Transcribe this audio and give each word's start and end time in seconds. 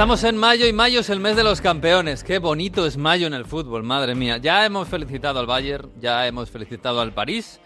Estamos 0.00 0.24
en 0.24 0.38
mayo 0.38 0.66
y 0.66 0.72
mayo 0.72 1.00
es 1.00 1.10
el 1.10 1.20
mes 1.20 1.36
de 1.36 1.44
los 1.44 1.60
campeones. 1.60 2.24
Qué 2.24 2.38
bonito 2.38 2.86
es 2.86 2.96
mayo 2.96 3.26
en 3.26 3.34
el 3.34 3.44
fútbol, 3.44 3.82
madre 3.82 4.14
mía. 4.14 4.38
Ya 4.38 4.64
hemos 4.64 4.88
felicitado 4.88 5.40
al 5.40 5.44
Bayern, 5.44 5.90
ya 6.00 6.26
hemos 6.26 6.48
felicitado 6.48 7.02
al 7.02 7.12
París. 7.12 7.60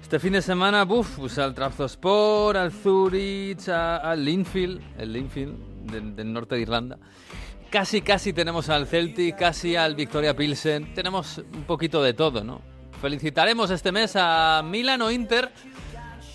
Este 0.00 0.18
fin 0.18 0.32
de 0.32 0.40
semana, 0.40 0.84
buf, 0.86 1.18
pues 1.18 1.36
al 1.36 1.54
Trabzonspor, 1.54 2.56
al 2.56 2.72
Zurich, 2.72 3.68
al 3.68 4.24
Linfield, 4.24 4.80
el 4.98 5.12
Linfield 5.12 6.16
del, 6.16 6.32
norte 6.32 6.54
de 6.54 6.62
Irlanda. 6.62 6.98
Casi, 7.68 8.00
casi 8.00 8.32
tenemos 8.32 8.70
al 8.70 8.86
Celtic, 8.86 9.36
casi 9.36 9.76
al 9.76 9.94
Victoria 9.94 10.34
Pilsen. 10.34 10.94
Tenemos 10.94 11.36
un 11.36 11.64
poquito 11.64 12.02
de 12.02 12.14
todo, 12.14 12.42
¿no? 12.42 12.62
Felicitaremos 13.02 13.70
este 13.70 13.92
mes 13.92 14.14
a 14.16 14.62
Milan 14.64 15.02
o 15.02 15.10
Inter, 15.10 15.52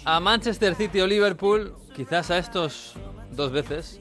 a 0.06 0.20
Manchester 0.20 0.76
City 0.76 1.00
o 1.00 1.08
Liverpool, 1.08 1.74
quizás 1.96 2.30
a 2.30 2.38
estos 2.38 2.94
dos 3.32 3.52
veces, 3.52 4.00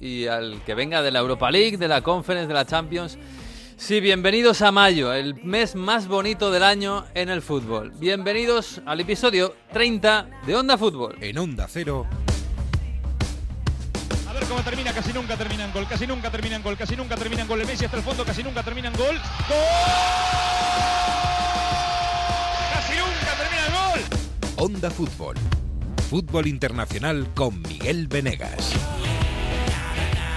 y 0.00 0.26
al 0.26 0.62
que 0.64 0.74
venga 0.74 1.02
de 1.02 1.10
la 1.10 1.20
Europa 1.20 1.50
League, 1.50 1.76
de 1.76 1.88
la 1.88 2.02
Conference, 2.02 2.48
de 2.48 2.54
la 2.54 2.64
Champions. 2.64 3.18
Sí, 3.76 4.00
bienvenidos 4.00 4.60
a 4.62 4.72
mayo, 4.72 5.12
el 5.12 5.36
mes 5.44 5.76
más 5.76 6.08
bonito 6.08 6.50
del 6.50 6.64
año 6.64 7.04
en 7.14 7.28
el 7.28 7.42
fútbol. 7.42 7.92
Bienvenidos 7.92 8.80
al 8.86 9.00
episodio 9.00 9.54
30 9.72 10.28
de 10.46 10.56
Onda 10.56 10.76
Fútbol. 10.76 11.16
En 11.20 11.38
Onda 11.38 11.66
Cero. 11.68 12.06
A 14.28 14.32
ver 14.32 14.44
cómo 14.44 14.60
termina, 14.62 14.92
casi 14.92 15.12
nunca 15.12 15.36
termina 15.36 15.64
en 15.64 15.72
gol, 15.72 15.86
casi 15.88 16.06
nunca 16.06 16.30
termina 16.30 16.56
en 16.56 16.62
gol, 16.62 16.76
casi 16.76 16.96
nunca 16.96 17.16
termina 17.16 17.42
en 17.42 17.48
gol. 17.48 17.60
El 17.60 17.66
Messi 17.68 17.84
hasta 17.84 17.98
el 17.98 18.02
fondo, 18.02 18.24
casi 18.24 18.42
nunca 18.42 18.64
termina 18.64 18.88
en 18.88 18.94
gol. 18.94 19.16
¡Gol! 19.48 19.58
Casi 22.74 22.92
nunca 22.96 23.36
termina 23.38 23.66
en 23.66 23.72
gol. 23.72 24.00
Onda 24.56 24.90
Fútbol. 24.90 25.36
Fútbol 26.10 26.46
internacional 26.48 27.28
con 27.34 27.62
Miguel 27.62 28.08
Venegas. 28.08 28.74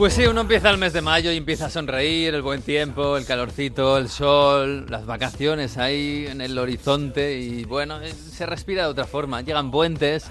Pues 0.00 0.14
sí, 0.14 0.24
uno 0.24 0.40
empieza 0.40 0.70
el 0.70 0.78
mes 0.78 0.94
de 0.94 1.02
mayo 1.02 1.30
y 1.30 1.36
empieza 1.36 1.66
a 1.66 1.70
sonreír, 1.70 2.34
el 2.34 2.40
buen 2.40 2.62
tiempo, 2.62 3.18
el 3.18 3.26
calorcito, 3.26 3.98
el 3.98 4.08
sol, 4.08 4.86
las 4.88 5.04
vacaciones 5.04 5.76
ahí 5.76 6.24
en 6.26 6.40
el 6.40 6.56
horizonte 6.58 7.38
y 7.38 7.64
bueno, 7.64 8.00
eh, 8.00 8.10
se 8.14 8.46
respira 8.46 8.84
de 8.84 8.88
otra 8.88 9.04
forma. 9.04 9.42
Llegan 9.42 9.70
puentes, 9.70 10.30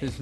es- 0.00 0.14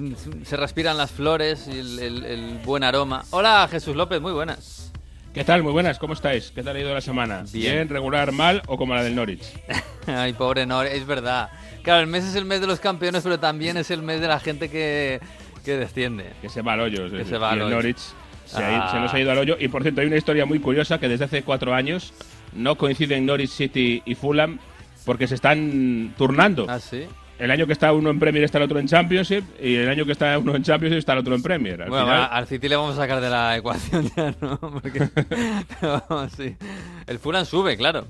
se 0.43 0.57
respiran 0.57 0.97
las 0.97 1.11
flores 1.11 1.69
y 1.69 1.79
el, 1.79 1.97
el- 1.99 2.25
el 2.25 2.59
buen 2.65 2.83
aroma. 2.83 3.23
Hola 3.29 3.69
Jesús 3.71 3.95
López, 3.95 4.19
muy 4.19 4.33
buenas. 4.33 4.91
¿Qué 5.33 5.45
tal? 5.45 5.63
Muy 5.63 5.71
buenas, 5.71 5.97
¿cómo 5.97 6.11
estáis? 6.13 6.51
¿Qué 6.53 6.61
tal 6.61 6.75
ha 6.75 6.79
ido 6.81 6.93
la 6.93 6.99
semana? 6.99 7.45
Bien. 7.53 7.87
regular, 7.87 8.33
mal 8.33 8.61
o 8.67 8.75
como 8.77 8.95
la 8.95 9.03
del 9.03 9.15
Norwich? 9.15 9.45
Ay, 10.07 10.33
pobre 10.33 10.65
Nor, 10.65 10.87
es 10.87 11.05
verdad. 11.07 11.49
Claro, 11.83 12.01
el 12.01 12.07
mes 12.07 12.25
es 12.25 12.35
el 12.35 12.43
mes 12.43 12.59
de 12.59 12.67
los 12.67 12.81
campeones, 12.81 13.23
pero 13.23 13.39
también 13.39 13.77
es 13.77 13.91
el 13.91 14.01
mes 14.01 14.19
de 14.19 14.27
la 14.27 14.41
gente 14.41 14.69
que, 14.69 15.21
que 15.63 15.77
desciende. 15.77 16.33
Que 16.41 16.49
se 16.49 16.61
va 16.61 16.73
al 16.73 16.81
hoyo. 16.81 17.09
Que 17.09 17.23
se 17.23 17.37
va 17.37 17.51
al 17.51 17.61
hoyo. 17.61 17.75
Norwich 17.75 18.01
se, 18.49 18.63
ha 18.63 18.71
ido- 18.71 18.83
Ah. 18.83 18.91
se 18.91 18.99
nos 18.99 19.13
ha 19.13 19.19
ido 19.19 19.31
al 19.31 19.37
hoyo. 19.37 19.57
Y 19.59 19.67
por 19.67 19.81
cierto, 19.83 20.01
hay 20.01 20.07
una 20.07 20.17
historia 20.17 20.45
muy 20.45 20.59
curiosa 20.59 20.99
que 20.99 21.07
desde 21.07 21.25
hace 21.25 21.43
cuatro 21.43 21.73
años 21.73 22.13
no 22.53 22.75
coinciden 22.75 23.25
Norwich 23.25 23.49
City 23.51 24.01
y 24.05 24.15
Fulham 24.15 24.59
porque 25.05 25.27
se 25.27 25.35
están 25.35 26.13
turnando. 26.17 26.65
Ah, 26.69 26.79
sí. 26.79 27.05
El 27.37 27.51
año 27.51 27.65
que 27.67 27.71
está 27.73 27.93
uno 27.93 28.09
en 28.09 28.19
Premier 28.19 28.43
está 28.43 28.57
el 28.57 28.65
otro 28.65 28.79
en 28.79 28.87
Championship 28.87 29.45
y 29.63 29.75
el 29.75 29.87
año 29.87 30.05
que 30.05 30.11
está 30.11 30.37
uno 30.37 30.55
en 30.55 30.63
Championship 30.63 30.97
está 30.99 31.13
el 31.13 31.19
otro 31.19 31.35
en 31.35 31.41
Premier. 31.41 31.81
Al 31.83 31.89
Bueno, 31.89 32.05
final- 32.05 32.27
al 32.31 32.47
City 32.47 32.67
le 32.67 32.75
vamos 32.75 32.95
a 32.95 33.01
sacar 33.01 33.21
de 33.21 33.29
la 33.29 33.55
ecuación 33.55 34.11
ya, 34.15 34.33
¿no? 34.41 34.57
Porque, 34.59 35.07
pero, 35.79 36.29
sí. 36.35 36.55
El 37.07 37.17
Fulham 37.19 37.45
sube, 37.45 37.77
claro. 37.77 38.07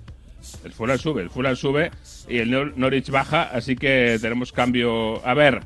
El 0.64 0.72
Fulham 0.72 0.97
sube, 0.97 1.22
el 1.22 1.30
Fulham 1.30 1.56
sube 1.56 1.91
y 2.28 2.38
el 2.40 2.50
Nor- 2.50 2.74
Norwich 2.75 3.09
baja, 3.12 3.44
así 3.53 3.75
que 3.75 4.18
tenemos 4.19 4.52
cambio. 4.52 5.24
A 5.24 5.34
ver, 5.35 5.62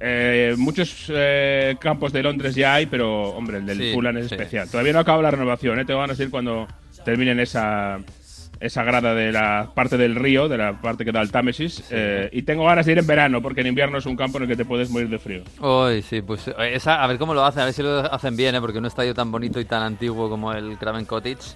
eh, 0.00 0.54
muchos 0.56 1.06
eh, 1.08 1.76
campos 1.80 2.12
de 2.12 2.22
Londres 2.22 2.54
ya 2.54 2.74
hay, 2.74 2.86
pero 2.86 3.30
hombre, 3.30 3.58
el 3.58 3.66
del 3.66 3.78
Sí, 3.78 3.92
Fulham 3.92 4.16
es 4.18 4.28
sí. 4.28 4.34
especial. 4.34 4.70
Todavía 4.70 4.92
no 4.92 5.00
acaba 5.00 5.22
la 5.22 5.30
renovación, 5.30 5.78
¿eh? 5.80 5.84
te 5.84 5.92
van 5.94 6.10
a 6.10 6.12
decir 6.12 6.30
cuando 6.30 6.66
terminen 7.04 7.40
esa 7.40 7.98
esa 8.60 8.82
grada 8.82 9.14
de 9.14 9.30
la 9.30 9.70
parte 9.74 9.96
del 9.96 10.16
río, 10.16 10.48
de 10.48 10.58
la 10.58 10.80
parte 10.80 11.04
que 11.04 11.12
da 11.12 11.20
el 11.20 11.30
Támesis, 11.30 11.84
eh, 11.90 12.28
y 12.32 12.42
tengo 12.42 12.64
ganas 12.64 12.86
de 12.86 12.92
ir 12.92 12.98
en 12.98 13.06
verano, 13.06 13.40
porque 13.40 13.60
en 13.60 13.68
invierno 13.68 13.98
es 13.98 14.06
un 14.06 14.16
campo 14.16 14.38
en 14.38 14.44
el 14.44 14.48
que 14.48 14.56
te 14.56 14.64
puedes 14.64 14.90
morir 14.90 15.08
de 15.08 15.18
frío. 15.18 15.42
Uy, 15.60 16.02
sí, 16.02 16.22
pues 16.22 16.48
eh, 16.48 16.54
esa, 16.72 17.02
a 17.02 17.06
ver 17.06 17.18
cómo 17.18 17.34
lo 17.34 17.44
hacen, 17.44 17.62
a 17.62 17.66
ver 17.66 17.74
si 17.74 17.82
lo 17.82 18.12
hacen 18.12 18.36
bien, 18.36 18.54
¿eh? 18.56 18.60
Porque 18.60 18.78
un 18.78 18.86
estadio 18.86 19.14
tan 19.14 19.30
bonito 19.30 19.60
y 19.60 19.64
tan 19.64 19.82
antiguo 19.82 20.28
como 20.28 20.52
el 20.52 20.76
Craven 20.76 21.04
Cottage. 21.04 21.54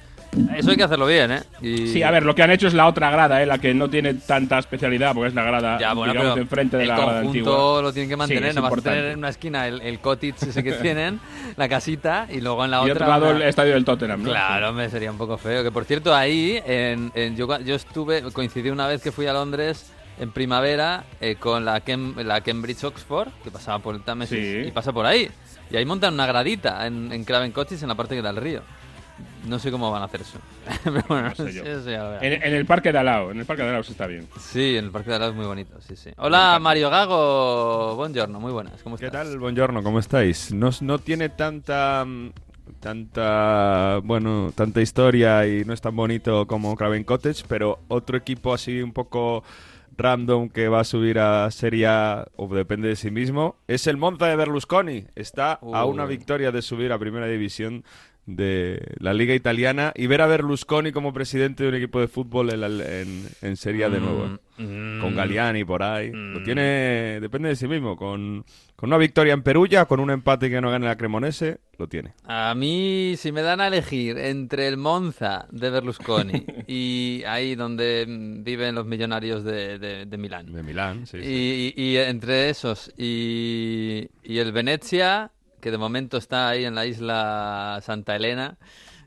Eso 0.56 0.70
hay 0.70 0.76
que 0.78 0.82
hacerlo 0.82 1.06
bien, 1.06 1.30
¿eh? 1.30 1.42
Y- 1.60 1.88
Sí, 1.88 2.02
a 2.02 2.10
ver, 2.10 2.22
lo 2.24 2.34
que 2.34 2.42
han 2.42 2.50
hecho 2.50 2.66
es 2.66 2.72
la 2.72 2.86
otra 2.86 3.10
grada, 3.10 3.42
¿eh? 3.42 3.46
la 3.46 3.58
que 3.58 3.74
no 3.74 3.90
tiene 3.90 4.14
tanta 4.14 4.58
especialidad, 4.58 5.12
porque 5.12 5.28
es 5.28 5.34
la 5.34 5.42
grada, 5.42 5.78
Ya, 5.78 5.92
bueno, 5.92 6.14
digamos, 6.14 6.38
enfrente 6.38 6.78
de 6.78 6.86
la 6.86 6.96
grada 6.96 7.20
antigua. 7.20 7.82
lo 7.82 7.92
tienen 7.92 8.08
que 8.08 8.14
Sí, 8.14 8.18
mantener, 8.18 8.44
es 8.46 8.54
no 8.54 8.62
vas 8.62 8.72
a 8.72 8.76
tener 8.80 9.04
en 9.06 9.18
una 9.18 9.28
esquina 9.28 9.68
el, 9.68 9.82
el 9.82 9.98
cottage 10.00 10.34
ese 10.48 10.62
que 10.64 10.72
tienen, 10.82 11.20
la 11.56 11.68
casita, 11.68 12.26
y 12.30 12.40
luego 12.40 12.64
en 12.64 12.70
la 12.70 12.78
Y 12.78 12.90
otra... 12.90 12.92
otro 12.94 13.06
lado 13.08 13.26
una- 13.28 13.36
el 13.36 13.42
estadio 13.42 13.74
del 13.74 13.84
Tottenham, 13.84 14.22
¿no? 14.22 14.30
Claro, 14.30 14.70
hombre, 14.70 14.88
sería 14.88 15.10
un 15.10 15.18
poco 15.18 15.36
feo. 15.36 15.62
Que 15.62 15.70
por 15.70 15.84
cierto, 15.84 16.14
ahí, 16.14 16.62
en, 16.64 17.12
en- 17.14 17.36
yo, 17.36 17.60
yo 17.60 17.74
estuve, 17.74 18.22
coincidí 18.32 18.70
una 18.70 18.86
vez 18.86 19.02
que 19.02 19.12
fui 19.12 19.26
a 19.26 19.34
Londres 19.34 19.92
en 20.18 20.30
primavera 20.30 21.04
eh, 21.20 21.36
con 21.38 21.64
la, 21.66 21.84
Kem- 21.84 22.16
la 22.22 22.40
Cambridge 22.40 22.84
Oxford, 22.84 23.28
que 23.44 23.50
pasaba 23.50 23.80
por 23.80 23.94
el 23.94 24.02
Támesis, 24.02 24.38
Sí. 24.38 24.68
y 24.68 24.70
pasa 24.70 24.92
por 24.94 25.04
ahí. 25.04 25.28
Y 25.70 25.76
ahí 25.76 25.84
montan 25.84 26.14
una 26.14 26.26
gradita 26.26 26.86
en, 26.86 27.12
en 27.12 27.24
Craven 27.24 27.52
Cottage, 27.52 27.82
en 27.82 27.88
la 27.88 27.94
parte 27.94 28.14
que 28.14 28.22
da 28.22 28.30
el 28.30 28.36
río. 28.36 28.62
No 29.46 29.58
sé 29.58 29.70
cómo 29.70 29.90
van 29.90 30.02
a 30.02 30.04
hacer 30.06 30.20
eso. 30.20 30.38
Pero 30.84 31.02
bueno, 31.08 31.28
No 31.30 31.34
sé 31.34 31.52
yo. 31.52 31.62
eso 31.64 31.90
ya 31.90 32.02
lo 32.04 32.10
verás. 32.10 32.22
En, 32.22 32.32
en 32.42 32.54
el 32.54 32.64
parque 32.66 32.92
de 32.92 32.98
Alao, 32.98 33.30
en 33.32 33.40
el 33.40 33.44
parque 33.44 33.62
de 33.62 33.68
Alao 33.70 33.80
está 33.82 34.06
bien. 34.06 34.26
Sí, 34.38 34.76
en 34.76 34.84
el 34.86 34.90
Parque 34.90 35.10
de 35.10 35.16
Alao 35.16 35.30
es 35.30 35.34
muy 35.36 35.46
bonito, 35.46 35.80
sí, 35.80 35.96
sí. 35.96 36.10
Hola, 36.16 36.58
Mario 36.60 36.90
Gago. 36.90 37.96
Buongiorno, 37.96 38.38
muy 38.40 38.52
buenas. 38.52 38.82
¿Cómo 38.82 38.96
¿Qué 38.96 39.06
estás? 39.06 39.28
tal? 39.28 39.38
Buongiorno, 39.38 39.82
¿cómo 39.82 39.98
estáis? 39.98 40.52
No, 40.52 40.70
no 40.80 40.98
tiene 40.98 41.28
tanta 41.28 42.06
tanta 42.80 44.00
bueno, 44.04 44.52
tanta 44.54 44.80
historia 44.80 45.46
y 45.46 45.64
no 45.64 45.72
es 45.72 45.80
tan 45.80 45.94
bonito 45.94 46.46
como 46.46 46.74
Craven 46.76 47.04
Cottage, 47.04 47.44
pero 47.48 47.80
otro 47.88 48.16
equipo 48.16 48.52
así 48.54 48.82
un 48.82 48.92
poco 48.92 49.44
random 49.96 50.48
que 50.48 50.68
va 50.68 50.80
a 50.80 50.84
subir 50.84 51.18
a 51.18 51.50
Serie 51.50 51.86
A 51.86 52.26
o 52.36 52.48
depende 52.52 52.88
de 52.88 52.96
sí 52.96 53.10
mismo 53.10 53.56
es 53.68 53.86
el 53.86 53.96
Monza 53.98 54.26
de 54.26 54.36
Berlusconi. 54.36 55.04
Está 55.14 55.52
a 55.54 55.84
una 55.84 56.06
victoria 56.06 56.50
de 56.50 56.62
subir 56.62 56.92
a 56.92 56.98
Primera 56.98 57.26
División 57.26 57.84
de 58.24 58.94
la 58.98 59.12
Liga 59.14 59.34
Italiana 59.34 59.92
y 59.96 60.06
ver 60.06 60.20
a 60.20 60.26
Berlusconi 60.26 60.92
como 60.92 61.12
presidente 61.12 61.64
de 61.64 61.68
un 61.70 61.74
equipo 61.74 61.98
de 62.00 62.06
fútbol 62.08 62.50
en, 62.50 62.60
la- 62.60 63.00
en, 63.00 63.26
en 63.42 63.56
Serie 63.56 63.84
A 63.84 63.88
de 63.90 63.98
nuevo. 64.00 64.38
Mm, 64.58 65.00
Con 65.00 65.16
Galiani 65.16 65.64
por 65.64 65.82
ahí. 65.82 66.10
Mm. 66.12 66.34
Lo 66.34 66.42
tiene, 66.44 67.18
depende 67.20 67.48
de 67.48 67.56
sí 67.56 67.66
mismo. 67.66 67.96
Con, 67.96 68.44
con 68.76 68.90
una 68.90 68.96
victoria 68.98 69.32
en 69.32 69.42
Perugia, 69.42 69.86
con 69.86 69.98
un 69.98 70.10
empate 70.10 70.48
que 70.50 70.60
no 70.60 70.70
gane 70.70 70.86
la 70.86 70.96
Cremonese, 70.96 71.58
lo 71.78 71.88
tiene. 71.88 72.12
A 72.24 72.54
mí, 72.54 73.14
si 73.16 73.32
me 73.32 73.42
dan 73.42 73.60
a 73.60 73.66
elegir 73.66 74.16
entre 74.18 74.68
el 74.68 74.76
Monza 74.76 75.46
de 75.50 75.70
Berlusconi 75.70 76.44
y 76.68 77.24
ahí 77.26 77.56
donde 77.56 78.04
mm, 78.06 78.44
viven 78.44 78.76
los 78.76 78.86
millonarios 78.86 79.42
de, 79.42 79.80
de- 79.80 80.06
de 80.06 80.16
Milán, 80.18 80.52
De 80.52 80.62
Milán, 80.62 81.06
sí. 81.06 81.18
sí. 81.20 81.72
y, 81.76 81.82
y 81.82 81.96
entre 81.96 82.50
esos 82.50 82.92
y, 82.96 84.08
y 84.22 84.38
el 84.38 84.52
Venecia, 84.52 85.32
que 85.62 85.70
de 85.70 85.78
momento 85.78 86.18
está 86.18 86.48
ahí 86.50 86.64
en 86.66 86.74
la 86.74 86.84
isla 86.84 87.78
Santa 87.82 88.16
Elena, 88.16 88.58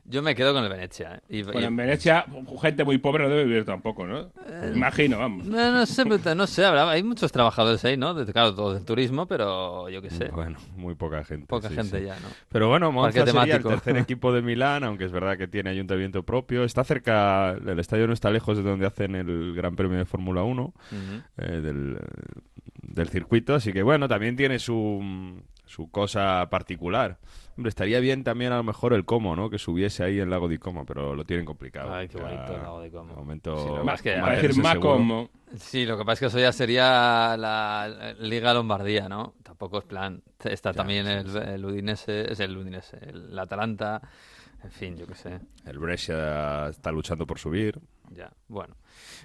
yo 0.08 0.22
me 0.22 0.34
quedo 0.36 0.54
con 0.54 0.62
el 0.62 0.70
Venecia. 0.70 1.16
¿eh? 1.16 1.20
Y- 1.28 1.42
Bueno, 1.42 1.60
y- 1.60 1.64
en 1.64 1.76
Venecia, 1.76 2.24
gente 2.62 2.84
muy 2.84 2.96
pobre 2.98 3.24
no 3.24 3.28
debe 3.28 3.44
vivir 3.44 3.64
tampoco, 3.64 4.06
¿no? 4.06 4.30
Imagino, 4.74 5.18
vamos. 5.18 5.44
no, 5.46 5.72
no 5.72 5.84
sé, 5.84 6.04
pero 6.06 6.34
no 6.36 6.46
sé, 6.46 6.64
habrá- 6.64 6.88
hay 6.88 7.02
muchos 7.02 7.30
trabajadores 7.32 7.84
ahí, 7.84 7.96
¿no? 7.96 8.14
De- 8.14 8.32
claro, 8.32 8.54
todos 8.54 8.74
del 8.74 8.84
turismo, 8.86 9.26
pero 9.26 9.88
yo 9.90 10.00
qué 10.00 10.08
sé, 10.10 10.28
Bueno, 10.28 10.58
muy 10.76 10.94
poca 10.94 11.24
gente. 11.24 11.46
poca 11.46 11.68
sí, 11.68 11.74
gente 11.74 11.98
sí. 11.98 12.06
ya, 12.06 12.14
¿no? 12.20 12.28
Pero 12.48 12.68
bueno, 12.68 12.90
Monza 12.92 13.26
sería 13.26 13.56
el 13.56 13.62
tercer 13.64 13.96
equipo 14.08 14.32
de 14.32 14.40
Milán, 14.42 14.84
aunque 14.84 15.04
es 15.04 15.12
verdad 15.12 15.36
que 15.36 15.48
tiene 15.48 15.70
ayuntamiento 15.70 16.22
propio. 16.22 16.62
Está 16.64 16.84
cerca, 16.84 17.50
el 17.50 17.78
estadio 17.80 18.06
no 18.06 18.12
está 18.14 18.30
lejos 18.30 18.56
de 18.56 18.62
donde 18.62 18.86
hacen 18.86 19.14
el 19.16 19.54
Gran 19.54 19.74
Premio 19.76 19.98
de 19.98 20.04
Fórmula 20.06 20.42
1, 20.44 20.62
Ujú. 20.72 21.22
eh, 21.38 21.60
del, 21.60 21.98
del 22.80 23.08
circuito. 23.08 23.56
Así 23.56 23.72
que 23.72 23.82
bueno, 23.82 24.06
también 24.06 24.36
tiene 24.36 24.60
su, 24.60 25.02
su 25.66 25.90
cosa 25.90 26.48
particular. 26.50 27.18
Hombre, 27.56 27.68
estaría 27.70 28.00
bien 28.00 28.22
también 28.24 28.52
a 28.52 28.56
lo 28.56 28.62
mejor 28.62 28.92
el 28.94 29.04
Como, 29.04 29.34
¿no? 29.36 29.50
Que 29.50 29.58
subiese 29.58 30.02
ahí 30.04 30.18
el 30.18 30.30
lago 30.30 30.48
de 30.48 30.58
Como, 30.58 30.84
pero 30.86 31.14
lo 31.14 31.24
tienen 31.24 31.44
complicado. 31.46 31.92
Ay, 31.92 32.08
qué 32.08 32.18
bonito 32.18 32.54
el 32.54 32.62
lago 32.62 32.80
de 32.80 32.90
Como. 32.90 33.08
de 33.10 33.16
momento, 33.16 33.56
Sí, 33.78 33.84
más 33.84 34.02
que- 34.02 34.20
va 34.20 34.28
a 34.28 34.32
decir 34.32 34.52
seguro. 34.54 34.74
Macomo. 34.74 35.30
Sí, 35.56 35.86
lo 35.86 35.96
que 35.96 36.04
pasa 36.04 36.12
es 36.14 36.20
que 36.20 36.26
eso 36.26 36.38
ya 36.38 36.52
sería 36.52 37.36
la 37.38 38.14
Liga 38.20 38.52
Lombardía, 38.54 39.08
¿no? 39.08 39.34
Tampoco 39.42 39.78
es 39.78 39.84
plan. 39.84 40.22
Está 40.44 40.72
también 40.72 41.06
el, 41.06 41.34
el 41.36 41.64
Udinese, 41.64 42.30
es 42.32 42.40
el 42.40 42.56
Udinese, 42.56 42.98
el 43.08 43.38
Atalanta, 43.38 44.02
en 44.62 44.70
fin, 44.70 44.96
yo 44.96 45.06
qué 45.06 45.14
sé. 45.14 45.40
El 45.64 45.78
Brescia 45.78 46.68
está 46.68 46.90
luchando 46.92 47.26
por 47.26 47.38
subir. 47.38 47.78
ya. 48.10 48.30
Bueno, 48.48 48.74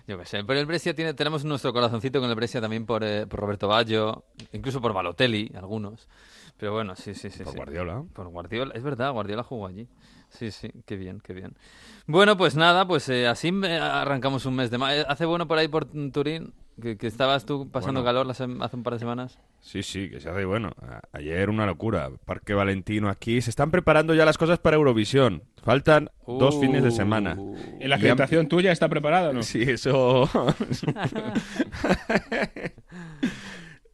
yo 0.08 0.18
qué 0.18 0.26
sé. 0.26 0.44
Pero 0.44 0.60
el 0.60 0.66
Brescia 0.66 0.94
tiene, 0.94 1.14
tenemos 1.14 1.46
nuestro 1.46 1.74
corazoncito 1.74 2.20
con 2.20 2.30
el 2.30 2.36
Brescia 2.36 2.62
también 2.62 2.86
por, 2.86 3.04
eh, 3.04 3.28
por 3.28 3.40
Roberto 3.40 3.68
Baggio, 3.68 4.26
incluso 4.54 4.82
por 4.82 4.94
Balotelli, 4.94 5.52
algunos. 5.56 6.08
Pero 6.58 6.74
bueno, 6.74 6.96
sí, 6.96 7.16
sí, 7.16 7.30
sí. 7.30 7.44
Por 7.44 7.54
sí. 7.54 7.58
Guardiola. 7.58 8.04
Por 8.14 8.28
Guardiola, 8.28 8.74
es 8.76 8.84
verdad, 8.84 9.12
Guardiola 9.12 9.44
jugó 9.44 9.68
allí. 9.68 9.88
Sí, 10.30 10.52
sí, 10.52 10.72
qué 10.86 10.96
bien, 10.96 11.20
qué 11.20 11.34
bien. 11.34 11.56
Bueno, 12.08 12.38
pues 12.38 12.56
nada, 12.56 12.88
pues 12.88 13.10
eh, 13.10 13.28
así 13.28 13.50
eh, 13.64 13.78
arrancamos 13.78 14.46
un 14.46 14.56
mes 14.56 14.72
de 14.72 14.78
mayo. 14.78 15.04
¿Hace 15.10 15.26
bueno 15.26 15.48
por 15.48 15.58
ahí 15.58 15.68
por 15.68 15.86
Turín? 16.12 16.54
Que, 16.82 16.98
que 16.98 17.08
estabas 17.08 17.46
tú 17.46 17.70
pasando 17.70 18.02
Bueno. 18.02 18.24
calor 18.26 18.32
hace 18.32 18.46
un 18.76 18.84
par 18.84 18.94
de 18.94 19.00
semanas. 19.00 19.40
Sí, 19.62 19.84
sí, 19.84 20.10
que 20.10 20.20
se 20.20 20.30
hace 20.30 20.46
bueno. 20.46 20.72
Ayer 21.14 21.50
una 21.50 21.66
locura. 21.66 22.10
Parque 22.26 22.54
Valentino 22.54 23.10
aquí. 23.10 23.42
Se 23.42 23.50
están 23.52 23.72
preparando 23.72 24.14
ya 24.16 24.26
las 24.26 24.38
cosas 24.38 24.60
para 24.60 24.78
Eurovisión. 24.78 25.44
Faltan 25.64 26.10
dos 26.26 26.60
fines 26.60 26.84
de 26.84 26.92
semana. 26.92 27.36
Uh. 27.38 27.56
¿Y 27.80 27.88
la 27.88 27.90
Y 27.90 27.90
han- 27.90 27.94
acreditación 27.94 28.48
tuya 28.48 28.72
está 28.72 28.90
preparada 28.90 29.30
o 29.30 29.34
no? 29.34 29.44
Sí, 29.44 29.62
eso. 29.62 30.28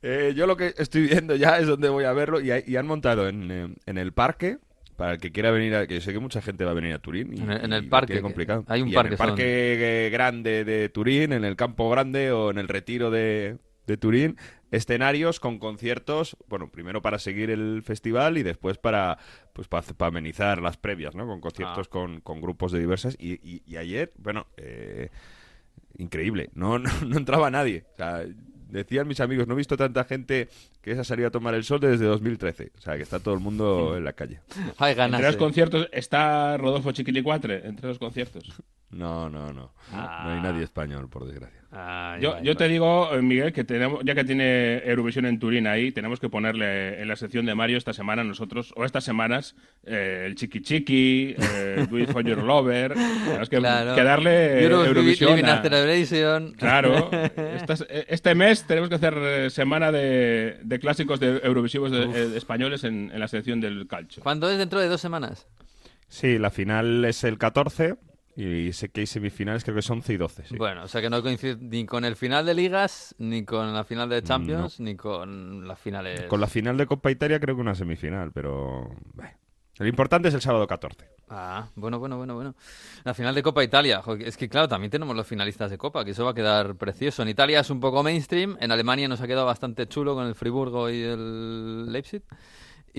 Eh, 0.04 0.34
yo 0.36 0.46
lo 0.46 0.56
que 0.56 0.74
estoy 0.78 1.08
viendo 1.08 1.36
ya 1.36 1.58
es 1.58 1.66
donde 1.68 1.90
voy 1.90 2.04
a 2.04 2.14
verlo 2.14 2.40
y, 2.40 2.52
hay- 2.52 2.64
y 2.68 2.76
han 2.76 2.86
montado 2.86 3.28
en, 3.28 3.52
eh, 3.52 3.68
en 3.88 3.98
el 3.98 4.14
parque. 4.14 4.60
Para 4.98 5.14
el 5.14 5.20
que 5.20 5.32
quiera 5.32 5.52
venir, 5.52 5.74
a, 5.76 5.88
que 5.88 5.94
yo 5.96 6.02
sé 6.02 6.12
que 6.12 6.20
mucha 6.20 6.42
gente 6.42 6.66
va 6.66 6.72
a 6.72 6.74
venir 6.74 6.94
a 6.94 7.00
Turín. 7.00 7.32
Y, 7.34 7.40
En 7.42 7.52
el- 7.52 7.64
en 7.66 7.72
el 7.74 7.88
parque, 7.88 8.20
complicado. 8.20 8.66
hay 8.68 8.82
un 8.82 8.90
Y 8.90 8.94
parque 8.94 9.08
En 9.10 9.14
el 9.14 9.18
parque 9.20 10.10
grande 10.12 10.66
de 10.66 10.90
Turín, 10.90 11.32
en 11.34 11.46
el 11.46 11.56
campo 11.56 11.90
grande 11.90 12.32
o 12.32 12.50
en 12.52 12.58
el 12.58 12.68
retiro 12.68 13.10
de, 13.12 13.58
de 13.86 13.96
Turín, 13.98 14.36
escenarios 14.72 15.40
con 15.40 15.60
conciertos. 15.60 16.36
Bueno, 16.50 16.70
primero 16.72 17.02
para 17.02 17.20
seguir 17.20 17.52
el 17.52 17.84
festival 17.84 18.38
y 18.40 18.44
después 18.44 18.78
para 18.80 19.18
pues 19.54 19.68
para, 19.68 19.84
para 19.96 20.10
amenizar 20.10 20.62
las 20.62 20.78
previas, 20.78 21.16
¿no? 21.16 21.26
Con 21.28 21.40
conciertos 21.42 21.88
Ah. 21.88 21.92
con, 21.92 22.20
con 22.22 22.42
grupos 22.42 22.72
de 22.72 22.80
diversas. 22.80 23.16
Y, 23.20 23.34
y- 23.34 23.62
y 23.68 23.78
ayer, 23.78 24.12
bueno. 24.18 24.48
Eh, 24.58 25.10
increíble. 25.98 26.50
No, 26.54 26.80
no, 26.80 26.90
no 27.06 27.18
entraba 27.18 27.50
nadie. 27.52 27.86
O 27.94 27.98
sea, 27.98 28.26
decían 28.70 29.08
mis 29.08 29.20
amigos, 29.20 29.48
no 29.48 29.54
he 29.54 29.58
visto 29.58 29.78
tanta 29.78 30.04
gente 30.04 30.50
que 30.82 30.96
se 30.96 31.02
ha 31.02 31.04
salido 31.04 31.28
a 31.28 31.32
tomar 31.32 31.54
el 31.56 31.64
sol 31.64 31.80
desde 31.80 32.06
2013. 32.06 32.72
O 32.78 32.82
sea, 32.82 32.96
que 32.96 33.04
está 33.04 33.20
todo 33.20 33.34
el 33.34 33.40
mundo 33.40 33.96
en 33.98 34.04
la 34.04 34.14
calle. 34.14 34.42
Hay 34.78 34.96
ganas. 34.96 35.20
Entre 35.20 35.28
los 35.28 35.36
eh. 35.36 35.40
conciertos 35.40 35.90
está 35.92 36.58
Rodolfo 36.58 36.92
Chiquilicuatre, 36.92 37.68
entre 37.68 37.88
los 37.88 38.00
conciertos. 38.00 38.44
No, 38.90 39.30
no, 39.30 39.52
no. 39.52 39.74
Ah. 39.92 40.22
No 40.26 40.32
hay 40.34 40.42
nadie 40.42 40.64
español, 40.64 41.10
por 41.10 41.26
desgracia. 41.26 41.58
Yo, 42.22 42.42
yo 42.42 42.56
te 42.56 42.70
digo, 42.70 43.14
eh, 43.14 43.22
Miguel, 43.22 43.52
que 43.52 43.66
tenemos, 43.66 44.00
ya 44.06 44.16
que 44.16 44.24
tiene 44.24 44.78
Eurovisión 44.86 45.26
en 45.26 45.38
Turín 45.40 45.68
ahí, 45.68 45.92
tenemos 45.92 46.22
que 46.22 46.30
ponerle 46.30 47.02
en 47.02 47.08
la 47.10 47.18
sección 47.18 47.46
de 47.46 47.54
Mario 47.54 47.78
esta 47.78 47.92
semana 47.92 48.24
nosotros, 48.24 48.74
o 48.78 48.86
estas 48.86 49.04
semanas, 49.04 49.56
eh, 49.86 50.24
el 50.26 50.36
Chiqui 50.36 50.62
Chiqui, 50.62 51.36
eh, 51.38 51.86
Do 51.92 52.00
It 52.00 52.12
For 52.12 52.24
Your 52.24 52.42
Lover. 52.42 52.94
Tenemos 52.94 53.50
que, 53.50 53.58
Claro. 53.58 53.94
que 53.94 54.04
darle 54.04 54.64
Euro- 54.64 54.86
Eurovisión. 54.86 55.38
A-. 55.46 55.62
Claro, 56.58 57.12
Estas- 57.36 57.86
eh, 57.90 58.06
este 58.08 58.34
mes 58.36 58.66
tenemos 58.66 58.88
que 58.90 58.96
hacer 58.96 59.52
semana 59.52 59.92
de, 59.92 60.60
de 60.64 60.80
clásicos 60.80 61.20
de 61.20 61.42
eurovisivos 61.44 61.92
de- 61.92 62.30
de 62.30 62.38
españoles 62.38 62.86
en, 62.86 63.12
en 63.12 63.20
la 63.20 63.28
sección 63.28 63.60
del 63.60 63.86
calcio. 63.88 64.24
¿Cuándo 64.24 64.50
es? 64.50 64.58
¿Dentro 64.58 64.80
de 64.80 64.88
dos 64.88 65.02
semanas? 65.02 65.46
Sí, 66.08 66.40
la 66.40 66.50
final 66.52 67.04
es 67.04 67.26
el 67.26 67.38
14 67.38 67.96
y 68.38 68.72
sé 68.72 68.90
que 68.90 69.02
hay 69.02 69.08
semifinales, 69.08 69.64
creo 69.64 69.76
que 69.76 69.82
son 69.82 69.98
11 69.98 70.14
y 70.14 70.18
12. 70.18 70.46
sí. 70.46 70.58
Bueno, 70.58 70.84
o 70.84 70.88
sea 70.88 71.02
que 71.02 71.10
no 71.10 71.24
coincide 71.24 71.58
ni 71.60 71.88
con 71.88 72.06
el 72.06 72.16
final 72.16 72.46
de 72.46 72.54
ligas, 72.54 73.16
ni 73.18 73.44
con 73.44 73.74
la 73.74 73.84
final 73.84 74.10
de 74.10 74.22
Champions, 74.22 74.80
ni 74.80 74.96
con 74.96 75.68
las 75.68 75.80
finales. 75.80 76.26
Con 76.26 76.40
la 76.40 76.46
final 76.46 76.78
de 76.78 76.86
Copa 76.86 77.10
Italia 77.10 77.40
creo 77.40 77.56
que 77.56 77.62
una 77.62 77.74
semifinal, 77.74 78.32
pero... 78.32 78.92
Lo 79.80 79.88
importante 79.88 80.28
es 80.28 80.34
el 80.36 80.42
sábado 80.42 80.68
14. 80.68 81.08
Ah, 81.30 81.68
bueno, 81.76 82.00
bueno, 82.00 82.18
bueno, 82.18 82.36
bueno. 82.36 82.56
La 83.04 83.14
final 83.14 83.34
de 83.36 83.44
Copa 83.44 83.64
Italia. 83.64 84.02
Es 84.20 84.38
que 84.38 84.50
claro, 84.50 84.68
también 84.68 84.92
tenemos 84.92 85.16
los 85.16 85.28
finalistas 85.28 85.70
de 85.70 85.78
Copa, 85.78 86.06
que 86.06 86.12
eso 86.12 86.24
va 86.24 86.32
a 86.32 86.34
quedar 86.34 86.76
precioso. 86.76 87.24
En 87.24 87.30
Italia 87.30 87.60
es 87.60 87.70
un 87.70 87.80
poco 87.80 88.02
mainstream, 88.04 88.58
en 88.60 88.72
Alemania 88.72 89.08
nos 89.08 89.22
ha 89.22 89.28
quedado 89.28 89.46
bastante 89.46 89.88
chulo 89.88 90.16
con 90.16 90.26
el 90.28 90.36
Friburgo 90.36 90.90
y 90.90 91.02
el 91.02 91.92
Leipzig. 91.92 92.24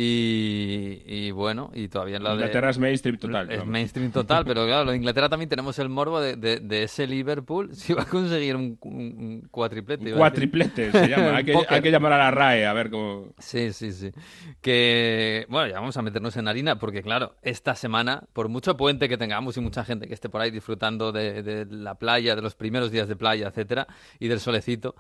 Y, 0.01 1.03
y 1.07 1.31
bueno, 1.33 1.73
y 1.75 1.89
todavía 1.89 2.21
la 2.21 2.31
de... 2.31 2.35
Inglaterra 2.37 2.71
es 2.71 2.79
mainstream 2.79 3.19
total. 3.19 3.51
Es 3.51 3.67
mainstream 3.67 4.13
total, 4.13 4.45
pero 4.45 4.65
claro, 4.65 4.85
lo 4.85 4.91
de 4.93 4.97
Inglaterra 4.97 5.29
también 5.29 5.49
tenemos 5.49 5.77
el 5.81 5.89
morbo 5.89 6.21
de, 6.21 6.37
de- 6.37 6.61
de 6.61 6.85
ese 6.85 7.09
Liverpool 7.09 7.71
si 7.75 7.95
va 7.95 8.03
a 8.03 8.07
conseguir 8.07 8.55
un, 8.55 8.79
un- 8.83 8.95
un 8.95 9.49
cuatriplete. 9.51 10.13
Un. 10.13 10.19
Cuatriplete 10.19 10.93
se 10.93 11.09
llama. 11.09 11.37
Hay 11.37 11.45
que, 11.45 11.55
hay 11.69 11.83
que 11.83 11.91
llamar 11.91 12.13
a 12.13 12.19
la 12.19 12.31
RAE 12.31 12.65
a 12.67 12.73
ver 12.75 12.91
cómo. 12.91 13.35
Sí, 13.39 13.73
sí, 13.73 13.91
sí. 13.91 14.13
Que, 14.61 15.47
bueno, 15.49 15.69
ya 15.69 15.81
vamos 15.81 15.97
a 15.97 16.03
meternos 16.03 16.37
en 16.37 16.47
harina, 16.47 16.79
porque 16.79 17.03
claro, 17.03 17.35
esta 17.43 17.75
semana, 17.75 18.23
por 18.33 18.49
mucho 18.49 18.77
puente 18.77 19.09
que 19.09 19.19
tengamos 19.19 19.57
y 19.57 19.61
mucha 19.61 19.85
gente 19.85 20.07
que 20.07 20.15
esté 20.15 20.29
por 20.29 20.41
ahí 20.41 20.53
disfrutando 20.53 21.11
de, 21.11 21.43
de 21.43 21.67
la 21.67 21.97
playa, 21.97 22.37
de 22.37 22.43
los 22.43 22.55
primeros 22.55 22.93
días 22.93 23.09
de 23.09 23.17
playa, 23.17 23.49
etcétera, 23.49 23.89
y 24.21 24.29
del 24.29 24.39
solecito, 24.39 24.95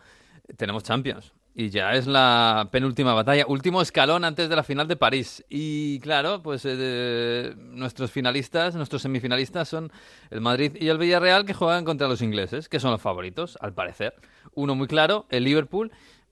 tenemos 0.56 0.82
Champions. 0.82 1.32
Y 1.60 1.70
ya 1.70 1.94
es 1.94 2.06
la 2.06 2.68
penúltima 2.70 3.14
batalla, 3.14 3.44
último 3.48 3.82
escalón 3.82 4.22
antes 4.22 4.48
de 4.48 4.54
la 4.54 4.62
final 4.62 4.86
de 4.86 4.94
París. 4.94 5.44
Y 5.48 5.98
claro, 5.98 6.40
pues 6.40 6.62
eh, 6.64 7.52
nuestros 7.58 8.12
finalistas, 8.12 8.76
nuestros 8.76 9.02
semifinalistas 9.02 9.68
son 9.68 9.90
el 10.30 10.40
Madrid 10.40 10.76
y 10.78 10.86
el 10.86 10.98
Villarreal 10.98 11.44
que 11.44 11.54
juegan 11.54 11.84
contra 11.84 12.06
los 12.06 12.22
ingleses, 12.22 12.68
que 12.68 12.78
son 12.78 12.92
los 12.92 13.02
favoritos, 13.02 13.58
al 13.60 13.74
parecer. 13.74 14.14
Uno 14.54 14.76
muy 14.76 14.86
claro, 14.86 15.26
el 15.30 15.42
Liverpool, 15.42 15.90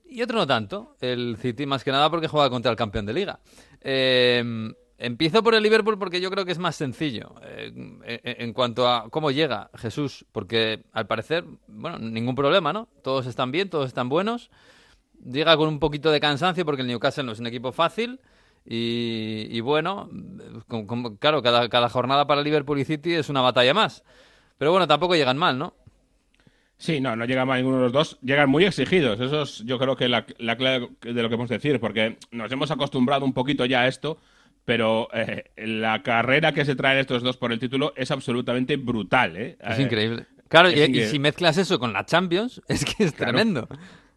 y 0.08 0.22
otro 0.22 0.38
no 0.38 0.46
tanto, 0.46 0.94
el 1.00 1.36
City 1.38 1.66
más 1.66 1.82
que 1.82 1.90
nada 1.90 2.08
porque 2.08 2.28
juega 2.28 2.48
contra 2.48 2.70
el 2.70 2.76
campeón 2.76 3.04
de 3.06 3.12
liga. 3.12 3.40
Eh, 3.80 4.44
empiezo 4.96 5.42
por 5.42 5.56
el 5.56 5.62
Liverpool 5.64 5.98
porque 5.98 6.20
yo 6.20 6.30
creo 6.30 6.44
que 6.44 6.52
es 6.52 6.60
más 6.60 6.76
sencillo 6.76 7.34
eh, 7.42 7.72
en 8.22 8.52
cuanto 8.52 8.88
a 8.88 9.10
cómo 9.10 9.32
llega 9.32 9.70
Jesús, 9.74 10.24
porque 10.30 10.84
al 10.92 11.08
parecer, 11.08 11.42
bueno, 11.66 11.98
ningún 11.98 12.36
problema, 12.36 12.72
¿no? 12.72 12.86
Todos 13.02 13.26
están 13.26 13.50
bien, 13.50 13.68
todos 13.68 13.88
están 13.88 14.08
buenos. 14.08 14.52
Llega 15.30 15.56
con 15.56 15.68
un 15.68 15.78
poquito 15.78 16.10
de 16.10 16.20
cansancio 16.20 16.64
porque 16.64 16.82
el 16.82 16.88
Newcastle 16.88 17.24
no 17.24 17.32
es 17.32 17.40
un 17.40 17.46
equipo 17.46 17.72
fácil. 17.72 18.20
Y, 18.64 19.46
y 19.50 19.60
bueno, 19.60 20.08
con- 20.66 20.86
con- 20.86 21.16
claro, 21.18 21.40
cada, 21.42 21.68
cada 21.68 21.88
jornada 21.88 22.26
para 22.26 22.42
Liverpool 22.42 22.78
y 22.80 22.84
City 22.84 23.14
es 23.14 23.28
una 23.28 23.40
batalla 23.40 23.72
más. 23.74 24.02
Pero 24.58 24.70
bueno, 24.72 24.86
tampoco 24.88 25.14
llegan 25.14 25.36
mal, 25.38 25.58
¿no? 25.58 25.74
Sí, 26.78 27.00
no, 27.00 27.16
no 27.16 27.24
llega 27.24 27.44
mal 27.44 27.58
ninguno 27.58 27.78
de 27.78 27.82
los 27.84 27.92
dos. 27.92 28.18
Llegan 28.22 28.50
muy 28.50 28.64
exigidos. 28.64 29.18
Eso 29.20 29.42
es, 29.42 29.58
yo 29.64 29.78
creo 29.78 29.96
que 29.96 30.08
la, 30.08 30.26
la 30.38 30.56
clave 30.56 30.90
de 31.00 31.12
lo 31.22 31.28
que 31.28 31.36
podemos 31.36 31.48
decir, 31.48 31.80
porque 31.80 32.18
nos 32.32 32.50
hemos 32.52 32.70
acostumbrado 32.70 33.24
un 33.24 33.32
poquito 33.32 33.64
ya 33.64 33.82
a 33.82 33.88
esto, 33.88 34.18
pero 34.64 35.08
eh, 35.14 35.44
la 35.56 36.02
carrera 36.02 36.52
que 36.52 36.64
se 36.64 36.74
traen 36.76 36.98
estos 36.98 37.22
dos 37.22 37.36
por 37.36 37.52
el 37.52 37.58
título 37.60 37.92
es 37.96 38.10
absolutamente 38.10 38.76
brutal, 38.76 39.36
¿eh? 39.36 39.56
Es 39.60 39.78
Eh, 39.78 39.82
increíble. 39.82 40.26
Claro, 40.48 40.70
y, 40.70 41.06
si 41.06 41.18
mezclas 41.18 41.56
eso 41.56 41.78
con 41.78 41.92
la 41.92 42.04
Champions, 42.04 42.60
es 42.68 42.84
que 42.84 43.04
es 43.04 43.12
Claro. 43.12 43.32
tremendo. 43.32 43.68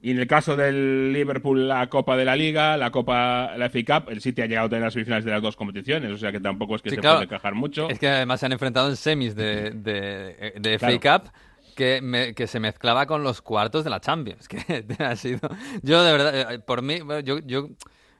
Y 0.01 0.11
en 0.11 0.19
el 0.19 0.27
caso 0.27 0.55
del 0.55 1.11
Liverpool, 1.11 1.67
la 1.67 1.87
Copa 1.89 2.15
de 2.15 2.23
la 2.23 2.35
Liga, 2.37 2.77
la 2.77 2.89
Copa, 2.89 3.57
la 3.57 3.69
FA 3.69 3.79
Cup, 4.01 4.09
el 4.11 4.21
City 4.21 4.41
ha 4.41 4.45
llegado 4.45 4.67
a 4.67 4.69
tener 4.69 4.83
las 4.85 4.93
semifinales 4.93 5.25
de 5.25 5.31
las 5.31 5.41
dos 5.41 5.57
competiciones, 5.57 6.11
o 6.11 6.17
sea 6.17 6.31
que 6.31 6.39
tampoco 6.39 6.75
es 6.75 6.81
que 6.81 6.89
Sí, 6.91 6.95
se 6.95 7.01
claro. 7.01 7.17
puede 7.17 7.27
quejar 7.27 7.53
mucho. 7.53 7.89
Es 7.89 7.99
que 7.99 8.07
además 8.07 8.39
se 8.39 8.45
han 8.45 8.53
enfrentado 8.53 8.87
en 8.89 8.95
semis 8.95 9.35
de, 9.35 9.71
de, 9.71 10.53
de 10.57 10.77
Claro. 10.77 10.97
FA 11.01 11.19
Cup 11.19 11.31
que, 11.75 11.99
me- 12.01 12.33
que 12.33 12.47
se 12.47 12.59
mezclaba 12.61 13.05
con 13.07 13.23
los 13.23 13.41
cuartos 13.41 13.83
de 13.83 13.89
la 13.89 13.99
Champions. 13.99 14.47
Que 14.67 14.85
ha 15.03 15.15
sido. 15.17 15.41
Yo, 15.83 16.01
de 16.03 16.11
verdad, 16.13 16.51
eh, 16.53 16.59
por 16.59 16.81
mí, 16.81 16.99
yo, 17.25 17.39
yo. 17.39 17.67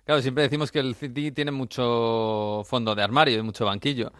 Claro, 0.05 0.21
siempre 0.21 0.43
decimos 0.43 0.71
que 0.71 0.79
el 0.79 0.95
City 0.95 1.31
tiene 1.31 1.51
mucho 1.51 2.63
fondo 2.65 2.95
de 2.95 3.03
armario 3.03 3.37
y 3.37 3.41
mucho 3.41 3.65
banquillo. 3.65 4.11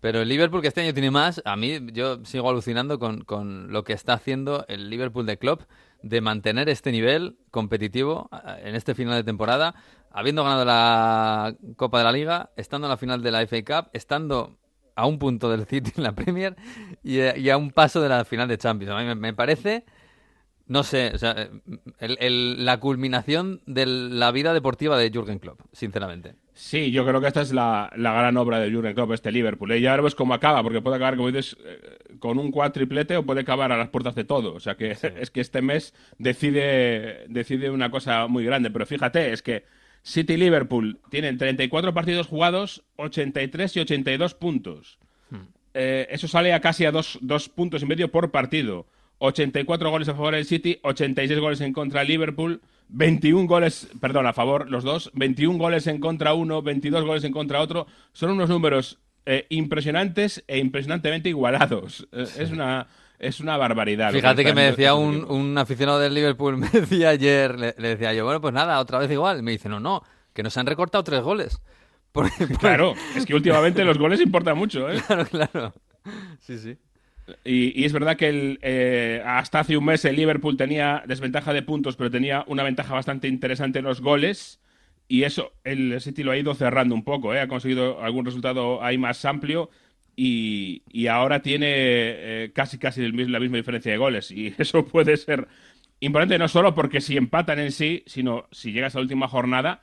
Pero 0.00 0.20
el 0.20 0.28
Liverpool, 0.28 0.60
que 0.62 0.68
este 0.68 0.80
año 0.82 0.92
tiene 0.92 1.10
más, 1.10 1.40
a 1.44 1.56
mí 1.56 1.78
yo 1.92 2.24
sigo 2.24 2.48
alucinando 2.50 2.98
con, 2.98 3.24
con 3.24 3.72
lo 3.72 3.84
que 3.84 3.92
está 3.94 4.14
haciendo 4.14 4.64
el 4.68 4.90
Liverpool 4.90 5.24
de 5.26 5.38
Klopp 5.38 5.62
de 6.04 6.20
mantener 6.20 6.68
este 6.68 6.92
nivel 6.92 7.36
competitivo 7.50 8.28
eh, 8.32 8.62
en 8.68 8.74
este 8.74 8.94
final 8.94 9.14
de 9.16 9.24
temporada, 9.24 9.74
habiendo 10.10 10.44
ganado 10.44 10.64
la 10.64 11.54
Copa 11.76 11.98
de 11.98 12.04
la 12.04 12.12
Liga, 12.12 12.50
estando 12.56 12.86
en 12.86 12.90
la 12.90 12.96
final 12.96 13.22
de 13.22 13.30
la 13.30 13.42
FA 13.46 13.64
Cup, 13.64 13.90
estando 13.92 14.58
a 14.96 15.06
un 15.06 15.18
punto 15.18 15.50
del 15.50 15.66
City 15.66 15.92
en 15.96 16.02
la 16.04 16.12
Premier 16.12 16.54
y, 17.02 17.18
eh, 17.18 17.34
y 17.38 17.50
a 17.50 17.56
un 17.56 17.70
paso 17.72 18.00
de 18.00 18.08
la 18.08 18.24
final 18.24 18.46
de 18.48 18.58
Champions. 18.58 18.92
A 18.92 18.98
mí 19.00 19.04
me, 19.06 19.14
me 19.14 19.34
parece, 19.34 19.84
no 20.66 20.82
sé, 20.82 21.12
o 21.14 21.18
sea, 21.18 21.32
eh, 21.36 21.50
el- 21.98 22.16
el- 22.20 22.64
la 22.64 22.78
culminación 22.80 23.60
de 23.66 23.86
la 23.86 24.30
vida 24.30 24.52
deportiva 24.54 24.96
de 24.98 25.10
Jürgen 25.10 25.38
Klopp, 25.38 25.60
sinceramente. 25.72 26.36
Sí, 26.56 26.92
yo 26.92 27.04
creo 27.04 27.20
que 27.20 27.26
esta 27.26 27.40
es 27.40 27.52
la, 27.52 27.92
la 27.96 28.12
gran 28.12 28.36
obra 28.36 28.60
de 28.60 28.72
Jurgen 28.72 28.94
Klopp, 28.94 29.12
este 29.12 29.32
Liverpool. 29.32 29.72
¿eh? 29.72 29.80
Ya 29.80 29.90
veremos 29.90 30.14
cómo 30.14 30.34
acaba, 30.34 30.62
porque 30.62 30.80
puede 30.80 30.96
acabar, 30.96 31.16
como 31.16 31.28
dices, 31.28 31.56
eh, 31.64 31.98
con 32.20 32.38
un 32.38 32.52
cuatriplete 32.52 33.16
o 33.16 33.26
puede 33.26 33.40
acabar 33.40 33.72
a 33.72 33.76
las 33.76 33.88
puertas 33.88 34.14
de 34.14 34.22
todo. 34.22 34.54
O 34.54 34.60
sea 34.60 34.76
que 34.76 34.92
es 35.20 35.30
que 35.30 35.40
este 35.40 35.62
mes 35.62 35.94
decide, 36.18 37.26
decide 37.28 37.70
una 37.70 37.90
cosa 37.90 38.28
muy 38.28 38.44
grande. 38.44 38.70
Pero 38.70 38.86
fíjate, 38.86 39.32
es 39.32 39.42
que 39.42 39.64
City 40.02 40.34
y 40.34 40.36
Liverpool 40.36 41.00
tienen 41.10 41.38
34 41.38 41.92
partidos 41.92 42.28
jugados, 42.28 42.84
83 42.96 43.76
y 43.76 43.80
82 43.80 44.34
puntos. 44.34 44.98
Eh, 45.76 46.06
eso 46.10 46.28
sale 46.28 46.52
a 46.52 46.60
casi 46.60 46.84
a 46.84 46.92
dos, 46.92 47.18
dos 47.20 47.48
puntos 47.48 47.82
y 47.82 47.86
medio 47.86 48.12
por 48.12 48.30
partido. 48.30 48.86
84 49.18 49.90
goles 49.90 50.08
a 50.08 50.14
favor 50.14 50.34
del 50.34 50.44
City, 50.44 50.78
86 50.82 51.40
goles 51.40 51.60
en 51.62 51.72
contra 51.72 52.00
del 52.00 52.10
Liverpool, 52.10 52.60
21 52.96 53.46
goles, 53.48 53.88
perdón, 54.00 54.26
a 54.26 54.32
favor 54.32 54.70
los 54.70 54.84
dos, 54.84 55.10
21 55.14 55.58
goles 55.58 55.86
en 55.88 55.98
contra 55.98 56.32
uno, 56.34 56.62
22 56.62 57.04
goles 57.04 57.24
en 57.24 57.32
contra 57.32 57.60
otro. 57.60 57.86
Son 58.12 58.30
unos 58.30 58.48
números 58.48 58.98
eh, 59.26 59.46
impresionantes 59.50 60.44
e 60.46 60.58
impresionantemente 60.58 61.28
igualados. 61.28 62.06
Eh, 62.12 62.24
es 62.38 62.50
una 62.50 62.86
es 63.18 63.40
una 63.40 63.56
barbaridad. 63.56 64.12
Fíjate 64.12 64.44
que 64.44 64.54
me 64.54 64.64
decía 64.64 64.90
este 64.90 65.00
un, 65.02 65.24
un 65.30 65.58
aficionado 65.58 65.98
del 65.98 66.14
Liverpool, 66.14 66.56
me 66.58 66.68
decía 66.68 67.08
ayer, 67.10 67.58
le, 67.58 67.74
le 67.78 67.88
decía 67.88 68.12
yo, 68.14 68.24
bueno, 68.24 68.40
pues 68.40 68.54
nada, 68.54 68.78
otra 68.78 68.98
vez 68.98 69.10
igual. 69.10 69.42
Me 69.42 69.50
dice, 69.52 69.68
no, 69.68 69.80
no, 69.80 70.02
que 70.32 70.42
nos 70.42 70.56
han 70.56 70.66
recortado 70.66 71.02
tres 71.04 71.20
goles. 71.22 71.58
Porque- 72.12 72.30
porque- 72.38 72.54
Claro, 72.58 72.94
es 73.16 73.26
que 73.26 73.34
últimamente 73.34 73.84
los 73.84 73.98
goles 73.98 74.20
importan 74.20 74.56
mucho, 74.56 74.88
¿eh? 74.88 75.00
claro, 75.06 75.26
claro. 75.26 75.72
Sí, 76.38 76.58
sí. 76.58 76.76
Y, 77.44 77.80
y 77.80 77.84
es 77.84 77.92
verdad 77.92 78.16
que 78.16 78.28
el, 78.28 78.58
eh, 78.62 79.22
hasta 79.24 79.60
hace 79.60 79.76
un 79.76 79.84
mes 79.86 80.04
el 80.04 80.16
Liverpool 80.16 80.56
tenía 80.56 81.02
desventaja 81.06 81.52
de 81.52 81.62
puntos, 81.62 81.96
pero 81.96 82.10
tenía 82.10 82.44
una 82.48 82.62
ventaja 82.62 82.94
bastante 82.94 83.28
interesante 83.28 83.78
en 83.78 83.86
los 83.86 84.00
goles. 84.00 84.60
Y 85.08 85.22
eso, 85.24 85.52
el 85.64 86.00
City 86.00 86.22
lo 86.22 86.32
ha 86.32 86.38
ido 86.38 86.54
cerrando 86.54 86.94
un 86.94 87.04
poco, 87.04 87.34
¿eh? 87.34 87.40
ha 87.40 87.48
conseguido 87.48 88.02
algún 88.02 88.24
resultado 88.24 88.82
ahí 88.82 88.98
más 88.98 89.24
amplio. 89.24 89.70
Y, 90.16 90.82
y 90.90 91.08
ahora 91.08 91.42
tiene 91.42 91.66
eh, 91.68 92.52
casi 92.54 92.78
casi 92.78 93.02
el 93.02 93.32
la 93.32 93.40
misma 93.40 93.56
diferencia 93.56 93.92
de 93.92 93.98
goles. 93.98 94.30
Y 94.30 94.54
eso 94.58 94.84
puede 94.84 95.16
ser 95.16 95.48
importante 96.00 96.38
no 96.38 96.48
solo 96.48 96.74
porque 96.74 97.00
si 97.00 97.16
empatan 97.16 97.58
en 97.58 97.72
sí, 97.72 98.02
sino 98.06 98.46
si 98.50 98.72
llegas 98.72 98.94
a 98.94 98.98
la 98.98 99.02
última 99.02 99.28
jornada, 99.28 99.82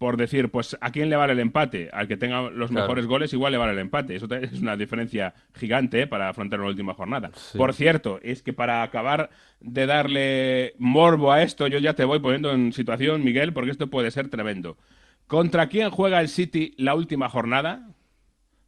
por 0.00 0.16
decir, 0.16 0.50
pues 0.50 0.78
a 0.80 0.92
quién 0.92 1.10
le 1.10 1.16
vale 1.16 1.34
el 1.34 1.40
empate, 1.40 1.90
al 1.92 2.08
que 2.08 2.16
tenga 2.16 2.48
los 2.48 2.70
Claro. 2.70 2.86
mejores 2.86 3.04
goles 3.04 3.34
igual 3.34 3.52
le 3.52 3.58
vale 3.58 3.72
el 3.74 3.80
empate. 3.80 4.16
Eso 4.16 4.26
es 4.34 4.58
una 4.62 4.74
diferencia 4.74 5.34
gigante 5.54 6.00
¿eh? 6.00 6.06
para 6.06 6.30
afrontar 6.30 6.58
una 6.58 6.70
última 6.70 6.94
jornada. 6.94 7.30
Sí. 7.34 7.58
Por 7.58 7.74
cierto, 7.74 8.18
es 8.22 8.42
que 8.42 8.54
para 8.54 8.82
acabar 8.82 9.28
de 9.60 9.84
darle 9.84 10.74
morbo 10.78 11.32
a 11.32 11.42
esto, 11.42 11.66
yo 11.66 11.78
ya 11.78 11.92
te 11.92 12.04
voy 12.04 12.18
poniendo 12.18 12.50
en 12.50 12.72
situación, 12.72 13.22
Miguel, 13.22 13.52
porque 13.52 13.72
esto 13.72 13.88
puede 13.88 14.10
ser 14.10 14.28
tremendo. 14.30 14.78
¿Contra 15.26 15.66
quién 15.68 15.90
juega 15.90 16.18
el 16.22 16.28
City 16.30 16.72
la 16.78 16.94
última 16.94 17.28
jornada? 17.28 17.86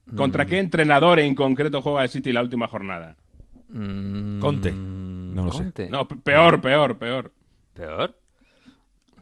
Mm. 0.05 0.17
¿Contra 0.17 0.45
qué 0.45 0.59
entrenador 0.59 1.19
en 1.19 1.35
concreto 1.35 1.81
juega 1.81 2.03
el 2.03 2.11
City 2.11 2.31
la 2.33 2.43
última 2.43 2.69
jornada? 2.69 3.17
Mm, 3.71 4.39
Conte. 4.39 4.71
No 4.71 5.47
lo 5.47 5.53
sé. 5.53 5.63
Conte. 5.63 5.89
No, 5.89 6.07
p- 6.07 6.17
peor, 6.17 6.61
peor, 6.61 6.99
peor. 6.99 7.33
¿Peor? 7.73 8.19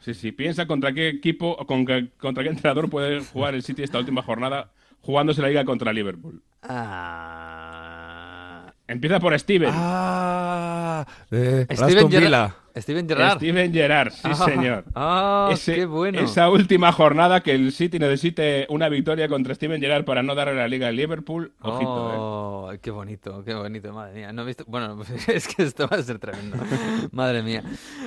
Sí, 0.01 0.15
sí, 0.15 0.33
piensa 0.33 0.67
contra 0.67 0.93
qué 0.93 1.09
equipo 1.09 1.57
o 1.59 1.67
con 1.67 1.85
qué- 1.87 2.09
contra 2.19 2.43
qué 2.43 2.51
entrenador 2.51 2.89
puede 2.91 3.21
jugar 3.21 3.55
el 3.55 3.63
City 3.63 3.83
esta 3.83 3.99
última 3.99 4.23
jornada 4.23 4.71
jugándose 5.03 5.43
la 5.43 5.49
liga 5.49 5.65
contra 5.65 5.93
Liverpool. 5.93 6.43
Ah... 6.63 8.73
Empieza 8.87 9.21
por 9.21 9.39
Steven. 9.39 9.71
Ah, 9.73 11.07
eh, 11.31 11.67
Steven. 11.71 12.09
Villa. 12.09 12.55
Steven 12.77 13.09
Gerrard. 13.09 13.37
Steven 13.37 13.73
Gerrard, 13.73 14.13
sí, 14.13 14.21
Ah, 14.25 14.35
señor. 14.35 14.85
Ah, 14.95 15.49
Ese- 15.53 15.75
qué 15.75 15.87
bueno. 15.87 16.21
Esa 16.21 16.49
última 16.51 16.93
jornada 16.93 17.41
que 17.43 17.55
el 17.55 17.73
City 17.73 17.99
necesite 17.99 18.67
una 18.71 18.89
victoria 18.89 19.29
contra 19.29 19.55
Steven 19.55 19.81
Gerrard 19.81 20.05
para 20.05 20.23
no 20.23 20.35
darle 20.35 20.55
la 20.55 20.69
liga 20.69 20.89
al 20.89 20.97
Liverpool. 20.97 21.53
Ojito, 21.61 22.11
¿eh? 22.13 22.17
Oh, 22.19 22.73
qué 22.81 22.91
bonito, 22.91 23.43
qué 23.45 23.55
bonito, 23.55 23.93
madre 23.93 24.15
mía. 24.15 24.33
No 24.33 24.43
he 24.43 24.47
visto... 24.47 24.65
Bueno, 24.67 25.01
es 25.29 25.49
que 25.49 25.63
esto 25.63 25.89
va 25.89 25.97
a 25.97 26.03
ser 26.03 26.19
tremendo. 26.19 26.57
madre 27.13 27.43
mía. 27.43 27.63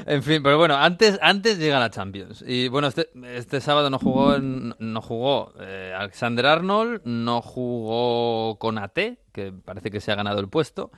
En 0.06 0.24
fin, 0.24 0.42
pero 0.44 0.58
bueno, 0.58 0.76
antes, 0.76 1.20
antes 1.22 1.58
llega 1.60 1.80
la 1.80 1.90
Champions. 1.90 2.44
Y 2.48 2.68
bueno, 2.68 2.88
este, 2.88 3.10
este 3.36 3.62
sábado 3.62 3.90
no 3.90 4.00
jugó, 4.00 4.38
no 4.40 5.02
jugó 5.02 5.54
eh, 5.60 5.94
Alexander 5.98 6.46
Arnold, 6.46 7.02
no 7.06 7.42
jugó 7.42 8.58
con 8.60 8.78
AT, 8.78 8.98
que 9.32 9.52
parece 9.66 9.92
que 9.92 10.00
se 10.00 10.12
ha 10.12 10.16
ganado 10.16 10.40
el 10.40 10.48
puesto. 10.50 10.92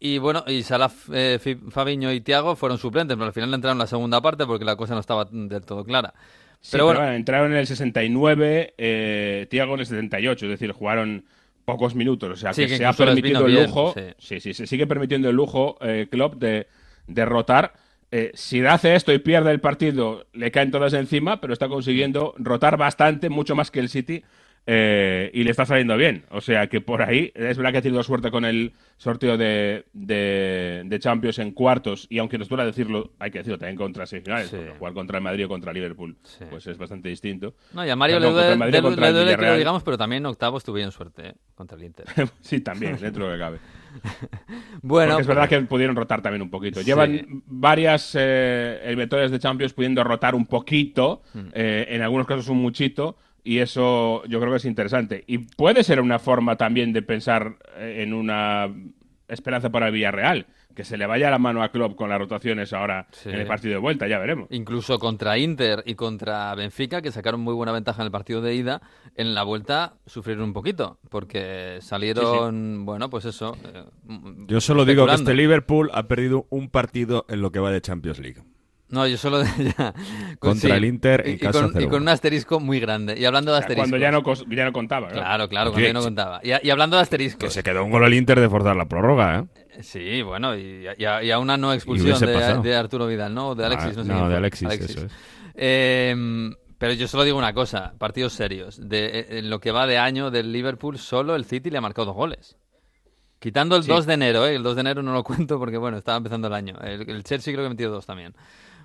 Y 0.00 0.18
bueno, 0.18 0.44
y 0.46 0.62
Salah, 0.62 0.90
eh, 1.12 1.38
Fabiño 1.70 2.12
y 2.12 2.20
Tiago 2.20 2.54
fueron 2.56 2.78
suplentes, 2.78 3.16
pero 3.16 3.26
al 3.26 3.32
final 3.32 3.52
entraron 3.52 3.76
en 3.76 3.80
la 3.80 3.86
segunda 3.86 4.20
parte 4.20 4.46
porque 4.46 4.64
la 4.64 4.76
cosa 4.76 4.94
no 4.94 5.00
estaba 5.00 5.24
del 5.30 5.64
todo 5.64 5.84
clara. 5.84 6.14
Sí, 6.60 6.70
pero 6.72 6.86
bueno, 6.86 7.12
entraron 7.12 7.52
en 7.52 7.58
el 7.58 7.66
69, 7.66 8.74
eh, 8.78 9.46
Thiago 9.50 9.74
en 9.74 9.80
el 9.80 9.86
78, 9.86 10.46
es 10.46 10.50
decir, 10.50 10.72
jugaron 10.72 11.24
pocos 11.64 11.94
minutos. 11.94 12.30
O 12.30 12.36
sea, 12.36 12.52
Sí, 12.52 12.62
que, 12.62 12.68
que 12.68 12.76
se 12.78 12.86
ha 12.86 12.92
permitido 12.92 13.46
el 13.46 13.52
bien, 13.52 13.66
lujo. 13.66 13.92
sí. 13.94 14.02
Sí. 14.18 14.40
sí, 14.40 14.54
se 14.54 14.66
sigue 14.66 14.86
permitiendo 14.86 15.28
el 15.30 15.36
lujo 15.36 15.76
eh, 15.80 16.06
Klopp 16.10 16.34
de, 16.36 16.66
de 17.06 17.24
rotar. 17.24 17.74
Eh, 18.10 18.30
si 18.34 18.64
hace 18.64 18.94
esto 18.94 19.12
y 19.12 19.18
pierde 19.18 19.50
el 19.50 19.60
partido, 19.60 20.26
le 20.32 20.50
caen 20.50 20.70
todas 20.70 20.94
encima, 20.94 21.40
pero 21.40 21.52
está 21.52 21.68
consiguiendo 21.68 22.34
rotar 22.38 22.76
bastante, 22.76 23.28
mucho 23.28 23.54
más 23.54 23.70
que 23.70 23.80
el 23.80 23.88
City. 23.88 24.24
Eh, 24.70 25.30
y 25.32 25.44
le 25.44 25.50
está 25.50 25.64
saliendo 25.64 25.96
bien. 25.96 26.24
O 26.30 26.42
sea 26.42 26.66
que 26.66 26.82
por 26.82 27.00
ahí, 27.00 27.32
es 27.34 27.56
verdad 27.56 27.72
que 27.72 27.78
ha 27.78 27.82
tenido 27.82 28.02
suerte 28.02 28.30
con 28.30 28.44
el 28.44 28.72
sorteo 28.98 29.38
de, 29.38 29.86
de, 29.94 30.82
de 30.84 30.98
Champions 30.98 31.38
en 31.38 31.52
cuartos. 31.52 32.06
Y 32.10 32.18
aunque 32.18 32.36
nos 32.36 32.48
duela 32.50 32.66
decirlo, 32.66 33.12
hay 33.18 33.30
que 33.30 33.38
decirlo 33.38 33.56
también 33.58 33.76
contra 33.76 34.04
semifinales. 34.04 34.48
Sí. 34.50 34.58
Jugar 34.78 34.92
contra 34.92 35.16
el 35.18 35.24
Madrid 35.24 35.46
o 35.46 35.48
contra 35.48 35.72
Liverpool, 35.72 36.16
Sí. 36.22 36.44
pues 36.50 36.66
es 36.66 36.76
bastante 36.76 37.08
distinto. 37.08 37.54
No, 37.72 37.86
y 37.86 37.88
a 37.88 37.96
Mario 37.96 38.16
Perdón, 38.16 38.34
le 38.34 38.40
duele, 38.42 38.50
le- 38.50 38.70
le 38.70 38.76
el 38.76 38.82
duele 38.82 38.96
que 38.96 39.10
lo 39.16 39.24
Villarreal. 39.24 39.58
digamos, 39.58 39.82
pero 39.82 39.96
también 39.96 40.22
en 40.22 40.26
octavos 40.26 40.62
tuvieron 40.64 40.92
suerte 40.92 41.28
¿eh? 41.28 41.34
contra 41.54 41.78
el 41.78 41.84
Inter. 41.84 42.04
sí, 42.42 42.60
también, 42.60 42.98
dentro 43.00 43.24
de 43.24 43.30
lo 43.30 43.36
que 43.36 43.40
cabe. 43.40 43.58
Bueno, 44.82 45.12
Porque 45.14 45.22
es 45.22 45.26
verdad 45.26 45.48
que 45.48 45.60
pudieron 45.62 45.96
rotar 45.96 46.22
también 46.22 46.42
un 46.42 46.50
poquito. 46.50 46.80
Sí. 46.80 46.86
Llevan 46.86 47.42
varias 47.46 48.14
eh, 48.18 48.80
eliminatorias 48.84 49.30
de 49.30 49.38
Champions 49.38 49.72
pudiendo 49.72 50.04
rotar 50.04 50.34
un 50.34 50.46
poquito, 50.46 51.22
Mm. 51.34 51.38
eh, 51.54 51.86
en 51.90 52.02
algunos 52.02 52.26
casos 52.26 52.48
un 52.48 52.58
muchito, 52.58 53.16
y 53.48 53.60
eso 53.60 54.22
yo 54.26 54.40
creo 54.40 54.50
que 54.52 54.58
es 54.58 54.64
interesante. 54.66 55.24
Y 55.26 55.38
puede 55.38 55.82
ser 55.82 56.00
una 56.00 56.18
forma 56.18 56.56
también 56.56 56.92
de 56.92 57.00
pensar 57.02 57.56
eh, 57.76 58.02
en 58.02 58.12
una 58.12 58.68
esperanza 59.26 59.70
para 59.70 59.86
el 59.86 59.92
Villarreal, 59.92 60.46
que 60.74 60.84
se 60.84 60.96
le 60.96 61.06
vaya 61.06 61.30
la 61.30 61.38
mano 61.38 61.62
a 61.62 61.70
Klopp 61.70 61.96
con 61.96 62.08
las 62.10 62.18
rotaciones 62.18 62.72
ahora 62.72 63.06
Sí. 63.10 63.28
en 63.30 63.36
el 63.36 63.46
partido 63.46 63.72
de 63.74 63.80
vuelta, 63.80 64.06
ya 64.06 64.18
veremos. 64.18 64.48
incluso 64.50 64.98
contra 64.98 65.36
Inter 65.38 65.82
y 65.86 65.94
contra 65.94 66.54
Benfica, 66.54 67.00
que 67.02 67.10
sacaron 67.10 67.40
muy 67.40 67.54
buena 67.54 67.72
ventaja 67.72 68.02
en 68.02 68.06
el 68.06 68.12
partido 68.12 68.40
de 68.42 68.54
ida, 68.54 68.80
en 69.16 69.34
la 69.34 69.42
vuelta 69.44 69.94
sufrieron 70.06 70.44
un 70.44 70.52
poquito, 70.52 70.98
porque 71.10 71.78
salieron, 71.80 72.84
bueno, 72.86 73.10
pues 73.10 73.24
eso. 73.24 73.56
eh, 73.64 73.84
Yo 74.46 74.60
solo 74.60 74.84
digo 74.84 75.06
que 75.06 75.14
este 75.14 75.34
Liverpool 75.34 75.90
ha 75.94 76.02
perdido 76.06 76.46
un 76.50 76.68
partido 76.70 77.24
en 77.28 77.40
lo 77.42 77.50
que 77.50 77.60
va 77.60 77.70
de 77.70 77.80
Champions 77.80 78.18
League. 78.20 78.42
No, 78.90 79.06
yo 79.06 79.18
solo 79.18 79.42
ya, 79.78 79.92
con- 80.38 80.52
Contra 80.52 80.76
el 80.76 80.84
Inter 80.86 81.22
en 81.26 81.34
y, 81.34 81.38
casa 81.38 81.60
con, 81.60 81.70
y 81.80 81.84
0-1. 81.84 81.88
con 81.90 82.02
un 82.02 82.08
asterisco 82.08 82.58
muy 82.60 82.80
grande. 82.80 83.18
Y 83.18 83.24
hablando 83.26 83.52
de 83.52 83.58
asteriscos. 83.58 83.90
Cuando 83.90 83.98
ya 83.98 84.10
no, 84.10 84.22
ya 84.54 84.64
no 84.64 84.72
contaba. 84.72 85.08
claro. 85.08 85.22
Claro, 85.22 85.48
claro, 85.48 85.70
cuando 85.72 85.86
ya 85.88 85.92
no 85.92 86.00
sí. 86.00 86.06
contaba. 86.06 86.40
Y, 86.42 86.66
y 86.66 86.70
hablando 86.70 86.96
de 86.96 87.00
Que 87.00 87.02
asteriscos. 87.02 87.52
se 87.52 87.62
quedó 87.62 87.84
un 87.84 87.90
gol 87.90 88.04
al 88.04 88.14
Inter 88.14 88.40
de 88.40 88.48
forzar 88.48 88.76
la 88.76 88.86
prórroga, 88.86 89.40
¿eh? 89.40 89.82
Sí, 89.82 90.22
bueno, 90.22 90.56
y, 90.56 90.86
y 90.98 91.04
a, 91.04 91.22
y 91.22 91.30
a 91.30 91.38
una 91.38 91.56
no 91.56 91.72
expulsión 91.72 92.18
de, 92.18 92.58
de 92.68 92.76
Arturo 92.76 93.06
Vidal, 93.06 93.34
¿no? 93.34 93.50
O 93.50 93.54
de 93.54 93.64
Alexis, 93.66 93.90
Ah, 93.92 93.96
no 93.98 94.04
sé 94.04 94.08
no, 94.12 94.20
de 94.22 94.26
fue. 94.26 94.36
Alexis, 94.36 94.68
eso 94.70 95.00
es. 95.06 95.12
Eh, 95.54 96.50
pero 96.78 96.92
yo 96.94 97.08
solo 97.08 97.24
digo 97.24 97.36
una 97.38 97.52
cosa, 97.52 97.92
partidos 97.98 98.32
serios. 98.32 98.80
De, 98.88 99.06
eh, 99.20 99.26
en 99.38 99.50
lo 99.50 99.60
que 99.60 99.70
va 99.72 99.86
de 99.86 99.98
año 99.98 100.30
del 100.30 100.50
Liverpool, 100.52 100.96
solo 100.98 101.34
el 101.36 101.44
City 101.44 101.70
le 101.70 101.78
ha 101.78 101.80
marcado 101.80 102.06
dos 102.06 102.16
goles. 102.16 102.56
Quitando 103.40 103.76
el 103.76 103.82
Sí. 103.84 103.88
2 103.88 104.06
de 104.06 104.14
enero, 104.14 104.46
¿eh? 104.46 104.54
El 104.56 104.62
2 104.62 104.74
de 104.76 104.80
enero 104.80 105.02
no 105.02 105.12
lo 105.12 105.22
cuento 105.24 105.58
porque, 105.58 105.76
bueno, 105.76 105.96
estaba 105.98 106.16
empezando 106.18 106.48
el 106.48 106.54
año. 106.54 106.76
El, 106.82 107.08
el 107.08 107.22
Chelsea 107.24 107.52
creo 107.52 107.64
que 107.64 107.66
ha 107.66 107.70
metido 107.70 107.92
dos 107.92 108.06
también. 108.06 108.34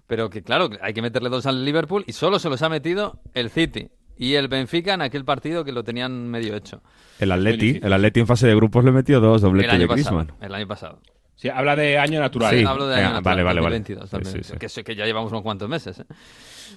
Pero 0.07 0.29
que, 0.29 0.43
claro, 0.43 0.69
hay 0.81 0.93
que 0.93 1.01
meterle 1.01 1.29
dos 1.29 1.45
al 1.45 1.63
Liverpool 1.63 2.03
y 2.07 2.13
solo 2.13 2.39
se 2.39 2.50
los 2.50 2.62
ha 2.62 2.69
metido 2.69 3.19
el 3.33 3.50
City 3.50 3.89
y 4.17 4.36
el 4.36 4.48
Benfica 4.48 4.93
en 4.93 5.01
aquel 5.01 5.25
partido 5.25 5.63
que 5.63 5.72
lo 5.72 5.83
tenían 5.83 6.29
medio 6.29 6.55
hecho. 6.55 6.81
El 7.19 7.31
Atleti, 7.31 7.79
el 7.81 7.93
Atleti 7.93 8.19
en 8.19 8.27
fase 8.27 8.48
de 8.48 8.55
grupos 8.55 8.83
le 8.83 8.91
metió 8.91 9.19
dos, 9.19 9.41
doblete 9.41 9.77
de 9.77 9.88
pasado. 9.88 10.17
Griezmann. 10.17 10.38
El 10.41 10.53
año 10.53 10.67
pasado. 10.67 11.00
Sí, 11.36 11.50
habla 11.50 11.75
de 11.75 11.98
año 11.98 12.19
natural. 12.19 12.55
Sí. 12.57 12.63
Hablo 12.63 12.88
de 12.88 12.95
año 12.95 13.03
vale, 13.05 13.15
natural, 13.15 13.43
vale, 13.43 13.62
vale. 13.62 13.79
2022 13.79 14.05
Sí, 14.05 14.12
también, 14.12 14.43
sí, 14.43 14.51
sí. 14.51 14.57
Que, 14.57 14.69
sé 14.69 14.83
que 14.83 14.95
ya 14.95 15.05
llevamos 15.05 15.31
unos 15.31 15.43
cuantos 15.43 15.67
meses. 15.67 16.00
¿eh? 16.00 16.05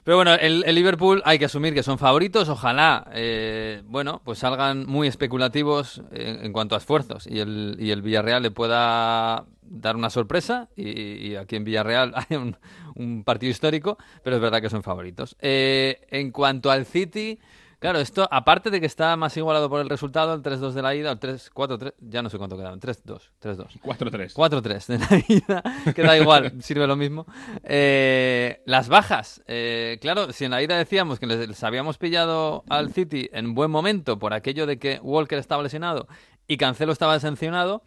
Pero 0.04 0.16
bueno, 0.16 0.34
el, 0.34 0.64
el 0.66 0.74
Liverpool 0.74 1.22
hay 1.24 1.38
que 1.38 1.46
asumir 1.46 1.74
que 1.74 1.82
son 1.82 1.98
favoritos. 1.98 2.48
Ojalá, 2.48 3.08
eh, 3.12 3.82
bueno, 3.86 4.20
pues 4.24 4.38
salgan 4.38 4.86
muy 4.86 5.08
especulativos 5.08 6.02
en, 6.12 6.44
en 6.44 6.52
cuanto 6.52 6.74
a 6.74 6.78
esfuerzos 6.78 7.26
y 7.26 7.40
el, 7.40 7.76
y 7.78 7.90
el 7.90 8.02
Villarreal 8.02 8.42
le 8.42 8.50
pueda 8.50 9.44
dar 9.62 9.96
una 9.96 10.10
sorpresa. 10.10 10.68
Y, 10.76 11.28
y 11.28 11.36
aquí 11.36 11.56
en 11.56 11.64
Villarreal 11.64 12.12
hay 12.28 12.36
un, 12.36 12.56
un 12.94 13.24
partido 13.24 13.50
histórico, 13.50 13.98
pero 14.22 14.36
es 14.36 14.42
verdad 14.42 14.60
que 14.60 14.70
son 14.70 14.82
favoritos. 14.82 15.36
Eh, 15.40 16.00
en 16.10 16.30
cuanto 16.30 16.70
al 16.70 16.86
City. 16.86 17.38
Claro, 17.78 17.98
esto, 17.98 18.26
aparte 18.30 18.70
de 18.70 18.80
que 18.80 18.86
está 18.86 19.16
más 19.16 19.36
igualado 19.36 19.68
por 19.68 19.80
el 19.80 19.88
resultado, 19.88 20.32
el 20.32 20.42
3-2 20.42 20.72
de 20.72 20.82
la 20.82 20.94
ida, 20.94 21.12
el 21.12 21.20
3-4-3, 21.20 21.94
ya 22.00 22.22
no 22.22 22.30
sé 22.30 22.38
cuánto 22.38 22.56
quedaban, 22.56 22.80
3-2, 22.80 23.30
3-2. 23.42 23.80
4-3. 23.82 24.34
4-3 24.34 24.86
de 24.86 24.98
la 24.98 25.24
ida, 25.28 25.62
que 25.94 26.02
da 26.02 26.16
igual, 26.16 26.62
sirve 26.62 26.86
lo 26.86 26.96
mismo. 26.96 27.26
Eh, 27.64 28.62
las 28.64 28.88
bajas, 28.88 29.42
eh, 29.46 29.98
claro, 30.00 30.32
si 30.32 30.46
en 30.46 30.52
la 30.52 30.62
ida 30.62 30.78
decíamos 30.78 31.18
que 31.18 31.26
les, 31.26 31.46
les 31.48 31.64
habíamos 31.64 31.98
pillado 31.98 32.64
al 32.68 32.92
City 32.92 33.28
en 33.32 33.54
buen 33.54 33.70
momento 33.70 34.18
por 34.18 34.32
aquello 34.32 34.66
de 34.66 34.78
que 34.78 34.98
Walker 35.02 35.38
estaba 35.38 35.62
lesionado 35.62 36.08
y 36.48 36.56
Cancelo 36.56 36.92
estaba 36.92 37.20
sancionado, 37.20 37.82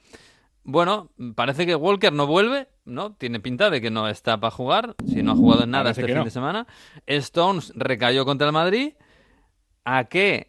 bueno, 0.63 1.09
parece 1.35 1.65
que 1.65 1.75
Walker 1.75 2.13
no 2.13 2.27
vuelve, 2.27 2.67
¿no? 2.85 3.13
Tiene 3.13 3.39
pinta 3.39 3.71
de 3.71 3.81
que 3.81 3.89
no 3.89 4.07
está 4.07 4.39
para 4.39 4.51
jugar, 4.51 4.95
si 5.07 5.23
no 5.23 5.31
ha 5.31 5.35
jugado 5.35 5.63
en 5.63 5.71
nada 5.71 5.85
Parece 5.85 6.01
este 6.01 6.11
fin 6.11 6.19
no. 6.19 6.25
de 6.25 6.29
semana. 6.29 6.67
Stones 7.07 7.73
recayó 7.75 8.23
contra 8.23 8.45
el 8.45 8.53
Madrid. 8.53 8.93
¿A 9.97 10.03
qué? 10.05 10.47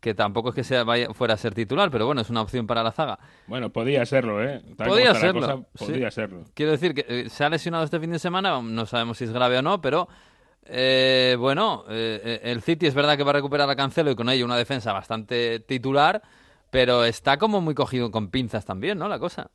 Que 0.00 0.14
tampoco 0.14 0.48
es 0.48 0.54
que 0.54 0.64
sea, 0.64 0.82
vaya, 0.84 1.12
fuera 1.14 1.34
a 1.34 1.36
ser 1.36 1.54
titular, 1.54 1.90
pero 1.90 2.06
bueno, 2.06 2.20
es 2.20 2.30
una 2.30 2.42
opción 2.42 2.66
para 2.66 2.82
la 2.82 2.90
zaga. 2.90 3.18
Bueno, 3.46 3.70
podía 3.70 4.04
serlo, 4.06 4.42
¿eh? 4.42 4.60
Tal 4.76 4.88
Podía 4.88 5.14
serlo, 5.14 5.40
cosa, 5.40 5.56
sí. 5.74 5.84
podía 5.84 6.10
serlo. 6.10 6.44
Quiero 6.54 6.72
decir 6.72 6.94
que 6.94 7.04
eh, 7.08 7.28
se 7.28 7.44
ha 7.44 7.48
lesionado 7.48 7.84
este 7.84 8.00
fin 8.00 8.10
de 8.10 8.18
semana, 8.18 8.60
no 8.60 8.86
sabemos 8.86 9.18
si 9.18 9.24
es 9.24 9.32
grave 9.32 9.58
o 9.58 9.62
no, 9.62 9.80
pero 9.80 10.08
eh, 10.64 11.36
bueno, 11.38 11.84
eh, 11.88 12.40
el 12.42 12.60
City 12.60 12.86
es 12.86 12.94
verdad 12.94 13.16
que 13.16 13.22
va 13.22 13.30
a 13.30 13.34
recuperar 13.34 13.70
a 13.70 13.76
Cancelo 13.76 14.10
y 14.10 14.16
con 14.16 14.28
ello 14.28 14.44
una 14.44 14.56
defensa 14.56 14.92
bastante 14.92 15.60
titular, 15.60 16.22
pero 16.70 17.04
está 17.04 17.36
como 17.38 17.60
muy 17.60 17.74
cogido 17.74 18.10
con 18.10 18.30
pinzas 18.30 18.64
también, 18.64 18.98
¿no? 18.98 19.08
La 19.08 19.18
cosa. 19.18 19.50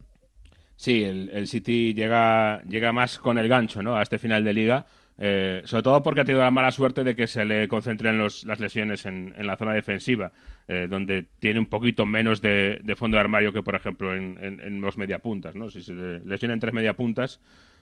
Sí, 0.77 1.03
el, 1.03 1.30
el 1.34 1.48
City 1.48 1.94
llega, 1.94 2.62
llega 2.63 2.91
más 2.91 3.20
con 3.20 3.38
el 3.38 3.48
gancho 3.48 3.84
¿no? 3.84 3.96
a 3.96 4.01
este 4.01 4.18
final 4.18 4.44
de 4.44 4.53
liga. 4.53 4.86
Eh, 5.24 5.62
sobre 5.66 5.84
todo 5.84 6.01
porque 6.01 6.22
ha 6.22 6.25
tenido 6.25 6.44
la 6.44 6.50
mala 6.50 6.72
suerte 6.72 7.04
de 7.04 7.16
que 7.16 7.28
se 7.28 7.46
le 7.46 7.68
concentren 7.68 8.18
los, 8.18 8.44
las 8.44 8.60
lesiones 8.60 9.06
en, 9.06 9.36
en 9.38 9.46
la 9.46 9.56
zona 9.56 9.72
defensiva, 9.72 10.32
eh, 10.68 10.88
donde 10.90 11.28
tiene 11.38 11.60
un 11.60 11.68
poquito 11.68 12.08
menos 12.08 12.42
de, 12.42 12.80
de 12.84 12.96
fondo 12.96 13.18
de 13.18 13.22
armario 13.22 13.54
que, 13.54 13.62
por 13.62 13.75
ejemplo, 13.75 14.16
en, 14.16 14.40
en, 14.42 14.60
en 14.60 14.82
los 14.82 14.98
mediapuntas. 14.98 15.54
¿no? 15.54 15.70
Si 15.70 15.84
se 15.84 15.94
le 15.94 16.20
lesiona 16.22 16.56
en 16.56 16.60
tres 16.60 16.74
mediapuntas, 16.74 17.40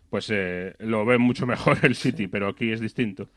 pues 0.09 0.29
eh, 0.31 0.75
lo 0.79 1.05
ve 1.05 1.17
mucho 1.17 1.47
mejor 1.47 1.77
el 1.83 1.95
City, 1.95 2.27
pero 2.27 2.49
aquí 2.49 2.73
es 2.73 2.81
distinto. 2.81 3.29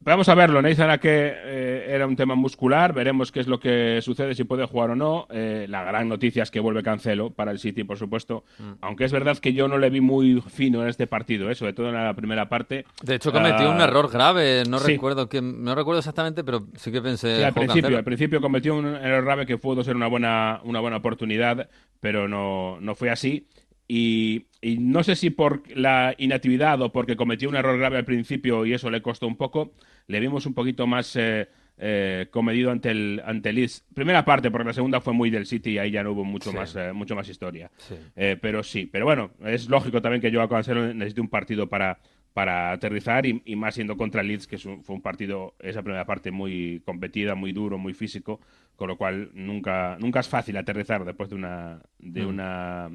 Vamos 0.00 0.28
a 0.28 0.34
verlo. 0.34 0.62
Nathan 0.62 0.90
Ake 0.90 1.08
eh, 1.10 1.86
era 1.88 2.06
un 2.06 2.14
tema 2.14 2.34
muscular. 2.36 2.92
Veremos 2.94 3.32
qué 3.32 3.40
es 3.40 3.48
lo 3.48 3.58
que 3.58 3.98
sucede, 4.00 4.34
si 4.34 4.44
puede 4.44 4.64
jugar 4.64 4.90
o 4.90 4.96
no. 4.96 5.26
Eh, 5.30 5.66
la 5.68 5.82
gran 5.82 6.08
noticia 6.08 6.44
es 6.44 6.50
que 6.52 6.60
vuelve 6.60 6.82
Cancelo 6.84 7.30
para 7.30 7.50
el 7.50 7.58
City, 7.58 7.82
por 7.84 7.98
supuesto. 7.98 8.44
Mm. 8.58 8.72
Aunque 8.80 9.04
es 9.04 9.12
verdad 9.12 9.36
que 9.38 9.52
yo 9.52 9.66
no 9.66 9.76
le 9.76 9.90
vi 9.90 10.00
muy 10.00 10.40
fino 10.40 10.82
en 10.82 10.88
este 10.88 11.06
partido, 11.08 11.50
eh, 11.50 11.54
sobre 11.56 11.72
todo 11.72 11.88
en 11.88 11.94
la 11.94 12.14
primera 12.14 12.48
parte. 12.48 12.84
De 13.02 13.16
hecho, 13.16 13.32
cometió 13.32 13.70
Ah, 13.70 13.74
un 13.74 13.80
error 13.80 14.08
grave. 14.10 14.62
No 14.68 14.78
sí. 14.78 14.92
recuerdo 14.92 15.28
que, 15.28 15.42
no 15.42 15.74
recuerdo 15.74 15.98
exactamente, 15.98 16.44
pero 16.44 16.66
sí 16.76 16.92
que 16.92 17.02
pensé. 17.02 17.36
Sí, 17.38 17.42
al 17.42 17.50
"Jo, 17.50 17.54
principio, 17.56 17.82
Cancelo". 17.82 17.98
al 17.98 18.04
principio 18.04 18.40
cometió 18.40 18.76
un 18.76 18.86
error 18.86 19.24
grave 19.24 19.46
que 19.46 19.58
pudo 19.58 19.82
ser 19.82 19.96
una 19.96 20.06
buena, 20.06 20.60
una 20.62 20.78
buena 20.80 20.98
oportunidad, 20.98 21.68
pero 22.00 22.28
no, 22.28 22.78
no 22.80 22.94
fue 22.94 23.10
así. 23.10 23.48
Y, 23.90 24.46
y 24.60 24.78
no 24.78 25.02
sé 25.04 25.14
si 25.16 25.30
por 25.30 25.62
la 25.76 26.14
inactividad 26.18 26.80
o 26.82 26.90
porque 26.92 27.16
cometió 27.16 27.48
un 27.48 27.56
error 27.56 27.78
grave 27.78 27.98
al 27.98 28.04
principio 28.04 28.66
y 28.66 28.72
eso 28.72 28.90
le 28.90 29.02
costó 29.02 29.26
un 29.26 29.36
poco, 29.36 29.72
le 30.08 30.18
vimos 30.20 30.46
un 30.46 30.54
poquito 30.54 30.86
más 30.86 31.14
eh, 31.16 31.48
eh, 31.78 32.26
comedido 32.30 32.70
ante 32.72 32.90
el, 32.90 33.22
ante 33.24 33.52
Leeds. 33.52 33.84
Primera 33.94 34.24
parte, 34.24 34.50
porque 34.50 34.66
la 34.66 34.72
segunda 34.72 35.00
fue 35.00 35.12
muy 35.12 35.30
del 35.30 35.46
City 35.46 35.70
y 35.72 35.78
ahí 35.78 35.90
ya 35.92 36.02
no 36.02 36.10
hubo 36.12 36.24
mucho, 36.24 36.50
Sí. 36.50 36.56
más, 36.56 36.74
eh, 36.74 36.92
mucho 36.92 37.14
más 37.14 37.28
historia. 37.28 37.70
Sí. 37.76 37.94
Eh, 38.16 38.36
pero 38.40 38.62
sí, 38.64 38.88
pero 38.90 39.04
bueno, 39.04 39.30
es 39.44 39.68
lógico 39.68 40.02
también 40.02 40.20
que 40.20 40.32
Joao 40.32 40.48
Cancelo 40.48 40.92
necesite 40.92 41.20
un 41.20 41.28
partido 41.28 41.68
para, 41.68 42.00
para 42.34 42.72
aterrizar 42.72 43.26
y, 43.26 43.40
y 43.44 43.54
más 43.54 43.76
siendo 43.76 43.96
contra 43.96 44.22
el 44.22 44.26
Leeds, 44.28 44.48
que 44.48 44.56
un- 44.68 44.82
fue 44.82 44.96
un 44.96 45.02
partido, 45.02 45.54
esa 45.60 45.82
primera 45.82 46.04
parte 46.04 46.32
muy 46.32 46.82
competida, 46.84 47.36
muy 47.36 47.52
duro, 47.52 47.78
muy 47.78 47.94
físico, 47.94 48.40
con 48.74 48.88
lo 48.88 48.96
cual 48.96 49.30
nunca, 49.34 49.96
nunca 50.00 50.18
es 50.18 50.28
fácil 50.28 50.56
aterrizar 50.56 51.04
después 51.04 51.28
de 51.30 51.36
una, 51.36 51.80
de 52.00 52.26
una 52.26 52.90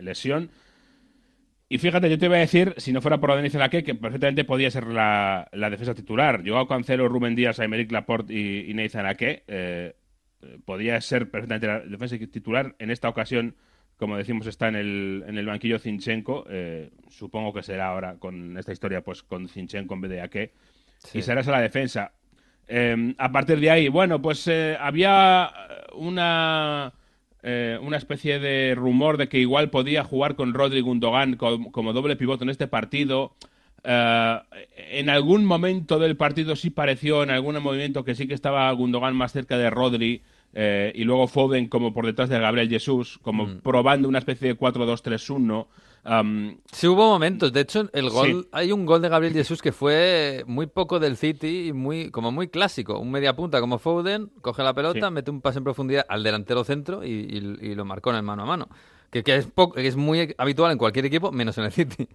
lesión. 0.00 0.50
Y 1.68 1.78
fíjate, 1.78 2.10
yo 2.10 2.18
te 2.18 2.26
iba 2.26 2.36
a 2.36 2.40
decir, 2.40 2.74
si 2.76 2.92
no 2.92 3.00
fuera 3.00 3.18
por 3.18 3.34
Denis 3.34 3.54
Laque, 3.54 3.82
que 3.82 3.94
perfectamente 3.94 4.44
podía 4.44 4.70
ser 4.70 4.86
la, 4.86 5.48
la 5.52 5.70
defensa 5.70 5.94
titular. 5.94 6.42
Joao 6.46 6.68
Cancelo, 6.68 7.08
Rubén 7.08 7.34
Díaz, 7.34 7.58
Aymeric 7.58 7.90
Laporte 7.90 8.34
y, 8.34 8.70
y 8.70 8.74
Nathan 8.74 9.06
Ake 9.06 9.44
eh, 9.48 9.96
eh, 10.42 10.58
podía 10.64 11.00
ser 11.00 11.30
perfectamente 11.30 11.66
la 11.66 11.80
defensa 11.80 12.18
titular. 12.18 12.76
En 12.78 12.90
esta 12.90 13.08
ocasión, 13.08 13.56
como 13.96 14.16
decimos, 14.18 14.46
está 14.46 14.68
en 14.68 14.76
el, 14.76 15.24
en 15.26 15.38
el 15.38 15.46
banquillo 15.46 15.78
Zinchenko. 15.78 16.44
eh, 16.50 16.90
supongo 17.08 17.54
que 17.54 17.62
será 17.62 17.88
ahora 17.88 18.16
con 18.18 18.58
esta 18.58 18.72
historia, 18.72 19.00
pues 19.00 19.22
con 19.22 19.48
Zinchenko 19.48 19.94
en 19.94 20.00
vez 20.02 20.10
de 20.10 20.20
Ake. 20.20 20.52
Sí. 20.98 21.18
Y 21.18 21.22
será 21.22 21.40
esa 21.40 21.50
la 21.50 21.62
defensa. 21.62 22.12
Eh, 22.68 23.14
a 23.16 23.32
partir 23.32 23.58
de 23.58 23.70
ahí, 23.70 23.88
bueno, 23.88 24.20
pues 24.20 24.48
había 24.78 25.50
una, 25.94 26.92
eh, 27.44 27.78
una 27.82 27.98
especie 27.98 28.38
de 28.40 28.74
rumor 28.74 29.18
de 29.18 29.28
que 29.28 29.38
igual 29.38 29.68
podía 29.70 30.02
jugar 30.02 30.34
con 30.34 30.54
Rodri 30.54 30.80
Gundogan 30.80 31.36
como, 31.36 31.70
como 31.70 31.92
doble 31.92 32.16
pivote 32.16 32.42
en 32.44 32.50
este 32.50 32.66
partido. 32.66 33.32
Eh, 33.84 34.38
en 34.90 35.10
algún 35.10 35.44
momento 35.44 35.98
del 35.98 36.16
partido 36.16 36.56
sí 36.56 36.70
pareció, 36.70 37.22
en 37.22 37.30
algún 37.30 37.62
movimiento, 37.62 38.02
que 38.04 38.14
sí 38.14 38.26
que 38.26 38.32
estaba 38.34 38.70
Gundogan 38.72 39.14
más 39.14 39.32
cerca 39.32 39.58
de 39.58 39.68
Rodri. 39.70 40.22
eh, 40.56 40.92
y 40.94 41.02
luego 41.02 41.26
Foden 41.26 41.66
como 41.66 41.92
por 41.92 42.06
detrás 42.06 42.28
de 42.28 42.38
Gabriel 42.38 42.68
Jesús, 42.70 43.18
como 43.22 43.44
Mm. 43.46 43.58
probando 43.62 44.08
una 44.08 44.20
especie 44.20 44.46
de 44.46 44.54
4-2-3-1. 44.54 45.66
Um, 46.06 46.58
Sí 46.70 46.86
hubo 46.86 47.08
momentos. 47.08 47.52
De 47.52 47.60
hecho, 47.60 47.88
el 47.92 48.10
gol, 48.10 48.42
Sí. 48.42 48.48
hay 48.52 48.72
un 48.72 48.84
gol 48.84 49.00
de 49.00 49.08
Gabriel 49.08 49.32
Jesús 49.32 49.62
que 49.62 49.72
fue 49.72 50.44
muy 50.46 50.66
poco 50.66 51.00
del 51.00 51.16
City 51.16 51.68
y 51.68 51.72
muy, 51.72 52.10
como 52.10 52.30
muy 52.30 52.48
clásico. 52.48 52.98
Un 52.98 53.10
media 53.10 53.34
punta 53.34 53.60
como 53.60 53.78
Foden, 53.78 54.30
coge 54.42 54.62
la 54.62 54.74
pelota, 54.74 55.08
Sí. 55.08 55.12
mete 55.14 55.30
un 55.30 55.40
pase 55.40 55.58
en 55.58 55.64
profundidad 55.64 56.04
al 56.08 56.22
delantero 56.22 56.62
centro 56.64 57.02
y, 57.04 57.08
y- 57.10 57.66
y 57.70 57.74
lo 57.74 57.84
marcó 57.84 58.10
en 58.10 58.16
el 58.16 58.22
mano 58.22 58.42
a 58.42 58.46
mano. 58.46 58.68
Que, 59.10 59.22
que 59.22 59.36
es, 59.36 59.46
poco- 59.46 59.74
que 59.76 59.86
es 59.86 59.96
muy 59.96 60.34
habitual 60.36 60.72
en 60.72 60.78
cualquier 60.78 61.06
equipo, 61.06 61.32
menos 61.32 61.56
en 61.58 61.64
el 61.64 61.72
City. 61.72 62.06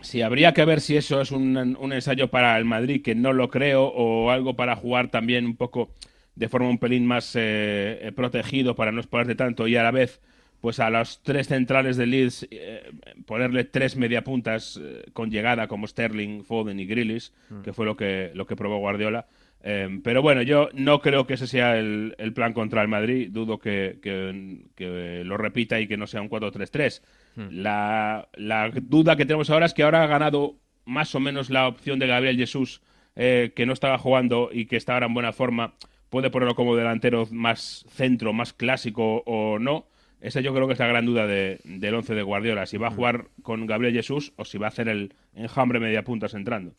Sí, 0.00 0.20
habría 0.20 0.52
que 0.52 0.64
ver 0.66 0.80
si 0.82 0.96
eso 0.96 1.20
es 1.20 1.30
un, 1.30 1.56
un 1.80 1.92
ensayo 1.92 2.28
para 2.28 2.58
el 2.58 2.64
Madrid, 2.66 3.00
que 3.02 3.14
no 3.14 3.32
lo 3.32 3.48
creo, 3.48 3.84
o 3.86 4.30
algo 4.30 4.54
para 4.54 4.76
jugar 4.76 5.10
también 5.10 5.46
un 5.46 5.56
poco 5.56 5.88
de 6.34 6.48
forma 6.48 6.68
un 6.68 6.78
pelín 6.78 7.06
más 7.06 7.34
eh, 7.36 8.00
eh, 8.02 8.12
protegido 8.12 8.74
para 8.74 8.90
no 8.92 9.00
exponerte 9.00 9.34
tanto 9.36 9.66
y 9.68 9.76
a 9.76 9.82
la 9.84 9.92
vez, 9.92 10.20
pues 10.64 10.80
a 10.80 10.88
los 10.88 11.20
tres 11.22 11.48
centrales 11.48 11.98
de 11.98 12.06
Leeds 12.06 12.48
eh, 12.50 12.90
ponerle 13.26 13.64
tres 13.64 13.96
mediapuntas 13.98 14.80
eh, 14.82 15.04
con 15.12 15.30
llegada 15.30 15.68
como 15.68 15.86
Sterling, 15.86 16.42
Foden 16.42 16.80
y 16.80 16.86
Grealish, 16.86 17.32
que 17.62 17.74
fue 17.74 17.84
lo 17.84 17.98
que, 17.98 18.30
lo 18.32 18.46
que 18.46 18.56
probó 18.56 18.78
Guardiola. 18.78 19.26
Eh, 19.62 20.00
pero 20.02 20.22
bueno, 20.22 20.40
yo 20.40 20.70
no 20.72 21.00
creo 21.02 21.26
que 21.26 21.34
ese 21.34 21.46
sea 21.46 21.76
el, 21.78 22.14
el 22.16 22.32
plan 22.32 22.54
contra 22.54 22.80
el 22.80 22.88
Madrid. 22.88 23.28
Dudo 23.30 23.58
que, 23.58 23.98
que- 24.00 24.62
que 24.74 25.22
lo 25.22 25.36
repita 25.36 25.78
y 25.80 25.86
que 25.86 25.98
no 25.98 26.06
sea 26.06 26.22
un 26.22 26.30
4-3-3. 26.30 27.02
La, 27.50 28.26
la 28.34 28.70
duda 28.74 29.16
que 29.16 29.26
tenemos 29.26 29.50
ahora 29.50 29.66
es 29.66 29.74
que 29.74 29.82
ahora 29.82 30.02
ha 30.02 30.06
ganado 30.06 30.56
más 30.86 31.14
o 31.14 31.20
menos 31.20 31.50
la 31.50 31.68
opción 31.68 31.98
de 31.98 32.06
Gabriel 32.06 32.38
Jesús, 32.38 32.80
eh, 33.16 33.52
que 33.54 33.66
no 33.66 33.74
estaba 33.74 33.98
jugando 33.98 34.48
y 34.50 34.64
que 34.64 34.76
está 34.76 34.94
ahora 34.94 35.08
en 35.08 35.14
buena 35.14 35.32
forma. 35.34 35.74
Puede 36.08 36.30
ponerlo 36.30 36.54
como 36.54 36.74
delantero 36.74 37.28
más 37.32 37.84
centro, 37.90 38.32
más 38.32 38.54
clásico 38.54 39.22
o 39.26 39.58
no. 39.58 39.88
Esa 40.24 40.40
yo 40.40 40.54
creo 40.54 40.66
que 40.66 40.72
es 40.72 40.78
la 40.78 40.86
gran 40.86 41.04
duda 41.04 41.26
de- 41.26 41.60
del 41.64 41.94
once 41.94 42.14
de 42.14 42.22
Guardiola. 42.22 42.64
Si 42.64 42.78
va 42.78 42.88
a 42.88 42.90
jugar 42.90 43.26
con 43.42 43.66
Gabriel 43.66 43.92
Jesús 43.94 44.32
o 44.36 44.44
si 44.46 44.56
va 44.56 44.66
a 44.66 44.68
hacer 44.70 44.88
el 44.88 45.12
enjambre 45.34 45.78
media 45.80 46.02
puntas 46.02 46.32
entrando. 46.32 46.72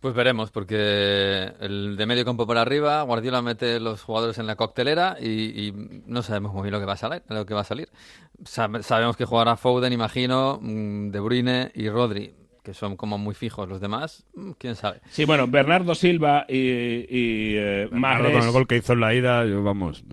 Pues 0.00 0.14
veremos, 0.14 0.50
porque 0.50 1.50
el 1.60 1.96
de 1.96 2.06
medio 2.06 2.24
campo 2.24 2.46
para 2.46 2.60
arriba, 2.62 3.00
Guardiola 3.02 3.40
mete 3.42 3.80
los 3.80 4.02
jugadores 4.02 4.38
en 4.38 4.46
la 4.46 4.56
coctelera 4.56 5.16
y, 5.20 5.28
y 5.68 5.72
no 6.06 6.22
sabemos 6.22 6.52
muy 6.52 6.62
bien 6.64 6.72
lo 6.72 6.80
que 6.80 6.86
va 6.86 6.92
a 6.92 6.96
salir. 6.96 7.22
Lo 7.28 7.46
que 7.46 7.54
va 7.54 7.60
a 7.62 7.64
salir. 7.64 7.88
Sabe- 8.44 8.82
sabemos 8.82 9.16
que 9.16 9.24
jugará 9.24 9.56
Foden, 9.56 9.92
imagino, 9.92 10.58
mm, 10.60 11.08
De 11.10 11.20
Bruyne 11.20 11.70
y 11.74 11.88
Rodri, 11.88 12.34
que 12.62 12.74
son 12.74 12.96
como 12.96 13.18
muy 13.18 13.34
fijos. 13.34 13.68
Los 13.68 13.80
demás, 13.80 14.24
mm, 14.34 14.50
quién 14.58 14.74
sabe. 14.76 15.00
Sí, 15.10 15.24
bueno, 15.24 15.46
Bernardo 15.48 15.94
Silva 15.94 16.44
y, 16.48 16.54
y 16.58 17.54
eh, 17.56 17.88
Mahrez- 17.92 18.32
con 18.32 18.42
el 18.42 18.50
gol 18.52 18.66
que 18.66 18.76
hizo 18.76 18.92
en 18.94 19.00
la 19.00 19.14
ida, 19.14 19.44
yo, 19.46 19.62
vamos. 19.62 20.04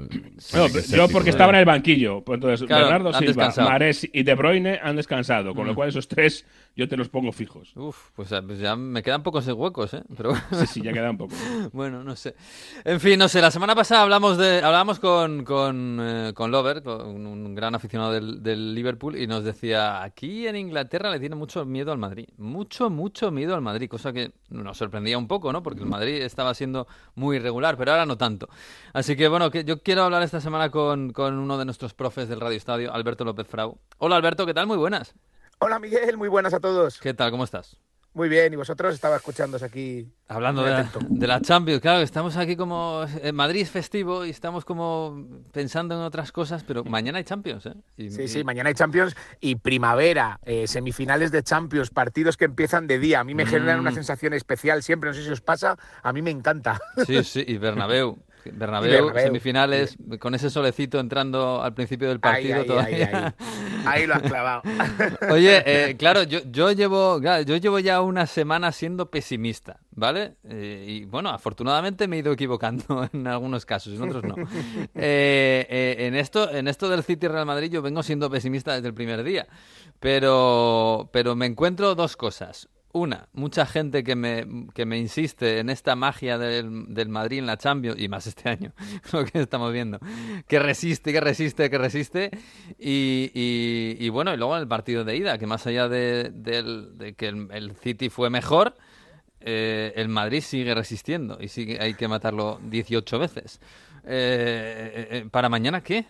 No, 0.54 0.68
yo 0.68 1.08
porque 1.10 1.30
estaba 1.30 1.52
en 1.52 1.60
el 1.60 1.66
banquillo. 1.66 2.22
Pues 2.22 2.38
entonces, 2.38 2.68
Claro, 2.68 2.86
Bernardo 2.86 3.14
Silva. 3.14 3.54
Mares 3.58 4.08
y 4.12 4.24
De 4.24 4.36
Bruyne 4.36 4.80
han 4.82 4.96
descansado, 4.96 5.54
con 5.54 5.66
lo 5.66 5.74
Mm. 5.74 5.76
cual 5.76 5.90
esos 5.90 6.08
tres 6.08 6.46
yo 6.76 6.88
te 6.88 6.96
los 6.96 7.10
pongo 7.10 7.32
fijos. 7.32 7.76
Uf, 7.76 8.12
pues 8.16 8.30
ya, 8.30 8.42
pues 8.42 8.60
ya 8.60 8.76
me 8.76 9.02
quedan 9.02 9.24
pocos 9.24 9.48
huecos, 9.48 9.94
¿eh? 9.96 10.04
Pero 10.16 10.36
Sí, 10.52 10.68
sí, 10.68 10.82
ya 10.82 10.94
queda 10.94 11.10
un 11.12 11.18
poco. 11.18 11.34
bueno, 11.74 12.04
no 12.04 12.16
sé. 12.16 12.36
En 12.86 13.00
fin, 13.00 13.18
no 13.20 13.28
sé, 13.28 13.42
la 13.42 13.52
semana 13.52 13.74
pasada 13.76 14.04
hablamos 14.04 14.38
de, 14.38 14.58
hablábamos 14.58 15.00
con, 15.00 15.44
con, 15.44 15.98
eh, 16.02 16.32
con 16.36 16.52
Lover, 16.52 16.84
con 16.84 17.26
un 17.26 17.56
gran 17.56 17.74
aficionado 17.76 18.12
del, 18.14 18.44
del 18.44 18.76
Liverpool, 18.76 19.18
y 19.18 19.26
nos 19.28 19.44
decía, 19.44 20.04
aquí 20.04 20.48
en 20.48 20.56
Inglaterra 20.56 21.10
le 21.12 21.20
tiene 21.20 21.36
mucho 21.36 21.66
miedo 21.66 21.92
al 21.92 21.98
Madrid. 21.98 22.28
Mucho, 22.38 22.92
mucho 22.92 23.32
miedo 23.32 23.56
al 23.56 23.62
Madrid, 23.62 23.90
cosa 23.90 24.14
que 24.14 24.32
nos 24.50 24.78
sorprendía 24.78 25.18
un 25.18 25.28
poco, 25.28 25.52
¿no? 25.52 25.64
Porque 25.64 25.82
el 25.82 25.88
Madrid 25.88 26.22
estaba 26.22 26.54
siendo 26.54 26.88
muy 27.16 27.38
irregular, 27.38 27.78
pero 27.78 27.92
ahora 27.92 28.06
no 28.06 28.18
tanto. 28.18 28.48
Así 28.94 29.16
que 29.16 29.28
bueno, 29.28 29.50
que 29.50 29.64
yo 29.64 29.82
quiero 29.82 30.04
hablar 30.04 30.22
esta 30.22 30.40
semana 30.40 30.70
con, 30.70 31.12
con 31.14 31.38
uno 31.38 31.58
de 31.58 31.66
nuestros 31.66 31.96
profes 31.96 32.30
del 32.30 32.40
Radio 32.40 32.58
Estadio, 32.58 32.94
Alberto 32.94 33.26
López 33.26 33.48
Frau. 33.48 33.80
Hola 33.98 34.18
Alberto, 34.18 34.46
¿qué 34.46 34.54
tal? 34.54 34.68
Muy 34.68 34.78
buenas. 34.78 35.16
Hola 35.60 35.80
Miguel, 35.80 36.18
muy 36.18 36.30
buenas 36.30 36.54
a 36.54 36.60
todos. 36.60 37.00
¿Qué 37.00 37.16
tal? 37.16 37.32
¿Cómo 37.32 37.44
estás? 37.44 37.78
Muy 38.18 38.30
bien, 38.30 38.52
y 38.52 38.56
vosotros 38.56 38.96
estaba 38.96 39.18
escuchándos 39.18 39.62
aquí. 39.62 40.12
Hablando 40.28 40.64
de 40.64 40.72
la, 40.72 40.80
atento. 40.80 41.00
de 41.08 41.28
la 41.28 41.40
Champions, 41.40 41.80
claro, 41.82 42.02
estamos 42.02 42.36
aquí 42.36 42.56
como... 42.56 43.06
En 43.22 43.36
Madrid 43.36 43.62
es 43.62 43.70
festivo 43.70 44.26
y 44.26 44.32
estamos 44.32 44.66
como 44.66 45.24
pensando 45.52 45.94
en 45.94 46.02
otras 46.02 46.32
cosas, 46.32 46.64
pero 46.64 46.84
mañana 46.84 47.20
hay 47.20 47.24
Champions, 47.26 47.68
¿eh? 47.68 47.76
Y- 47.96 48.10
Sí, 48.10 48.24
y- 48.24 48.28
sí, 48.28 48.44
mañana 48.44 48.70
hay 48.70 48.74
Champions 48.74 49.16
y 49.40 49.58
primavera, 49.58 50.40
eh, 50.44 50.66
semifinales 50.68 51.32
de 51.32 51.44
Champions, 51.44 51.92
partidos 51.92 52.38
que 52.38 52.46
empiezan 52.46 52.88
de 52.88 52.98
día. 52.98 53.20
A 53.20 53.24
mí 53.24 53.36
me 53.36 53.46
generan 53.46 53.80
una 53.80 53.92
Mm. 53.92 53.96
sensación 53.96 54.34
especial 54.34 54.82
siempre, 54.82 55.12
no 55.12 55.14
sé 55.14 55.24
si 55.24 55.30
os 55.30 55.42
pasa, 55.42 55.78
a 56.02 56.12
mí 56.12 56.24
me 56.24 56.32
encanta. 56.32 56.82
Sí, 57.06 57.24
sí, 57.24 57.44
y 57.48 57.60
Bernabéu. 57.60 58.18
Bernabéu, 58.54 59.12
semifinales, 59.14 59.98
con 60.20 60.36
ese 60.36 60.50
solecito 60.50 61.00
entrando 61.00 61.62
al 61.62 61.74
principio 61.74 62.10
del 62.10 62.20
partido 62.20 62.56
ahí, 62.56 62.62
ahí, 62.62 62.68
todavía. 62.68 63.36
ahí. 63.38 63.48
Ahí 63.86 64.08
lo 64.08 64.16
has 64.16 64.22
clavado. 64.22 64.62
Oye, 65.32 65.64
eh, 65.66 65.96
claro, 65.98 66.24
yo, 66.24 66.40
yo 66.52 66.72
llevo 66.72 67.22
yo 67.22 67.58
llevo 67.58 67.80
ya 67.80 68.02
una 68.02 68.26
semana 68.26 68.72
siendo 68.72 69.10
pesimista, 69.10 69.80
¿vale? 69.92 70.36
Eh, 70.44 70.86
y 70.88 71.06
bueno, 71.06 71.30
afortunadamente 71.30 72.08
me 72.08 72.18
he 72.18 72.20
ido 72.20 72.32
equivocando 72.32 73.08
en 73.14 73.28
algunos 73.28 73.66
casos, 73.66 73.94
en 73.94 74.04
otros 74.04 74.24
no. 74.24 74.36
Eh, 74.96 75.96
en 76.00 76.16
esto, 76.16 76.52
en 76.52 76.68
esto 76.68 76.90
del 76.90 77.04
City 77.04 77.28
Real 77.28 77.46
Madrid 77.46 77.70
yo 77.72 77.82
vengo 77.82 78.04
siendo 78.04 78.30
pesimista 78.30 78.74
desde 78.74 78.88
el 78.88 78.94
primer 78.94 79.24
día, 79.24 79.48
pero, 80.00 81.10
pero 81.12 81.36
me 81.36 81.46
encuentro 81.46 81.96
dos 81.96 82.18
cosas. 82.18 82.70
Una, 82.98 83.28
mucha 83.34 83.66
gente 83.66 84.04
que 84.04 84.16
me, 84.16 84.46
que 84.74 84.86
me 84.86 84.98
insiste 84.98 85.60
en 85.60 85.70
esta 85.70 85.96
magia 85.96 86.38
del, 86.38 86.94
del 86.94 87.10
Madrid 87.10 87.40
en 87.40 87.46
la 87.46 87.58
Champions, 87.58 88.00
y 88.00 88.08
más 88.10 88.28
este 88.28 88.50
año, 88.50 88.74
lo 89.14 89.24
que 89.26 89.40
estamos 89.40 89.72
viendo, 89.72 90.00
que 90.48 90.60
resiste, 90.60 91.12
que 91.14 91.22
resiste, 91.22 91.70
que 91.70 91.78
resiste. 91.78 92.32
Y, 92.78 93.32
y, 93.34 93.98
y 94.00 94.10
bueno, 94.10 94.34
y 94.34 94.38
luego 94.38 94.56
en 94.56 94.62
el 94.62 94.68
partido 94.68 95.04
de 95.04 95.16
ida, 95.16 95.38
que 95.38 95.48
más 95.48 95.66
allá 95.68 95.88
de, 95.88 96.30
del- 96.34 96.98
de 96.98 97.14
que 97.14 97.28
el, 97.28 97.48
el 97.52 97.76
City 97.78 98.10
fue 98.10 98.30
mejor, 98.30 98.76
eh, 99.40 99.94
el 99.96 100.10
Madrid 100.10 100.42
sigue 100.42 100.74
resistiendo 100.76 101.38
y 101.40 101.48
sigue, 101.48 101.80
hay 101.80 101.94
que 101.94 102.08
matarlo 102.08 102.60
18 102.64 103.20
veces. 103.20 103.62
Eh, 104.10 105.08
eh, 105.12 105.28
¿Para 105.30 105.50
mañana 105.50 105.82
qué? 105.82 106.06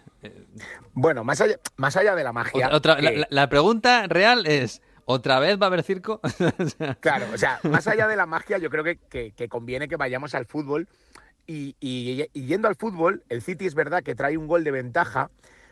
Bueno, 0.93 1.23
más 1.23 1.41
allá, 1.41 1.55
más 1.77 1.95
allá 1.97 2.15
de 2.15 2.23
la 2.23 2.31
magia. 2.31 2.69
otra- 2.71 2.95
que- 2.97 3.25
la 3.29 3.49
pregunta 3.49 4.05
real 4.07 4.45
es, 4.45 4.81
¿otra 5.09 5.39
vez 5.39 5.57
va 5.59 5.65
a 5.65 5.67
haber 5.67 5.83
circo? 5.83 6.19
Claro, 6.99 7.25
o 7.33 7.37
sea, 7.37 7.59
más 7.63 7.87
allá 7.87 8.07
de 8.07 8.15
la 8.17 8.25
magia, 8.25 8.57
yo 8.57 8.69
creo 8.69 8.83
que, 8.83 8.97
que- 8.97 9.31
que 9.31 9.47
conviene 9.49 9.87
que 9.87 9.95
vayamos 9.95 10.35
al 10.35 10.45
fútbol. 10.45 10.87
Y, 11.47 11.75
y- 11.79 12.27
y 12.33 12.45
yendo 12.45 12.67
al 12.67 12.75
fútbol, 12.75 13.23
el 13.29 13.41
City 13.41 13.65
es 13.65 13.73
verdad 13.73 14.03
que 14.03 14.15
trae 14.15 14.37
un 14.37 14.47
gol 14.47 14.63
de 14.65 14.71
ventaja, 14.71 15.31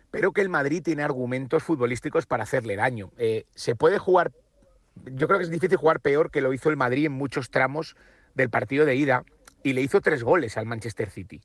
pero 0.10 0.32
que 0.32 0.39
el 0.39 0.48
Madrid 0.48 0.82
tiene 0.82 1.04
argumentos 1.04 1.63
futbolísticos 1.63 2.26
para 2.26 2.43
hacerle 2.43 2.78
daño. 2.78 3.12
Eh, 3.17 3.43
se 3.56 3.76
puede 3.76 4.00
jugar, 4.00 4.32
yo 5.04 5.28
creo 5.28 5.38
que 5.39 5.43
es 5.43 5.52
difícil 5.52 5.78
jugar 5.78 6.00
peor 6.00 6.32
que 6.32 6.39
lo 6.39 6.54
hizo 6.54 6.69
el 6.69 6.78
Madrid 6.78 7.08
en 7.08 7.12
muchos 7.12 7.50
tramos 7.50 7.98
del 8.36 8.50
partido 8.50 8.86
de 8.86 8.95
ida, 8.95 9.24
y 9.63 9.74
le 9.74 9.82
hizo 9.82 10.00
tres 10.00 10.24
goles 10.24 10.56
al 10.58 10.65
Manchester 10.65 11.10
City. 11.10 11.41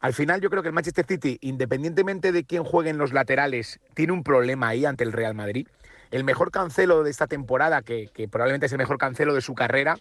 Al 0.00 0.12
final 0.14 0.40
yo 0.40 0.50
creo 0.50 0.62
que 0.62 0.68
el 0.68 0.74
Manchester 0.74 1.06
City, 1.06 1.38
independientemente 1.40 2.30
de 2.32 2.44
quién 2.44 2.62
juegue 2.62 2.90
en 2.90 2.98
los 2.98 3.12
laterales, 3.12 3.80
tiene 3.94 4.12
un 4.12 4.22
problema 4.22 4.68
ahí 4.68 4.84
ante 4.84 5.02
el 5.02 5.12
Real 5.12 5.34
Madrid. 5.34 5.66
El 6.10 6.24
mejor 6.24 6.50
cancelo 6.50 7.02
de 7.02 7.10
esta 7.10 7.26
temporada, 7.26 7.82
que, 7.82 8.08
que 8.12 8.28
probablemente 8.28 8.66
es 8.66 8.72
el 8.72 8.78
mejor 8.78 8.98
cancelo 8.98 9.34
de 9.34 9.40
su 9.40 9.54
carrera, 9.54 9.96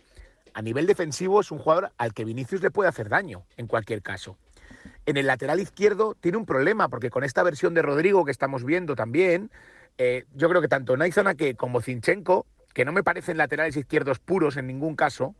a 0.54 0.62
nivel 0.62 0.88
defensivo 0.88 1.41
es 1.41 1.52
un 1.52 1.60
jugador 1.60 1.91
al 1.98 2.13
que 2.13 2.26
Vinicius 2.26 2.62
le 2.62 2.72
puede 2.72 2.89
hacer 2.89 3.10
daño, 3.10 3.45
en 3.58 3.67
cualquier 3.67 4.02
caso. 4.02 4.38
En 5.06 5.17
el 5.17 5.28
lateral 5.28 5.60
izquierdo 5.60 6.15
tiene 6.19 6.38
un 6.38 6.45
problema, 6.45 6.89
porque 6.89 7.10
con 7.10 7.24
esta 7.24 7.43
versión 7.43 7.74
de 7.74 7.82
Rodrigo 7.82 8.26
que 8.26 8.32
estamos 8.32 8.63
viendo 8.63 8.95
también, 8.95 9.52
eh, 9.98 10.26
yo 10.34 10.50
creo 10.50 10.62
que 10.62 10.67
tanto 10.67 10.95
Naizon 10.98 11.28
Ake 11.28 11.56
como 11.56 11.82
Zinchenko, 11.82 12.45
que 12.74 12.86
no 12.86 12.91
me 12.91 13.04
parecen 13.04 13.38
laterales 13.38 13.76
izquierdos 13.76 14.19
puros 14.19 14.58
en 14.58 14.67
ningún 14.67 14.95
caso, 14.95 15.36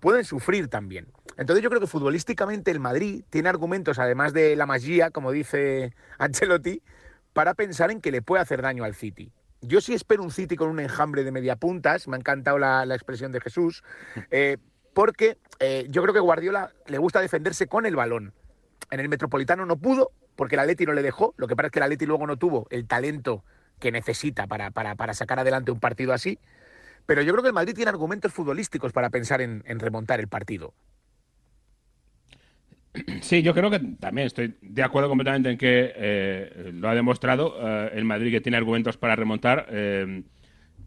pueden 0.00 0.24
sufrir 0.24 0.68
también. 0.68 1.06
Entonces 1.36 1.62
yo 1.62 1.68
creo 1.70 1.80
que 1.80 1.86
futbolísticamente 1.86 2.70
el 2.70 2.80
Madrid 2.80 3.24
tiene 3.30 3.48
argumentos, 3.48 3.98
además 3.98 4.32
de 4.32 4.56
la 4.56 4.66
magia, 4.66 5.10
como 5.10 5.32
dice 5.32 5.94
Ancelotti, 6.18 6.82
para 7.32 7.54
pensar 7.54 7.90
en 7.90 8.00
que 8.00 8.10
le 8.10 8.22
puede 8.22 8.42
hacer 8.42 8.62
daño 8.62 8.84
al 8.84 8.94
City. 8.94 9.32
Yo 9.60 9.80
sí 9.80 9.94
espero 9.94 10.22
un 10.22 10.30
City 10.30 10.56
con 10.56 10.68
un 10.68 10.80
enjambre 10.80 11.24
de 11.24 11.32
mediapuntas, 11.32 12.08
me 12.08 12.16
ha 12.16 12.18
encantado 12.18 12.58
la, 12.58 12.84
la 12.86 12.94
expresión 12.94 13.32
de 13.32 13.40
Jesús, 13.40 13.82
eh, 14.30 14.58
porque 14.94 15.38
eh, 15.58 15.86
yo 15.90 16.02
creo 16.02 16.14
que 16.14 16.20
Guardiola 16.20 16.72
le 16.86 16.98
gusta 16.98 17.20
defenderse 17.20 17.66
con 17.66 17.86
el 17.86 17.96
balón. 17.96 18.32
En 18.90 19.00
el 19.00 19.08
Metropolitano 19.08 19.66
no 19.66 19.76
pudo, 19.76 20.10
porque 20.36 20.54
el 20.54 20.60
Atleti 20.60 20.86
no 20.86 20.92
le 20.92 21.02
dejó, 21.02 21.34
lo 21.36 21.48
que 21.48 21.56
pasa 21.56 21.66
es 21.66 21.72
que 21.72 21.78
el 21.80 21.84
Atleti 21.84 22.06
luego 22.06 22.26
no 22.26 22.36
tuvo 22.36 22.66
el 22.70 22.86
talento 22.86 23.44
que 23.80 23.92
necesita 23.92 24.46
para, 24.46 24.70
para, 24.70 24.94
para 24.94 25.14
sacar 25.14 25.38
adelante 25.38 25.70
un 25.70 25.80
partido 25.80 26.12
así. 26.12 26.38
Pero 27.06 27.22
yo 27.22 27.32
creo 27.32 27.42
que 27.42 27.48
el 27.48 27.54
Madrid 27.54 27.74
tiene 27.74 27.90
argumentos 27.90 28.32
futbolísticos 28.32 28.92
para 28.92 29.10
pensar 29.10 29.40
en, 29.40 29.62
en 29.66 29.78
remontar 29.78 30.18
el 30.20 30.28
partido. 30.28 30.74
Sí, 33.20 33.42
yo 33.42 33.54
creo 33.54 33.70
que 33.70 33.78
también 34.00 34.26
estoy 34.26 34.54
de 34.60 34.82
acuerdo 34.82 35.08
completamente 35.08 35.50
en 35.50 35.58
que 35.58 35.92
eh, 35.96 36.70
lo 36.74 36.88
ha 36.88 36.94
demostrado 36.94 37.56
eh, 37.60 37.90
el 37.94 38.04
Madrid 38.04 38.30
que 38.30 38.40
tiene 38.40 38.56
argumentos 38.56 38.96
para 38.96 39.16
remontar. 39.16 39.66
eh, 39.70 40.22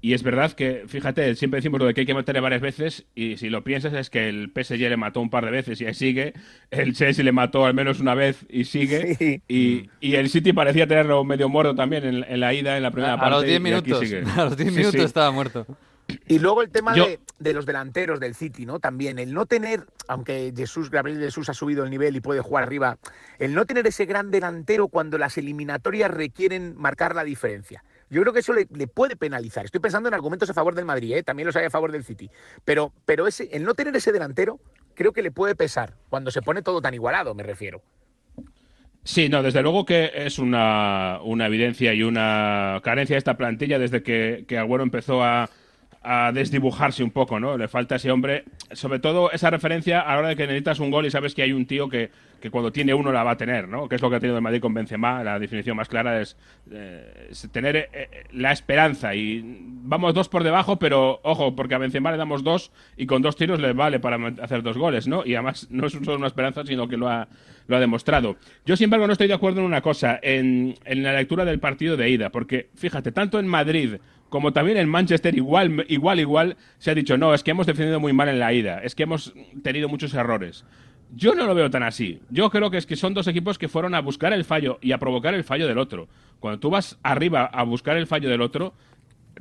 y 0.01 0.13
es 0.13 0.23
verdad 0.23 0.53
que, 0.53 0.83
fíjate, 0.87 1.35
siempre 1.35 1.57
decimos 1.57 1.77
lo 1.81 1.85
de 1.85 1.93
que 1.93 1.99
hay 1.99 2.07
que 2.07 2.13
meterle 2.13 2.39
varias 2.39 2.61
veces 2.61 3.05
y 3.15 3.35
si 3.35 3.49
lo 3.49 3.65
piensas 3.65 3.91
es 3.91 4.09
que 4.09 4.29
el 4.29 4.49
PSG 4.55 4.79
le 4.87 4.95
mató 4.95 5.19
un 5.19 5.29
par 5.29 5.43
de 5.43 5.51
veces 5.51 5.81
y 5.81 5.85
ahí 5.87 5.93
sigue, 5.93 6.31
el 6.71 6.93
Chelsea 6.93 7.21
le 7.25 7.33
mató 7.33 7.65
al 7.65 7.73
menos 7.73 7.99
una 7.99 8.15
vez 8.15 8.45
y 8.49 8.63
sigue, 8.63 9.15
Sí. 9.15 9.41
y, 9.49 9.89
y 9.99 10.15
el 10.15 10.29
City 10.29 10.53
parecía 10.53 10.87
tenerlo 10.87 11.25
medio 11.25 11.49
muerto 11.49 11.75
también 11.75 12.05
en, 12.05 12.23
en 12.25 12.39
la 12.39 12.53
ida, 12.53 12.77
en 12.77 12.83
la 12.83 12.91
primera 12.91 13.15
a, 13.15 13.19
parte. 13.19 13.31
los 13.31 13.43
10 13.43 13.51
y 13.51 13.55
aquí 13.55 13.63
minutos, 13.63 13.99
sigue. 13.99 14.23
a 14.37 14.45
los 14.45 14.55
10 14.55 14.69
Sí, 14.69 14.75
minutos 14.77 14.99
sí. 15.01 15.05
estaba 15.05 15.31
muerto. 15.31 15.67
Y 16.27 16.39
luego 16.39 16.61
el 16.61 16.69
tema 16.69 16.95
Yo- 16.95 17.05
de, 17.05 17.19
de 17.39 17.53
los 17.53 17.65
delanteros 17.65 18.19
del 18.19 18.35
City, 18.35 18.65
¿no? 18.65 18.79
También 18.79 19.19
el 19.19 19.33
no 19.33 19.45
tener, 19.45 19.85
aunque 20.07 20.53
Jesús, 20.55 20.89
Gabriel 20.89 21.19
Jesús 21.19 21.49
ha 21.49 21.53
subido 21.53 21.83
el 21.83 21.89
nivel 21.89 22.15
y 22.15 22.21
puede 22.21 22.41
jugar 22.41 22.63
arriba, 22.63 22.97
el 23.37 23.53
no 23.53 23.65
tener 23.65 23.85
ese 23.87 24.05
gran 24.05 24.31
delantero 24.31 24.87
cuando 24.87 25.17
las 25.17 25.37
eliminatorias 25.37 26.09
requieren 26.11 26.75
marcar 26.77 27.15
la 27.15 27.23
diferencia. 27.23 27.83
Yo 28.09 28.21
creo 28.21 28.33
que 28.33 28.39
eso 28.39 28.53
le, 28.53 28.67
le 28.73 28.87
puede 28.87 29.15
penalizar. 29.15 29.65
Estoy 29.65 29.81
pensando 29.81 30.09
en 30.09 30.15
argumentos 30.15 30.49
a 30.49 30.53
favor 30.55 30.73
del 30.73 30.85
Madrid, 30.85 31.13
¿eh? 31.13 31.23
también 31.23 31.45
los 31.45 31.55
hay 31.55 31.65
a 31.65 31.69
favor 31.69 31.91
del 31.91 32.03
City. 32.03 32.29
Pero, 32.65 32.91
pero 33.05 33.27
ese, 33.27 33.49
el 33.51 33.63
no 33.63 33.75
tener 33.75 33.95
ese 33.95 34.11
delantero 34.11 34.59
creo 34.95 35.13
que 35.13 35.21
le 35.21 35.31
puede 35.31 35.55
pesar 35.55 35.93
cuando 36.09 36.31
se 36.31 36.41
pone 36.41 36.61
todo 36.63 36.81
tan 36.81 36.93
igualado, 36.95 37.35
me 37.35 37.43
refiero. 37.43 37.83
Sí, 39.03 39.29
no, 39.29 39.41
desde 39.41 39.61
luego 39.61 39.85
que 39.85 40.11
es 40.13 40.39
una, 40.39 41.19
una 41.23 41.47
evidencia 41.47 41.93
y 41.93 42.03
una 42.03 42.79
carencia 42.83 43.13
de 43.13 43.19
esta 43.19 43.37
plantilla 43.37 43.79
desde 43.79 44.03
que, 44.03 44.43
que 44.47 44.57
Agüero 44.57 44.83
empezó 44.83 45.23
a, 45.23 45.49
a 46.01 46.31
desdibujarse 46.31 47.03
un 47.03 47.11
poco, 47.11 47.39
¿no? 47.39 47.57
Le 47.57 47.67
falta 47.67 47.95
ese 47.95 48.09
hombre, 48.09 48.45
sobre 48.71 48.99
todo 48.99 49.31
esa 49.31 49.49
referencia 49.49 49.99
a 49.99 50.13
la 50.13 50.19
hora 50.19 50.27
de 50.29 50.35
que 50.37 50.47
necesitas 50.47 50.79
un 50.79 50.91
gol 50.91 51.05
y 51.05 51.11
sabes 51.11 51.35
que 51.35 51.41
hay 51.41 51.51
un 51.51 51.65
tío 51.65 51.89
que, 51.89 52.09
que 52.39 52.49
cuando 52.49 52.71
tiene 52.71 52.93
uno 52.93 53.11
la 53.11 53.23
va 53.23 53.31
a 53.31 53.37
tener, 53.37 53.67
¿no? 53.67 53.89
Que 53.89 53.95
es 53.95 54.01
lo 54.01 54.09
que 54.09 54.15
ha 54.15 54.19
tenido 54.19 54.37
el 54.37 54.41
Madrid 54.41 54.61
con 54.61 54.73
Benzema, 54.73 55.23
la 55.23 55.37
definición 55.39 55.75
más 55.75 55.89
clara 55.89 56.21
es, 56.21 56.37
eh, 56.71 57.31
tener 57.51 57.75
eh, 57.75 57.89
eh, 57.91 58.23
la 58.31 58.53
esperanza 58.53 59.13
y 59.13 59.43
vamos 59.43 60.13
dos 60.13 60.29
por 60.29 60.43
debajo, 60.43 60.79
pero 60.79 61.19
ojo, 61.23 61.53
porque 61.53 61.75
a 61.75 61.79
Benzema 61.79 62.11
le 62.11 62.17
damos 62.17 62.43
dos 62.45 62.71
y 62.95 63.05
con 63.05 63.21
dos 63.21 63.35
tiros 63.35 63.59
le 63.59 63.73
vale 63.73 63.99
para 63.99 64.17
hacer 64.41 64.63
dos 64.63 64.77
goles, 64.77 65.05
¿no? 65.05 65.25
Y 65.25 65.35
además 65.35 65.67
no 65.69 65.87
es 65.87 65.93
solo 65.93 66.15
una 66.15 66.27
esperanza, 66.27 66.63
sino 66.65 66.87
que 66.87 66.95
lo 66.95 67.09
ha, 67.09 67.27
lo 67.67 67.75
ha 67.75 67.79
demostrado. 67.79 68.37
Yo, 68.65 68.77
sin 68.77 68.85
embargo, 68.85 69.05
no 69.05 69.13
estoy 69.13 69.27
de 69.27 69.33
acuerdo 69.33 69.59
en 69.59 69.65
una 69.65 69.81
cosa, 69.81 70.17
en, 70.23 70.75
en 70.85 71.03
la 71.03 71.11
lectura 71.11 71.43
del 71.43 71.59
partido 71.59 71.97
de 71.97 72.09
ida, 72.09 72.29
porque 72.29 72.69
fíjate, 72.75 73.11
tanto 73.11 73.37
en 73.37 73.47
Madrid 73.47 73.97
como 74.29 74.53
también 74.53 74.77
en 74.77 74.87
Manchester, 74.89 75.35
igual, 75.35 75.85
igual, 75.89 76.19
igual, 76.19 76.57
se 76.77 76.91
ha 76.91 76.95
dicho, 76.95 77.17
no, 77.17 77.33
es 77.33 77.43
que 77.43 77.51
hemos 77.51 77.67
defendido 77.67 77.99
muy 77.99 78.13
mal 78.13 78.29
en 78.29 78.39
la 78.39 78.53
ida, 78.53 78.79
es 78.83 78.95
que 78.95 79.03
hemos 79.03 79.33
tenido 79.63 79.89
muchos 79.89 80.13
errores. 80.13 80.65
Yo 81.15 81.33
no 81.33 81.47
lo 81.47 81.55
veo 81.55 81.71
tan 81.71 81.81
así. 81.81 82.21
Yo 82.29 82.51
creo 82.51 82.69
que 82.69 82.77
es 82.77 82.85
que 82.85 82.95
son 82.95 83.15
dos 83.15 83.27
equipos 83.27 83.57
que 83.57 83.67
fueron 83.67 83.95
a 83.95 84.01
buscar 84.01 84.31
el 84.31 84.45
fallo 84.45 84.77
y 84.79 84.91
a 84.91 84.99
provocar 84.99 85.33
el 85.33 85.43
fallo 85.43 85.67
del 85.67 85.79
otro. 85.79 86.07
Cuando 86.39 86.59
tú 86.59 86.69
vas 86.69 86.99
arriba 87.01 87.45
a 87.45 87.63
buscar 87.63 87.97
el 87.97 88.05
fallo 88.05 88.29
del 88.29 88.41
otro, 88.41 88.75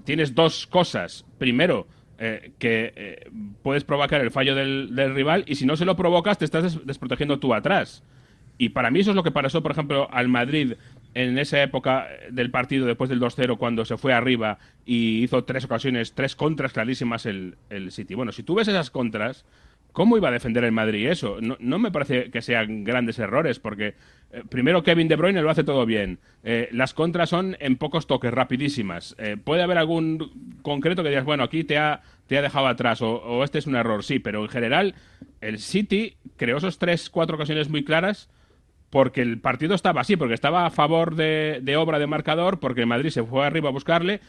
tienes 0.04 0.34
dos 0.34 0.66
cosas. 0.66 1.26
Primero, 1.36 1.86
eh, 2.18 2.52
que 2.58 2.92
eh, 2.96 3.30
puedes 3.62 3.84
provocar 3.84 4.22
el 4.22 4.30
fallo 4.30 4.54
del, 4.54 4.90
rival 5.14 5.44
y 5.46 5.56
si 5.56 5.66
no 5.66 5.76
se 5.76 5.84
lo 5.84 5.94
provocas, 5.94 6.38
te 6.38 6.46
estás 6.46 6.62
des- 6.62 6.86
desprotegiendo 6.86 7.38
tú 7.38 7.52
atrás. 7.52 8.02
Y 8.56 8.70
para 8.70 8.90
mí 8.90 9.00
eso 9.00 9.10
es 9.10 9.16
lo 9.16 9.22
que 9.22 9.30
pasó, 9.30 9.62
por 9.62 9.72
ejemplo, 9.72 10.08
al 10.10 10.28
Madrid 10.28 10.72
en 11.18 11.36
esa 11.36 11.60
época 11.60 12.06
del 12.30 12.52
partido 12.52 12.86
después 12.86 13.10
del 13.10 13.20
2-0, 13.20 13.58
cuando 13.58 13.84
se 13.84 13.96
fue 13.96 14.12
arriba 14.12 14.58
y 14.86 15.24
hizo 15.24 15.42
tres 15.42 15.64
ocasiones, 15.64 16.14
tres 16.14 16.36
contras 16.36 16.72
clarísimas 16.72 17.26
el, 17.26 17.56
el 17.70 17.90
City. 17.90 18.14
Bueno, 18.14 18.30
si 18.30 18.44
tú 18.44 18.54
ves 18.54 18.68
esas 18.68 18.90
contras, 18.90 19.44
¿cómo 19.90 20.16
iba 20.16 20.28
a 20.28 20.32
defender 20.32 20.62
el 20.62 20.70
Madrid 20.70 21.08
eso? 21.08 21.38
No, 21.40 21.78
me 21.80 21.90
parece 21.90 22.30
que 22.30 22.40
sean 22.40 22.84
grandes 22.84 23.18
errores, 23.18 23.58
porque 23.58 23.94
eh, 24.30 24.44
primero 24.48 24.84
Kevin 24.84 25.08
De 25.08 25.16
Bruyne 25.16 25.42
lo 25.42 25.50
hace 25.50 25.64
todo 25.64 25.86
bien. 25.86 26.20
Eh, 26.44 26.68
las 26.70 26.94
contras 26.94 27.30
son 27.30 27.56
en 27.58 27.78
pocos 27.78 28.06
toques, 28.06 28.32
rapidísimas. 28.32 29.16
Eh, 29.18 29.36
puede 29.42 29.64
haber 29.64 29.78
algún 29.78 30.60
concreto 30.62 31.02
que 31.02 31.08
digas, 31.08 31.24
bueno, 31.24 31.42
aquí 31.42 31.64
te 31.64 31.78
ha, 31.78 32.00
te 32.28 32.38
ha 32.38 32.42
dejado 32.42 32.68
atrás 32.68 33.02
o, 33.02 33.16
o 33.16 33.42
este 33.42 33.58
es 33.58 33.66
un 33.66 33.74
error, 33.74 34.04
sí, 34.04 34.20
pero 34.20 34.42
en 34.42 34.48
general 34.50 34.94
el 35.40 35.58
City 35.58 36.14
creó 36.36 36.58
esos 36.58 36.78
tres, 36.78 37.10
cuatro 37.10 37.34
ocasiones 37.34 37.68
muy 37.68 37.82
claras 37.82 38.30
porque 38.90 39.20
el 39.20 39.38
partido 39.38 39.74
estaba 39.74 40.00
así, 40.00 40.16
porque 40.16 40.34
estaba 40.34 40.66
a 40.66 40.70
favor 40.70 41.14
de, 41.14 41.60
de 41.62 41.76
obra 41.76 41.98
de 41.98 42.06
marcador, 42.06 42.58
porque 42.58 42.80
el 42.80 42.86
Madrid 42.86 43.10
se 43.10 43.22
fue 43.22 43.46
arriba 43.46 43.68
a 43.68 43.72
buscarle, 43.72 44.20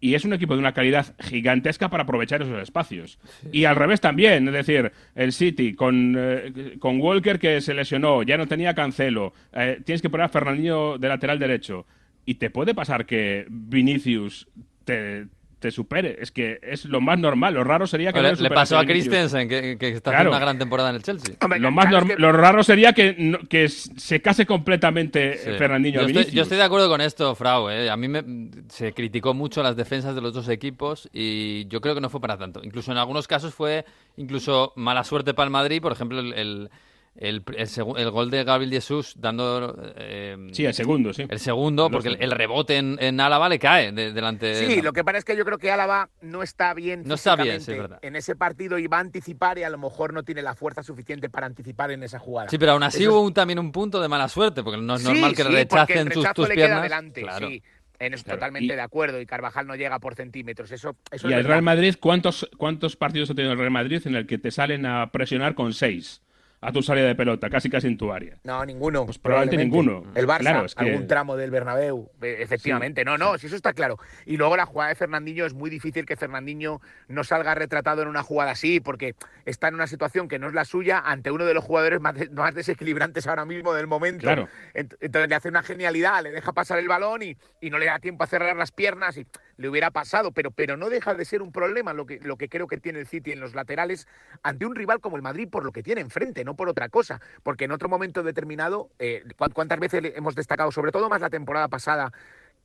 y 0.00 0.14
es 0.14 0.24
un 0.24 0.32
equipo 0.32 0.54
de 0.54 0.60
una 0.60 0.72
calidad 0.72 1.14
gigantesca 1.20 1.90
para 1.90 2.04
aprovechar 2.04 2.42
esos 2.42 2.62
espacios. 2.62 3.18
Y 3.52 3.64
al 3.64 3.76
revés 3.76 4.00
también, 4.00 4.48
es 4.48 4.54
decir, 4.54 4.92
el 5.14 5.32
City 5.32 5.74
con, 5.74 6.14
eh, 6.18 6.76
con 6.78 7.00
Walker 7.00 7.38
que 7.38 7.60
se 7.60 7.74
lesionó, 7.74 8.22
ya 8.22 8.38
no 8.38 8.46
tenía 8.46 8.74
cancelo, 8.74 9.34
eh, 9.52 9.80
tienes 9.84 10.02
que 10.02 10.10
poner 10.10 10.26
a 10.26 10.30
Fernandinho 10.30 10.98
de 10.98 11.08
lateral 11.08 11.38
derecho, 11.38 11.86
y 12.24 12.36
te 12.36 12.50
puede 12.50 12.74
pasar 12.74 13.06
que 13.06 13.46
Vinicius 13.48 14.48
te, 14.84 15.26
te 15.58 15.70
supere, 15.70 16.18
es 16.20 16.30
que 16.32 16.58
es 16.62 16.84
lo 16.84 17.00
más 17.00 17.18
normal, 17.18 17.54
lo 17.54 17.64
raro 17.64 17.86
sería 17.86 18.12
que 18.12 18.20
le, 18.20 18.32
no 18.34 18.40
le 18.40 18.50
pasó 18.50 18.78
a. 18.78 18.84
Christensen, 18.84 19.48
que, 19.48 19.78
que 19.78 19.88
está 19.88 20.10
Claro. 20.10 20.16
haciendo 20.16 20.30
una 20.36 20.38
gran 20.38 20.58
temporada 20.58 20.90
en 20.90 20.96
el 20.96 21.02
Chelsea. 21.02 21.34
Hombre, 21.40 21.58
Lo, 21.58 21.70
más 21.70 21.86
claro, 21.86 22.04
norm- 22.04 22.10
es 22.10 22.16
que- 22.16 22.22
lo 22.22 22.32
raro 22.32 22.62
sería 22.62 22.92
que, 22.92 23.14
no- 23.18 23.38
que 23.48 23.68
se 23.70 24.20
case 24.20 24.44
completamente 24.44 25.38
Sí. 25.38 25.50
eh, 25.50 25.54
Fernandinho 25.56 25.94
yo 25.94 26.00
a 26.00 26.02
estoy, 26.08 26.12
Vinicius. 26.12 26.34
yo 26.34 26.42
estoy 26.42 26.58
de 26.58 26.64
acuerdo 26.64 26.88
con 26.90 27.00
esto, 27.00 27.34
Frau. 27.34 27.70
¿eh? 27.70 27.88
A 27.88 27.96
mí 27.96 28.06
me, 28.06 28.22
se 28.68 28.92
criticó 28.92 29.32
mucho 29.32 29.62
las 29.62 29.76
defensas 29.76 30.14
de 30.14 30.20
los 30.20 30.34
dos 30.34 30.48
equipos 30.50 31.08
y 31.12 31.66
yo 31.68 31.80
creo 31.80 31.94
que 31.94 32.02
no 32.02 32.10
fue 32.10 32.20
para 32.20 32.36
tanto. 32.36 32.60
Incluso 32.62 32.92
en 32.92 32.98
algunos 32.98 33.26
casos 33.26 33.54
fue 33.54 33.86
incluso 34.18 34.74
mala 34.76 35.04
suerte 35.04 35.32
para 35.32 35.46
el 35.46 35.50
Madrid. 35.52 35.80
Por 35.80 35.92
ejemplo, 35.92 36.20
el, 36.20 36.34
el- 36.34 36.70
el, 37.18 37.42
el, 37.56 37.68
el 37.96 38.10
gol 38.10 38.30
de 38.30 38.44
Gabriel 38.44 38.70
Jesús 38.72 39.14
dando 39.16 39.74
eh, 39.96 40.36
Sí, 40.52 40.64
el 40.64 40.74
segundo, 40.74 41.12
sí. 41.12 41.26
el 41.28 41.38
segundo, 41.38 41.90
porque 41.90 42.08
el, 42.18 42.30
rebote 42.30 42.76
en, 42.76 42.96
en 43.00 43.20
Álava 43.20 43.48
le 43.48 43.58
cae 43.58 43.92
de- 43.92 44.12
delante. 44.12 44.54
Sí, 44.66 44.82
lo 44.82 44.92
que 44.92 45.02
pasa 45.04 45.18
es 45.18 45.24
que 45.24 45.36
yo 45.36 45.44
creo 45.44 45.58
que 45.58 45.70
Álava 45.70 46.10
no 46.20 46.42
está 46.42 46.74
bien. 46.74 47.02
No 47.06 47.14
está 47.14 47.36
bien, 47.36 47.60
sí, 47.60 47.72
es 47.72 47.78
verdad. 47.78 47.98
En 48.02 48.16
ese 48.16 48.36
partido 48.36 48.78
y 48.78 48.86
va 48.86 48.98
a 48.98 49.00
anticipar 49.00 49.58
y 49.58 49.62
a 49.62 49.70
lo 49.70 49.78
mejor 49.78 50.12
no 50.12 50.22
tiene 50.22 50.42
la 50.42 50.54
fuerza 50.54 50.82
suficiente 50.82 51.28
para 51.30 51.46
anticipar 51.46 51.90
en 51.90 52.02
esa 52.02 52.18
jugada. 52.18 52.48
Sí, 52.48 52.58
pero 52.58 52.72
aún 52.72 52.82
así 52.82 53.02
Eso 53.02 53.12
hubo 53.12 53.22
un- 53.22 53.34
también 53.34 53.58
un 53.58 53.72
punto 53.72 54.00
de 54.00 54.08
mala 54.08 54.28
suerte, 54.28 54.62
porque 54.62 54.80
no 54.80 54.94
es 54.96 55.02
Sí, 55.02 55.08
normal 55.08 55.34
que 55.34 55.42
sí, 55.42 55.48
rechacen 55.48 55.98
el 56.08 56.12
tus, 56.12 56.32
tus 56.34 56.48
le 56.48 56.54
queda 56.54 56.66
piernas. 56.66 56.82
delante, 56.82 57.22
claro. 57.22 57.48
sí. 57.48 57.62
En 57.98 58.12
eso 58.12 58.24
Claro, 58.24 58.36
totalmente 58.40 58.74
y- 58.74 58.76
de 58.76 58.82
acuerdo. 58.82 59.18
Y 59.22 59.24
Carvajal 59.24 59.66
no 59.66 59.74
llega 59.74 59.98
por 60.00 60.14
centímetros. 60.16 60.70
Eso, 60.70 60.96
eso 61.10 61.30
Y 61.30 61.32
es 61.32 61.38
el. 61.38 61.44
Real 61.46 61.62
Madrid, 61.62 61.94
¿cuántos, 61.98 62.46
¿cuántos 62.58 62.94
partidos 62.94 63.30
ha 63.30 63.34
tenido 63.34 63.52
el 63.54 63.58
Real 63.58 63.70
Madrid 63.70 64.02
en 64.04 64.16
el 64.16 64.26
que 64.26 64.36
te 64.36 64.50
salen 64.50 64.84
a 64.84 65.10
presionar 65.10 65.54
con 65.54 65.72
seis 65.72 66.20
a 66.60 66.72
tu 66.72 66.82
salida 66.82 67.06
de 67.06 67.14
pelota, 67.14 67.48
casi 67.50 67.68
casi 67.70 67.86
en 67.86 67.96
tu 67.96 68.12
área? 68.12 68.36
No, 68.44 68.64
ninguno. 68.64 69.04
Pues 69.04 69.18
probablemente 69.18 69.62
ninguno. 69.62 70.02
El 70.14 70.26
Barça, 70.26 70.38
Claro, 70.40 70.64
es 70.64 70.74
que- 70.74 70.84
algún 70.84 71.06
tramo 71.06 71.36
del 71.36 71.50
Bernabéu, 71.50 72.10
e- 72.22 72.36
efectivamente. 72.40 73.04
No, 73.04 73.18
no, 73.18 73.38
si 73.38 73.46
eso 73.46 73.56
está 73.56 73.72
claro. 73.72 73.98
Y 74.24 74.36
luego 74.36 74.56
la 74.56 74.66
jugada 74.66 74.88
de 74.88 74.94
Fernandinho 74.94 75.46
es 75.46 75.54
muy 75.54 75.70
difícil 75.70 76.06
que 76.06 76.16
Fernandinho 76.16 76.80
no 77.08 77.24
salga 77.24 77.54
retratado 77.54 78.02
en 78.02 78.08
una 78.08 78.22
jugada 78.22 78.52
así, 78.52 78.80
porque 78.80 79.14
está 79.44 79.68
en 79.68 79.74
una 79.74 79.86
situación 79.86 80.28
que 80.28 80.38
no 80.38 80.48
es 80.48 80.54
la 80.54 80.64
suya 80.64 80.98
ante 81.04 81.30
uno 81.30 81.44
de 81.44 81.54
los 81.54 81.62
jugadores 81.64 82.00
más, 82.00 82.14
de- 82.14 82.30
más 82.30 82.54
desequilibrantes 82.54 83.26
ahora 83.26 83.44
mismo 83.44 83.72
del 83.74 83.86
momento. 83.86 84.22
Claro. 84.22 84.48
Ent- 84.74 84.96
Entonces 85.00 85.28
le 85.28 85.34
hace 85.34 85.48
una 85.48 85.62
genialidad, 85.62 86.22
le 86.22 86.30
deja 86.32 86.52
pasar 86.52 86.78
el 86.78 86.88
balón 86.88 87.22
y, 87.22 87.36
y 87.60 87.70
no 87.70 87.78
le 87.78 87.86
da 87.86 87.98
tiempo 87.98 88.24
a 88.24 88.26
cerrar 88.26 88.56
las 88.56 88.72
piernas 88.72 89.16
y 89.18 89.26
le 89.56 89.68
hubiera 89.68 89.90
pasado, 89.90 90.32
pero, 90.32 90.50
pero 90.50 90.76
no 90.76 90.88
deja 90.90 91.14
de 91.14 91.24
ser 91.24 91.42
un 91.42 91.52
problema 91.52 91.92
lo 91.92 92.06
que, 92.06 92.20
lo 92.20 92.36
que 92.36 92.48
creo 92.48 92.66
que 92.66 92.76
tiene 92.76 92.98
el 93.00 93.06
City 93.06 93.32
en 93.32 93.40
los 93.40 93.54
laterales 93.54 94.06
ante 94.42 94.66
un 94.66 94.74
rival 94.74 95.00
como 95.00 95.16
el 95.16 95.22
Madrid 95.22 95.48
por 95.48 95.64
lo 95.64 95.72
que 95.72 95.82
tiene 95.82 96.00
enfrente, 96.00 96.44
no 96.44 96.54
por 96.56 96.68
otra 96.68 96.88
cosa. 96.88 97.20
Porque 97.42 97.64
en 97.64 97.72
otro 97.72 97.88
momento 97.88 98.22
determinado, 98.22 98.90
eh, 98.98 99.24
¿cuán- 99.36 99.52
¿cuántas 99.52 99.78
veces 99.80 100.02
hemos 100.14 100.34
destacado, 100.34 100.70
sobre 100.72 100.92
todo 100.92 101.08
más 101.08 101.20
la 101.20 101.30
temporada 101.30 101.68
pasada, 101.68 102.12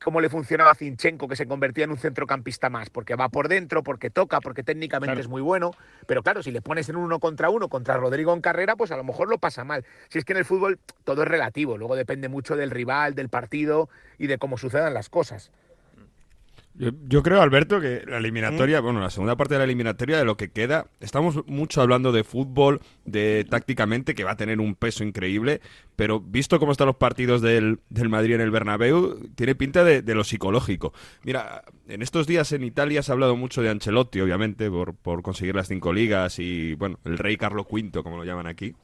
cómo 0.02 0.20
le 0.20 0.28
funcionaba 0.28 0.72
a 0.72 0.74
Zinchenko, 0.74 1.28
que 1.28 1.36
se 1.36 1.46
convertía 1.46 1.84
en 1.84 1.92
un 1.92 1.96
centrocampista 1.96 2.68
más, 2.68 2.90
porque 2.90 3.14
va 3.14 3.28
por 3.28 3.46
dentro, 3.48 3.84
porque 3.84 4.10
toca, 4.10 4.40
porque 4.40 4.64
técnicamente 4.64 5.12
Claro. 5.12 5.20
es 5.20 5.28
muy 5.28 5.40
bueno, 5.42 5.70
pero 6.08 6.24
claro, 6.24 6.42
si 6.42 6.50
le 6.50 6.60
pones 6.60 6.88
en 6.88 6.96
uno 6.96 7.20
contra 7.20 7.50
uno 7.50 7.68
contra 7.68 7.96
Rodrigo 7.96 8.34
en 8.34 8.40
carrera, 8.40 8.74
pues 8.74 8.90
a 8.90 8.96
lo 8.96 9.04
mejor 9.04 9.28
lo 9.28 9.38
pasa 9.38 9.62
mal. 9.62 9.84
Si 10.08 10.18
es 10.18 10.24
que 10.24 10.32
en 10.32 10.38
el 10.38 10.44
fútbol 10.44 10.80
todo 11.04 11.22
es 11.22 11.28
relativo, 11.28 11.78
luego 11.78 11.94
depende 11.94 12.28
mucho 12.28 12.56
del 12.56 12.72
rival, 12.72 13.14
del 13.14 13.28
partido 13.28 13.88
y 14.18 14.26
de 14.26 14.38
cómo 14.38 14.58
sucedan 14.58 14.92
las 14.92 15.08
cosas. 15.08 15.52
Yo, 16.74 16.90
yo 17.06 17.22
creo, 17.22 17.42
Alberto, 17.42 17.80
que 17.82 18.02
la 18.08 18.16
eliminatoria, 18.16 18.80
bueno, 18.80 18.98
la 19.00 19.10
segunda 19.10 19.36
parte 19.36 19.54
de 19.54 19.58
la 19.58 19.64
eliminatoria 19.64 20.16
de 20.16 20.24
lo 20.24 20.38
que 20.38 20.50
queda, 20.50 20.86
estamos 21.00 21.46
mucho 21.46 21.82
hablando 21.82 22.12
de 22.12 22.24
fútbol, 22.24 22.80
de 23.04 23.46
tácticamente, 23.48 24.14
que 24.14 24.24
va 24.24 24.30
a 24.32 24.36
tener 24.36 24.58
un 24.58 24.74
peso 24.74 25.04
increíble, 25.04 25.60
pero 25.96 26.18
visto 26.18 26.58
cómo 26.58 26.72
están 26.72 26.86
los 26.86 26.96
partidos 26.96 27.42
del, 27.42 27.80
del 27.90 28.08
Madrid 28.08 28.36
en 28.36 28.40
el 28.40 28.50
Bernabéu, 28.50 29.18
tiene 29.34 29.54
pinta 29.54 29.84
de, 29.84 30.00
de 30.00 30.14
lo 30.14 30.24
psicológico. 30.24 30.94
Mira, 31.24 31.62
en 31.88 32.00
estos 32.00 32.26
días 32.26 32.50
en 32.52 32.64
Italia 32.64 33.02
se 33.02 33.12
ha 33.12 33.14
hablado 33.14 33.36
mucho 33.36 33.60
de 33.60 33.68
Ancelotti, 33.68 34.20
obviamente, 34.22 34.70
por, 34.70 34.94
por 34.94 35.20
conseguir 35.22 35.54
las 35.54 35.68
cinco 35.68 35.92
ligas 35.92 36.38
y, 36.38 36.74
bueno, 36.76 36.98
el 37.04 37.18
rey 37.18 37.36
Carlo 37.36 37.66
V, 37.70 38.02
como 38.02 38.16
lo 38.16 38.24
llaman 38.24 38.46
aquí. 38.46 38.74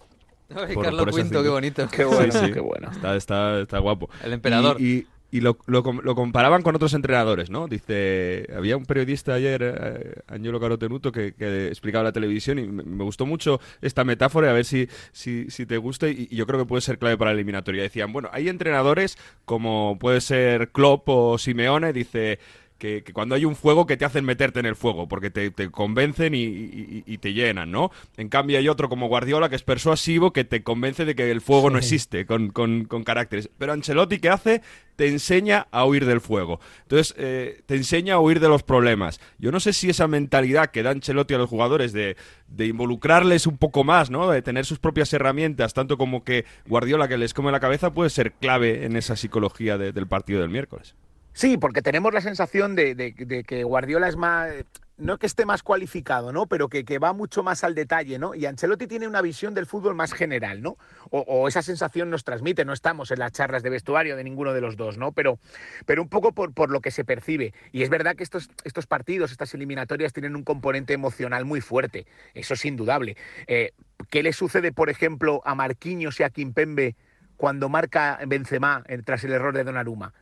Ay, 0.54 0.74
Por- 0.74 0.84
Carlos 0.84 1.04
por 1.06 1.14
Quinto, 1.14 1.42
qué 1.42 1.48
bonito. 1.50 1.88
Qué 1.90 2.04
bueno, 2.04 2.32
Sí, 2.32 2.38
sí. 2.46 2.52
qué 2.52 2.60
bueno. 2.60 2.90
Está, 2.90 3.16
está, 3.16 3.60
está 3.60 3.78
guapo. 3.80 4.08
El 4.24 4.32
emperador. 4.34 4.80
Y, 4.80 4.84
y- 4.84 5.06
y 5.30 5.40
lo, 5.40 5.58
lo 5.66 5.82
lo 6.02 6.14
comparaban 6.14 6.62
con 6.62 6.74
otros 6.74 6.94
entrenadores, 6.94 7.50
¿no? 7.50 7.68
Dice, 7.68 8.46
había 8.56 8.76
un 8.76 8.86
periodista 8.86 9.34
ayer, 9.34 9.62
eh, 9.62 10.14
Angelo 10.26 10.58
Carotenuto, 10.58 11.12
que, 11.12 11.34
que 11.34 11.68
explicaba 11.68 12.04
la 12.04 12.12
televisión 12.12 12.58
y 12.58 12.66
me, 12.66 12.82
me 12.82 13.04
gustó 13.04 13.26
mucho 13.26 13.60
esta 13.82 14.04
metáfora, 14.04 14.50
a 14.50 14.52
ver 14.54 14.64
si, 14.64 14.88
si, 15.12 15.50
si 15.50 15.66
te 15.66 15.76
gusta 15.76 16.08
y, 16.08 16.28
y 16.30 16.36
yo 16.36 16.46
creo 16.46 16.60
que 16.60 16.66
puede 16.66 16.80
ser 16.80 16.98
clave 16.98 17.16
para 17.18 17.30
la 17.32 17.34
eliminatoria. 17.36 17.82
Decían, 17.82 18.12
bueno, 18.12 18.30
hay 18.32 18.48
entrenadores 18.48 19.18
como 19.44 19.98
puede 19.98 20.20
ser 20.20 20.70
Klopp 20.70 21.08
o 21.08 21.38
Simeone, 21.38 21.92
dice... 21.92 22.38
Que, 22.78 23.02
que 23.02 23.12
cuando 23.12 23.34
hay 23.34 23.44
un 23.44 23.56
fuego 23.56 23.86
que 23.86 23.96
te 23.96 24.04
hacen 24.04 24.24
meterte 24.24 24.60
en 24.60 24.66
el 24.66 24.76
fuego, 24.76 25.08
porque 25.08 25.30
te, 25.30 25.50
te 25.50 25.68
convencen 25.68 26.32
y, 26.36 26.44
y- 26.44 27.02
y 27.06 27.18
te 27.18 27.32
llenan, 27.32 27.72
¿no? 27.72 27.90
En 28.16 28.28
cambio 28.28 28.56
hay 28.56 28.68
otro 28.68 28.88
como 28.88 29.08
Guardiola 29.08 29.48
que 29.48 29.56
es 29.56 29.64
persuasivo, 29.64 30.32
que 30.32 30.44
te 30.44 30.62
convence 30.62 31.04
de 31.04 31.16
que 31.16 31.28
el 31.28 31.40
fuego 31.40 31.70
no 31.70 31.78
existe, 31.78 32.24
con, 32.24 32.50
con, 32.50 32.84
con 32.84 33.02
caracteres. 33.02 33.50
Pero 33.58 33.72
Ancelotti, 33.72 34.20
¿qué 34.20 34.28
hace? 34.28 34.62
Te 34.94 35.08
enseña 35.08 35.66
a 35.72 35.84
huir 35.84 36.06
del 36.06 36.20
fuego. 36.20 36.60
Entonces, 36.82 37.16
eh, 37.18 37.62
te 37.66 37.74
enseña 37.74 38.14
a 38.14 38.20
huir 38.20 38.38
de 38.38 38.48
los 38.48 38.62
problemas. 38.62 39.20
Yo 39.38 39.50
no 39.50 39.58
sé 39.58 39.72
si 39.72 39.90
esa 39.90 40.06
mentalidad 40.06 40.70
que 40.70 40.84
da 40.84 40.90
Ancelotti 40.90 41.34
a 41.34 41.38
los 41.38 41.50
jugadores 41.50 41.92
de, 41.92 42.16
de 42.46 42.66
involucrarles 42.66 43.48
un 43.48 43.58
poco 43.58 43.82
más, 43.82 44.08
¿no? 44.08 44.30
De 44.30 44.40
tener 44.40 44.64
sus 44.64 44.78
propias 44.78 45.12
herramientas, 45.12 45.74
tanto 45.74 45.98
como 45.98 46.22
que 46.22 46.44
Guardiola 46.66 47.08
que 47.08 47.18
les 47.18 47.34
come 47.34 47.50
la 47.50 47.58
cabeza, 47.58 47.92
puede 47.92 48.10
ser 48.10 48.32
clave 48.34 48.84
en 48.84 48.94
esa 48.96 49.16
psicología 49.16 49.78
de- 49.78 49.90
del 49.92 50.06
partido 50.06 50.40
del 50.40 50.50
miércoles. 50.50 50.94
Sí, 51.38 51.56
porque 51.56 51.82
tenemos 51.82 52.12
la 52.12 52.20
sensación 52.20 52.74
de, 52.74 53.44
que 53.46 53.62
Guardiola 53.62 54.08
es 54.08 54.16
más, 54.16 54.50
no 54.96 55.18
que 55.18 55.26
esté 55.26 55.46
más 55.46 55.62
cualificado, 55.62 56.32
¿no? 56.32 56.46
Pero 56.46 56.68
que, 56.68 56.98
va 56.98 57.12
mucho 57.12 57.44
más 57.44 57.62
al 57.62 57.76
detalle, 57.76 58.18
¿no? 58.18 58.34
Y 58.34 58.44
Ancelotti 58.44 58.88
tiene 58.88 59.06
una 59.06 59.22
visión 59.22 59.54
del 59.54 59.64
fútbol 59.64 59.94
más 59.94 60.12
general, 60.12 60.62
¿no? 60.62 60.78
O, 61.10 61.20
o 61.20 61.46
esa 61.46 61.62
sensación 61.62 62.10
nos 62.10 62.24
transmite, 62.24 62.64
no 62.64 62.72
estamos 62.72 63.12
en 63.12 63.20
las 63.20 63.30
charlas 63.30 63.62
de 63.62 63.70
vestuario 63.70 64.16
de 64.16 64.24
ninguno 64.24 64.52
de 64.52 64.60
los 64.60 64.76
dos, 64.76 64.98
¿no? 64.98 65.12
Pero, 65.12 65.38
pero 65.86 66.02
un 66.02 66.08
poco 66.08 66.32
por, 66.32 66.52
por 66.52 66.70
lo 66.70 66.80
que 66.80 66.90
se 66.90 67.04
percibe. 67.04 67.54
Y 67.70 67.84
es 67.84 67.88
verdad 67.88 68.16
que 68.16 68.24
estos, 68.24 68.50
estos 68.64 68.88
partidos, 68.88 69.30
estas 69.30 69.54
eliminatorias 69.54 70.12
tienen 70.12 70.34
un 70.34 70.42
componente 70.42 70.92
emocional 70.92 71.44
muy 71.44 71.60
fuerte, 71.60 72.08
eso 72.34 72.54
es 72.54 72.64
indudable. 72.64 73.16
Eh, 73.46 73.74
¿Qué 74.10 74.24
le 74.24 74.32
sucede, 74.32 74.72
por 74.72 74.90
ejemplo, 74.90 75.40
a 75.44 75.54
Marquinhos 75.54 76.18
y 76.18 76.24
a 76.24 76.30
Kimpembe 76.30 76.96
cuando 77.36 77.68
marca 77.68 78.18
Benzema 78.26 78.82
eh, 78.88 79.02
tras 79.04 79.22
el 79.22 79.30
error 79.30 79.54
de 79.54 79.62
Donnarumma? 79.62 80.12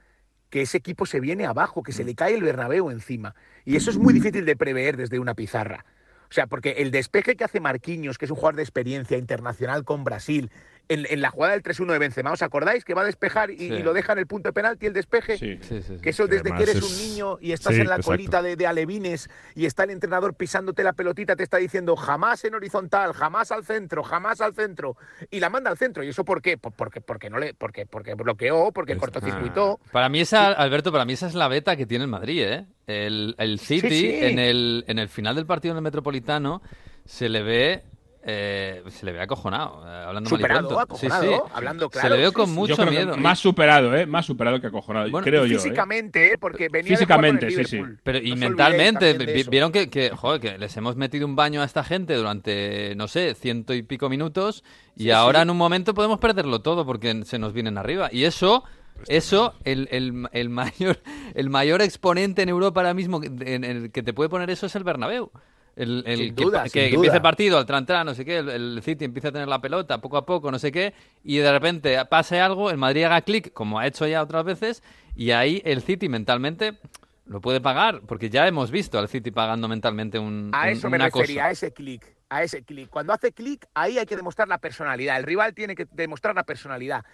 Que 0.50 0.62
ese 0.62 0.78
equipo 0.78 1.06
se 1.06 1.20
viene 1.20 1.46
abajo, 1.46 1.82
que 1.82 1.92
se 1.92 2.04
le 2.04 2.14
cae 2.14 2.34
el 2.34 2.42
Bernabéu 2.42 2.90
encima. 2.90 3.34
Y 3.64 3.76
eso 3.76 3.90
es 3.90 3.98
muy 3.98 4.12
difícil 4.14 4.44
de 4.44 4.56
prever 4.56 4.96
desde 4.96 5.18
una 5.18 5.34
pizarra. 5.34 5.84
O 6.28 6.34
sea, 6.34 6.46
porque 6.46 6.72
el 6.78 6.90
despeje 6.90 7.36
que 7.36 7.44
hace 7.44 7.60
Marquinhos, 7.60 8.18
que 8.18 8.24
es 8.24 8.30
un 8.30 8.36
jugador 8.36 8.56
de 8.56 8.62
experiencia 8.62 9.16
internacional 9.16 9.84
con 9.84 10.02
Brasil, 10.04 10.50
en, 10.88 11.06
en 11.10 11.20
la 11.20 11.30
jugada 11.30 11.52
del 11.54 11.62
3-1 11.62 11.92
de 11.92 11.98
Benzema, 11.98 12.32
¿os 12.32 12.42
acordáis? 12.42 12.84
Que 12.84 12.94
va 12.94 13.02
a 13.02 13.04
despejar 13.04 13.50
y, 13.50 13.58
Sí. 13.58 13.64
y 13.66 13.82
lo 13.82 13.92
deja 13.92 14.12
en 14.12 14.20
el 14.20 14.26
punto 14.26 14.48
de 14.48 14.52
penalti 14.52 14.86
el 14.86 14.92
despeje. 14.92 15.36
Sí. 15.38 15.58
Sí, 15.62 15.80
sí, 15.80 15.82
sí. 15.82 15.96
Que 16.00 16.10
eso 16.10 16.26
Que 16.28 16.36
desde 16.36 16.54
que 16.56 16.62
eres 16.62 16.76
es- 16.76 16.82
un 16.82 16.96
niño 17.08 17.38
y 17.40 17.52
estás 17.52 17.74
Sí, 17.74 17.80
en 17.80 17.88
la 17.88 17.96
exacto. 17.96 18.12
colita 18.12 18.42
de, 18.42 18.56
de 18.56 18.66
alevines 18.66 19.28
y 19.54 19.66
está 19.66 19.84
el 19.84 19.90
entrenador 19.90 20.34
pisándote 20.34 20.82
la 20.84 20.92
pelotita, 20.92 21.34
te 21.36 21.42
está 21.42 21.56
diciendo 21.56 21.96
jamás 21.96 22.44
en 22.44 22.54
horizontal, 22.54 23.12
jamás 23.14 23.50
al 23.52 23.64
centro, 23.64 24.02
jamás 24.02 24.40
al 24.40 24.54
centro. 24.54 24.96
Y 25.30 25.40
la 25.40 25.50
manda 25.50 25.70
al 25.70 25.76
centro. 25.78 26.04
¿Y 26.04 26.08
eso 26.08 26.24
por 26.24 26.40
qué? 26.42 26.56
Por- 26.58 26.72
Porque, 26.72 27.00
porque, 27.00 27.30
no 27.30 27.38
le, 27.38 27.54
porque, 27.54 27.86
porque 27.86 28.14
bloqueó, 28.14 28.70
porque 28.72 28.92
Es- 28.92 28.98
cortocircuitó. 28.98 29.80
Para 29.92 30.08
mí 30.08 30.20
esa, 30.20 30.46
Alberto, 30.52 30.92
para 30.92 31.04
mí 31.04 31.14
esa 31.14 31.26
es 31.26 31.34
la 31.34 31.48
beta 31.48 31.76
que 31.76 31.86
tiene 31.86 32.04
el 32.04 32.10
Madrid, 32.10 32.42
¿eh? 32.44 32.66
El, 32.86 33.34
el 33.38 33.58
City 33.58 33.88
Sí, 33.88 34.00
sí. 34.00 34.18
En, 34.24 34.38
el, 34.38 34.84
en 34.86 34.98
el 34.98 35.08
final 35.08 35.34
del 35.34 35.46
partido 35.46 35.72
en 35.72 35.78
el 35.78 35.82
Metropolitano 35.82 36.62
se 37.04 37.28
le 37.28 37.42
ve 37.42 37.82
eh, 38.28 38.82
se 38.88 39.06
le 39.06 39.12
ve 39.12 39.20
acojonado, 39.20 39.84
eh, 39.86 40.04
hablando 40.06 40.28
mal 40.30 40.38
Superado, 40.40 40.80
acojonado, 40.80 41.48
hablando 41.54 41.84
Se 41.86 41.90
claro, 42.00 42.16
le 42.16 42.20
ve 42.22 42.26
sí, 42.28 42.32
con 42.34 42.46
sí. 42.46 42.52
mucho 42.52 42.86
miedo. 42.86 43.16
más 43.16 43.38
superado, 43.38 43.94
¿eh? 43.96 44.04
Más 44.04 44.26
superado 44.26 44.60
que 44.60 44.66
acojonado, 44.66 45.08
Bueno, 45.10 45.24
creo 45.24 45.46
yo. 45.46 45.56
¿eh? 45.56 45.60
físicamente, 45.60 46.32
¿eh? 46.32 46.38
porque 46.38 46.68
venía 46.68 46.90
Físicamente, 46.90 47.46
de 47.46 47.50
sí, 47.52 47.78
con 47.78 47.88
el 47.90 47.94
sí. 47.96 48.00
Pero 48.02 48.18
No 48.18 48.24
y 48.24 48.32
olvidéis 48.32 48.50
mentalmente, 48.50 49.44
vieron 49.48 49.70
que, 49.70 49.88
que, 49.88 50.10
joder, 50.10 50.40
que 50.40 50.58
les 50.58 50.76
hemos 50.76 50.96
metido 50.96 51.24
un 51.24 51.36
baño 51.36 51.62
a 51.62 51.64
esta 51.64 51.84
gente 51.84 52.14
durante, 52.14 52.94
no 52.96 53.06
sé, 53.06 53.34
ciento 53.36 53.74
y 53.74 53.82
pico 53.82 54.08
minutos 54.08 54.64
y 54.96 55.04
Sí, 55.04 55.10
ahora 55.12 55.38
sí. 55.38 55.42
en 55.44 55.50
un 55.50 55.56
momento 55.56 55.94
podemos 55.94 56.18
perderlo 56.18 56.62
todo 56.62 56.84
porque 56.84 57.22
se 57.24 57.38
nos 57.38 57.52
vienen 57.52 57.78
arriba. 57.78 58.08
Y 58.10 58.24
eso, 58.24 58.64
eso, 59.06 59.54
el, 59.64 59.88
el, 59.92 60.26
el 60.32 60.48
mayor, 60.48 60.98
el 61.34 61.48
mayor 61.48 61.80
exponente 61.82 62.42
en 62.42 62.48
Europa 62.48 62.80
ahora 62.80 62.94
mismo 62.94 63.20
que- 63.20 63.28
en 63.54 63.62
el 63.62 63.92
que 63.92 64.02
te 64.02 64.12
puede 64.12 64.28
poner 64.30 64.50
eso 64.50 64.66
es 64.66 64.74
el 64.74 64.82
Bernabéu. 64.82 65.30
El, 65.76 66.02
el 66.06 66.16
Sin 66.18 66.34
que, 66.34 66.44
duda, 66.44 66.62
pa- 66.62 66.68
sin 66.70 66.72
que 66.72 66.86
duda. 66.88 66.94
empieza 66.96 67.16
el 67.16 67.22
partido, 67.22 67.58
al 67.58 67.66
tran 67.66 67.84
tran, 67.84 68.06
no 68.06 68.14
sé 68.14 68.24
qué, 68.24 68.38
el, 68.38 68.48
el 68.48 68.80
City 68.82 69.04
empieza 69.04 69.28
a 69.28 69.32
tener 69.32 69.46
la 69.46 69.60
pelota 69.60 69.98
poco 70.00 70.16
a 70.16 70.24
poco, 70.24 70.50
no 70.50 70.58
sé 70.58 70.72
qué, 70.72 70.94
y 71.22 71.36
de 71.36 71.52
repente 71.52 72.02
pase 72.06 72.40
algo, 72.40 72.70
el 72.70 72.78
Madrid 72.78 73.04
haga 73.04 73.20
clic, 73.20 73.52
como 73.52 73.78
ha 73.78 73.86
hecho 73.86 74.06
ya 74.06 74.22
otras 74.22 74.44
veces, 74.44 74.82
y 75.14 75.32
ahí 75.32 75.60
el 75.66 75.82
City 75.82 76.08
mentalmente 76.08 76.78
lo 77.26 77.42
puede 77.42 77.60
pagar, 77.60 78.00
porque 78.06 78.30
ya 78.30 78.48
hemos 78.48 78.70
visto 78.70 78.98
al 78.98 79.08
City 79.08 79.30
pagando 79.30 79.68
mentalmente 79.68 80.18
un, 80.18 80.50
A 80.54 80.62
un- 80.62 80.68
eso 80.70 80.88
me 80.88 80.96
una 80.96 81.06
refería, 81.10 81.42
cosa. 81.42 81.46
a 81.48 81.50
ese 81.50 81.72
clic, 81.72 82.06
a 82.30 82.42
ese 82.42 82.62
clic. 82.62 82.88
Cuando 82.88 83.12
hace 83.12 83.32
clic, 83.32 83.66
ahí 83.74 83.98
hay 83.98 84.06
que 84.06 84.16
demostrar 84.16 84.48
la 84.48 84.58
personalidad. 84.58 85.18
El 85.18 85.24
rival 85.24 85.52
tiene 85.52 85.74
que 85.74 85.86
demostrar 85.92 86.34
la 86.34 86.44
personalidad. 86.44 87.04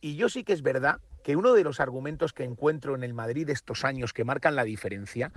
Y 0.00 0.16
yo 0.16 0.28
sí 0.30 0.42
que 0.42 0.52
es 0.54 0.62
verdad 0.62 1.00
que 1.22 1.36
uno 1.36 1.52
de 1.52 1.64
los 1.64 1.80
argumentos 1.80 2.32
que 2.32 2.44
encuentro 2.44 2.94
en 2.94 3.02
el 3.02 3.12
Madrid 3.12 3.46
de 3.46 3.52
estos 3.52 3.84
años 3.84 4.12
que 4.12 4.24
marcan 4.24 4.54
la 4.56 4.64
diferencia 4.64 5.32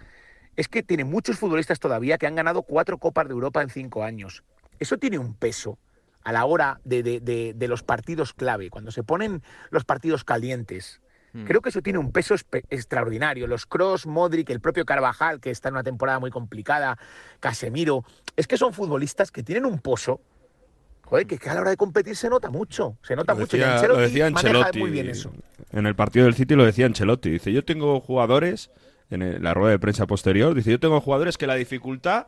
es 0.60 0.68
que 0.68 0.84
tiene 0.84 1.06
muchos 1.06 1.38
futbolistas 1.40 1.80
todavía 1.80 2.18
que 2.18 2.28
han 2.28 2.36
ganado 2.36 2.64
cuatro 2.64 2.98
Copas 2.98 3.28
de 3.28 3.34
Europa 3.34 3.62
en 3.62 3.70
cinco 3.70 4.04
años. 4.04 4.44
Eso 4.78 4.98
tiene 4.98 5.18
un 5.18 5.34
peso 5.34 5.78
a 6.26 6.34
la 6.34 6.44
hora 6.44 6.82
de, 6.84 7.02
de- 7.02 7.22
de- 7.22 7.54
de 7.56 7.68
los 7.70 7.82
partidos 7.82 8.34
clave, 8.34 8.70
cuando 8.70 8.92
se 8.92 9.02
ponen 9.04 9.42
los 9.70 9.86
partidos 9.86 10.26
calientes. 10.26 11.00
Mm. 11.32 11.46
Creo 11.46 11.62
que 11.62 11.70
eso 11.70 11.82
tiene 11.82 11.98
un 12.00 12.12
peso 12.12 12.36
extraordinario. 12.70 13.48
Los 13.48 13.66
Cross, 13.66 14.06
Modric, 14.06 14.50
el 14.50 14.60
propio 14.60 14.84
Carvajal, 14.86 15.40
que 15.40 15.50
está 15.50 15.70
en 15.70 15.76
una 15.76 15.84
temporada 15.84 16.20
muy 16.20 16.30
complicada, 16.30 16.98
Casemiro, 17.40 18.04
es 18.36 18.46
que 18.48 18.58
son 18.58 18.74
futbolistas 18.74 19.32
que 19.32 19.44
tienen 19.44 19.66
un 19.66 19.80
pozo 19.80 20.20
Joder, 21.06 21.26
que, 21.26 21.36
es 21.36 21.42
que 21.42 21.50
a 21.50 21.56
la 21.56 21.62
hora 21.62 21.70
de 21.72 21.78
competir 21.78 22.16
se 22.16 22.30
nota 22.30 22.52
mucho. 22.52 22.96
Se 23.02 23.16
nota 23.16 23.34
Lo 23.34 23.40
mucho. 23.40 23.58
y 23.58 23.60
decía, 23.62 23.74
Ancelotti 23.76 23.98
lo 23.98 24.08
decía 24.08 24.24
maneja 24.30 24.48
Ancelotti. 24.50 24.80
muy 24.80 24.90
bien 24.92 25.10
eso. 25.10 25.32
En 25.72 25.88
el 25.88 25.96
partido 25.96 26.26
del 26.26 26.36
City 26.36 26.54
lo 26.54 26.66
decía 26.66 26.86
Ancelotti. 26.86 27.32
Dice, 27.32 27.52
yo 27.52 27.66
tengo 27.66 28.00
jugadores, 28.00 28.70
en 29.10 29.44
la 29.44 29.54
rueda 29.54 29.72
de 29.72 29.80
prensa 29.80 30.06
posterior, 30.08 30.54
dice, 30.54 30.72
yo 30.72 30.80
tengo 30.80 31.00
jugadores 31.02 31.38
que 31.38 31.48
la 31.48 31.56
dificultad, 31.56 32.28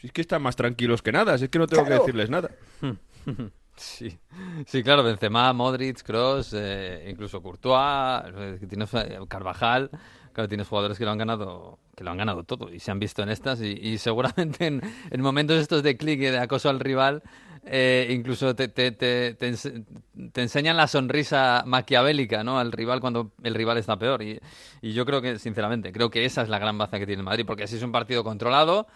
si 0.00 0.08
es 0.08 0.12
que 0.12 0.20
están 0.20 0.42
más 0.42 0.56
tranquilos 0.56 1.02
que 1.02 1.12
nada, 1.12 1.38
si 1.38 1.44
es 1.44 1.50
que 1.50 1.58
no 1.58 1.66
tengo 1.66 1.84
Claro. 1.84 2.02
que 2.02 2.06
decirles 2.06 2.30
nada. 2.30 2.50
Sí, 3.76 4.18
sí, 4.66 4.82
claro, 4.82 5.02
Benzema, 5.02 5.52
Modric, 5.52 6.02
Kroos, 6.02 6.52
eh, 6.54 7.08
incluso 7.10 7.42
Courtois, 7.42 8.24
tienes 8.68 8.92
eh, 8.94 9.18
Carvajal, 9.28 9.90
claro, 10.32 10.48
tienes 10.48 10.66
jugadores 10.66 10.96
que 10.98 11.04
lo 11.04 11.10
han 11.10 11.18
ganado, 11.18 11.78
que 11.94 12.02
lo 12.02 12.10
han 12.10 12.16
ganado 12.16 12.42
todo 12.44 12.72
y 12.72 12.80
se 12.80 12.90
han 12.90 12.98
visto 12.98 13.22
en 13.22 13.28
estas 13.28 13.60
y, 13.60 13.98
seguramente 13.98 14.66
en, 14.66 14.80
en 15.10 15.20
momentos 15.20 15.60
estos 15.60 15.82
de 15.82 15.96
clic 15.98 16.20
y 16.20 16.24
de 16.26 16.38
acoso 16.38 16.70
al 16.70 16.80
rival, 16.80 17.22
eh, 17.66 18.08
incluso 18.10 18.54
te, 18.56 18.68
te, 18.68 18.92
te, 18.92 19.34
te 19.34 19.50
ense- 19.52 19.84
te 20.32 20.42
enseñan 20.42 20.76
la 20.78 20.86
sonrisa 20.86 21.62
maquiavélica, 21.66 22.44
¿no? 22.44 22.58
Al 22.58 22.72
rival 22.72 23.00
cuando 23.00 23.32
el 23.42 23.54
rival 23.54 23.76
está 23.76 23.98
peor. 23.98 24.22
Y, 24.22 24.40
y 24.80 24.92
yo 24.92 25.04
creo 25.04 25.20
que, 25.20 25.38
sinceramente, 25.38 25.92
creo 25.92 26.08
que 26.10 26.24
esa 26.24 26.42
es 26.42 26.48
la 26.48 26.58
gran 26.58 26.78
baza 26.78 26.98
que 26.98 27.06
tiene 27.06 27.22
Madrid, 27.22 27.44
porque 27.46 27.64
así 27.64 27.76
es 27.76 27.82
un 27.82 27.92
partido 27.92 28.22
controlado 28.24 28.86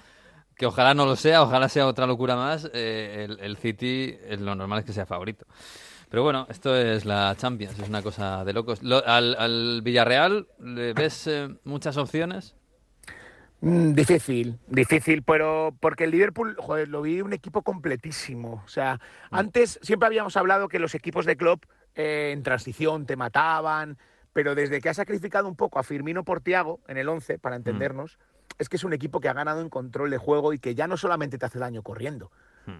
que 0.60 0.66
ojalá 0.66 0.92
no 0.92 1.06
lo 1.06 1.16
sea, 1.16 1.42
ojalá 1.42 1.70
sea 1.70 1.86
otra 1.86 2.06
locura 2.06 2.36
más, 2.36 2.68
eh, 2.74 3.24
el, 3.26 3.40
el 3.40 3.56
City 3.56 4.14
lo 4.38 4.54
normal 4.54 4.80
es 4.80 4.84
que 4.84 4.92
sea 4.92 5.06
favorito. 5.06 5.46
Pero 6.10 6.22
bueno, 6.22 6.46
esto 6.50 6.76
es 6.76 7.06
la 7.06 7.34
Champions, 7.34 7.78
es 7.78 7.88
una 7.88 8.02
cosa 8.02 8.44
de 8.44 8.52
locos. 8.52 8.82
Lo- 8.82 9.02
al, 9.06 9.34
al 9.38 9.80
Villarreal, 9.82 10.48
¿le 10.58 10.92
ves 10.92 11.26
eh, 11.28 11.48
muchas 11.64 11.96
opciones? 11.96 12.54
Mm, 13.62 13.94
difícil, 13.94 14.58
difícil, 14.66 15.22
pero 15.22 15.74
porque 15.80 16.04
el 16.04 16.10
Liverpool, 16.10 16.54
joder, 16.58 16.88
lo 16.88 17.00
vi 17.00 17.22
un 17.22 17.32
equipo 17.32 17.62
completísimo. 17.62 18.62
O 18.62 18.68
sea, 18.68 19.00
antes 19.30 19.78
siempre 19.80 20.08
habíamos 20.08 20.36
hablado 20.36 20.68
que 20.68 20.78
los 20.78 20.94
equipos 20.94 21.24
de 21.24 21.36
club 21.38 21.64
eh, 21.94 22.32
en 22.34 22.42
transición 22.42 23.06
te 23.06 23.16
mataban, 23.16 23.96
pero 24.34 24.54
desde 24.54 24.82
que 24.82 24.90
ha 24.90 24.94
sacrificado 24.94 25.48
un 25.48 25.56
poco 25.56 25.78
a 25.78 25.84
Firmino 25.84 26.22
por 26.22 26.42
Tiago 26.42 26.80
en 26.86 26.98
el 26.98 27.08
11, 27.08 27.38
para 27.38 27.56
entendernos, 27.56 28.18
es 28.58 28.68
que 28.68 28.76
es 28.76 28.84
un 28.84 28.92
equipo 28.92 29.20
que 29.20 29.28
ha 29.28 29.32
ganado 29.32 29.60
en 29.60 29.70
control 29.70 30.10
de 30.10 30.18
juego 30.18 30.52
y 30.52 30.58
que 30.58 30.74
ya 30.74 30.86
no 30.86 30.96
solamente 30.96 31.38
te 31.38 31.46
hace 31.46 31.58
daño 31.58 31.82
corriendo, 31.82 32.30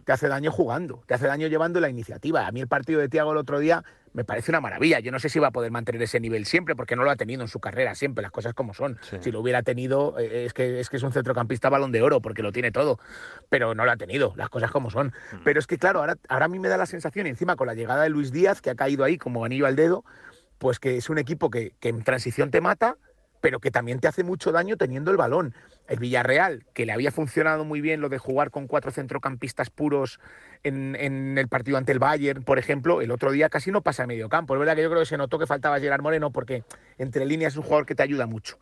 te 0.04 0.12
hace 0.12 0.28
daño 0.28 0.52
jugando, 0.52 1.02
te 1.06 1.14
hace 1.14 1.26
daño 1.26 1.48
llevando 1.48 1.80
la 1.80 1.88
iniciativa. 1.88 2.46
A 2.46 2.52
mí 2.52 2.61
el 2.61 2.68
partido 2.68 3.00
de 3.00 3.09
Tiago 3.09 3.33
el 3.33 3.38
otro 3.38 3.59
día 3.59 3.83
me 4.12 4.24
parece 4.24 4.50
una 4.50 4.61
maravilla. 4.61 5.00
Yo 5.00 5.12
no 5.12 5.18
sé 5.18 5.28
si 5.28 5.38
va 5.38 5.48
a 5.48 5.50
poder 5.50 5.70
mantener 5.70 6.02
ese 6.02 6.20
nivel 6.20 6.46
siempre, 6.46 6.76
porque 6.76 6.96
no 6.96 7.04
lo 7.04 7.11
ha 7.11 7.16
tenido 7.16 7.42
en 7.42 7.48
su 7.48 7.61
carrera 7.61 7.94
siempre, 7.94 8.22
las 8.22 8.33
cosas 8.33 8.54
como 8.54 8.74
son. 8.74 8.98
Sí. 9.02 9.16
Si 9.20 9.30
lo 9.30 9.40
hubiera 9.40 9.62
tenido, 9.62 10.18
eh, 10.18 10.44
es 10.44 10.52
que, 10.52 10.80
es 10.80 10.88
que 10.90 10.96
es 10.96 11.02
un 11.02 11.12
centrocampista 11.12 11.68
balón 11.68 11.92
de 11.92 12.02
oro, 12.02 12.20
porque 12.20 12.42
lo 12.42 12.52
tiene 12.52 12.72
todo, 12.72 12.98
pero 13.48 13.74
no 13.74 13.85
lo 13.85 13.90
ha 13.90 13.96
tenido, 13.96 14.33
las 14.37 14.48
cosas 14.48 14.70
como 14.70 14.90
son. 14.90 15.12
Pero 15.44 15.59
es 15.59 15.66
que 15.66 15.78
claro, 15.78 16.00
ahora, 16.00 16.16
ahora 16.28 16.46
a 16.46 16.48
mí 16.48 16.59
me 16.59 16.68
da 16.68 16.76
la 16.76 16.87
sensación, 16.87 17.26
encima 17.26 17.56
con 17.56 17.66
la 17.66 17.74
llegada 17.74 18.02
de 18.02 18.11
Luis 18.11 18.33
Díaz, 18.33 18.61
que 18.61 18.70
ha 18.70 18.74
caído 18.74 19.04
ahí 19.04 19.16
como 19.16 19.44
anillo 19.44 19.66
al 19.66 19.76
dedo, 19.76 20.04
pues 20.59 20.78
que 20.78 20.96
es 20.96 21.09
un 21.09 21.18
equipo 21.18 21.50
que, 21.50 21.74
que 21.80 21.88
en 21.88 22.02
transición 22.02 22.50
te 22.50 22.61
mata, 22.61 22.96
pero 23.40 23.61
que 23.61 23.70
también 23.70 24.00
te 24.00 24.09
hace 24.09 24.24
mucho 24.24 24.53
daño 24.53 24.76
teniendo 24.76 25.11
el 25.11 25.16
balón. 25.16 25.55
El 25.88 25.98
Villarreal, 25.98 26.64
que 26.74 26.87
le 26.87 26.92
había 26.92 27.11
funcionado 27.11 27.64
muy 27.64 27.81
bien 27.81 28.00
lo 28.00 28.09
de 28.09 28.18
jugar 28.18 28.50
con 28.50 28.66
cuatro 28.66 28.90
centrocampistas 28.90 29.70
puros 29.70 30.20
en, 30.62 30.94
en 30.96 31.37
el 31.38 31.48
partido 31.48 31.79
ante 31.79 31.92
el 31.92 31.98
Bayern, 31.98 32.44
por 32.44 32.59
ejemplo, 32.59 33.00
el 33.00 33.11
otro 33.11 33.33
día 33.33 33.48
casi 33.48 33.70
no 33.70 33.83
pasa 33.83 34.05
a 34.05 34.07
medio 34.07 34.29
campo. 34.29 34.55
Es 34.55 34.61
verdad 34.61 34.76
que 34.76 34.83
yo 34.83 34.90
creo 34.90 35.00
que 35.00 35.07
se 35.07 35.16
notó 35.16 35.38
que 35.38 35.46
faltaba 35.46 35.81
Gerard 35.81 36.03
Moreno 36.03 36.31
porque 36.31 36.64
entre 36.98 37.24
líneas 37.24 37.55
es 37.55 37.57
un 37.57 37.64
jugador 37.64 37.87
que 37.87 37.94
te 37.94 38.03
ayuda 38.03 38.26
mucho. 38.26 38.59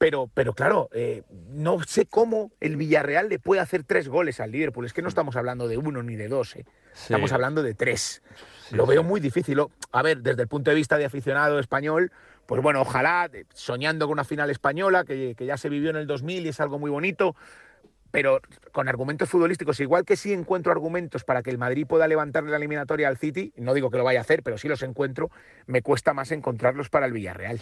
Pero, 0.00 0.30
pero 0.32 0.54
claro, 0.54 0.88
eh, 0.92 1.24
no 1.50 1.82
sé 1.82 2.06
cómo 2.06 2.52
el 2.60 2.76
Villarreal 2.76 3.28
le 3.28 3.38
puede 3.38 3.60
hacer 3.60 3.84
tres 3.84 4.08
goles 4.08 4.40
al 4.40 4.50
Liverpool. 4.50 4.86
Es 4.86 4.94
que 4.94 5.02
no 5.02 5.08
estamos 5.10 5.36
hablando 5.36 5.68
de 5.68 5.76
uno 5.76 6.02
ni 6.02 6.16
de 6.16 6.26
dos, 6.26 6.56
eh. 6.56 6.64
estamos 6.94 7.32
hablando 7.32 7.62
de 7.62 7.74
tres. 7.74 8.22
Lo 8.70 8.86
veo 8.86 9.02
muy 9.02 9.20
difícil. 9.20 9.60
A 9.92 10.02
ver, 10.02 10.22
desde 10.22 10.40
el 10.40 10.48
punto 10.48 10.70
de 10.70 10.76
vista 10.76 10.96
de 10.96 11.04
aficionado 11.04 11.58
español, 11.58 12.12
pues 12.50 12.62
bueno, 12.62 12.80
ojalá, 12.80 13.30
soñando 13.54 14.06
con 14.06 14.14
una 14.14 14.24
final 14.24 14.50
española, 14.50 15.04
que, 15.04 15.36
que 15.36 15.46
ya 15.46 15.56
se 15.56 15.68
vivió 15.68 15.90
en 15.90 15.94
el 15.94 16.08
2000 16.08 16.46
y 16.46 16.48
es 16.48 16.58
algo 16.58 16.80
muy 16.80 16.90
bonito, 16.90 17.36
pero 18.10 18.40
con 18.72 18.88
argumentos 18.88 19.28
futbolísticos, 19.28 19.78
igual 19.78 20.04
que 20.04 20.16
sí 20.16 20.32
encuentro 20.32 20.72
argumentos 20.72 21.22
para 21.22 21.44
que 21.44 21.50
el 21.50 21.58
Madrid 21.58 21.86
pueda 21.86 22.08
levantarle 22.08 22.50
la 22.50 22.56
eliminatoria 22.56 23.06
al 23.06 23.18
City, 23.18 23.52
no 23.56 23.72
digo 23.72 23.88
que 23.88 23.98
lo 23.98 24.02
vaya 24.02 24.18
a 24.18 24.22
hacer, 24.22 24.42
pero 24.42 24.58
sí 24.58 24.66
los 24.66 24.82
encuentro, 24.82 25.30
me 25.66 25.80
cuesta 25.80 26.12
más 26.12 26.32
encontrarlos 26.32 26.88
para 26.88 27.06
el 27.06 27.12
Villarreal. 27.12 27.60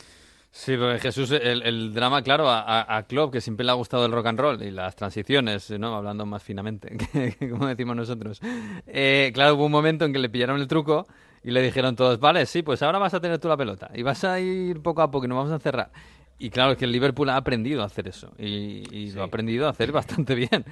Sí, 0.50 0.74
porque 0.78 1.00
Jesús, 1.00 1.32
el, 1.32 1.60
el 1.64 1.92
drama, 1.92 2.22
claro, 2.22 2.48
a, 2.48 2.96
a, 2.96 3.02
Klopp, 3.02 3.34
que 3.34 3.42
siempre 3.42 3.66
le 3.66 3.72
ha 3.72 3.74
gustado 3.74 4.06
el 4.06 4.12
rock 4.12 4.28
and 4.28 4.40
roll 4.40 4.62
y 4.62 4.70
las 4.70 4.96
transiciones, 4.96 5.70
¿no? 5.72 5.94
Hablando 5.96 6.24
más 6.24 6.42
finamente, 6.42 6.96
que 7.12 7.50
como 7.50 7.66
decimos 7.66 7.94
nosotros. 7.94 8.40
Eh, 8.86 9.32
claro, 9.34 9.56
hubo 9.56 9.66
un 9.66 9.72
momento 9.72 10.06
en 10.06 10.14
que 10.14 10.18
le 10.18 10.30
pillaron 10.30 10.58
el 10.58 10.66
truco 10.66 11.06
y 11.44 11.50
le 11.50 11.62
dijeron 11.62 11.96
todos, 11.96 12.18
vale, 12.20 12.46
sí, 12.46 12.62
pues 12.62 12.82
ahora 12.82 12.98
vas 12.98 13.14
a 13.14 13.20
tener 13.20 13.38
tú 13.38 13.48
la 13.48 13.56
pelota 13.56 13.90
y 13.94 14.02
vas 14.02 14.24
a 14.24 14.38
ir 14.40 14.80
poco 14.80 15.02
a 15.02 15.10
poco 15.10 15.26
y 15.26 15.28
nos 15.28 15.36
vamos 15.38 15.52
a 15.52 15.58
cerrar. 15.58 15.90
Y 16.38 16.50
claro, 16.50 16.72
es 16.72 16.78
que 16.78 16.84
el 16.84 16.92
Liverpool 16.92 17.28
ha 17.30 17.36
aprendido 17.36 17.82
a 17.82 17.86
hacer 17.86 18.06
eso 18.08 18.32
y, 18.38 18.84
y 18.96 19.10
lo 19.12 19.22
ha 19.22 19.26
aprendido 19.26 19.66
a 19.66 19.70
hacer 19.70 19.90
bastante 19.92 20.34
bien. 20.34 20.64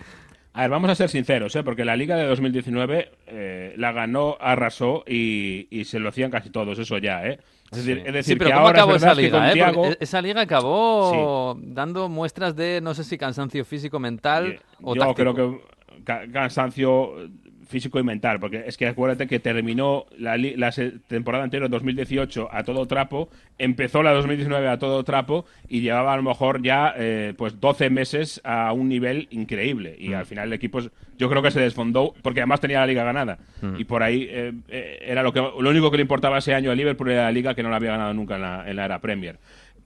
A 0.53 0.63
ver, 0.63 0.71
vamos 0.71 0.89
a 0.89 0.95
ser 0.95 1.11
sinceros, 1.11 1.55
¿eh? 1.57 1.63
porque 1.63 1.85
la 1.85 1.97
Liga 1.97 2.17
de 2.17 2.25
2019 2.27 3.11
eh, 3.27 3.75
la 3.77 3.93
ganó, 3.93 4.37
arrasó 4.41 5.05
y, 5.07 5.67
y 5.71 5.85
se 5.85 5.99
lo 5.99 6.09
hacían 6.09 6.31
casi 6.31 6.49
todos, 6.51 6.79
eso 6.79 6.97
ya, 6.99 7.27
¿eh? 7.27 7.41
Es 7.73 7.79
decir, 7.85 7.99
es 8.07 8.13
decir 8.15 8.35
sí, 8.35 8.39
pero 8.39 8.51
que 8.51 8.55
¿cómo 8.55 8.67
ahora 8.69 8.79
acabó 8.79 8.95
esa 8.97 9.13
liga? 9.13 9.51
eh? 9.51 9.55
Thiago- 9.55 9.83
Porque 9.89 9.97
esa 10.01 10.23
liga 10.23 10.41
acabó 10.43 11.59
dando 11.61 12.09
muestras 12.09 12.55
de, 12.57 12.81
no 12.81 12.95
sé 12.95 13.03
si 13.05 13.19
cansancio 13.19 13.65
físico, 13.65 13.99
mental 13.99 14.61
o 14.83 14.95
Yo 14.95 15.01
táctico. 15.03 15.35
creo 15.35 15.35
que 15.35 16.05
ca- 16.05 16.27
cansancio 16.33 17.29
físico 17.67 17.99
y 17.99 18.03
mental, 18.03 18.41
porque 18.41 18.65
es 18.67 18.77
que 18.77 18.87
acuérdate 18.87 19.27
que 19.27 19.41
terminó 19.41 20.07
la, 20.19 20.37
la 20.37 20.73
temporada 21.07 21.45
anterior, 21.45 21.69
2018, 21.69 22.49
a 22.51 22.63
todo 22.63 22.87
trapo, 22.87 23.29
empezó 23.59 24.03
la 24.03 24.13
2019 24.13 24.69
a 24.69 24.79
todo 24.79 25.03
trapo 25.05 25.45
y 25.69 25.81
llevaba 25.81 26.13
a 26.13 26.17
lo 26.17 26.23
mejor 26.23 26.63
ya 26.63 26.95
eh, 26.97 27.35
pues 27.37 27.61
12 27.61 27.91
meses 27.91 28.41
a 28.45 28.73
un 28.73 28.89
nivel 28.89 29.29
increíble. 29.31 29.97
Y 29.99 30.13
al 30.13 30.27
final 30.27 30.49
el 30.49 30.55
equipo, 30.55 30.81
yo 31.19 31.29
creo 31.29 31.43
que 31.43 31.51
se 31.51 31.61
desfondó, 31.61 32.15
porque 32.23 32.41
además 32.41 32.61
tenía 32.61 32.81
la 32.81 32.87
liga 32.87 33.05
ganada. 33.05 33.39
Y 33.79 33.85
por 33.85 34.03
ahí 34.03 34.29
eh, 34.31 34.53
eh, 34.69 34.99
era 35.03 35.23
lo, 35.23 35.33
que, 35.33 35.41
lo 35.41 35.71
único 35.71 35.91
que 35.91 35.97
le 35.97 36.03
importaba 36.03 36.39
ese 36.39 36.55
año 36.55 36.71
a 36.71 36.75
Liverpool 36.75 37.11
era 37.11 37.25
la 37.25 37.33
liga 37.33 37.55
que 37.55 37.63
no 37.63 37.71
la 37.71 37.77
había 37.77 37.93
ganado 37.93 38.15
nunca 38.15 38.37
en 38.37 38.43
la, 38.43 38.71
en 38.71 38.77
la 38.77 38.85
era 38.85 39.01
Premier. 39.01 39.39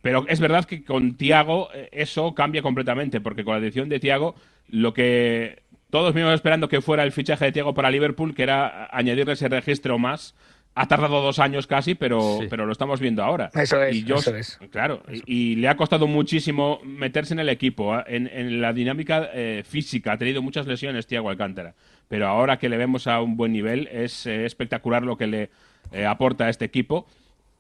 Pero 0.03 0.25
es 0.29 0.41
verdad 0.41 0.65
que 0.65 0.83
con 0.85 1.15
Tiago 1.15 1.69
eso 1.93 2.35
cambia 2.35 2.63
completamente, 2.63 3.21
porque 3.21 3.45
con 3.45 3.55
la 3.55 3.61
decisión 3.61 3.89
de 3.91 4.01
Tiago, 4.01 4.35
lo 4.69 4.95
que 4.95 5.59
todos 5.91 6.15
vimos 6.15 6.33
esperando 6.35 6.69
que 6.69 6.81
fuera 6.81 7.03
el 7.03 7.13
fichaje 7.13 7.47
de 7.47 7.53
Tiago 7.53 7.75
para 7.75 7.91
Liverpool, 7.91 8.35
que 8.35 8.43
era 8.43 8.89
añadirle 8.91 9.33
ese 9.35 9.49
registro 9.49 9.99
más, 9.99 10.35
ha 10.75 10.87
tardado 10.87 11.21
dos 11.21 11.41
años 11.41 11.67
casi, 11.67 11.95
pero, 11.97 12.39
Sí. 12.41 12.47
pero 12.49 12.65
lo 12.65 12.73
estamos 12.73 13.01
viendo 13.01 13.25
ahora. 13.25 13.51
Eso 13.55 13.83
es, 13.83 13.97
y 13.97 14.05
yo, 14.05 14.17
eso 14.17 14.35
es. 14.37 14.59
Claro, 14.71 15.03
y, 15.13 15.53
y 15.53 15.57
le 15.57 15.69
ha 15.69 15.77
costado 15.77 16.07
muchísimo 16.07 16.81
meterse 16.85 17.35
en 17.35 17.41
el 17.41 17.49
equipo, 17.49 17.99
¿eh? 17.99 18.05
en, 18.07 18.29
en 18.33 18.61
la 18.61 18.73
dinámica 18.73 19.29
eh, 19.35 19.65
física. 19.67 20.13
Ha 20.13 20.17
tenido 20.19 20.43
muchas 20.43 20.67
lesiones 20.67 21.07
Tiago 21.09 21.29
Alcántara, 21.29 21.75
pero 22.09 22.29
ahora 22.29 22.59
que 22.59 22.69
le 22.69 22.77
vemos 22.77 23.09
a 23.09 23.21
un 23.21 23.37
buen 23.37 23.53
nivel, 23.53 23.89
es 23.93 24.27
eh, 24.27 24.45
espectacular 24.45 25.03
lo 25.03 25.17
que 25.17 25.27
le 25.27 25.51
eh, 25.93 26.07
aporta 26.07 26.45
a 26.47 26.51
este 26.51 26.65
equipo. 26.67 27.07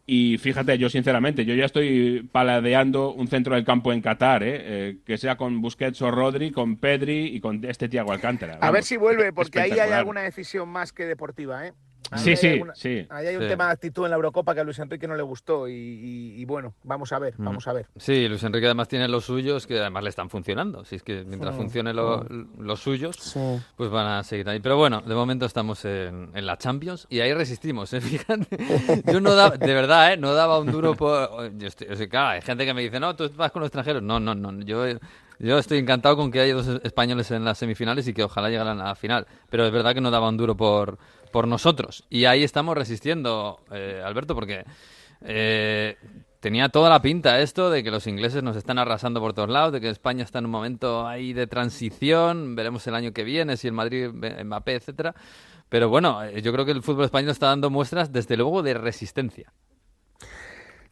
Y 0.06 0.38
fíjate, 0.38 0.76
yo 0.76 0.88
sinceramente, 0.88 1.44
yo 1.44 1.54
ya 1.54 1.64
estoy 1.64 2.28
paladeando 2.32 3.12
un 3.12 3.28
centro 3.28 3.54
del 3.54 3.64
campo 3.64 3.92
en 3.92 4.00
Qatar, 4.00 4.42
¿eh? 4.42 4.56
Eh, 4.60 4.96
que 5.04 5.18
sea 5.18 5.36
con 5.36 5.60
Busquets 5.60 6.02
o 6.02 6.10
Rodri, 6.10 6.50
con 6.50 6.76
Pedri 6.76 7.26
y 7.26 7.40
con 7.40 7.64
este 7.64 7.88
Tiago 7.88 8.12
Alcántara. 8.12 8.58
A 8.60 8.70
ver 8.70 8.82
si 8.82 8.96
vuelve, 8.96 9.32
porque 9.32 9.60
ahí 9.60 9.72
hay 9.72 9.92
alguna 9.92 10.22
decisión 10.22 10.68
más 10.68 10.92
que 10.92 11.04
deportiva, 11.04 11.66
¿eh? 11.66 11.74
Ahí 12.10 12.18
Sí, 12.24 12.30
hay 12.30 12.36
sí, 12.36 12.46
alguna- 12.48 12.74
sí. 12.74 13.06
Ahí 13.08 13.26
hay 13.28 13.36
un 13.36 13.42
Sí. 13.42 13.48
tema 13.48 13.66
de 13.66 13.72
actitud 13.72 14.04
en 14.04 14.10
la 14.10 14.16
Eurocopa 14.16 14.52
que 14.54 14.60
a 14.60 14.64
Luis 14.64 14.78
Enrique 14.80 15.06
no 15.06 15.14
le 15.14 15.22
gustó 15.22 15.68
y, 15.68 15.72
y- 15.74 16.40
y 16.40 16.44
bueno, 16.44 16.74
vamos 16.82 17.12
a 17.12 17.18
ver, 17.20 17.34
Mm. 17.38 17.44
vamos 17.44 17.68
a 17.68 17.72
ver. 17.72 17.86
Sí, 17.96 18.26
Luis 18.28 18.42
Enrique 18.42 18.66
además 18.66 18.88
tiene 18.88 19.06
los 19.06 19.24
suyos 19.24 19.66
que 19.66 19.78
además 19.78 20.02
le 20.02 20.08
están 20.10 20.28
funcionando. 20.30 20.84
Si 20.84 20.96
es 20.96 21.02
que 21.02 21.24
mientras 21.24 21.54
Mm, 21.54 21.58
funcione 21.58 21.94
lo- 21.94 22.24
los 22.58 22.80
suyos, 22.80 23.36
pues 23.76 23.90
van 23.90 24.06
a 24.08 24.24
seguir 24.24 24.48
ahí. 24.48 24.58
Pero 24.60 24.76
bueno, 24.76 25.02
de 25.02 25.14
momento 25.14 25.46
estamos 25.46 25.84
en, 25.84 26.30
en 26.34 26.46
la 26.46 26.56
Champions 26.58 27.06
y 27.10 27.20
ahí 27.20 27.32
resistimos, 27.32 27.92
¿eh? 27.92 28.00
Fíjate. 28.26 29.02
Yo 29.12 29.20
no 29.20 29.34
daba, 29.34 29.56
de 29.56 29.74
verdad, 29.74 30.12
¿eh? 30.12 30.16
No 30.16 30.34
daba 30.34 30.58
un 30.58 30.70
duro 30.72 30.94
por... 30.94 31.56
Yo 31.58 31.68
estoy, 31.68 31.88
o 31.88 31.96
sea, 31.96 32.08
claro, 32.08 32.28
hay 32.30 32.42
gente 32.42 32.64
que 32.66 32.74
me 32.74 32.82
dice, 32.82 32.98
no, 32.98 33.14
tú 33.14 33.30
vas 33.36 33.52
con 33.52 33.60
los 33.60 33.68
extranjeros. 33.68 34.02
No, 34.02 34.18
no, 34.18 34.34
no. 34.34 34.50
Yo, 34.64 34.84
yo 35.40 35.58
estoy 35.58 35.78
encantado 35.78 36.16
con 36.16 36.30
que 36.30 36.40
haya 36.40 36.54
dos 36.54 36.80
españoles 36.84 37.30
en 37.30 37.44
las 37.44 37.58
semifinales 37.58 38.06
y 38.06 38.14
que 38.14 38.22
ojalá 38.22 38.50
llegaran 38.50 38.80
a 38.80 38.84
la 38.84 38.94
final. 38.94 39.26
Pero 39.48 39.66
es 39.66 39.72
verdad 39.72 39.94
que 39.94 40.00
no 40.00 40.10
daba 40.10 40.28
un 40.28 40.36
duro 40.36 40.56
por, 40.56 40.98
por 41.32 41.48
nosotros. 41.48 42.04
Y 42.10 42.26
ahí 42.26 42.44
estamos 42.44 42.76
resistiendo, 42.76 43.60
eh, 43.72 44.02
Alberto, 44.04 44.34
porque... 44.34 44.64
Eh, 45.22 45.96
tenía 46.40 46.70
toda 46.70 46.88
la 46.88 47.02
pinta 47.02 47.40
esto 47.40 47.70
de 47.70 47.84
que 47.84 47.90
los 47.90 48.06
ingleses 48.06 48.42
nos 48.42 48.56
están 48.56 48.78
arrasando 48.78 49.20
por 49.20 49.34
todos 49.34 49.50
lados, 49.50 49.72
de 49.72 49.80
que 49.80 49.90
España 49.90 50.24
está 50.24 50.38
en 50.38 50.46
un 50.46 50.50
momento 50.50 51.06
ahí 51.06 51.34
de 51.34 51.46
transición, 51.46 52.56
veremos 52.56 52.86
el 52.86 52.94
año 52.94 53.12
que 53.12 53.24
viene 53.24 53.58
si 53.58 53.68
el 53.68 53.74
Madrid, 53.74 54.08
Mbappé, 54.08 54.76
etcétera. 54.76 55.14
Pero 55.68 55.88
bueno, 55.88 56.22
eh, 56.24 56.42
yo 56.42 56.52
creo 56.52 56.64
que 56.64 56.72
el 56.72 56.82
fútbol 56.82 57.04
español 57.04 57.30
está 57.30 57.46
dando 57.46 57.70
muestras, 57.70 58.12
desde 58.12 58.36
luego, 58.36 58.62
de 58.62 58.74
resistencia. 58.74 59.52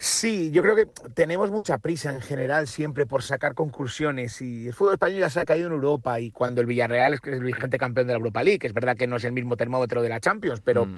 Sí, 0.00 0.52
yo 0.52 0.62
creo 0.62 0.76
que 0.76 0.86
tenemos 1.14 1.50
mucha 1.50 1.78
prisa 1.78 2.12
en 2.12 2.20
general 2.20 2.68
siempre 2.68 3.04
por 3.04 3.24
sacar 3.24 3.54
conclusiones 3.54 4.40
y 4.40 4.68
el 4.68 4.72
fútbol 4.72 4.92
español 4.94 5.18
ya 5.18 5.28
se 5.28 5.40
ha 5.40 5.44
caído 5.44 5.66
en 5.66 5.72
Europa 5.72 6.20
y 6.20 6.30
cuando 6.30 6.60
el 6.60 6.68
Villarreal 6.68 7.14
es 7.14 7.20
el 7.24 7.42
vigente 7.42 7.78
campeón 7.78 8.06
de 8.06 8.12
la 8.12 8.18
Europa 8.18 8.44
League, 8.44 8.64
es 8.64 8.72
verdad 8.72 8.96
que 8.96 9.08
no 9.08 9.16
es 9.16 9.24
el 9.24 9.32
mismo 9.32 9.56
termómetro 9.56 10.00
de 10.00 10.08
la 10.08 10.20
Champions, 10.20 10.60
pero, 10.64 10.86
Mm. 10.86 10.96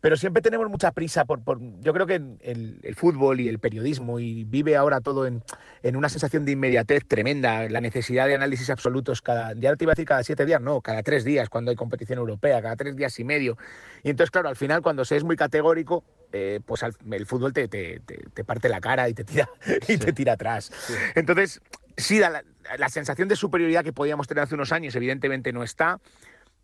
Pero 0.00 0.16
siempre 0.16 0.42
tenemos 0.42 0.68
mucha 0.70 0.92
prisa 0.92 1.24
por, 1.24 1.42
por 1.42 1.58
yo 1.80 1.92
creo 1.92 2.06
que 2.06 2.14
el, 2.14 2.78
el 2.82 2.94
fútbol 2.94 3.40
y 3.40 3.48
el 3.48 3.58
periodismo 3.58 4.20
y 4.20 4.44
vive 4.44 4.76
ahora 4.76 5.00
todo 5.00 5.26
en, 5.26 5.42
en 5.82 5.96
una 5.96 6.08
sensación 6.08 6.44
de 6.44 6.52
inmediatez 6.52 7.04
tremenda, 7.06 7.68
la 7.68 7.80
necesidad 7.80 8.26
de 8.26 8.34
análisis 8.34 8.70
absolutos 8.70 9.22
cada, 9.22 9.54
ya 9.54 9.74
te 9.76 9.84
iba 9.84 9.92
a 9.92 9.94
decir 9.94 10.06
cada 10.06 10.22
siete 10.22 10.44
días, 10.46 10.60
no, 10.60 10.80
cada 10.80 11.02
tres 11.02 11.24
días 11.24 11.48
cuando 11.48 11.70
hay 11.70 11.76
competición 11.76 12.18
europea, 12.18 12.62
cada 12.62 12.76
tres 12.76 12.94
días 12.96 13.18
y 13.18 13.24
medio. 13.24 13.58
Y 14.04 14.10
entonces, 14.10 14.30
claro, 14.30 14.48
al 14.48 14.56
final 14.56 14.82
cuando 14.82 15.04
se 15.04 15.16
es 15.16 15.24
muy 15.24 15.36
categórico, 15.36 16.04
eh, 16.32 16.60
pues 16.64 16.82
al- 16.82 16.94
el 17.10 17.26
fútbol 17.26 17.52
te, 17.52 17.68
te- 17.68 18.00
te- 18.04 18.18
te 18.32 18.44
parte 18.44 18.68
la 18.68 18.80
cara 18.80 19.08
y 19.08 19.14
te 19.14 19.24
tira, 19.24 19.48
y 19.88 19.96
te 19.96 20.12
tira 20.12 20.34
atrás. 20.34 20.70
Entonces, 21.14 21.60
sí, 21.96 22.18
la, 22.18 22.44
la 22.78 22.88
sensación 22.88 23.28
de 23.28 23.34
superioridad 23.36 23.82
que 23.82 23.92
podíamos 23.92 24.28
tener 24.28 24.44
hace 24.44 24.54
unos 24.54 24.70
años, 24.72 24.94
evidentemente 24.94 25.52
no 25.52 25.62
está. 25.64 25.98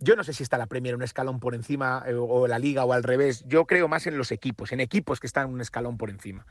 Yo 0.00 0.16
no 0.16 0.24
sé 0.24 0.32
si 0.32 0.42
está 0.42 0.58
la 0.58 0.66
Premier 0.66 0.94
un 0.94 1.02
escalón 1.02 1.40
por 1.40 1.54
encima 1.54 2.02
eh, 2.06 2.14
o 2.14 2.46
la 2.46 2.58
Liga 2.58 2.84
o 2.84 2.92
al 2.92 3.02
revés. 3.02 3.44
Yo 3.46 3.64
creo 3.66 3.88
más 3.88 4.06
en 4.06 4.18
los 4.18 4.32
equipos, 4.32 4.72
en 4.72 4.80
equipos 4.80 5.20
que 5.20 5.26
están 5.26 5.50
un 5.50 5.60
escalón 5.60 5.96
por 5.96 6.10
encima. 6.10 6.46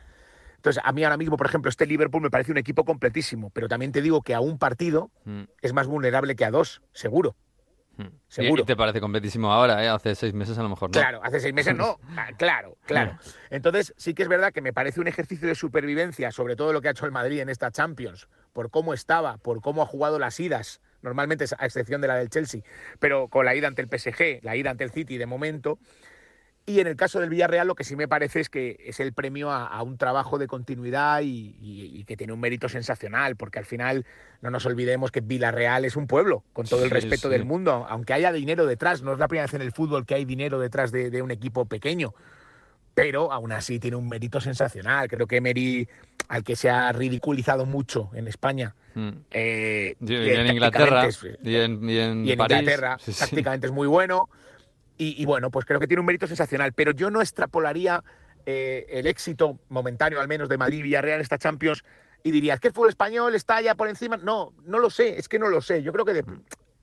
Entonces, 0.55 0.81
a 0.85 0.93
mí 0.93 1.03
ahora 1.03 1.17
mismo, 1.17 1.35
por 1.35 1.45
ejemplo, 1.47 1.69
este 1.69 1.85
Liverpool 1.85 2.21
me 2.21 2.29
parece 2.29 2.51
un 2.51 2.57
equipo 2.57 2.85
completísimo, 2.85 3.49
pero 3.49 3.67
también 3.67 3.91
te 3.91 4.01
digo 4.01 4.21
que 4.21 4.33
a 4.33 4.39
un 4.39 4.57
partido 4.57 5.11
Mm, 5.25 5.43
es 5.61 5.73
más 5.73 5.87
vulnerable 5.87 6.35
que 6.37 6.45
a 6.45 6.51
dos, 6.51 6.81
seguro. 6.93 7.35
mm. 7.97 8.03
Seguro. 8.29 8.61
Y, 8.61 8.63
y 8.63 8.65
te 8.65 8.75
parece 8.77 9.01
completísimo 9.01 9.51
ahora, 9.51 9.83
¿eh? 9.83 9.89
Hace 9.89 10.15
seis 10.15 10.33
meses 10.33 10.57
a 10.57 10.63
lo 10.63 10.69
mejor 10.69 10.89
no. 10.89 10.93
Claro, 10.93 11.19
hace 11.21 11.41
seis 11.41 11.53
meses 11.53 11.75
no. 11.75 11.99
Ah, 12.17 12.29
Claro, 12.37 12.77
claro. 12.85 13.17
Entonces, 13.49 13.93
sí 13.97 14.13
que 14.13 14.23
es 14.23 14.29
verdad 14.29 14.53
que 14.53 14.61
me 14.61 14.71
parece 14.71 15.01
un 15.01 15.07
ejercicio 15.07 15.49
de 15.49 15.55
supervivencia, 15.55 16.31
sobre 16.31 16.55
todo 16.55 16.71
lo 16.71 16.81
que 16.81 16.87
ha 16.87 16.91
hecho 16.91 17.05
el 17.05 17.11
Madrid 17.11 17.39
en 17.41 17.49
esta 17.49 17.69
Champions, 17.69 18.29
por 18.53 18.71
cómo 18.71 18.93
estaba, 18.93 19.37
por 19.39 19.59
cómo 19.61 19.81
ha 19.81 19.85
jugado 19.85 20.17
las 20.17 20.39
idas, 20.39 20.79
normalmente 21.03 21.45
a 21.57 21.65
excepción 21.65 22.01
de 22.01 22.07
la 22.07 22.15
del 22.15 22.29
Chelsea, 22.29 22.61
pero 22.99 23.27
con 23.27 23.45
la 23.45 23.55
ida 23.55 23.67
ante 23.67 23.83
el 23.83 23.87
PSG, 23.89 24.39
la 24.43 24.55
ida 24.55 24.71
ante 24.71 24.83
el 24.83 24.91
City 24.91 25.17
de 25.19 25.27
momento. 25.27 25.77
Y 26.65 26.79
en 26.79 26.87
el 26.87 26.95
caso 26.95 27.19
del 27.19 27.29
Villarreal, 27.29 27.67
lo 27.67 27.75
que 27.75 27.83
sí 27.83 27.97
me 27.97 28.07
parece 28.07 28.39
es 28.39 28.47
que 28.49 28.77
es 28.85 29.01
el 29.01 29.11
premio 29.11 29.51
a, 29.51 29.67
a 29.67 29.83
un 29.83 29.97
trabajo 29.97 30.37
de 30.37 30.47
continuidad 30.47 31.19
y, 31.21 31.57
y- 31.59 31.91
y 31.99 32.05
que 32.05 32.15
tiene 32.15 32.31
un 32.31 32.39
mérito 32.39 32.69
sensacional, 32.69 33.35
porque 33.35 33.59
al 33.59 33.65
final 33.65 34.05
no 34.41 34.49
nos 34.49 34.65
olvidemos 34.65 35.11
que 35.11 35.19
Villarreal 35.19 35.83
es 35.83 35.97
un 35.97 36.07
pueblo, 36.07 36.45
con 36.53 36.65
todo 36.65 36.83
el 36.83 36.89
Sí, 36.89 36.95
respeto 36.95 37.27
sí. 37.27 37.33
del 37.33 37.43
mundo, 37.43 37.85
aunque 37.89 38.13
haya 38.13 38.31
dinero 38.31 38.65
detrás, 38.65 39.01
no 39.01 39.11
es 39.11 39.19
la 39.19 39.27
primera 39.27 39.43
vez 39.45 39.53
en 39.55 39.61
el 39.61 39.73
fútbol 39.73 40.05
que 40.05 40.15
hay 40.15 40.23
dinero 40.23 40.57
detrás 40.57 40.93
de, 40.93 41.09
de 41.09 41.21
un 41.21 41.31
equipo 41.31 41.65
pequeño, 41.65 42.13
pero 42.93 43.31
aún 43.31 43.51
así 43.51 43.79
tiene 43.79 43.97
un 43.97 44.07
mérito 44.07 44.39
sensacional. 44.41 45.07
Creo 45.07 45.27
que 45.27 45.37
Emery, 45.37 45.87
al 46.27 46.43
que 46.43 46.55
se 46.55 46.69
ha 46.69 46.91
ridiculizado 46.91 47.65
mucho 47.65 48.09
en 48.13 48.27
España, 48.27 48.75
Mm. 48.95 49.09
eh, 49.31 49.95
Y, 50.01 50.13
en 50.15 50.47
Inglaterra 50.47 51.07
es- 51.07 51.23
y 51.43 51.55
en, 51.55 51.89
y 51.89 51.97
en 51.97 52.25
y 52.27 52.31
en 52.31 52.37
París. 52.37 52.59
Inglaterra 52.59 52.97
Sí, 52.99 53.11
sí. 53.11 53.19
tácticamente 53.19 53.65
es 53.67 53.73
muy 53.73 53.87
bueno. 53.87 54.29
Y, 54.95 55.25
bueno, 55.25 55.49
pues 55.49 55.65
creo 55.65 55.79
que 55.79 55.87
tiene 55.87 55.99
un 55.99 56.05
mérito 56.05 56.27
sensacional. 56.27 56.71
Pero 56.73 56.91
yo 56.91 57.09
no 57.09 57.19
extrapolaría 57.19 58.03
eh, 58.45 58.85
el 58.89 59.07
éxito 59.07 59.57
momentáneo, 59.69 60.21
al 60.21 60.27
menos, 60.27 60.47
de 60.47 60.57
Madrid 60.57 60.79
y 60.79 60.81
Villarreal 60.83 61.19
esta 61.21 61.37
Champions 61.37 61.83
y 62.23 62.31
diría, 62.31 62.53
¿es 62.53 62.59
que 62.59 62.67
el 62.67 62.73
fútbol 62.73 62.89
español 62.89 63.33
está 63.35 63.59
ya 63.61 63.73
por 63.75 63.89
encima? 63.89 64.17
No, 64.17 64.53
no 64.65 64.79
lo 64.79 64.89
sé, 64.89 65.17
es 65.17 65.27
que 65.27 65.39
no 65.39 65.49
lo 65.49 65.59
sé. 65.61 65.81
Yo 65.81 65.91
creo 65.91 66.05
que 66.05 66.13
de- 66.13 66.25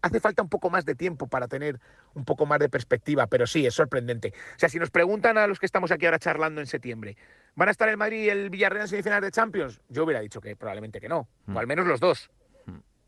hace 0.02 0.20
falta 0.20 0.42
un 0.42 0.48
poco 0.48 0.70
más 0.70 0.84
de 0.84 0.94
tiempo 0.94 1.26
para 1.26 1.48
tener 1.48 1.80
un 2.14 2.24
poco 2.24 2.46
más 2.46 2.58
de 2.58 2.68
perspectiva, 2.68 3.26
pero 3.26 3.46
sí, 3.46 3.66
es 3.66 3.74
sorprendente. 3.74 4.32
O 4.56 4.58
sea, 4.58 4.68
si 4.68 4.78
nos 4.78 4.90
preguntan 4.90 5.38
a 5.38 5.46
los 5.46 5.58
que 5.58 5.66
estamos 5.66 5.90
aquí 5.90 6.06
ahora 6.06 6.18
charlando 6.18 6.60
en 6.60 6.66
septiembre, 6.66 7.16
¿van 7.54 7.68
a 7.68 7.70
estar 7.70 7.88
el 7.88 7.96
Madrid 7.96 8.24
y 8.24 8.28
el 8.28 8.50
Villarreal 8.50 8.82
en 8.82 8.88
semifinales 8.88 9.22
de 9.22 9.30
Champions? 9.30 9.80
Yo 9.88 10.04
hubiera 10.04 10.20
dicho 10.20 10.40
que 10.40 10.56
probablemente 10.56 11.00
que 11.00 11.08
no, 11.08 11.28
o 11.52 11.58
al 11.58 11.66
menos 11.66 11.86
los 11.86 12.00
dos. 12.00 12.30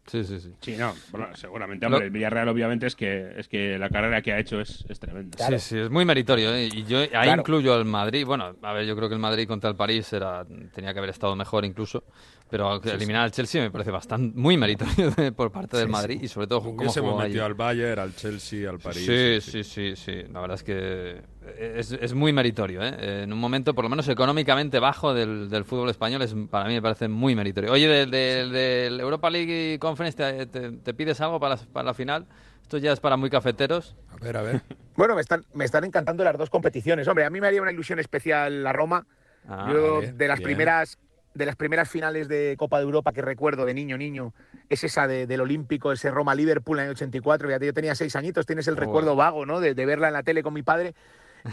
Sí, 0.07 0.25
sí, 0.25 0.41
sí. 0.41 0.53
Sí, 0.61 0.77
no, 0.77 0.95
bueno, 1.13 1.29
seguramente, 1.37 1.87
hombre, 1.87 2.01
Lo- 2.01 2.07
el 2.07 2.11
Villarreal 2.11 2.49
obviamente 2.49 2.87
es 2.89 2.97
que, 2.97 3.35
es 3.37 3.47
que 3.49 3.79
la 3.79 3.89
carrera 3.89 4.21
que 4.21 4.33
ha 4.33 4.39
hecho 4.41 4.61
es, 4.61 4.85
es 4.89 4.99
tremenda. 4.99 5.37
Claro. 5.37 5.59
Sí, 5.59 5.65
sí, 5.77 5.79
es 5.79 5.91
muy 5.91 6.05
meritorio. 6.05 6.53
¿eh? 6.55 6.67
Y 6.75 6.85
yo 6.85 6.99
ahí 6.99 7.09
Claro. 7.09 7.41
incluyo 7.43 7.73
al 7.75 7.85
Madrid. 7.85 8.27
Bueno, 8.27 8.57
a 8.63 8.73
ver, 8.73 8.85
yo 8.85 8.97
creo 8.97 9.09
que 9.09 9.15
el 9.15 9.21
Madrid 9.21 9.47
contra 9.47 9.71
el 9.71 9.77
París 9.77 10.13
era, 10.13 10.45
tenía 10.75 10.93
que 10.93 10.99
haber 10.99 11.11
estado 11.11 11.37
mejor 11.37 11.65
incluso. 11.65 12.03
Pero 12.51 12.83
eliminar 12.83 13.23
al 13.23 13.31
Chelsea 13.31 13.63
me 13.63 13.71
parece 13.71 13.91
bastante 13.93 14.37
muy 14.39 14.57
meritorio 14.57 15.11
de- 15.13 15.33
por 15.33 15.51
parte 15.53 15.77
del 15.77 15.89
Madrid 15.89 16.21
y 16.21 16.29
sobre 16.29 16.49
todo 16.49 16.61
cómo 16.61 16.77
Hubiésemos 16.77 17.13
jugó 17.13 17.23
metido 17.23 17.45
al 17.47 17.55
Bayern, 17.55 18.01
al 18.01 18.15
Chelsea, 18.15 18.69
al 18.69 18.79
París. 18.79 19.05
Sí, 19.07 19.41
sí, 19.41 19.65
sí, 19.65 19.97
sí. 19.97 20.23
La 20.31 20.41
verdad 20.41 20.57
es 20.57 20.63
que 20.65 21.23
es, 21.59 21.93
es 21.93 22.15
muy 22.15 22.33
meritorio. 22.33 22.83
¿eh? 22.83 23.23
En 23.23 23.33
un 23.33 23.39
momento, 23.39 23.75
por 23.75 23.85
lo 23.85 23.89
menos 23.91 24.09
económicamente 24.09 24.79
bajo 24.79 25.15
del, 25.15 25.49
del 25.51 25.65
fútbol 25.65 25.91
español, 25.91 26.23
es, 26.23 26.35
para 26.51 26.67
mí 26.67 26.75
me 26.75 26.83
parece 26.83 27.09
muy 27.09 27.35
meritorio. 27.35 27.73
Oye, 27.73 27.89
del, 27.89 28.11
del- 28.11 28.53
del 28.53 29.01
Europa 29.01 29.31
League 29.31 29.79
Conference, 29.81 30.17
¿te, 30.17 30.47
te- 30.47 30.73
te 30.73 30.95
pides 30.95 31.21
algo 31.21 31.41
para 31.41 31.57
la, 31.57 31.63
para 31.73 31.85
la 31.87 31.95
final? 31.95 32.27
Esto 32.63 32.79
ya 32.79 32.93
es 32.93 33.01
para 33.01 33.17
muy 33.17 33.31
cafeteros. 33.31 33.97
A 34.11 34.17
ver, 34.25 34.37
a 34.37 34.43
ver. 34.43 34.61
Bueno, 34.95 35.15
me 35.15 35.23
están, 35.23 35.43
me 35.55 35.65
están 35.65 35.85
encantando 35.85 36.23
las 36.23 36.37
dos 36.37 36.51
competiciones. 36.51 37.09
Hombre, 37.09 37.25
a 37.25 37.31
mí 37.31 37.41
me 37.41 37.47
haría 37.47 37.63
una 37.63 37.73
ilusión 37.73 37.99
especial 37.99 38.63
la 38.63 38.75
Roma. 38.75 39.07
Ah, 39.49 39.71
Yo, 39.73 39.95
vale, 39.95 40.13
de 40.13 40.29
las 40.29 40.39
bien. 40.39 40.45
primeras 40.49 40.99
de 41.35 41.47
las 41.47 41.57
primeras 41.57 41.89
finales 41.89 42.29
de 42.29 42.57
Copa 42.59 42.77
de 42.77 42.85
Europa 42.85 43.11
que 43.15 43.23
recuerdo 43.23 43.65
de 43.65 43.73
niño 43.73 43.97
niño 43.97 44.35
es 44.69 44.85
esa 44.85 45.07
de- 45.07 45.27
del 45.27 45.41
Olímpico, 45.41 45.91
ese 45.91 46.11
Roma 46.11 46.35
Liverpool 46.35 46.79
en 46.81 46.85
el 46.85 46.91
84. 46.91 47.49
Fíjate, 47.49 47.65
yo 47.65 47.73
tenía 47.73 47.95
seis 47.95 48.15
añitos, 48.17 48.45
tienes 48.45 48.69
el 48.69 48.75
Oh, 48.75 48.81
recuerdo 48.81 49.17
vago, 49.17 49.47
¿no? 49.47 49.59
De, 49.61 49.73
de 49.73 49.87
verla 49.87 50.09
en 50.09 50.13
la 50.13 50.23
tele 50.25 50.43
con 50.43 50.53
mi 50.53 50.63
padre. 50.63 50.95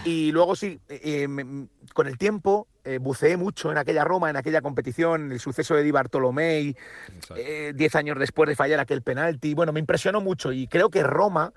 Y 0.05 0.31
luego 0.31 0.55
sí, 0.55 0.79
eh, 0.87 1.25
eh, 1.27 1.67
con 1.93 2.07
el 2.07 2.17
tiempo 2.17 2.67
eh, 2.83 2.99
buceé 2.99 3.37
mucho 3.37 3.71
en 3.71 3.77
aquella 3.77 4.03
Roma, 4.03 4.29
en 4.29 4.35
aquella 4.35 4.61
competición, 4.61 5.31
el 5.31 5.39
suceso 5.39 5.75
de 5.75 5.83
Di 5.83 5.91
Bartolomei, 5.91 6.75
Exacto. 7.15 7.35
eh, 7.37 7.73
diez 7.75 7.95
años 7.95 8.17
después 8.19 8.47
de 8.47 8.55
fallar 8.55 8.79
aquel 8.79 9.01
penalti. 9.01 9.53
Bueno, 9.53 9.73
me 9.73 9.79
impresionó 9.79 10.21
mucho 10.21 10.51
y 10.51 10.67
creo 10.67 10.89
que 10.89 11.03
Roma, 11.03 11.53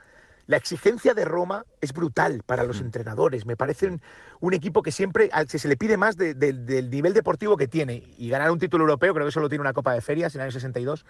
la 0.46 0.56
exigencia 0.56 1.14
de 1.14 1.24
Roma 1.24 1.64
es 1.80 1.92
brutal 1.92 2.42
para 2.44 2.64
los 2.64 2.80
entrenadores. 2.80 3.46
Me 3.46 3.56
parece 3.56 3.98
un, 4.40 4.54
equipo 4.54 4.82
que 4.82 4.90
siempre 4.92 5.30
que 5.48 5.58
se 5.58 5.68
le 5.68 5.76
pide 5.76 5.96
más 5.96 6.16
de- 6.16 6.34
de- 6.34 6.52
del 6.52 6.90
nivel 6.90 7.14
deportivo 7.14 7.56
que 7.56 7.68
tiene 7.68 8.02
y 8.18 8.28
ganar 8.28 8.50
un 8.50 8.58
título 8.58 8.84
europeo, 8.84 9.14
creo 9.14 9.26
que 9.26 9.32
solo 9.32 9.48
tiene 9.48 9.60
una 9.60 9.72
Copa 9.72 9.94
de 9.94 10.00
Ferias 10.00 10.34
en 10.34 10.40
el 10.40 10.46
año 10.46 10.52
62, 10.52 11.06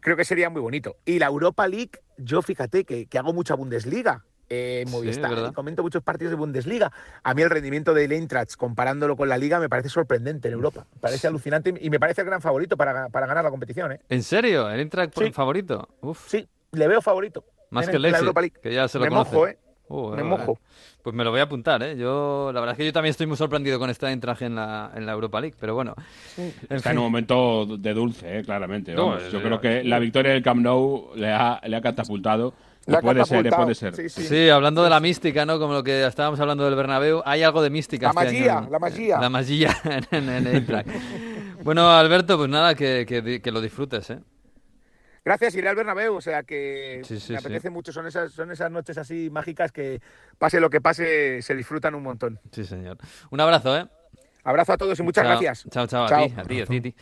creo 0.00 0.16
que 0.16 0.24
sería 0.24 0.50
muy 0.50 0.60
bonito. 0.60 0.96
Y 1.06 1.18
la 1.18 1.26
Europa 1.26 1.66
League, 1.66 1.92
yo 2.18 2.42
fíjate 2.42 2.84
que, 2.84 3.06
que 3.06 3.18
hago 3.18 3.32
mucha 3.32 3.54
Bundesliga. 3.54 4.24
Eh, 4.54 4.84
Sí, 4.86 4.92
Movistar, 4.92 5.32
y 5.50 5.52
comento 5.52 5.82
muchos 5.82 6.02
partidos 6.02 6.30
de 6.30 6.36
Bundesliga. 6.36 6.90
A 7.22 7.34
mí 7.34 7.42
el 7.42 7.50
rendimiento 7.50 7.94
del 7.94 8.12
Eintracht, 8.12 8.54
comparándolo 8.56 9.16
con 9.16 9.28
la 9.28 9.36
Liga, 9.38 9.58
me 9.60 9.68
parece 9.68 9.88
sorprendente 9.88 10.48
en 10.48 10.54
Europa. 10.54 10.86
Me 10.94 11.00
parece 11.00 11.26
alucinante 11.26 11.74
y 11.80 11.90
me 11.90 11.98
parece 12.00 12.20
el 12.22 12.26
gran 12.26 12.40
favorito 12.40 12.76
para, 12.76 13.08
para 13.08 13.26
ganar 13.26 13.44
la 13.44 13.50
competición. 13.50 13.92
¿eh? 13.92 14.00
¿En 14.08 14.22
serio? 14.22 14.70
¿El 14.70 14.80
Eintracht 14.80 15.18
Sí. 15.18 15.30
favorito? 15.32 15.88
Uf, 16.00 16.28
Sí, 16.28 16.46
le 16.72 16.88
veo 16.88 17.00
favorito. 17.02 17.44
más 17.70 17.84
en 17.86 17.90
que 17.90 17.96
el 17.96 18.02
Leipzig, 18.02 18.20
Europa 18.22 18.40
League. 18.40 18.56
que 18.62 18.72
ya 18.72 18.86
se 18.88 18.98
lo 18.98 19.04
Me 19.04 19.10
conoce. 19.10 19.34
mojo, 19.34 19.48
¿eh? 19.48 19.58
Uh, 19.86 20.10
Me 20.16 20.22
mojo. 20.22 20.58
Pues 21.02 21.14
me 21.14 21.22
lo 21.24 21.30
voy 21.30 21.40
a 21.40 21.42
apuntar, 21.42 21.82
¿eh? 21.82 21.94
Yo, 21.98 22.50
la 22.54 22.60
verdad 22.60 22.72
es 22.72 22.78
que 22.78 22.86
yo 22.86 22.92
también 22.94 23.10
estoy 23.10 23.26
muy 23.26 23.36
sorprendido 23.36 23.78
con 23.78 23.90
este 23.90 24.06
Eintracht 24.06 24.40
en 24.40 24.54
la, 24.54 24.90
en 24.94 25.04
la 25.04 25.12
Europa 25.12 25.38
League, 25.42 25.54
pero 25.60 25.74
bueno. 25.74 25.94
En 26.38 26.46
Está 26.62 26.78
fin. 26.88 26.92
en 26.92 26.98
un 26.98 27.04
momento 27.04 27.66
de 27.66 27.92
dulce, 27.92 28.38
eh, 28.38 28.42
claramente. 28.42 28.94
No, 28.94 29.18
Yo 29.28 29.42
creo 29.42 29.60
que 29.60 29.84
la 29.84 29.98
victoria 29.98 30.32
del 30.32 30.42
Camp 30.42 30.62
Nou 30.62 31.10
le 31.16 31.30
ha, 31.30 31.60
le 31.66 31.76
ha 31.76 31.80
catapultado. 31.82 32.54
Puede 32.86 33.24
ser, 33.24 33.46
eh, 33.46 33.50
puede 33.50 33.74
ser. 33.74 33.94
Sí, 33.96 34.08
sí. 34.08 34.22
Sí, 34.24 34.48
hablando 34.48 34.82
de 34.84 34.90
la 34.90 35.00
mística, 35.00 35.46
¿no? 35.46 35.58
Como 35.58 35.72
lo 35.74 35.82
que 35.82 36.04
estábamos 36.06 36.38
hablando 36.40 36.64
del 36.64 36.74
Bernabéu, 36.74 37.22
hay 37.24 37.42
algo 37.42 37.62
de 37.62 37.70
mística 37.70 38.12
La 38.14 38.22
este 38.22 38.34
magia, 38.38 38.58
año. 38.58 38.68
la 38.70 38.78
magia. 38.78 39.18
La 39.20 39.28
magia 39.30 39.76
en, 40.10 40.28
en 40.28 40.66
bueno, 41.62 41.90
Alberto, 41.90 42.36
pues 42.36 42.48
nada, 42.50 42.74
que, 42.74 43.40
que 43.42 43.50
lo 43.50 43.60
disfrutes, 43.60 44.10
¿eh? 44.10 44.18
Gracias, 45.24 45.54
iré 45.54 45.70
al 45.70 45.76
Bernabéu, 45.76 46.16
o 46.16 46.20
sea 46.20 46.42
que 46.42 47.00
Sí, 47.02 47.18
sí, 47.18 47.32
me 47.32 47.38
sí. 47.40 47.46
apetece 47.46 47.70
mucho. 47.70 47.92
Son 47.92 48.06
esas, 48.06 48.30
son 48.32 48.50
esas 48.50 48.70
noches 48.70 48.98
así 48.98 49.30
mágicas 49.30 49.72
que 49.72 50.02
pase 50.36 50.60
lo 50.60 50.68
que 50.68 50.82
pase, 50.82 51.40
se 51.40 51.54
disfrutan 51.54 51.94
un 51.94 52.02
montón. 52.02 52.38
Sí, 52.52 52.64
señor. 52.64 52.98
Un 53.30 53.40
abrazo, 53.40 53.74
¿eh? 53.78 53.86
Abrazo 54.44 54.74
a 54.74 54.76
todos 54.76 54.98
y 54.98 55.02
muchas 55.02 55.24
Chao. 55.24 55.30
gracias. 55.40 55.66
Chao, 55.70 55.86
chao, 55.86 56.06
Chao. 56.06 56.22
a 56.24 56.26
ti, 56.28 56.34
a 56.36 56.42
ti, 56.44 56.60
a 56.60 56.66
ti, 56.66 56.76
a 56.76 56.82
ti. 56.82 56.94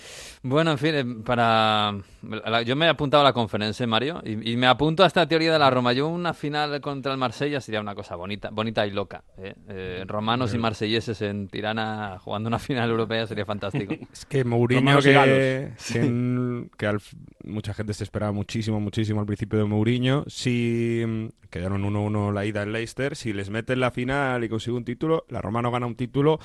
Bueno, 0.43 0.71
en 0.71 0.79
fin, 0.79 0.95
eh, 0.95 1.05
para... 1.25 1.93
la- 2.23 2.63
Yo 2.63 2.77
me 2.77 2.87
he 2.87 2.89
apuntado 2.89 3.21
a 3.23 3.25
la 3.25 3.33
conferencia, 3.33 3.85
Mario, 3.87 4.23
y, 4.25 4.53
y 4.53 4.57
me 4.57 4.67
apunto 4.69 5.03
a 5.03 5.07
esta 5.09 5.27
teoría 5.27 5.53
de 5.53 5.59
la 5.59 5.69
Roma. 5.69 5.93
Yo 5.93 6.07
una 6.09 6.35
final 6.35 6.81
contra 6.81 7.11
el 7.13 7.19
Marsella 7.19 7.61
sería 7.61 7.81
una 7.81 7.95
cosa 7.97 8.15
bonita, 8.15 8.51
bonita 8.51 8.87
y 8.87 8.93
loca. 8.93 9.25
¿eh? 9.39 9.55
Eh, 9.69 10.05
romanos 10.07 10.55
y 10.55 10.59
marselleses 10.59 11.21
en 11.23 11.49
Tirana 11.49 12.19
jugando 12.21 12.47
una 12.49 12.59
final 12.61 12.89
europea 12.91 13.27
sería 13.27 13.45
fantástico. 13.45 13.93
Es 14.13 14.25
que 14.25 14.45
Mourinho, 14.45 14.99
que, 15.01 15.73
que, 15.93 15.99
en- 15.99 16.71
que 16.79 16.87
al- 16.87 17.01
mucha 17.45 17.75
gente 17.75 17.93
se 17.93 18.05
esperaba 18.05 18.31
muchísimo, 18.33 18.79
muchísimo 18.79 19.19
al 19.21 19.27
principio 19.27 19.59
de 19.59 19.65
Mourinho. 19.65 20.25
Si 20.29 21.03
mm, 21.05 21.27
quedaron 21.51 21.83
1-1 21.83 22.33
la 22.33 22.45
ida 22.47 22.63
en 22.63 22.73
Leicester, 22.73 23.17
si 23.17 23.33
les 23.33 23.51
meten 23.51 23.81
la 23.81 23.91
final 23.91 24.45
y 24.45 24.49
consigue 24.49 24.77
un 24.77 24.85
título, 24.85 25.25
la 25.29 25.41
Roma 25.41 25.61
no 25.61 25.71
gana 25.73 25.87
un 25.87 25.97
título 25.97 26.39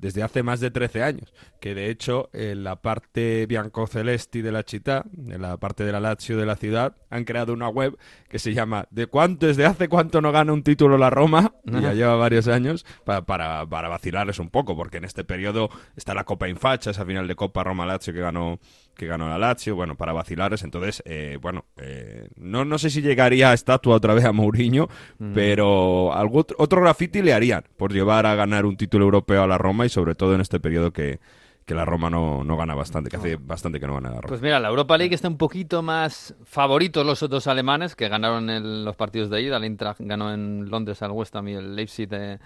desde 0.00 0.22
hace 0.22 0.42
más 0.42 0.60
de 0.60 0.70
13 0.70 1.02
años. 1.02 1.32
Que 1.60 1.74
de 1.74 1.90
hecho, 1.90 2.30
en 2.32 2.64
la 2.64 2.76
parte 2.76 3.46
bianco-celesti 3.46 4.42
de 4.42 4.52
la 4.52 4.62
città, 4.62 5.04
en 5.28 5.42
la 5.42 5.56
parte 5.58 5.84
de 5.84 5.92
la 5.92 6.00
Lazio 6.00 6.36
de 6.36 6.46
la 6.46 6.56
ciudad, 6.56 6.96
han 7.10 7.24
creado 7.24 7.52
una 7.52 7.68
web 7.68 7.96
que 8.28 8.38
se 8.38 8.54
llama 8.54 8.86
¿De 8.90 9.06
cuánto, 9.06 9.46
desde 9.46 9.66
hace 9.66 9.88
cuánto 9.88 10.20
no 10.20 10.32
gana 10.32 10.52
un 10.52 10.62
título 10.62 10.96
la 10.98 11.10
Roma? 11.10 11.52
Y 11.64 11.80
ya 11.82 11.92
lleva 11.94 12.16
varios 12.16 12.48
años 12.48 12.86
pa- 13.04 13.22
para, 13.26 13.66
para 13.66 13.88
vacilarles 13.88 14.38
un 14.38 14.48
poco, 14.50 14.76
porque 14.76 14.96
en 14.98 15.04
este 15.04 15.24
periodo 15.24 15.68
está 15.96 16.14
la 16.14 16.24
Copa 16.24 16.48
Infacha, 16.48 16.90
esa 16.90 17.04
final 17.04 17.28
de 17.28 17.34
Copa 17.36 17.62
Roma-Lazio 17.64 18.12
que 18.14 18.20
ganó 18.20 18.58
que 18.94 19.06
ganó 19.06 19.30
la 19.30 19.38
Lazio, 19.38 19.76
bueno, 19.76 19.96
para 19.96 20.12
vacilarles. 20.12 20.62
Entonces, 20.62 21.02
eh, 21.06 21.38
bueno, 21.40 21.64
eh, 21.78 22.28
no, 22.36 22.66
no 22.66 22.76
sé 22.76 22.90
si 22.90 23.00
llegaría 23.00 23.50
a 23.50 23.54
estatua 23.54 23.96
otra 23.96 24.12
vez 24.12 24.26
a 24.26 24.32
Mourinho, 24.32 24.88
pero 25.34 26.12
algo, 26.12 26.44
otro 26.58 26.82
graffiti 26.82 27.22
le 27.22 27.32
harían 27.32 27.64
por 27.78 27.92
llevar 27.92 28.26
a 28.26 28.34
ganar 28.34 28.66
un 28.66 28.76
título 28.76 29.04
europeo 29.06 29.42
a 29.42 29.46
la 29.46 29.56
Roma 29.58 29.86
y 29.86 29.88
sobre 29.90 30.14
todo 30.14 30.34
en 30.34 30.40
este 30.40 30.60
periodo 30.60 30.92
que, 30.92 31.20
que 31.66 31.74
la 31.74 31.84
Roma 31.84 32.08
no, 32.10 32.42
no 32.42 32.56
gana 32.56 32.74
bastante, 32.74 33.10
que 33.10 33.16
hace 33.16 33.36
bastante 33.36 33.78
que 33.78 33.86
no 33.86 33.94
gana 33.94 34.08
la 34.10 34.16
Roma. 34.16 34.28
Pues 34.28 34.40
mira, 34.40 34.58
la 34.58 34.68
Europa 34.68 34.96
League 34.96 35.14
está 35.14 35.28
un 35.28 35.36
poquito 35.36 35.82
más 35.82 36.34
favoritos 36.44 37.04
los 37.04 37.22
otros 37.22 37.46
alemanes 37.46 37.94
que 37.94 38.08
ganaron 38.08 38.50
en 38.50 38.84
los 38.84 38.96
partidos 38.96 39.30
de 39.30 39.42
ida. 39.42 39.58
El 39.58 39.64
Eintracht 39.64 40.00
ganó 40.00 40.32
en 40.32 40.70
Londres 40.70 41.02
al 41.02 41.10
West 41.12 41.36
Ham 41.36 41.48
y 41.48 41.54
el 41.54 41.76
Leipzig 41.76 42.08
eh, 42.12 42.38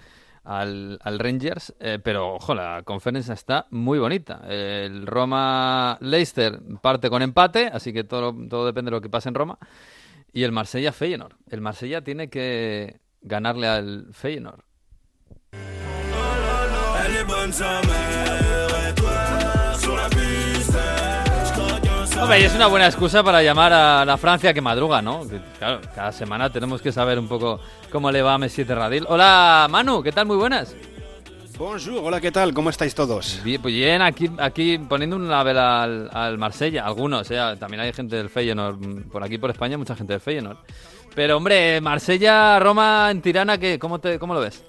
al, 0.43 0.99
al 1.01 1.17
Rangers. 1.19 1.73
eh, 1.79 1.97
pero, 2.03 2.35
ojo, 2.35 2.53
la 2.53 2.83
conferencia 2.83 3.33
está 3.33 3.65
muy 3.71 3.97
bonita. 3.97 4.41
El 4.47 5.07
Roma-Leicester 5.07 6.59
parte 6.81 7.09
con 7.09 7.21
empate, 7.23 7.67
así 7.73 7.93
que 7.93 8.03
todo, 8.03 8.35
todo 8.47 8.65
depende 8.65 8.91
de 8.91 8.97
lo 8.97 9.01
que 9.01 9.09
pase 9.09 9.29
en 9.29 9.35
Roma. 9.35 9.57
Y 10.31 10.43
el 10.43 10.51
Marsella-Feyenoord. 10.51 11.33
El 11.49 11.61
Marsella 11.61 12.03
tiene 12.03 12.29
que 12.29 12.99
ganarle 13.21 13.67
al 13.67 14.07
Feyenoord. 14.11 14.59
Hombre, 22.19 22.39
y 22.39 22.43
es 22.43 22.55
una 22.55 22.65
buena 22.65 22.87
excusa 22.87 23.21
para 23.23 23.43
llamar 23.43 23.71
a 23.71 24.03
la 24.03 24.17
Francia 24.17 24.51
que 24.51 24.61
madruga, 24.61 24.99
¿no? 25.03 25.27
Que, 25.29 25.39
claro, 25.59 25.79
cada 25.93 26.11
semana 26.11 26.49
tenemos 26.49 26.81
que 26.81 26.91
saber 26.91 27.19
un 27.19 27.27
poco 27.27 27.59
cómo 27.91 28.09
le 28.11 28.23
va 28.23 28.33
a 28.33 28.37
Messi 28.39 28.65
Terradil. 28.65 29.05
Hola, 29.07 29.67
Manu, 29.69 30.01
¿qué 30.01 30.11
tal? 30.11 30.25
Muy 30.25 30.37
buenas. 30.37 30.75
Bonjour, 31.59 32.01
hola, 32.03 32.19
¿qué 32.19 32.31
tal? 32.31 32.51
¿Cómo 32.51 32.71
estáis 32.71 32.95
todos? 32.95 33.39
Bien, 33.43 33.61
pues 33.61 33.75
bien, 33.75 34.01
aquí, 34.01 34.31
aquí 34.39 34.79
poniendo 34.79 35.15
un 35.15 35.29
label 35.29 35.59
al, 35.59 36.09
al 36.11 36.39
Marsella, 36.39 36.83
algunos, 36.83 37.29
¿eh? 37.29 37.37
también 37.59 37.81
hay 37.81 37.93
gente 37.93 38.15
del 38.15 38.29
Feyenoord, 38.29 38.75
mm, 38.75 39.09
por 39.09 39.23
aquí 39.23 39.37
por 39.37 39.51
España 39.51 39.77
mucha 39.77 39.95
gente 39.95 40.13
del 40.13 40.19
Feyenoord. 40.19 40.57
Pero 41.13 41.37
hombre, 41.37 41.79
Marsella, 41.79 42.59
Roma 42.59 43.09
en 43.11 43.21
Tirana, 43.21 43.59
¿qué? 43.59 43.77
¿Cómo, 43.77 43.99
te, 43.99 44.17
¿cómo 44.17 44.33
lo 44.33 44.39
ves? 44.39 44.63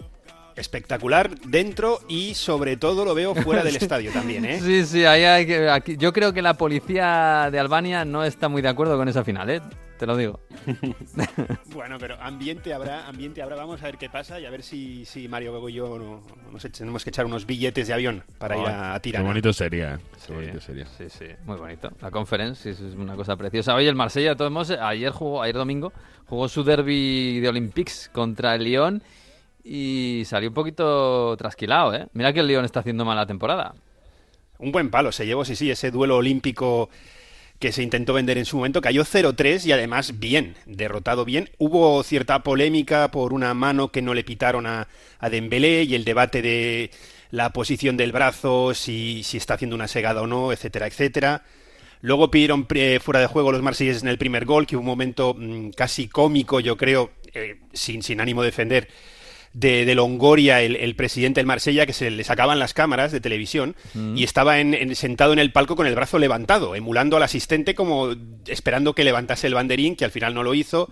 Espectacular 0.56 1.38
dentro 1.40 2.00
y 2.08 2.34
sobre 2.34 2.76
todo 2.76 3.04
lo 3.04 3.14
veo 3.14 3.34
fuera 3.34 3.62
del 3.62 3.76
estadio 3.76 4.10
también, 4.10 4.44
¿eh? 4.44 4.58
Sí, 4.60 4.84
sí, 4.86 5.04
ahí 5.04 5.22
hay 5.24 5.46
que, 5.46 5.68
aquí, 5.68 5.96
yo 5.98 6.12
creo 6.12 6.32
que 6.32 6.40
la 6.42 6.54
policía 6.54 7.48
de 7.52 7.58
Albania 7.58 8.04
no 8.04 8.24
está 8.24 8.48
muy 8.48 8.62
de 8.62 8.68
acuerdo 8.68 8.96
con 8.96 9.06
esa 9.08 9.22
final, 9.22 9.50
¿eh? 9.50 9.60
Te 9.98 10.06
lo 10.06 10.16
digo. 10.16 10.40
Bueno, 11.72 11.96
pero 11.98 12.16
ambiente 12.20 12.72
habrá, 12.72 13.06
ambiente 13.06 13.42
habrá. 13.42 13.56
Vamos 13.56 13.82
a 13.82 13.84
ver 13.86 13.98
qué 13.98 14.08
pasa 14.08 14.40
y 14.40 14.46
a 14.46 14.50
ver 14.50 14.62
si, 14.62 15.04
si 15.04 15.28
Mario 15.28 15.52
Bego 15.52 15.68
y 15.68 15.74
yo 15.74 15.98
no- 15.98 16.22
nos 16.50 16.64
eche- 16.64 16.78
tenemos 16.78 17.04
que 17.04 17.10
echar 17.10 17.26
unos 17.26 17.46
billetes 17.46 17.86
de 17.86 17.92
avión 17.94 18.22
para 18.38 18.56
ir 18.56 18.66
a, 18.66 18.94
a 18.94 19.00
Qué 19.00 19.18
bonito 19.20 19.52
sería, 19.52 19.94
¿eh? 19.94 19.98
Qué 20.14 20.20
Sí, 20.20 20.32
bonito 20.32 20.60
sería. 20.60 20.86
sí, 20.86 21.04
sí, 21.08 21.26
muy 21.44 21.56
bonito. 21.56 21.90
La 22.00 22.10
conferencia 22.10 22.70
es 22.70 22.80
una 22.80 23.14
cosa 23.14 23.36
preciosa. 23.36 23.74
Oye, 23.74 23.88
el 23.88 23.94
Marsella, 23.94 24.34
todos 24.36 24.50
modos, 24.50 24.70
ayer 24.70 25.10
jugó, 25.12 25.42
ayer 25.42 25.54
domingo, 25.56 25.92
jugó 26.26 26.48
su 26.48 26.64
derby 26.64 27.40
de 27.40 27.48
Olympics 27.48 28.10
contra 28.12 28.54
el 28.54 28.64
Lyon 28.64 29.02
y 29.66 30.22
salió 30.26 30.50
un 30.50 30.54
poquito 30.54 31.36
trasquilado, 31.36 31.92
¿eh? 31.92 32.06
Mira 32.12 32.32
que 32.32 32.40
el 32.40 32.46
Lyon 32.46 32.64
está 32.64 32.80
haciendo 32.80 33.04
mala 33.04 33.26
temporada. 33.26 33.74
Un 34.58 34.70
buen 34.70 34.90
palo 34.90 35.10
se 35.10 35.26
llevó, 35.26 35.44
sí, 35.44 35.56
sí, 35.56 35.70
ese 35.70 35.90
duelo 35.90 36.16
olímpico 36.16 36.88
que 37.58 37.72
se 37.72 37.82
intentó 37.82 38.12
vender 38.12 38.38
en 38.38 38.44
su 38.44 38.58
momento. 38.58 38.80
Cayó 38.80 39.04
0-3 39.04 39.66
y 39.66 39.72
además 39.72 40.20
bien, 40.20 40.56
derrotado 40.66 41.24
bien. 41.24 41.50
Hubo 41.58 42.02
cierta 42.04 42.42
polémica 42.42 43.10
por 43.10 43.32
una 43.32 43.54
mano 43.54 43.90
que 43.90 44.02
no 44.02 44.14
le 44.14 44.24
pitaron 44.24 44.66
a, 44.66 44.88
a 45.18 45.30
Dembélé 45.30 45.82
y 45.82 45.94
el 45.94 46.04
debate 46.04 46.42
de 46.42 46.90
la 47.30 47.52
posición 47.52 47.96
del 47.96 48.12
brazo, 48.12 48.72
si, 48.72 49.22
si 49.24 49.36
está 49.36 49.54
haciendo 49.54 49.74
una 49.74 49.88
segada 49.88 50.22
o 50.22 50.26
no, 50.26 50.52
etcétera, 50.52 50.86
etcétera. 50.86 51.42
Luego 52.02 52.30
pidieron 52.30 52.66
eh, 52.74 53.00
fuera 53.02 53.20
de 53.20 53.26
juego 53.26 53.50
los 53.50 53.62
marseilleses 53.62 54.02
en 54.02 54.08
el 54.08 54.18
primer 54.18 54.44
gol, 54.44 54.66
que 54.66 54.76
un 54.76 54.84
momento 54.84 55.34
mm, 55.34 55.70
casi 55.70 56.08
cómico, 56.08 56.60
yo 56.60 56.76
creo, 56.76 57.10
eh, 57.34 57.56
sin, 57.72 58.02
sin 58.02 58.20
ánimo 58.20 58.42
de 58.42 58.46
defender, 58.46 58.88
de, 59.58 59.86
de 59.86 59.94
Longoria, 59.94 60.60
el, 60.60 60.76
el 60.76 60.94
presidente 60.96 61.40
del 61.40 61.46
Marsella, 61.46 61.86
que 61.86 61.94
se 61.94 62.10
le 62.10 62.24
sacaban 62.24 62.58
las 62.58 62.74
cámaras 62.74 63.10
de 63.10 63.20
televisión 63.22 63.74
y 64.18 64.22
estaba 64.22 64.60
en- 64.60 64.74
en- 64.74 64.94
sentado 64.94 65.32
en 65.32 65.38
el 65.38 65.50
palco 65.50 65.76
con 65.76 65.86
el 65.86 65.94
brazo 65.94 66.18
levantado, 66.18 66.74
emulando 66.76 67.16
al 67.16 67.22
asistente 67.22 67.74
como 67.74 68.14
esperando 68.46 68.94
que 68.94 69.02
levantase 69.04 69.46
el 69.46 69.54
banderín, 69.54 69.96
que 69.96 70.04
al 70.04 70.10
final 70.10 70.34
no 70.34 70.42
lo 70.42 70.52
hizo. 70.52 70.90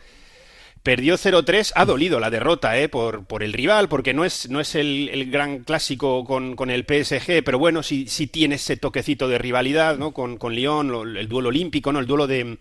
Perdió 0.83 1.17
0-3, 1.17 1.73
ha 1.77 1.85
dolido 1.87 2.21
la 2.21 2.29
derrota 2.31 2.79
eh, 2.79 2.91
por, 2.91 3.25
por 3.25 3.43
el 3.43 3.55
rival, 3.55 3.89
porque 3.89 4.13
no 4.13 4.25
es, 4.25 4.51
no 4.51 4.61
es 4.61 4.75
el, 4.75 5.09
el 5.13 5.31
gran 5.31 5.61
clásico 5.61 6.25
con, 6.25 6.57
con 6.57 6.71
el 6.71 6.85
PSG, 6.85 7.43
pero 7.43 7.59
bueno, 7.59 7.83
sí, 7.83 8.07
sí 8.07 8.27
tiene 8.27 8.57
ese 8.57 8.77
toquecito 8.77 9.27
de 9.29 9.39
rivalidad 9.39 9.97
¿no? 9.97 10.13
con, 10.13 10.37
con 10.37 10.55
Lyon, 10.55 10.89
lo- 10.91 11.03
el 11.05 11.27
duelo 11.29 11.49
olímpico, 11.49 11.91
¿no? 11.91 12.01
el 12.01 12.07
duelo 12.07 12.27
de, 12.27 12.59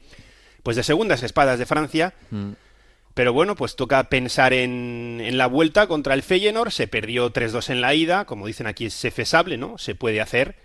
pues 0.63 0.77
de 0.77 0.83
segundas 0.83 1.21
espadas 1.23 1.59
de 1.59 1.65
Francia. 1.65 2.13
Pero 3.13 3.31
bueno, 3.31 3.55
pues 3.55 3.75
toca 3.75 4.03
pensar 4.09 4.53
en, 4.53 5.21
en 5.23 5.37
la 5.37 5.47
vuelta 5.47 5.87
contra 5.87 6.13
el 6.13 6.23
Feyenoord. 6.23 6.71
Se 6.71 6.87
perdió 6.87 7.31
3-2 7.31 7.69
en 7.69 7.81
la 7.81 7.93
ida, 7.93 8.25
como 8.25 8.47
dicen 8.47 8.65
aquí 8.67 8.85
es 8.85 9.07
fesable, 9.13 9.57
¿no? 9.57 9.77
Se 9.77 9.93
puede 9.93 10.19
hacer. 10.19 10.55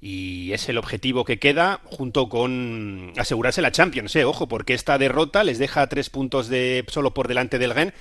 Y 0.00 0.52
es 0.52 0.68
el 0.68 0.78
objetivo 0.78 1.24
que 1.24 1.38
queda 1.38 1.80
junto 1.84 2.28
con 2.28 3.12
asegurarse 3.16 3.62
la 3.62 3.70
Champions, 3.70 4.16
¿eh? 4.16 4.24
Ojo, 4.24 4.48
porque 4.48 4.74
esta 4.74 4.98
derrota 4.98 5.44
les 5.44 5.58
deja 5.58 5.86
tres 5.86 6.10
puntos 6.10 6.48
de 6.48 6.84
solo 6.88 7.14
por 7.14 7.28
delante 7.28 7.60
del 7.60 7.72
Gen, 7.72 7.94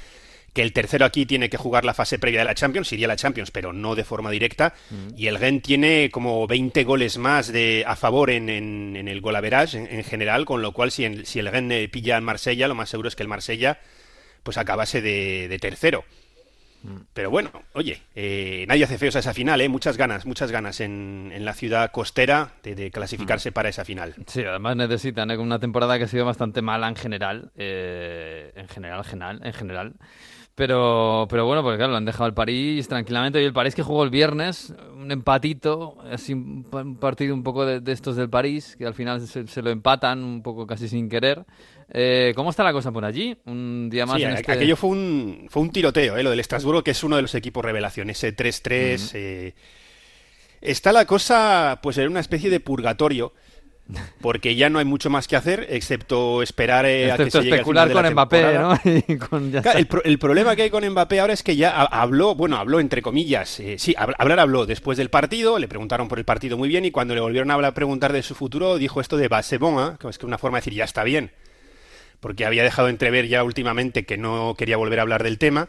que 0.54 0.62
el 0.64 0.74
tercero 0.74 1.06
aquí 1.06 1.26
tiene 1.26 1.50
que 1.50 1.58
jugar 1.58 1.86
la 1.86 1.94
fase 1.94 2.20
previa 2.20 2.40
de 2.42 2.46
la 2.46 2.56
Champions, 2.56 2.92
iría 2.92 3.06
a 3.06 3.10
la 3.10 3.16
Champions, 3.16 3.52
pero 3.52 3.72
no 3.74 3.96
de 3.96 4.04
forma 4.04 4.30
directa. 4.32 4.74
Y 5.16 5.28
el 5.28 5.38
Gen 5.38 5.62
tiene 5.62 6.10
como 6.12 6.46
20 6.48 6.84
goles 6.84 7.18
más 7.18 7.52
de, 7.54 7.84
a 7.88 7.96
favor 7.96 8.30
en, 8.30 8.50
en- 8.50 8.96
en 8.98 9.08
el 9.08 9.22
golaverage 9.22 9.78
en, 9.78 9.88
en 9.88 10.04
general, 10.04 10.44
con 10.46 10.62
lo 10.62 10.74
cual 10.74 10.92
si, 10.92 11.06
en- 11.06 11.26
si 11.26 11.40
el 11.40 11.50
Gen 11.50 11.70
pilla 11.90 12.18
al 12.18 12.22
Marsella, 12.22 12.68
lo 12.68 12.76
más 12.76 12.90
seguro 12.90 13.08
es 13.08 13.16
que 13.16 13.24
el 13.24 13.30
Marsella 13.30 13.80
pues 14.44 14.58
acabase 14.58 15.02
de, 15.02 15.48
de 15.48 15.60
tercero. 15.60 16.04
Pero 17.14 17.30
bueno, 17.30 17.52
oye, 17.74 18.02
eh, 18.16 18.66
nadie 18.68 18.86
hace 18.86 18.98
feos 18.98 19.16
a 19.16 19.20
esa 19.20 19.36
final, 19.36 19.62
¿eh? 19.62 19.70
Muchas 19.70 19.98
ganas, 19.98 20.26
muchas 20.26 20.52
ganas 20.52 20.80
en, 20.80 21.30
en 21.32 21.46
la 21.46 21.54
ciudad 21.54 21.92
costera 21.92 22.54
de, 22.64 22.74
de 22.74 22.90
clasificarse 22.90 23.52
para 23.52 23.70
esa 23.70 23.86
final. 23.86 24.16
Sí, 24.26 24.44
además 24.44 24.76
necesitan 24.78 25.30
¿eh? 25.30 25.38
una 25.38 25.60
temporada 25.60 26.00
que 26.00 26.06
ha 26.06 26.08
sido 26.08 26.26
bastante 26.26 26.64
mala 26.64 26.88
en 26.90 26.96
general, 26.96 27.52
eh, 27.56 28.52
en 28.56 28.68
general, 28.68 29.04
general, 29.06 29.42
en 29.44 29.54
general. 29.54 29.94
Pero, 30.62 31.26
pero 31.28 31.48
bueno, 31.48 31.64
porque 31.64 31.78
claro, 31.78 31.90
lo 31.94 31.98
han 31.98 32.06
dejado 32.06 32.28
el 32.28 32.36
París 32.36 32.88
tranquilamente. 32.88 33.42
Y 33.42 33.46
el 33.46 33.52
París 33.52 33.74
que 33.74 33.82
jugó 33.82 34.04
el 34.04 34.12
viernes, 34.12 34.72
un 34.96 35.12
empatito, 35.12 35.98
así 36.12 36.34
un, 36.34 36.64
pa- 36.64 36.84
un 36.84 36.98
partido 36.98 37.34
un 37.34 37.42
poco 37.42 37.66
de, 37.66 37.80
de 37.80 37.92
estos 37.92 38.16
del 38.16 38.30
París, 38.30 38.76
que 38.78 38.86
al 38.86 38.94
final 38.94 39.26
se, 39.26 39.48
se 39.48 39.62
lo 39.64 39.72
empatan 39.72 40.24
un 40.24 40.44
poco 40.44 40.68
casi 40.68 40.88
sin 40.88 41.10
querer. 41.10 41.46
Eh, 41.92 42.34
¿Cómo 42.36 42.52
está 42.52 42.64
la 42.64 42.74
cosa 42.74 42.92
por 42.92 43.04
allí? 43.06 43.36
Un 43.48 43.90
día 43.90 44.06
más 44.06 44.18
Sí, 44.18 44.24
en 44.24 44.30
a- 44.30 44.34
este... 44.36 44.52
aquello 44.52 44.76
fue 44.76 44.92
un, 44.92 45.48
fue 45.50 45.64
un 45.64 45.72
tiroteo, 45.72 46.16
¿eh? 46.16 46.22
lo 46.22 46.30
del 46.30 46.40
Estrasburgo, 46.40 46.84
que 46.84 46.92
es 46.92 47.04
uno 47.04 47.16
de 47.16 47.24
los 47.24 47.34
equipos 47.34 47.66
revelación, 47.66 48.12
ese 48.12 48.32
3-3. 48.36 49.12
eh, 49.16 49.54
Está 50.62 50.92
la 50.94 51.06
cosa, 51.06 51.80
pues, 51.82 51.98
en 51.98 52.08
una 52.08 52.20
especie 52.20 52.52
de 52.52 52.60
purgatorio, 52.60 53.34
porque 54.22 54.56
ya 54.56 54.70
no 54.70 54.80
hay 54.80 54.86
mucho 54.86 55.10
más 55.10 55.28
que 55.28 55.36
hacer, 55.36 55.68
excepto 55.70 56.42
esperar 56.42 56.86
eh, 56.86 57.12
a 57.12 57.18
que 57.18 57.24
Excepto 57.24 57.40
se 57.40 57.44
llegue 57.44 57.54
al 57.56 57.60
especular 57.60 57.88
final 57.90 58.04
con 58.06 58.14
Mbappé, 58.14 58.38
temporada. 58.42 58.82
¿no? 58.86 58.92
Y 59.08 59.18
con- 59.18 59.52
ya 59.52 59.62
Claro, 59.62 59.80
está. 59.80 59.80
el, 59.80 59.88
pro- 59.88 60.04
el 60.06 60.18
problema 60.20 60.56
que 60.56 60.62
hay 60.62 60.70
con 60.70 60.88
Mbappé 60.88 61.20
ahora 61.20 61.34
es 61.34 61.44
que 61.44 61.56
ya 61.58 61.72
ha- 61.72 62.02
habló, 62.02 62.34
bueno, 62.36 62.56
habló 62.58 62.80
entre 62.80 63.02
comillas, 63.02 63.60
eh, 63.60 63.76
sí, 63.80 63.94
hab- 63.98 64.16
hablar 64.18 64.40
habló 64.40 64.66
después 64.66 64.98
del 64.98 65.10
partido, 65.10 65.60
le 65.60 65.68
preguntaron 65.68 66.08
por 66.08 66.20
el 66.20 66.26
partido 66.26 66.58
muy 66.58 66.70
bien 66.70 66.86
y 66.86 66.92
cuando 66.92 67.16
le 67.16 67.22
volvieron 67.22 67.52
a 67.52 67.56
hablar, 67.56 67.74
preguntar 67.74 68.14
de 68.14 68.24
su 68.24 68.34
futuro, 68.34 68.78
dijo 68.78 69.02
esto 69.02 69.18
de 69.18 69.28
base 69.28 69.58
bon, 69.58 69.98
que 69.98 70.08
es 70.08 70.18
que 70.18 70.26
una 70.26 70.38
forma 70.38 70.58
de 70.58 70.62
decir 70.62 70.74
ya 70.76 70.86
está 70.86 71.04
bien, 71.04 71.32
porque 72.22 72.46
había 72.46 72.64
dejado 72.64 72.88
entrever 72.88 73.28
ya 73.28 73.44
últimamente 73.44 74.06
que 74.06 74.18
no 74.18 74.56
quería 74.58 74.78
volver 74.78 75.00
a 75.00 75.02
hablar 75.02 75.24
del 75.24 75.38
tema. 75.38 75.68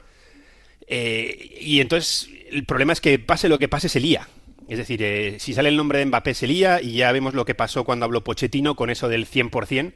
Eh, 0.86 1.56
y 1.60 1.80
entonces 1.80 2.28
el 2.50 2.64
problema 2.66 2.92
es 2.92 3.00
que 3.00 3.18
pase 3.18 3.48
lo 3.48 3.58
que 3.58 3.68
pase 3.68 3.88
se 3.88 4.00
lía. 4.00 4.28
Es 4.68 4.78
decir, 4.78 5.02
eh, 5.02 5.36
si 5.38 5.54
sale 5.54 5.68
el 5.68 5.76
nombre 5.76 5.98
de 5.98 6.06
Mbappé 6.06 6.34
se 6.34 6.46
lía 6.46 6.80
y 6.80 6.94
ya 6.94 7.12
vemos 7.12 7.34
lo 7.34 7.44
que 7.44 7.54
pasó 7.54 7.84
cuando 7.84 8.04
habló 8.04 8.24
Pochettino 8.24 8.74
con 8.76 8.90
eso 8.90 9.08
del 9.08 9.26
100% 9.26 9.92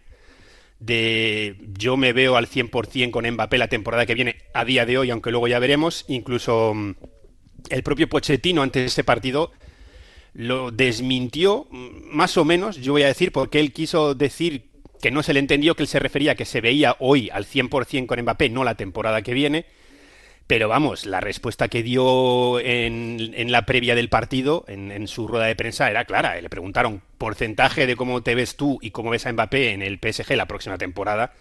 de 0.79 1.57
yo 1.79 1.97
me 1.97 2.13
veo 2.13 2.37
al 2.37 2.49
100% 2.49 3.11
con 3.11 3.29
Mbappé 3.29 3.59
la 3.59 3.69
temporada 3.69 4.07
que 4.07 4.15
viene 4.15 4.37
a 4.53 4.65
día 4.65 4.85
de 4.85 4.99
hoy, 4.99 5.11
aunque 5.11 5.31
luego 5.31 5.49
ya 5.49 5.59
veremos, 5.59 6.05
incluso 6.09 6.75
mm, 6.75 6.95
el 7.71 7.83
propio 7.83 8.09
Pochettino 8.09 8.63
antes 8.63 8.83
de 8.83 8.87
ese 8.87 9.05
partido 9.05 9.53
lo 10.35 10.71
desmintió 10.71 11.67
mm, 11.71 12.15
más 12.15 12.37
o 12.37 12.45
menos, 12.45 12.77
yo 12.77 12.93
voy 12.93 13.03
a 13.03 13.09
decir, 13.09 13.33
porque 13.33 13.61
él 13.61 13.73
quiso 13.73 14.15
decir 14.15 14.71
que 15.01 15.11
no 15.11 15.23
se 15.23 15.33
le 15.33 15.41
entendió 15.41 15.75
que 15.75 15.83
él 15.83 15.89
se 15.89 15.99
refería 15.99 16.33
a 16.33 16.35
que 16.35 16.45
se 16.45 16.61
veía 16.61 16.97
hoy 17.01 17.31
al 17.31 17.47
100% 17.47 18.07
con 18.07 18.21
Mbappé, 18.21 18.51
no 18.51 18.65
la 18.65 18.75
temporada 18.75 19.23
que 19.23 19.35
viene, 19.35 19.67
Pero 20.47 20.69
vamos, 20.69 21.07
la 21.07 21.21
respuesta 21.21 21.67
que 21.69 21.83
dio 21.83 22.61
en, 22.61 23.33
en 23.35 23.51
la 23.51 23.67
previa 23.67 23.97
del 23.97 24.09
partido, 24.09 24.65
en, 24.69 24.93
en, 24.93 25.09
su 25.09 25.27
rueda 25.27 25.47
de 25.47 25.57
prensa, 25.57 25.91
era 25.91 26.05
clara. 26.05 26.41
Le 26.41 26.49
preguntaron 26.49 27.03
porcentaje 27.19 27.87
de 27.87 27.97
cómo 27.97 28.23
te 28.23 28.37
ves 28.37 28.57
tú 28.57 28.79
y 28.81 28.93
cómo 28.93 29.11
ves 29.11 29.27
a 29.27 29.33
Mbappé 29.33 29.73
en 29.73 29.83
el 29.83 29.99
PSG 29.99 30.37
la 30.37 30.47
próxima 30.47 30.79
temporada. 30.79 31.33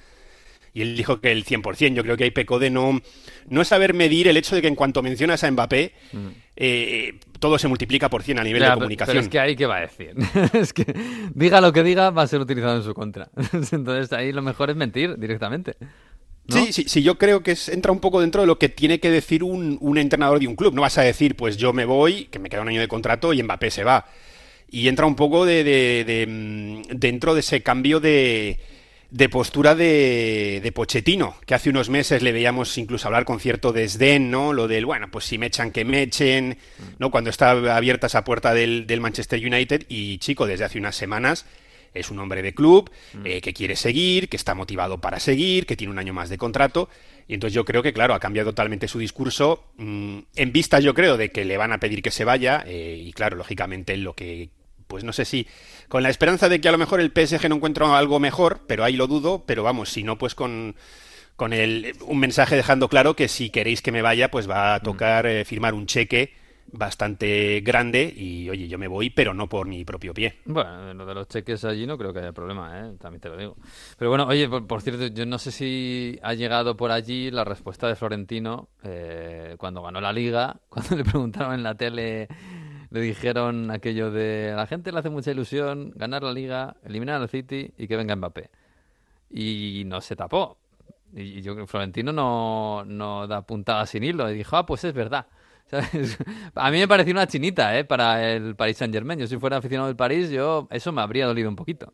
Y 0.73 0.81
él 0.81 0.97
dijo 0.97 1.21
que 1.21 1.31
el 1.31 1.45
100%. 1.45 1.93
Yo 1.93 2.03
creo 2.03 2.17
que 2.17 2.25
hay 2.25 2.31
pecó 2.31 2.59
de 2.59 2.69
no, 2.69 2.99
no 3.47 3.63
saber 3.63 3.93
medir 3.93 4.27
el 4.27 4.37
hecho 4.37 4.55
de 4.55 4.61
que 4.61 4.67
en 4.67 4.75
cuanto 4.75 5.01
mencionas 5.01 5.43
a 5.43 5.51
Mbappé, 5.51 5.93
mm. 6.11 6.27
eh, 6.57 7.19
todo 7.39 7.57
se 7.57 7.69
multiplica 7.69 8.09
por 8.09 8.23
100 8.23 8.39
a 8.39 8.43
nivel 8.43 8.63
de 8.63 8.73
comunicación. 8.73 9.15
Pero 9.15 9.23
es 9.23 9.29
que 9.29 9.39
ahí, 9.39 9.55
¿qué 9.55 9.67
va 9.67 9.77
a 9.77 9.81
decir? 9.81 10.15
es 10.53 10.73
que 10.73 10.85
diga 11.33 11.61
lo 11.61 11.71
que 11.71 11.81
diga, 11.81 12.09
va 12.09 12.23
a 12.23 12.27
ser 12.27 12.41
utilizado 12.41 12.75
en 12.75 12.83
su 12.83 12.93
contra. 12.93 13.29
Entonces 13.71 14.11
ahí 14.11 14.33
lo 14.33 14.41
mejor 14.41 14.69
es 14.71 14.75
mentir 14.75 15.17
directamente. 15.17 15.77
Sí, 16.47 16.73
sí, 16.73 16.85
sí, 16.87 17.01
yo 17.01 17.17
creo 17.17 17.41
que 17.41 17.51
es, 17.51 17.69
entra 17.69 17.91
un 17.91 17.99
poco 17.99 18.21
dentro 18.21 18.41
de 18.41 18.47
lo 18.47 18.59
que 18.59 18.69
tiene 18.69 18.99
que 18.99 19.09
decir 19.09 19.43
un, 19.43 19.77
un, 19.81 19.97
entrenador 19.97 20.39
de 20.39 20.47
un 20.47 20.55
club. 20.55 20.75
No 20.75 20.81
vas 20.81 20.97
a 20.97 21.01
decir, 21.01 21.35
pues 21.35 21.57
yo 21.57 21.73
me 21.73 21.85
voy, 21.85 22.25
que 22.25 22.37
me 22.39 22.49
queda 22.49 22.61
un 22.61 22.67
año 22.67 22.81
de 22.81 22.87
contrato 22.87 23.33
y 23.33 23.41
Mbappé 23.41 23.71
se 23.71 23.83
va. 23.83 24.05
Y 24.69 24.87
entra 24.87 25.05
un 25.05 25.15
poco 25.15 25.45
de, 25.45 25.63
de, 25.63 26.03
de 26.05 26.27
mm, 26.27 26.97
dentro 26.97 27.33
de 27.33 27.39
ese 27.39 27.63
cambio 27.63 27.99
de, 27.99 28.59
de 29.09 29.29
postura 29.29 29.73
de, 29.73 30.59
de 30.61 30.71
Pochettino, 30.71 31.35
que 31.47 31.55
hace 31.55 31.69
unos 31.71 31.89
meses 31.89 32.21
le 32.21 32.31
veíamos 32.31 32.77
incluso 32.77 33.07
hablar 33.07 33.25
con 33.25 33.39
cierto 33.39 33.71
desdén, 33.73 34.29
¿no? 34.29 34.53
Lo 34.53 34.67
del, 34.67 34.85
bueno, 34.85 35.09
pues 35.09 35.25
si 35.25 35.39
me 35.39 35.47
echan, 35.47 35.71
que 35.71 35.83
me 35.83 36.03
echen, 36.03 36.57
¿no? 36.99 37.09
Cuando 37.09 37.31
está 37.31 37.51
abierta 37.51 38.07
esa 38.07 38.23
puerta 38.23 38.53
del, 38.53 38.85
del 38.85 39.01
Manchester 39.01 39.39
United 39.43 39.85
y, 39.89 40.19
chico, 40.19 40.45
desde 40.45 40.65
hace 40.65 40.77
unas 40.77 40.95
semanas 40.95 41.45
es 41.95 42.11
un 42.11 42.19
hombre 42.19 42.41
de 42.43 42.53
club, 42.53 42.89
Mm. 43.13 43.25
eh, 43.25 43.41
que 43.41 43.53
quiere 43.53 43.75
seguir, 43.75 44.29
que 44.29 44.37
está 44.37 44.53
motivado 44.53 44.99
para 45.01 45.19
seguir, 45.19 45.65
que 45.65 45.75
tiene 45.75 45.91
un 45.91 45.99
año 45.99 46.13
más 46.13 46.29
de 46.29 46.37
contrato. 46.37 46.89
Y 47.27 47.33
entonces 47.33 47.55
yo 47.55 47.65
creo 47.65 47.81
que, 47.81 47.91
claro, 47.93 48.13
ha 48.13 48.19
cambiado 48.19 48.51
totalmente 48.51 48.87
su 48.87 48.99
discurso. 48.99 49.63
mmm, 49.77 50.19
en 50.35 50.51
vista, 50.51 50.79
yo 50.79 50.93
creo, 50.93 51.17
de 51.17 51.31
que 51.31 51.43
le 51.45 51.57
van 51.57 51.71
a 51.71 51.79
pedir 51.79 52.01
que 52.03 52.11
se 52.11 52.23
vaya. 52.25 52.63
eh, 52.67 53.01
y 53.03 53.11
claro, 53.13 53.35
lógicamente, 53.37 53.97
lo 53.97 54.13
que. 54.13 54.49
Pues 54.87 55.03
no 55.03 55.13
sé 55.13 55.25
si. 55.25 55.47
Con 55.87 56.03
la 56.03 56.09
esperanza 56.11 56.47
de 56.47 56.61
que 56.61 56.67
a 56.69 56.71
lo 56.71 56.77
mejor 56.77 56.99
el 57.01 57.11
PSG 57.11 57.49
no 57.49 57.55
encuentra 57.55 57.97
algo 57.97 58.19
mejor, 58.19 58.61
pero 58.67 58.83
ahí 58.83 58.95
lo 58.95 59.07
dudo. 59.07 59.43
Pero 59.47 59.63
vamos, 59.63 59.89
si 59.89 60.03
no, 60.03 60.17
pues 60.19 60.35
con. 60.35 60.75
Con 61.35 61.51
el, 61.51 61.95
un 62.05 62.19
mensaje 62.19 62.55
dejando 62.55 62.87
claro 62.87 63.15
que 63.15 63.27
si 63.27 63.49
queréis 63.49 63.81
que 63.81 63.91
me 63.91 64.01
vaya, 64.01 64.29
pues 64.31 64.47
va 64.49 64.75
a 64.75 64.79
tocar 64.81 65.25
eh, 65.25 65.43
firmar 65.43 65.73
un 65.73 65.85
cheque 65.87 66.31
bastante 66.71 67.61
grande 67.61 68.11
y 68.15 68.49
oye, 68.49 68.67
yo 68.67 68.77
me 68.77 68.87
voy, 68.87 69.09
pero 69.09 69.33
no 69.33 69.47
por 69.47 69.67
mi 69.67 69.85
propio 69.85 70.13
pie. 70.13 70.39
Bueno, 70.45 70.93
lo 70.93 71.05
de 71.05 71.13
los 71.13 71.27
cheques 71.27 71.63
allí 71.65 71.85
no 71.85 71.97
creo 71.97 72.13
que 72.13 72.19
haya 72.19 72.33
problema, 72.33 72.79
¿eh? 72.79 72.95
también 72.99 73.21
te 73.21 73.29
lo 73.29 73.37
digo. 73.37 73.55
Pero 73.97 74.09
bueno, 74.09 74.25
oye, 74.27 74.47
por, 74.49 74.81
cierto, 74.81 75.07
yo 75.07 75.25
no 75.25 75.37
sé 75.37 75.51
si 75.51 76.19
ha 76.21 76.33
llegado 76.33 76.75
por 76.75 76.91
allí 76.91 77.31
la 77.31 77.43
respuesta 77.43 77.87
de 77.87 77.95
Florentino 77.95 78.69
eh, 78.83 79.55
cuando 79.57 79.81
ganó 79.81 80.01
la 80.01 80.13
liga, 80.13 80.57
cuando 80.69 80.95
le 80.95 81.03
preguntaron 81.03 81.53
en 81.53 81.63
la 81.63 81.75
tele, 81.75 82.27
le 82.89 82.99
dijeron 82.99 83.71
aquello 83.71 84.11
de 84.11 84.53
la 84.55 84.67
gente 84.67 84.91
le 84.91 84.99
hace 84.99 85.09
mucha 85.09 85.31
ilusión 85.31 85.91
ganar 85.95 86.23
la 86.23 86.33
liga, 86.33 86.75
eliminar 86.83 87.21
al 87.21 87.29
City 87.29 87.71
y 87.77 87.87
que 87.87 87.95
venga 87.95 88.15
Mbappé. 88.15 88.49
Y 89.29 89.83
no 89.85 90.01
se 90.01 90.15
tapó. 90.15 90.57
Y 91.13 91.41
yo 91.41 91.65
Florentino 91.67 92.11
no, 92.11 92.83
no 92.85 93.27
da 93.27 93.41
puntada 93.41 93.85
sin 93.85 94.03
hilo 94.03 94.29
y 94.29 94.35
dijo, 94.35 94.57
ah, 94.57 94.65
pues 94.65 94.83
es 94.83 94.93
verdad. 94.93 95.27
¿Sabes? 95.69 96.17
A 96.55 96.71
mí 96.71 96.77
me 96.77 96.87
pareció 96.87 97.13
una 97.13 97.27
chinita, 97.27 97.77
¿eh? 97.77 97.85
Para 97.85 98.33
el 98.33 98.55
Paris 98.55 98.77
Saint 98.77 98.93
Germain. 98.93 99.19
Yo 99.19 99.27
si 99.27 99.37
fuera 99.37 99.57
aficionado 99.57 99.87
del 99.87 99.95
París, 99.95 100.29
yo 100.29 100.67
eso 100.71 100.91
me 100.91 101.01
habría 101.01 101.25
dolido 101.25 101.49
un 101.49 101.55
poquito. 101.55 101.93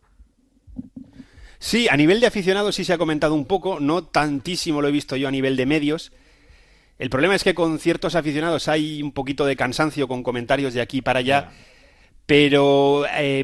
Sí, 1.60 1.88
a 1.90 1.96
nivel 1.96 2.20
de 2.20 2.28
aficionados 2.28 2.76
sí 2.76 2.84
se 2.84 2.94
ha 2.94 2.98
comentado 2.98 3.36
un 3.36 3.46
poco, 3.46 3.80
no 3.80 4.04
tantísimo 4.04 4.82
lo 4.82 4.88
he 4.88 4.92
visto 4.92 5.16
yo 5.16 5.28
a 5.28 5.32
nivel 5.32 5.56
de 5.56 5.68
medios. 5.68 6.12
El 6.98 7.10
problema 7.10 7.36
es 7.36 7.44
que 7.44 7.54
con 7.54 7.80
ciertos 7.80 8.16
aficionados 8.16 8.68
hay 8.68 9.04
un 9.04 9.12
poquito 9.12 9.46
de 9.46 9.56
cansancio 9.56 10.08
con 10.08 10.24
comentarios 10.24 10.74
de 10.74 10.82
aquí 10.82 11.02
para 11.02 11.20
allá, 11.20 11.52
pero 12.26 13.06
eh, 13.16 13.44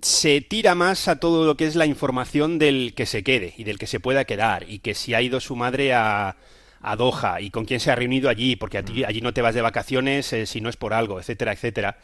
se 0.00 0.40
tira 0.40 0.74
más 0.74 1.08
a 1.08 1.20
todo 1.20 1.44
lo 1.44 1.56
que 1.56 1.66
es 1.66 1.76
la 1.76 1.86
información 1.86 2.58
del 2.58 2.94
que 2.94 3.06
se 3.06 3.22
quede 3.22 3.54
y 3.56 3.64
del 3.64 3.78
que 3.78 3.86
se 3.86 4.00
pueda 4.00 4.24
quedar 4.24 4.68
y 4.68 4.78
que 4.78 4.94
si 4.94 5.14
ha 5.14 5.22
ido 5.22 5.40
su 5.40 5.54
madre 5.56 5.92
a, 5.92 6.36
a 6.84 6.96
Doha 6.96 7.40
y 7.40 7.50
con 7.50 7.64
quién 7.64 7.80
se 7.80 7.90
ha 7.90 7.94
reunido 7.96 8.28
allí, 8.28 8.56
porque 8.56 8.78
a 8.78 8.84
ti, 8.84 9.04
allí 9.04 9.20
no 9.20 9.32
te 9.32 9.42
vas 9.42 9.54
de 9.54 9.62
vacaciones 9.62 10.32
eh, 10.32 10.46
si 10.46 10.60
no 10.60 10.68
es 10.68 10.76
por 10.76 10.92
algo, 10.92 11.18
etcétera, 11.18 11.52
etcétera. 11.52 11.98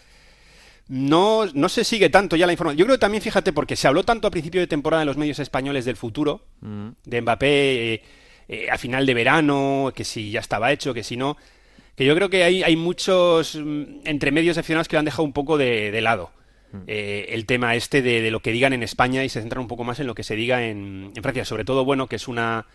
No, 0.89 1.47
no 1.55 1.69
se 1.69 1.85
sigue 1.85 2.11
tanto 2.11 2.35
ya 2.35 2.47
la 2.47 2.53
información. 2.53 2.79
Yo 2.79 2.85
creo 2.87 2.97
que 2.97 3.01
también, 3.01 3.23
fíjate, 3.23 3.53
porque 3.53 3.77
se 3.77 3.87
habló 3.87 4.03
tanto 4.03 4.27
a 4.27 4.31
principio 4.31 4.61
de 4.61 4.67
temporada 4.67 5.03
en 5.03 5.07
los 5.07 5.17
medios 5.17 5.39
españoles 5.39 5.85
del 5.85 5.97
futuro, 5.97 6.43
Mm. 6.61 6.89
de 7.05 7.21
Mbappé 7.21 7.95
eh, 7.95 8.03
eh, 8.49 8.71
a 8.71 8.77
final 8.77 9.07
de 9.07 9.15
verano, 9.15 9.93
que 9.95 10.03
si 10.05 10.31
ya 10.33 10.41
estaba 10.41 10.73
hecho, 10.73 10.93
que 10.93 11.05
si 11.05 11.17
no, 11.17 11.37
que 11.97 12.05
yo 12.05 12.15
creo 12.17 12.29
que 12.29 12.43
hay, 12.43 12.63
hay 12.65 12.75
muchos 12.77 13.55
mm, 13.55 14.01
entre 14.05 14.33
medios 14.33 14.59
aficionados 14.59 14.89
que 14.89 14.97
lo 14.97 15.01
han 15.01 15.05
dejado 15.05 15.23
un 15.23 15.33
poco 15.33 15.59
de, 15.59 15.91
de 15.93 16.01
lado. 16.01 16.33
Eh, 16.87 17.27
el 17.31 17.47
tema 17.47 17.75
este 17.75 18.01
de, 18.01 18.23
de 18.23 18.31
lo 18.31 18.41
que 18.41 18.53
digan 18.53 18.73
en 18.73 18.85
España 18.85 19.25
y 19.25 19.29
se 19.29 19.41
centran 19.41 19.61
un 19.61 19.67
poco 19.67 19.83
más 19.83 19.99
en 19.99 20.07
lo 20.07 20.15
que 20.15 20.23
se 20.23 20.37
diga 20.37 20.65
en, 20.65 21.11
en 21.17 21.23
Francia. 21.23 21.45
Sobre 21.45 21.65
todo, 21.65 21.85
bueno, 21.85 22.07
que 22.07 22.15
es 22.15 22.29
una 22.29 22.67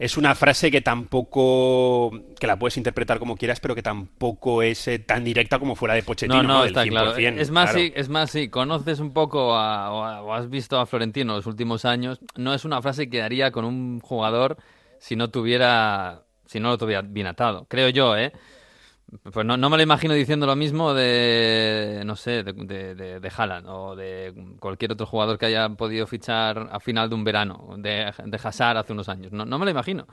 es 0.00 0.16
una 0.16 0.34
frase 0.34 0.70
que 0.70 0.80
tampoco 0.80 2.10
que 2.38 2.46
la 2.46 2.58
puedes 2.58 2.76
interpretar 2.76 3.18
como 3.18 3.36
quieras, 3.36 3.60
pero 3.60 3.74
que 3.74 3.82
tampoco 3.82 4.62
es 4.62 4.88
eh, 4.88 4.98
tan 4.98 5.22
directa 5.22 5.58
como 5.58 5.76
fuera 5.76 5.94
de 5.94 6.02
Pochettino. 6.02 6.42
No, 6.42 6.48
no, 6.48 6.58
Del 6.60 6.68
está 6.68 6.84
claro. 6.86 7.14
100%, 7.14 7.38
Es 7.40 7.50
más, 7.50 7.70
claro. 7.70 7.86
sí, 7.86 7.92
es 7.94 8.08
más, 8.08 8.30
si 8.30 8.48
conoces 8.48 8.98
un 9.00 9.12
poco 9.12 9.54
a- 9.54 9.92
o, 9.92 10.02
a- 10.04 10.22
o 10.22 10.32
has 10.34 10.48
visto 10.50 10.80
a 10.80 10.86
Florentino 10.86 11.34
los 11.36 11.46
últimos 11.46 11.84
años, 11.84 12.18
no 12.36 12.54
es 12.54 12.64
una 12.64 12.80
frase 12.82 13.08
que 13.10 13.22
haría 13.22 13.50
con 13.52 13.64
un 13.64 14.00
jugador 14.00 14.56
si 14.98 15.16
no 15.16 15.30
tuviera, 15.30 16.22
si 16.46 16.60
no 16.60 16.70
lo 16.70 16.78
tuviera 16.78 17.02
bien 17.02 17.26
atado. 17.26 17.66
Creo 17.68 17.88
yo, 17.90 18.16
¿eh? 18.16 18.32
Pues 19.32 19.44
no, 19.44 19.56
no 19.56 19.70
me 19.70 19.76
lo 19.76 19.82
imagino 19.82 20.14
diciendo 20.14 20.46
lo 20.46 20.54
mismo 20.54 20.94
de, 20.94 22.02
no 22.06 22.14
sé, 22.14 22.44
de, 22.44 22.52
de, 22.52 23.20
de, 23.20 23.32
Haaland 23.36 23.66
o 23.68 23.96
de 23.96 24.32
cualquier 24.60 24.92
otro 24.92 25.06
jugador 25.06 25.36
que 25.36 25.46
haya 25.46 25.68
podido 25.70 26.06
fichar 26.06 26.68
a 26.70 26.78
final 26.78 27.08
de 27.08 27.14
un 27.16 27.24
verano, 27.24 27.74
de, 27.78 28.12
de 28.24 28.40
Hazard 28.42 28.78
hace 28.78 28.92
unos 28.92 29.08
años. 29.08 29.32
No, 29.32 29.44
no 29.44 29.58
me 29.58 29.64
lo 29.64 29.70
imagino. 29.72 30.06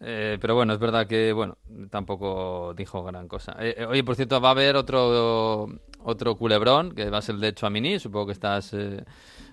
Eh, 0.00 0.38
pero 0.40 0.54
bueno, 0.54 0.72
es 0.72 0.78
verdad 0.78 1.06
que 1.06 1.32
bueno, 1.32 1.58
tampoco 1.90 2.72
dijo 2.74 3.02
gran 3.02 3.28
cosa. 3.28 3.56
Eh, 3.58 3.74
eh, 3.78 3.84
oye, 3.84 4.04
por 4.04 4.16
cierto, 4.16 4.40
va 4.40 4.48
a 4.48 4.52
haber 4.52 4.76
otro 4.76 5.68
otro 6.02 6.36
culebrón 6.36 6.92
que 6.92 7.10
va 7.10 7.18
a 7.18 7.22
ser 7.22 7.34
el 7.34 7.40
de 7.40 7.54
Chouamini. 7.54 7.98
Supongo 7.98 8.26
que 8.26 8.32
estás 8.32 8.72
eh, 8.72 9.04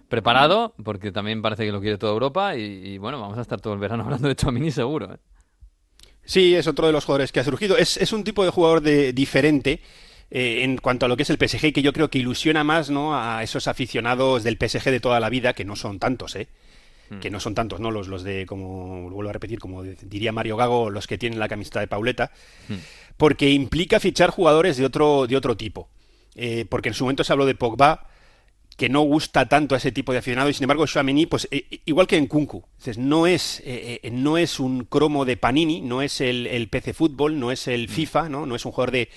preparado 0.07 0.73
porque 0.83 1.11
también 1.11 1.41
parece 1.41 1.65
que 1.65 1.71
lo 1.71 1.81
quiere 1.81 1.97
toda 1.97 2.13
Europa 2.13 2.55
y, 2.55 2.61
y, 2.61 2.97
bueno, 2.97 3.19
vamos 3.19 3.37
a 3.37 3.41
estar 3.41 3.59
todo 3.59 3.73
el 3.73 3.79
verano 3.79 4.03
hablando 4.05 4.27
de 4.27 4.35
Chouamini 4.35 4.71
seguro. 4.71 5.13
¿eh? 5.13 5.17
Sí, 6.27 6.53
es 6.55 6.67
otro 6.67 6.85
de 6.85 6.93
los 6.93 7.05
jugadores 7.05 7.31
que 7.31 7.39
ha 7.39 7.43
surgido. 7.43 7.77
Es, 7.77 7.97
es 7.97 8.11
un 8.11 8.23
tipo 8.23 8.43
de 8.43 8.51
jugador 8.51 8.81
de, 8.81 9.13
diferente 9.13 9.79
eh, 10.29 10.63
en 10.63 10.77
cuanto 10.77 11.05
a 11.05 11.09
lo 11.09 11.15
que 11.15 11.23
es 11.23 11.29
el 11.29 11.37
PSG, 11.37 11.71
que 11.71 11.81
yo 11.81 11.93
creo 11.93 12.09
que 12.09 12.19
ilusiona 12.19 12.65
más 12.65 12.89
¿no? 12.89 13.17
a 13.17 13.41
esos 13.43 13.67
aficionados 13.67 14.43
del 14.43 14.57
PSG 14.57 14.91
de 14.91 14.99
toda 14.99 15.21
la 15.21 15.29
vida, 15.29 15.53
que 15.53 15.63
no 15.63 15.77
son 15.77 15.99
tantos, 15.99 16.35
¿eh? 16.35 16.47
que 17.21 17.29
no 17.29 17.39
son 17.39 17.55
tantos, 17.55 17.79
¿no? 17.79 17.89
Los, 17.89 18.09
los 18.09 18.23
de, 18.23 18.45
como 18.45 19.09
vuelvo 19.09 19.29
a 19.29 19.33
repetir, 19.33 19.59
como 19.59 19.83
diría 19.83 20.33
Mario 20.33 20.57
Gago, 20.57 20.89
los 20.89 21.07
que 21.07 21.17
tienen 21.17 21.39
la 21.39 21.47
camiseta 21.47 21.79
de 21.79 21.87
Pauleta, 21.87 22.31
porque 23.15 23.49
implica 23.49 24.01
fichar 24.01 24.29
jugadores 24.29 24.75
de 24.75 24.83
otro, 24.83 25.25
de 25.25 25.37
otro 25.37 25.55
tipo. 25.55 25.87
Eh, 26.35 26.65
porque 26.67 26.89
en 26.89 26.95
su 26.95 27.05
momento 27.05 27.23
se 27.23 27.31
habló 27.31 27.45
de 27.45 27.55
Pogba, 27.55 28.06
que 28.77 28.89
no 28.89 29.01
gusta 29.01 29.47
tanto 29.49 29.73
a 29.73 29.79
ese 29.79 29.91
tipo 29.91 30.11
de 30.11 30.19
aficionado, 30.19 30.49
y 30.49 30.53
sin 30.53 30.63
embargo 30.63 30.85
Chouameni, 30.85 31.25
pues 31.25 31.47
eh, 31.49 31.81
igual 31.85 32.05
que 32.05 32.15
en 32.15 32.27
Kunku, 32.27 32.63
no, 32.97 33.25
es, 33.25 33.59
eh, 33.65 33.99
eh, 34.03 34.11
no 34.11 34.37
es 34.37 34.59
un 34.59 34.85
cromo 34.85 35.25
de 35.25 35.35
Panini, 35.35 35.81
no 35.81 36.03
es 36.03 36.21
el, 36.21 36.45
el 36.45 36.69
PC 36.69 36.93
Fútbol, 36.93 37.39
no 37.39 37.51
es 37.51 37.67
el 37.67 37.89
FIFA, 37.89 38.29
¿no? 38.29 38.45
no 38.45 38.55
es 38.55 38.65
un 38.65 38.71
jugador 38.71 38.91
de 38.91 39.09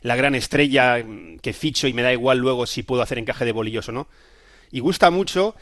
la 0.00 0.16
gran 0.16 0.34
estrella 0.34 1.04
mm, 1.04 1.40
que 1.40 1.52
ficho 1.52 1.86
y 1.88 1.92
me 1.92 2.00
da 2.00 2.10
igual 2.10 2.38
luego 2.38 2.64
si 2.64 2.82
puedo 2.82 3.02
hacer 3.02 3.18
encaje 3.18 3.44
de 3.44 3.52
bolillos 3.52 3.90
o 3.90 3.92
no. 3.92 4.08
Y 4.70 4.80
gusta 4.80 5.10
mucho, 5.10 5.56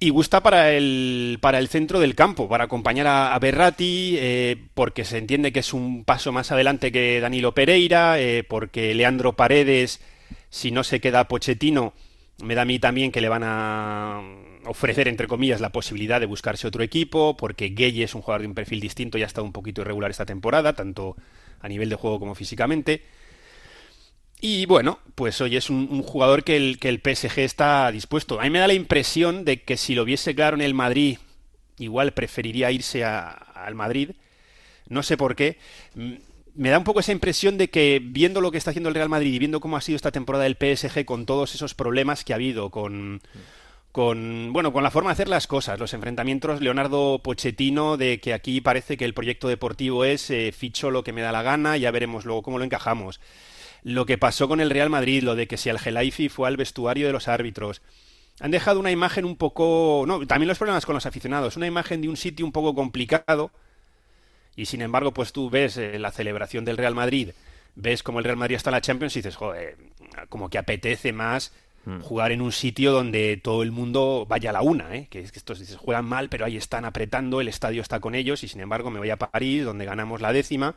y 0.00 0.10
gusta 0.10 0.42
para 0.42 0.72
el, 0.72 1.38
para 1.40 1.60
el 1.60 1.68
centro 1.68 2.00
del 2.00 2.16
campo, 2.16 2.48
para 2.48 2.64
acompañar 2.64 3.06
a, 3.06 3.36
a 3.36 3.38
Berratti, 3.38 4.16
eh, 4.18 4.56
porque 4.74 5.04
se 5.04 5.18
entiende 5.18 5.52
que 5.52 5.60
es 5.60 5.72
un 5.72 6.02
paso 6.02 6.32
más 6.32 6.50
adelante 6.50 6.90
que 6.90 7.20
Danilo 7.20 7.54
Pereira, 7.54 8.16
porque 8.48 8.96
Leandro 8.96 9.34
Paredes, 9.34 10.00
si 10.50 10.72
no 10.72 10.82
se 10.82 11.00
queda 11.00 11.28
Pochettino, 11.28 11.94
me 12.42 12.54
da 12.54 12.62
a 12.62 12.64
mí 12.64 12.78
también 12.78 13.12
que 13.12 13.20
le 13.20 13.28
van 13.28 13.42
a 13.44 14.20
ofrecer, 14.66 15.08
entre 15.08 15.28
comillas, 15.28 15.60
la 15.60 15.70
posibilidad 15.70 16.20
de 16.20 16.26
buscarse 16.26 16.66
otro 16.66 16.82
equipo, 16.82 17.36
porque 17.36 17.68
Gueye 17.68 18.04
es 18.04 18.14
un 18.14 18.22
jugador 18.22 18.42
de 18.42 18.48
un 18.48 18.54
perfil 18.54 18.80
distinto 18.80 19.18
y 19.18 19.22
ha 19.22 19.26
estado 19.26 19.44
un 19.44 19.52
poquito 19.52 19.82
irregular 19.82 20.10
esta 20.10 20.26
temporada, 20.26 20.72
tanto 20.72 21.16
a 21.60 21.68
nivel 21.68 21.88
de 21.88 21.96
juego 21.96 22.18
como 22.18 22.34
físicamente. 22.34 23.04
Y 24.40 24.66
bueno, 24.66 24.98
pues 25.14 25.40
hoy 25.40 25.56
es 25.56 25.70
un, 25.70 26.02
jugador 26.02 26.44
que 26.44 26.56
el, 26.56 26.78
que 26.78 26.88
el 26.88 27.00
PSG 27.00 27.38
está 27.38 27.90
dispuesto. 27.90 28.40
A 28.40 28.44
mí 28.44 28.50
me 28.50 28.58
da 28.58 28.66
la 28.66 28.74
impresión 28.74 29.44
de 29.44 29.62
que 29.62 29.76
si 29.76 29.94
lo 29.94 30.04
viese 30.04 30.34
claro 30.34 30.56
en 30.56 30.62
el 30.62 30.74
Madrid, 30.74 31.18
igual 31.78 32.12
preferiría 32.12 32.70
irse 32.70 33.04
a, 33.04 33.28
al 33.28 33.74
Madrid. 33.74 34.10
No 34.88 35.02
sé 35.02 35.16
por 35.16 35.34
qué. 35.34 35.58
Me 36.54 36.70
da 36.70 36.78
un 36.78 36.84
poco 36.84 37.00
esa 37.00 37.12
impresión 37.12 37.58
de 37.58 37.68
que 37.68 38.00
viendo 38.02 38.40
lo 38.40 38.52
que 38.52 38.58
está 38.58 38.70
haciendo 38.70 38.88
el 38.88 38.94
Real 38.94 39.08
Madrid 39.08 39.34
y 39.34 39.38
viendo 39.40 39.60
cómo 39.60 39.76
ha 39.76 39.80
sido 39.80 39.96
esta 39.96 40.12
temporada 40.12 40.44
del 40.44 40.56
PSG 40.56 41.04
con 41.04 41.26
todos 41.26 41.54
esos 41.54 41.74
problemas 41.74 42.24
que 42.24 42.32
ha 42.32 42.36
habido, 42.36 42.70
con, 42.70 43.22
con 43.90 44.52
bueno 44.52 44.72
con 44.72 44.84
la 44.84 44.90
forma 44.90 45.10
de 45.10 45.14
hacer 45.14 45.28
las 45.28 45.46
cosas 45.46 45.78
los 45.78 45.94
enfrentamientos 45.94 46.60
Leonardo 46.60 47.20
Pochettino 47.22 47.96
de 47.96 48.18
que 48.18 48.34
aquí 48.34 48.60
parece 48.60 48.96
que 48.96 49.04
el 49.04 49.14
proyecto 49.14 49.46
deportivo 49.46 50.04
es 50.04 50.30
eh, 50.30 50.50
ficho 50.50 50.90
lo 50.90 51.04
que 51.04 51.12
me 51.12 51.22
da 51.22 51.30
la 51.30 51.42
gana 51.42 51.76
ya 51.76 51.92
veremos 51.92 52.24
luego 52.24 52.42
cómo 52.42 52.58
lo 52.58 52.64
encajamos. 52.64 53.20
Lo 53.84 54.04
que 54.06 54.18
pasó 54.18 54.48
con 54.48 54.60
el 54.60 54.70
Real 54.70 54.90
Madrid 54.90 55.22
lo 55.22 55.36
de 55.36 55.46
que 55.46 55.56
si 55.56 55.68
el 55.68 55.78
Gelaifi 55.78 56.28
fue 56.28 56.48
al 56.48 56.56
vestuario 56.56 57.06
de 57.06 57.12
los 57.12 57.28
árbitros 57.28 57.82
han 58.40 58.50
dejado 58.50 58.80
una 58.80 58.90
imagen 58.90 59.24
un 59.24 59.36
poco 59.36 60.04
no 60.06 60.26
también 60.26 60.48
los 60.48 60.58
problemas 60.58 60.86
con 60.86 60.94
los 60.94 61.06
aficionados 61.06 61.56
una 61.56 61.66
imagen 61.66 62.00
de 62.00 62.08
un 62.08 62.16
sitio 62.16 62.46
un 62.46 62.52
poco 62.52 62.74
complicado 62.74 63.52
y 64.56 64.66
sin 64.66 64.82
embargo 64.82 65.12
pues 65.12 65.32
tú 65.32 65.50
ves 65.50 65.76
eh, 65.76 65.98
la 65.98 66.10
celebración 66.10 66.64
del 66.64 66.76
Real 66.76 66.94
Madrid 66.94 67.30
ves 67.74 68.02
como 68.02 68.18
el 68.18 68.24
Real 68.24 68.36
Madrid 68.36 68.56
está 68.56 68.70
en 68.70 68.74
la 68.74 68.80
Champions 68.80 69.16
y 69.16 69.20
dices 69.20 69.36
joder 69.36 69.76
como 70.28 70.48
que 70.48 70.58
apetece 70.58 71.12
más 71.12 71.52
jugar 72.02 72.32
en 72.32 72.40
un 72.40 72.52
sitio 72.52 72.92
donde 72.92 73.38
todo 73.42 73.62
el 73.62 73.70
mundo 73.70 74.26
vaya 74.28 74.50
a 74.50 74.52
la 74.54 74.62
una, 74.62 74.94
¿eh? 74.96 75.06
que 75.10 75.20
es 75.20 75.32
que 75.32 75.38
estos 75.38 75.58
dices, 75.58 75.76
juegan 75.76 76.06
mal, 76.06 76.28
pero 76.28 76.46
ahí 76.46 76.56
están 76.56 76.84
apretando, 76.84 77.40
el 77.40 77.48
estadio 77.48 77.82
está 77.82 78.00
con 78.00 78.14
ellos 78.14 78.42
y 78.42 78.48
sin 78.48 78.60
embargo 78.60 78.90
me 78.90 78.98
voy 78.98 79.10
a 79.10 79.16
París, 79.16 79.64
donde 79.64 79.84
ganamos 79.84 80.20
la 80.20 80.32
décima, 80.32 80.76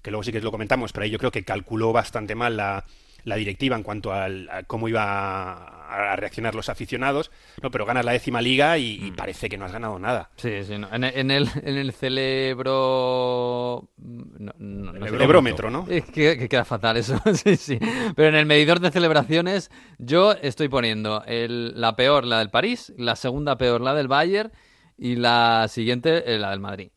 que 0.00 0.10
luego 0.10 0.24
sí 0.24 0.32
que 0.32 0.40
lo 0.40 0.50
comentamos, 0.50 0.92
pero 0.92 1.04
ahí 1.04 1.10
yo 1.10 1.18
creo 1.18 1.30
que 1.30 1.44
calculó 1.44 1.92
bastante 1.92 2.34
mal 2.34 2.56
la, 2.56 2.84
la 3.24 3.36
directiva 3.36 3.76
en 3.76 3.82
cuanto 3.82 4.12
al, 4.12 4.48
a 4.50 4.62
cómo 4.64 4.88
iba 4.88 5.02
a, 5.04 6.12
a 6.12 6.16
reaccionar 6.16 6.54
los 6.54 6.68
aficionados, 6.68 7.30
no, 7.62 7.70
pero 7.70 7.84
ganas 7.86 8.04
la 8.04 8.12
décima 8.12 8.40
liga 8.42 8.78
y, 8.78 8.98
y 9.06 9.10
parece 9.12 9.48
que 9.48 9.56
no 9.58 9.64
has 9.64 9.72
ganado 9.72 9.98
nada. 9.98 10.30
Sí, 10.36 10.64
sí, 10.64 10.78
no. 10.78 10.88
en, 10.92 11.04
en 11.04 11.30
el, 11.30 11.48
en 11.62 11.76
el 11.76 11.92
celebro... 11.92 13.88
No, 13.98 14.52
no, 14.58 14.94
El 14.94 15.06
Eurómetro, 15.06 15.70
¿no? 15.70 15.86
Es 15.88 16.04
que, 16.04 16.36
que 16.38 16.48
queda 16.48 16.64
fatal 16.64 16.96
eso, 16.96 17.20
sí, 17.34 17.56
sí. 17.56 17.78
Pero 18.16 18.28
en 18.28 18.34
el 18.34 18.46
medidor 18.46 18.80
de 18.80 18.90
celebraciones 18.90 19.70
yo 19.98 20.32
estoy 20.32 20.68
poniendo 20.68 21.22
el- 21.26 21.80
la 21.80 21.96
peor, 21.96 22.24
la 22.24 22.38
del 22.38 22.50
París, 22.50 22.92
la 22.96 23.16
segunda 23.16 23.56
peor, 23.56 23.80
la 23.80 23.94
del 23.94 24.08
Bayern 24.08 24.52
y 24.98 25.16
la 25.16 25.66
siguiente, 25.68 26.34
eh, 26.34 26.38
la 26.38 26.50
del 26.50 26.60
Madrid. 26.60 26.90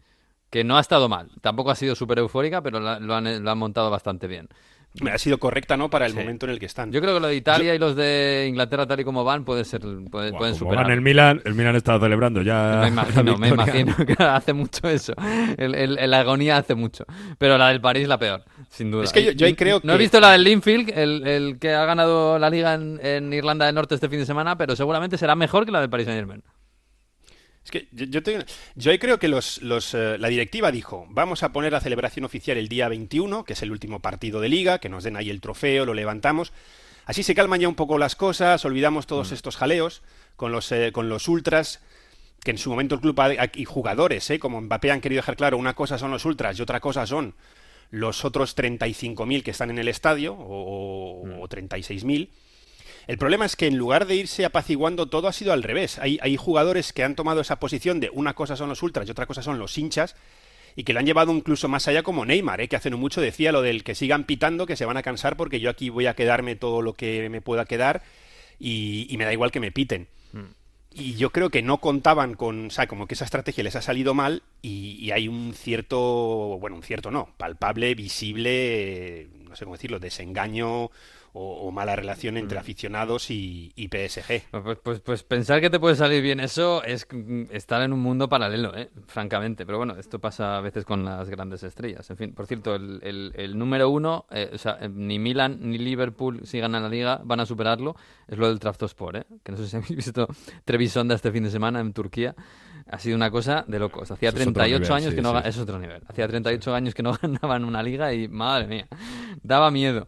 Que 0.49 0.63
no 0.63 0.77
ha 0.77 0.81
estado 0.81 1.09
mal. 1.09 1.29
Tampoco 1.41 1.71
ha 1.71 1.75
sido 1.75 1.95
súper 1.95 2.19
eufórica, 2.19 2.61
pero 2.61 2.79
la- 2.79 2.99
lo, 2.99 3.15
han, 3.15 3.43
lo 3.43 3.51
han 3.51 3.57
montado 3.57 3.89
bastante 3.89 4.27
bien. 4.27 4.47
Me 5.01 5.11
ha 5.11 5.17
sido 5.17 5.37
correcta, 5.37 5.75
¿no? 5.77 5.89
Para 5.89 6.05
el 6.05 6.13
Sí. 6.13 6.17
momento 6.19 6.45
en 6.45 6.51
el 6.53 6.59
que 6.59 6.65
están. 6.65 6.91
Yo 6.91 7.01
creo 7.01 7.13
que 7.13 7.19
lo 7.19 7.27
de 7.27 7.35
Italia 7.35 7.75
y 7.75 7.77
los 7.79 7.95
de 7.95 8.45
Inglaterra 8.47 8.85
tal 8.87 8.99
y 8.99 9.03
como 9.03 9.23
van 9.23 9.43
puede 9.43 9.65
ser, 9.65 9.81
puede- 9.81 10.31
pueden 10.31 10.31
como 10.33 10.53
superar. 10.55 10.83
van 10.85 10.91
el 10.93 11.01
Milan, 11.01 11.41
el 11.43 11.53
Milan 11.53 11.75
está 11.75 11.99
celebrando 11.99 12.41
ya. 12.41 12.79
Me 12.81 12.87
imagino, 12.89 13.31
la 13.33 13.37
me 13.37 13.47
imagino 13.49 13.95
que 14.05 14.15
hace 14.23 14.53
mucho 14.53 14.87
eso. 14.87 15.13
El, 15.57 15.75
el- 15.75 15.97
el 15.99 16.13
agonía 16.13 16.57
hace 16.57 16.75
mucho. 16.75 17.05
Pero 17.37 17.57
la 17.57 17.69
del 17.69 17.81
París 17.81 18.07
la 18.07 18.17
peor, 18.17 18.43
sin 18.69 18.91
duda. 18.91 19.03
Es 19.03 19.11
que 19.11 19.23
yo- 19.23 19.31
yo 19.31 19.45
ahí 19.45 19.55
creo 19.55 19.81
No 19.83 19.93
he 19.93 19.97
que- 19.97 20.03
visto 20.03 20.19
la 20.19 20.31
del 20.31 20.43
Linfield, 20.43 20.89
el, 20.97 21.27
el 21.27 21.59
que 21.59 21.73
ha 21.73 21.85
ganado 21.85 22.39
la 22.39 22.49
liga 22.49 22.73
en, 22.75 22.99
en 23.03 23.33
Irlanda 23.33 23.65
del 23.65 23.75
Norte 23.75 23.95
este 23.95 24.07
fin 24.09 24.19
de 24.19 24.25
semana, 24.25 24.57
pero 24.57 24.75
seguramente 24.75 25.17
será 25.17 25.35
mejor 25.35 25.65
que 25.65 25.71
la 25.71 25.81
del 25.81 25.89
Paris 25.89 26.05
Saint 26.05 26.19
Germain. 26.19 26.41
Es 27.65 27.71
que 27.71 27.87
yo, 27.91 28.05
yo, 28.05 28.23
te- 28.23 28.45
yo 28.75 28.91
ahí 28.91 28.99
creo 28.99 29.17
que 29.19 29.27
los, 29.27 29.61
los, 29.61 29.93
eh, 29.95 30.17
la 30.19 30.27
directiva 30.29 30.71
dijo, 30.71 31.07
vamos 31.09 31.41
a 31.43 31.51
poner 31.51 31.71
la 31.71 31.81
celebración 31.81 32.23
oficial 32.23 32.57
el 32.57 32.67
día 32.69 32.87
21, 32.87 33.43
que 33.43 33.53
es 33.53 33.61
el 33.63 33.71
último 33.71 33.99
partido 34.01 34.39
de 34.39 34.49
liga, 34.49 34.77
que 34.79 34.87
nos 34.87 35.03
den 35.03 35.17
ahí 35.17 35.29
el 35.31 35.41
trofeo, 35.41 35.85
lo 35.85 35.93
levantamos. 35.95 36.53
Así 37.05 37.23
se 37.23 37.35
calman 37.35 37.59
ya 37.59 37.67
un 37.67 37.75
poco 37.75 37.97
las 37.97 38.15
cosas, 38.15 38.63
olvidamos 38.65 39.07
todos 39.07 39.31
estos 39.31 39.57
jaleos 39.57 40.03
con 40.35 40.51
los, 40.51 40.71
eh, 40.71 40.91
con 40.91 41.09
los 41.09 41.27
ultras, 41.27 41.81
que 42.43 42.51
en 42.51 42.57
su 42.59 42.69
momento 42.69 42.95
el 42.95 43.01
club 43.01 43.19
ha- 43.19 43.49
y 43.55 43.65
jugadores, 43.65 44.29
eh, 44.29 44.37
como 44.39 44.61
Mbappé 44.61 44.91
han 44.91 45.01
querido 45.01 45.19
dejar 45.19 45.35
claro, 45.35 45.57
una 45.57 45.73
cosa 45.73 45.97
son 45.97 46.11
los 46.11 46.23
ultras 46.25 46.57
y 46.59 46.61
otra 46.61 46.79
cosa 46.79 47.07
son 47.07 47.33
los 47.89 48.25
otros 48.25 48.55
35.000 48.55 49.43
que 49.43 49.51
están 49.51 49.69
en 49.71 49.79
el 49.79 49.87
estadio, 49.87 50.33
o, 50.33 51.41
o 51.41 51.47
36.000. 51.47 52.29
El 53.07 53.17
problema 53.17 53.45
es 53.45 53.55
que 53.55 53.67
en 53.67 53.77
lugar 53.77 54.07
de 54.07 54.15
irse 54.15 54.45
apaciguando, 54.45 55.07
todo 55.07 55.27
ha 55.27 55.33
sido 55.33 55.53
al 55.53 55.63
revés. 55.63 55.99
Hay, 55.99 56.17
hay 56.21 56.37
jugadores 56.37 56.91
que 56.91 57.03
han 57.03 57.15
tomado 57.15 57.41
esa 57.41 57.59
posición 57.59 57.99
de 57.99 58.09
una 58.11 58.33
cosa 58.33 58.55
son 58.55 58.69
los 58.69 58.81
ultras 58.81 59.07
y 59.07 59.11
otra 59.11 59.27
cosa 59.27 59.41
son 59.41 59.59
los 59.59 59.77
hinchas, 59.77 60.15
y 60.75 60.83
que 60.83 60.93
lo 60.93 60.99
han 60.99 61.05
llevado 61.05 61.31
incluso 61.31 61.67
más 61.67 61.87
allá 61.87 62.03
como 62.03 62.25
Neymar, 62.25 62.61
¿eh? 62.61 62.67
que 62.67 62.75
hace 62.75 62.89
no 62.89 62.97
mucho 62.97 63.21
decía 63.21 63.51
lo 63.51 63.61
del 63.61 63.83
que 63.83 63.95
sigan 63.95 64.25
pitando, 64.25 64.65
que 64.65 64.75
se 64.75 64.85
van 64.85 64.97
a 64.97 65.03
cansar 65.03 65.37
porque 65.37 65.59
yo 65.59 65.69
aquí 65.69 65.89
voy 65.89 66.07
a 66.07 66.15
quedarme 66.15 66.55
todo 66.55 66.81
lo 66.81 66.93
que 66.93 67.29
me 67.29 67.41
pueda 67.41 67.65
quedar 67.65 68.03
y, 68.59 69.07
y 69.09 69.17
me 69.17 69.25
da 69.25 69.33
igual 69.33 69.51
que 69.51 69.59
me 69.59 69.71
piten. 69.71 70.07
Y 70.97 71.15
yo 71.15 71.29
creo 71.31 71.49
que 71.49 71.61
no 71.61 71.81
contaban 71.81 72.35
con, 72.35 72.67
o 72.67 72.69
sea, 72.69 72.87
como 72.87 73.05
que 73.05 73.15
esa 73.15 73.25
estrategia 73.25 73.65
les 73.65 73.75
ha 73.75 73.81
salido 73.81 74.13
mal 74.13 74.43
y, 74.61 74.97
y 75.01 75.11
hay 75.11 75.27
un 75.27 75.53
cierto, 75.53 76.57
bueno, 76.59 76.77
un 76.77 76.83
cierto 76.83 77.11
no, 77.11 77.33
palpable, 77.37 77.95
visible, 77.95 79.27
no 79.43 79.57
sé 79.57 79.65
cómo 79.65 79.75
decirlo, 79.75 79.99
desengaño 79.99 80.91
o, 81.37 81.67
o 81.67 81.71
mala 81.71 81.95
relación 81.97 82.37
entre 82.37 82.57
aficionados 82.57 83.29
y, 83.29 83.71
y 83.75 83.89
PSG. 83.89 84.43
Pues, 84.63 84.77
pues, 84.81 84.99
pues 85.01 85.23
pensar 85.23 85.59
que 85.59 85.69
te 85.69 85.79
puede 85.79 85.95
salir 85.95 86.23
bien 86.23 86.39
eso 86.39 86.81
es 86.83 87.05
mm, 87.11 87.43
estar 87.51 87.81
en 87.81 87.91
un 87.93 87.99
mundo 87.99 88.29
paralelo, 88.29 88.75
¿eh? 88.75 88.89
francamente. 89.07 89.65
Pero 89.65 89.77
bueno, 89.77 89.95
esto 89.97 90.19
pasa 90.19 90.57
a 90.57 90.61
veces 90.61 90.85
con 90.85 91.03
las 91.03 91.29
grandes 91.29 91.63
estrellas. 91.63 92.09
En 92.09 92.17
fin, 92.17 92.33
por 92.33 92.47
cierto, 92.47 92.75
el, 92.75 92.99
el- 93.03 93.33
el 93.35 93.57
número 93.57 93.89
uno, 93.89 94.25
eh, 94.31 94.49
o 94.53 94.57
sea, 94.57 94.77
eh, 94.79 94.87
ni 94.89 95.19
Milan 95.19 95.57
ni 95.61 95.77
Liverpool, 95.77 96.41
si 96.45 96.59
ganan 96.59 96.83
la 96.83 96.89
liga, 96.89 97.19
van 97.23 97.41
a 97.41 97.45
superarlo. 97.45 97.95
Es 98.27 98.37
lo 98.37 98.47
del 98.47 98.59
Trabzonspor, 98.59 99.17
¿eh? 99.17 99.25
que 99.43 99.51
no 99.51 99.57
sé 99.57 99.67
si 99.67 99.75
habéis 99.75 99.95
visto 99.95 100.27
Trevisonda 100.63 101.15
este 101.15 101.31
fin 101.31 101.43
de 101.43 101.51
semana 101.51 101.81
en 101.81 101.91
Turquía. 101.91 102.33
Ha 102.87 102.97
sido 102.99 103.15
una 103.17 103.29
cosa 103.31 103.65
de 103.67 103.79
locos. 103.79 104.09
Hacía 104.11 104.29
Eso 104.29 104.37
es 104.37 104.43
otro 104.47 104.53
38 104.53 104.79
nivel, 104.79 104.93
años 104.95 105.09
sí, 105.09 105.15
que 105.15 105.21
no 105.21 105.41
sí. 105.41 105.47
Es 105.49 105.57
otro 105.57 105.79
nivel. 105.79 106.01
Hacía 106.07 106.27
38 106.27 106.73
años 106.75 106.93
que 106.93 107.03
no 107.03 107.13
ganaban 107.21 107.65
una 107.65 107.83
liga 107.83 108.13
y 108.13 108.27
madre 108.27 108.67
mía, 108.67 108.87
daba 109.43 109.69
miedo. 109.71 110.05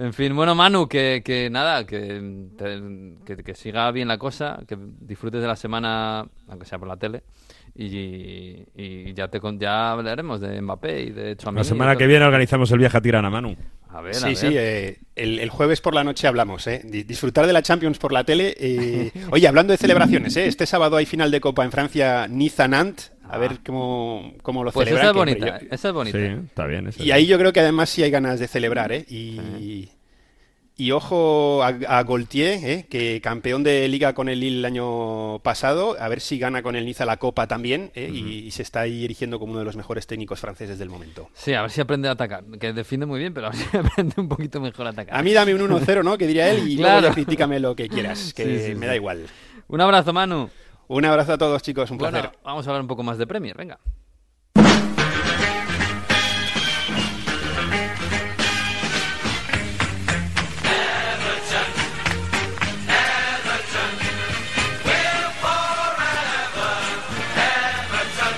En 0.00 0.12
fin, 0.14 0.34
bueno, 0.34 0.54
Manu, 0.54 0.88
que, 0.88 1.22
que 1.24 1.50
nada, 1.50 1.84
que, 1.84 2.48
te- 2.56 3.14
que, 3.36 3.42
que 3.42 3.54
siga 3.54 3.90
bien 3.90 4.08
la 4.08 4.16
cosa, 4.18 4.60
que 4.66 4.76
disfrutes 5.00 5.40
de 5.42 5.46
la 5.46 5.56
semana, 5.56 6.26
aunque 6.48 6.64
sea 6.66 6.78
por 6.78 6.88
la 6.88 6.96
tele, 6.96 7.22
y, 7.74 8.64
y 8.74 9.12
ya 9.14 9.28
te 9.28 9.40
ya 9.58 9.92
hablaremos 9.92 10.40
de 10.40 10.60
Mbappé 10.60 11.02
y 11.02 11.10
de 11.10 11.36
Tchouaméni 11.36 11.60
La 11.60 11.64
semana 11.68 11.96
que 11.96 12.06
viene 12.06 12.24
organizamos 12.24 12.70
el 12.72 12.78
viaje 12.78 12.96
a 12.96 13.00
Tirana, 13.00 13.30
Manu. 13.30 13.54
A 13.90 14.00
ver, 14.00 14.14
a 14.16 14.18
Sí, 14.18 14.24
ver. 14.26 14.36
sí, 14.36 14.46
eh, 14.56 14.98
el, 15.16 15.38
el 15.38 15.50
jueves 15.50 15.80
por 15.80 15.94
la 15.94 16.02
noche 16.04 16.26
hablamos, 16.26 16.66
¿eh? 16.66 16.80
Di- 16.84 17.02
Disfrutar 17.02 17.46
de 17.46 17.52
la 17.52 17.62
Champions 17.62 17.98
por 17.98 18.12
la 18.12 18.24
tele. 18.24 18.54
eh, 18.58 19.12
Oye, 19.32 19.46
hablando 19.48 19.72
de 19.72 19.76
celebraciones, 19.78 20.36
¿eh? 20.36 20.46
Este 20.46 20.66
sábado 20.66 20.96
hay 20.96 21.06
final 21.06 21.30
de 21.30 21.40
Copa 21.40 21.64
en 21.64 21.72
Francia, 21.72 22.26
Niza-Nantes. 22.28 23.12
A 23.32 23.38
ver 23.38 23.58
cómo, 23.64 24.32
cómo 24.42 24.64
lo 24.64 24.72
Pues 24.72 24.88
celebran. 24.88 25.04
esa 25.06 25.10
es 25.10 25.16
bonita, 25.16 25.60
yo- 25.60 25.66
esa 25.70 25.88
es 25.88 25.94
bonita. 25.94 26.18
Sí, 26.18 26.24
está 26.46 26.66
bien. 26.66 26.86
esa 26.88 27.02
Y 27.02 27.10
ahí 27.12 27.26
yo 27.26 27.38
creo 27.38 27.52
que 27.52 27.60
además 27.60 27.88
sí 27.90 28.02
hay 28.02 28.10
ganas 28.10 28.40
de 28.40 28.48
celebrar, 28.48 28.90
¿eh? 28.92 29.04
Y, 29.08 29.88
y 30.76 30.92
ojo 30.92 31.62
a, 31.62 31.68
a 31.68 32.02
Gaultier, 32.04 32.58
¿eh? 32.64 32.86
que 32.88 33.20
campeón 33.20 33.62
de 33.62 33.86
liga 33.88 34.14
con 34.14 34.30
el 34.30 34.40
Lille 34.40 34.58
el 34.60 34.64
año 34.64 35.38
pasado, 35.40 35.94
a 36.00 36.08
ver 36.08 36.20
si 36.22 36.38
gana 36.38 36.62
con 36.62 36.74
el 36.74 36.86
Niza 36.86 37.04
la 37.04 37.18
Copa 37.18 37.46
también, 37.46 37.90
¿eh? 37.94 38.10
y, 38.10 38.46
y 38.46 38.50
se 38.50 38.62
está 38.62 38.80
ahí 38.80 39.04
erigiendo 39.04 39.38
como 39.38 39.52
uno 39.52 39.58
de 39.58 39.66
los 39.66 39.76
mejores 39.76 40.06
técnicos 40.06 40.40
franceses 40.40 40.78
del 40.78 40.88
momento. 40.88 41.28
Sí, 41.34 41.52
a 41.52 41.60
ver 41.62 41.70
si 41.70 41.82
aprende 41.82 42.08
a 42.08 42.12
atacar, 42.12 42.44
que 42.58 42.72
defiende 42.72 43.04
muy 43.04 43.20
bien, 43.20 43.34
pero 43.34 43.48
a 43.48 43.50
ver 43.50 43.58
si 43.70 43.76
aprende 43.76 44.14
un 44.16 44.28
poquito 44.28 44.58
mejor 44.60 44.86
a 44.86 44.90
atacar. 44.90 45.14
A 45.16 45.22
mí 45.22 45.32
dame 45.34 45.54
un 45.54 45.60
1-0, 45.70 46.02
¿no? 46.02 46.16
Que 46.16 46.26
diría 46.26 46.50
él, 46.50 46.66
y 46.66 46.76
Claro. 46.76 46.92
luego 47.02 47.08
ya 47.08 47.14
critícame 47.14 47.60
lo 47.60 47.76
que 47.76 47.86
quieras, 47.88 48.32
que 48.36 48.44
Sí, 48.44 48.66
sí, 48.68 48.74
me 48.74 48.80
sí. 48.80 48.86
da 48.86 48.96
igual. 48.96 49.26
Un 49.68 49.80
abrazo, 49.82 50.12
Manu. 50.14 50.48
Un 50.96 51.04
abrazo 51.04 51.32
a 51.34 51.38
todos, 51.38 51.62
chicos, 51.62 51.90
un 51.92 51.98
Bueno, 51.98 52.18
placer. 52.20 52.38
vamos 52.42 52.66
a 52.66 52.70
hablar 52.70 52.82
un 52.82 52.88
poco 52.88 53.02
más 53.04 53.16
de 53.16 53.26
Premier, 53.26 53.56
venga. 53.56 53.78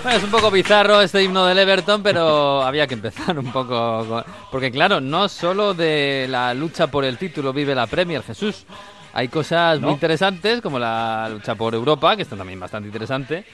Bueno, 0.03 0.19
es 0.19 0.25
un 0.25 0.31
poco 0.31 0.51
bizarro 0.51 1.01
este 1.01 1.23
himno 1.23 1.47
del 1.47 1.59
Everton, 1.61 2.03
pero 2.03 2.63
había 2.63 2.87
que 2.89 2.95
empezar 2.95 3.39
un 3.39 3.53
poco. 3.53 4.05
con- 4.09 4.25
Porque, 4.51 4.71
claro, 4.73 5.01
no 5.01 5.29
solo 5.29 5.75
de 5.75 6.27
la 6.29 6.53
lucha 6.55 6.89
por 6.89 7.05
el 7.05 7.17
título 7.19 7.53
vive 7.53 7.75
la 7.75 7.87
Premier, 7.87 8.23
Jesús. 8.23 8.67
Hay 9.13 9.29
cosas 9.29 9.81
muy 9.81 9.93
interesantes, 9.93 10.61
como 10.61 10.79
la 10.79 11.29
lucha 11.31 11.55
por 11.55 11.75
Europa, 11.75 12.17
que 12.17 12.23
está 12.23 12.37
también 12.37 12.59
bastante 12.59 12.89
interesante. 12.89 13.45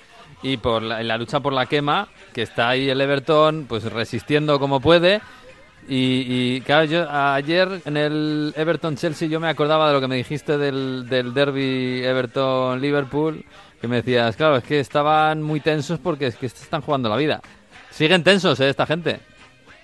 Y 0.42 0.56
por 0.56 0.82
la, 0.82 1.02
la 1.02 1.18
lucha 1.18 1.40
por 1.40 1.52
la 1.52 1.66
quema, 1.66 2.08
que 2.32 2.42
está 2.42 2.68
ahí 2.68 2.88
el 2.88 3.00
Everton, 3.00 3.66
pues 3.68 3.84
resistiendo 3.84 4.60
como 4.60 4.80
puede. 4.80 5.20
Y, 5.88 6.26
y, 6.28 6.60
claro, 6.60 6.84
yo 6.84 7.10
ayer 7.10 7.80
en 7.86 7.96
el 7.96 8.52
Everton-Chelsea 8.56 9.26
yo 9.28 9.40
me 9.40 9.48
acordaba 9.48 9.88
de 9.88 9.94
lo 9.94 10.00
que 10.00 10.06
me 10.06 10.16
dijiste 10.16 10.58
del, 10.58 11.08
del 11.08 11.32
derby 11.32 12.02
Everton-Liverpool, 12.04 13.44
que 13.80 13.88
me 13.88 13.96
decías, 13.96 14.36
claro, 14.36 14.56
es 14.56 14.64
que 14.64 14.80
estaban 14.80 15.42
muy 15.42 15.60
tensos 15.60 15.98
porque 15.98 16.26
es 16.26 16.36
que 16.36 16.46
están 16.46 16.82
jugando 16.82 17.08
la 17.08 17.16
vida. 17.16 17.40
Siguen 17.90 18.22
tensos, 18.22 18.60
¿eh, 18.60 18.68
esta 18.68 18.86
gente. 18.86 19.20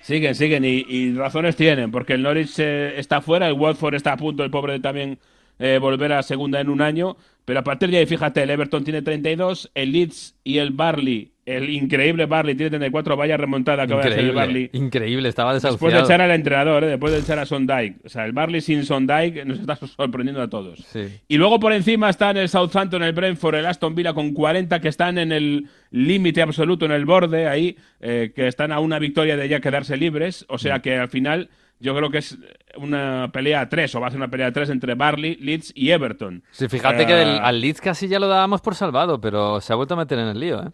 Siguen, 0.03 0.35
siguen 0.35 0.63
y, 0.63 0.85
y 0.87 1.15
razones 1.15 1.55
tienen, 1.55 1.91
porque 1.91 2.13
el 2.13 2.21
Norwich 2.21 2.59
eh, 2.59 2.99
está 2.99 3.19
fuera, 3.21 3.47
el 3.47 3.53
Watford 3.53 3.95
está 3.95 4.13
a 4.13 4.17
punto, 4.17 4.43
el 4.43 4.51
pobre 4.51 4.79
también 4.79 5.17
eh, 5.59 5.77
volver 5.79 6.13
a 6.13 6.23
segunda 6.23 6.59
en 6.59 6.69
un 6.69 6.81
año, 6.81 7.17
pero 7.45 7.59
a 7.59 7.63
partir 7.63 7.91
de 7.91 7.97
ahí, 7.97 8.05
fíjate, 8.05 8.43
el 8.43 8.49
Everton 8.49 8.83
tiene 8.83 9.01
32, 9.01 9.71
el 9.75 9.91
Leeds 9.91 10.35
y 10.43 10.57
el 10.57 10.71
Barley 10.71 11.35
el 11.45 11.69
increíble 11.69 12.25
Barley 12.25 12.55
tiene 12.55 12.71
34, 12.71 13.15
vaya 13.15 13.37
remontada 13.37 13.83
acaba 13.83 14.01
de 14.01 14.09
hacer 14.09 14.25
el 14.25 14.31
Barley. 14.31 14.63
Increíble, 14.63 14.85
increíble, 14.85 15.29
estaba 15.29 15.53
desahuciado. 15.53 15.85
Después 15.85 15.93
de 15.93 16.13
echar 16.13 16.21
al 16.21 16.31
entrenador, 16.31 16.83
¿eh? 16.83 16.87
después 16.87 17.13
de 17.13 17.19
echar 17.19 17.37
a 17.37 17.45
Sondike. 17.45 17.97
O 18.03 18.09
sea, 18.09 18.25
el 18.25 18.31
Barley 18.31 18.61
sin 18.61 18.83
Sondike 18.83 19.45
nos 19.45 19.59
está 19.59 19.75
sorprendiendo 19.87 20.41
a 20.41 20.49
todos. 20.49 20.79
Sí. 20.91 21.07
Y 21.27 21.37
luego 21.37 21.59
por 21.59 21.73
encima 21.73 22.09
están 22.09 22.37
el 22.37 22.49
Southampton, 22.49 23.03
el 23.03 23.13
Brentford, 23.13 23.55
el 23.55 23.65
Aston 23.67 23.93
Villa 23.93 24.13
con 24.13 24.33
40 24.33 24.81
que 24.81 24.87
están 24.87 25.19
en 25.19 25.31
el 25.31 25.67
límite 25.91 26.41
absoluto, 26.41 26.85
en 26.85 26.91
el 26.91 27.05
borde 27.05 27.47
ahí, 27.47 27.77
eh, 27.99 28.31
que 28.35 28.47
están 28.47 28.71
a 28.71 28.79
una 28.79 28.97
victoria 28.97 29.37
de 29.37 29.47
ya 29.47 29.59
quedarse 29.59 29.97
libres. 29.97 30.45
O 30.49 30.57
sea 30.57 30.79
que 30.79 30.97
al 30.97 31.09
final 31.09 31.49
yo 31.79 31.95
creo 31.95 32.09
que 32.09 32.19
es 32.19 32.37
una 32.77 33.29
pelea 33.33 33.61
a 33.61 33.69
tres, 33.69 33.93
o 33.95 34.01
va 34.01 34.07
a 34.07 34.11
ser 34.11 34.17
una 34.19 34.29
pelea 34.29 34.47
a 34.47 34.51
tres 34.51 34.69
entre 34.69 34.95
Barley, 34.95 35.35
Leeds 35.35 35.71
y 35.75 35.91
Everton. 35.91 36.43
Sí, 36.51 36.67
fíjate 36.67 37.05
que 37.05 37.13
del- 37.13 37.39
al 37.39 37.59
Leeds 37.61 37.81
casi 37.81 38.07
ya 38.07 38.19
lo 38.19 38.27
dábamos 38.27 38.61
por 38.61 38.75
salvado, 38.75 39.19
pero 39.21 39.61
se 39.61 39.73
ha 39.73 39.75
vuelto 39.75 39.93
a 39.93 39.97
meter 39.97 40.19
en 40.19 40.27
el 40.27 40.39
lío, 40.39 40.61
¿eh? 40.63 40.69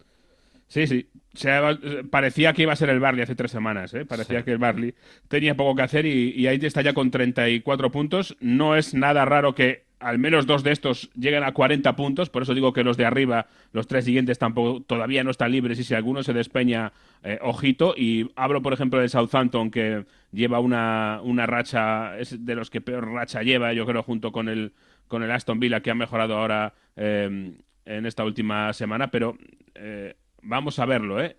Sí, 0.68 0.86
sí. 0.86 1.06
Se 1.34 1.50
ha- 1.50 1.78
parecía 2.10 2.52
que 2.54 2.62
iba 2.62 2.72
a 2.72 2.76
ser 2.76 2.88
el 2.90 3.00
Barley 3.00 3.22
hace 3.22 3.34
tres 3.34 3.50
semanas, 3.50 3.92
¿eh? 3.94 4.04
Parecía 4.06 4.42
que 4.42 4.52
el 4.52 4.58
Barley 4.58 4.94
tenía 5.28 5.54
poco 5.56 5.74
que 5.76 5.82
hacer 5.82 6.06
y, 6.06 6.30
y 6.34 6.46
ahí 6.46 6.58
está 6.62 6.80
ya 6.82 6.94
con 6.94 7.10
34 7.10 7.90
puntos. 7.90 8.36
No 8.40 8.74
es 8.76 8.94
nada 8.94 9.24
raro 9.24 9.54
que 9.54 9.81
al 10.02 10.18
menos 10.18 10.46
dos 10.46 10.62
de 10.62 10.72
estos 10.72 11.10
lleguen 11.14 11.44
a 11.44 11.52
40 11.52 11.94
puntos, 11.96 12.28
por 12.30 12.42
eso 12.42 12.54
digo 12.54 12.72
que 12.72 12.84
los 12.84 12.96
de 12.96 13.04
arriba, 13.06 13.46
los 13.72 13.86
tres 13.86 14.04
siguientes 14.04 14.38
tampoco 14.38 14.82
todavía 14.82 15.24
no 15.24 15.30
están 15.30 15.52
libres 15.52 15.78
y 15.78 15.84
si 15.84 15.94
alguno 15.94 16.22
se 16.22 16.32
despeña, 16.32 16.92
eh, 17.22 17.38
ojito. 17.42 17.94
Y 17.96 18.30
hablo, 18.36 18.62
por 18.62 18.72
ejemplo, 18.72 18.98
del 19.00 19.08
Southampton 19.10 19.70
que 19.70 20.04
lleva 20.32 20.60
una, 20.60 21.20
una 21.22 21.46
racha, 21.46 22.18
es 22.18 22.44
de 22.44 22.54
los 22.54 22.70
que 22.70 22.80
peor 22.80 23.08
racha 23.10 23.42
lleva, 23.42 23.72
yo 23.72 23.86
creo, 23.86 24.02
junto 24.02 24.32
con 24.32 24.48
el, 24.48 24.72
con 25.08 25.22
el 25.22 25.30
Aston 25.30 25.60
Villa 25.60 25.80
que 25.80 25.90
ha 25.90 25.94
mejorado 25.94 26.36
ahora 26.36 26.74
eh, 26.96 27.54
en 27.84 28.06
esta 28.06 28.24
última 28.24 28.72
semana, 28.72 29.10
pero... 29.10 29.36
eh, 29.74 30.14
Vamos 30.44 30.80
a 30.80 30.86
verlo, 30.86 31.22
¿eh? 31.22 31.36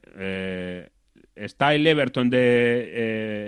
Está 1.35 1.73
el 1.73 1.85
Everton 1.87 2.29
de, 2.29 2.39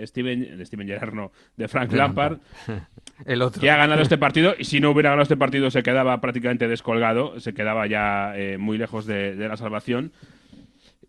eh, 0.02 0.04
Steven, 0.08 0.58
de 0.58 0.66
Steven 0.66 0.88
Gerrard, 0.88 1.14
no, 1.14 1.32
de 1.56 1.68
Frank 1.68 1.92
Lampard, 1.94 2.40
El 3.26 3.42
otro. 3.42 3.62
que 3.62 3.70
ha 3.70 3.78
ganado 3.78 4.02
este 4.02 4.18
partido 4.18 4.56
y 4.58 4.66
si 4.66 4.80
no 4.80 4.92
hubiera 4.92 5.10
ganado 5.12 5.24
este 5.24 5.38
partido 5.38 5.70
se 5.72 5.84
quedaba 5.84 6.20
prácticamente 6.20 6.68
descolgado, 6.68 7.40
se 7.40 7.54
quedaba 7.54 7.88
ya 7.88 8.34
eh, 8.36 8.58
muy 8.58 8.78
lejos 8.78 9.06
de, 9.06 9.36
de 9.36 9.48
la 9.48 9.58
salvación. 9.58 10.12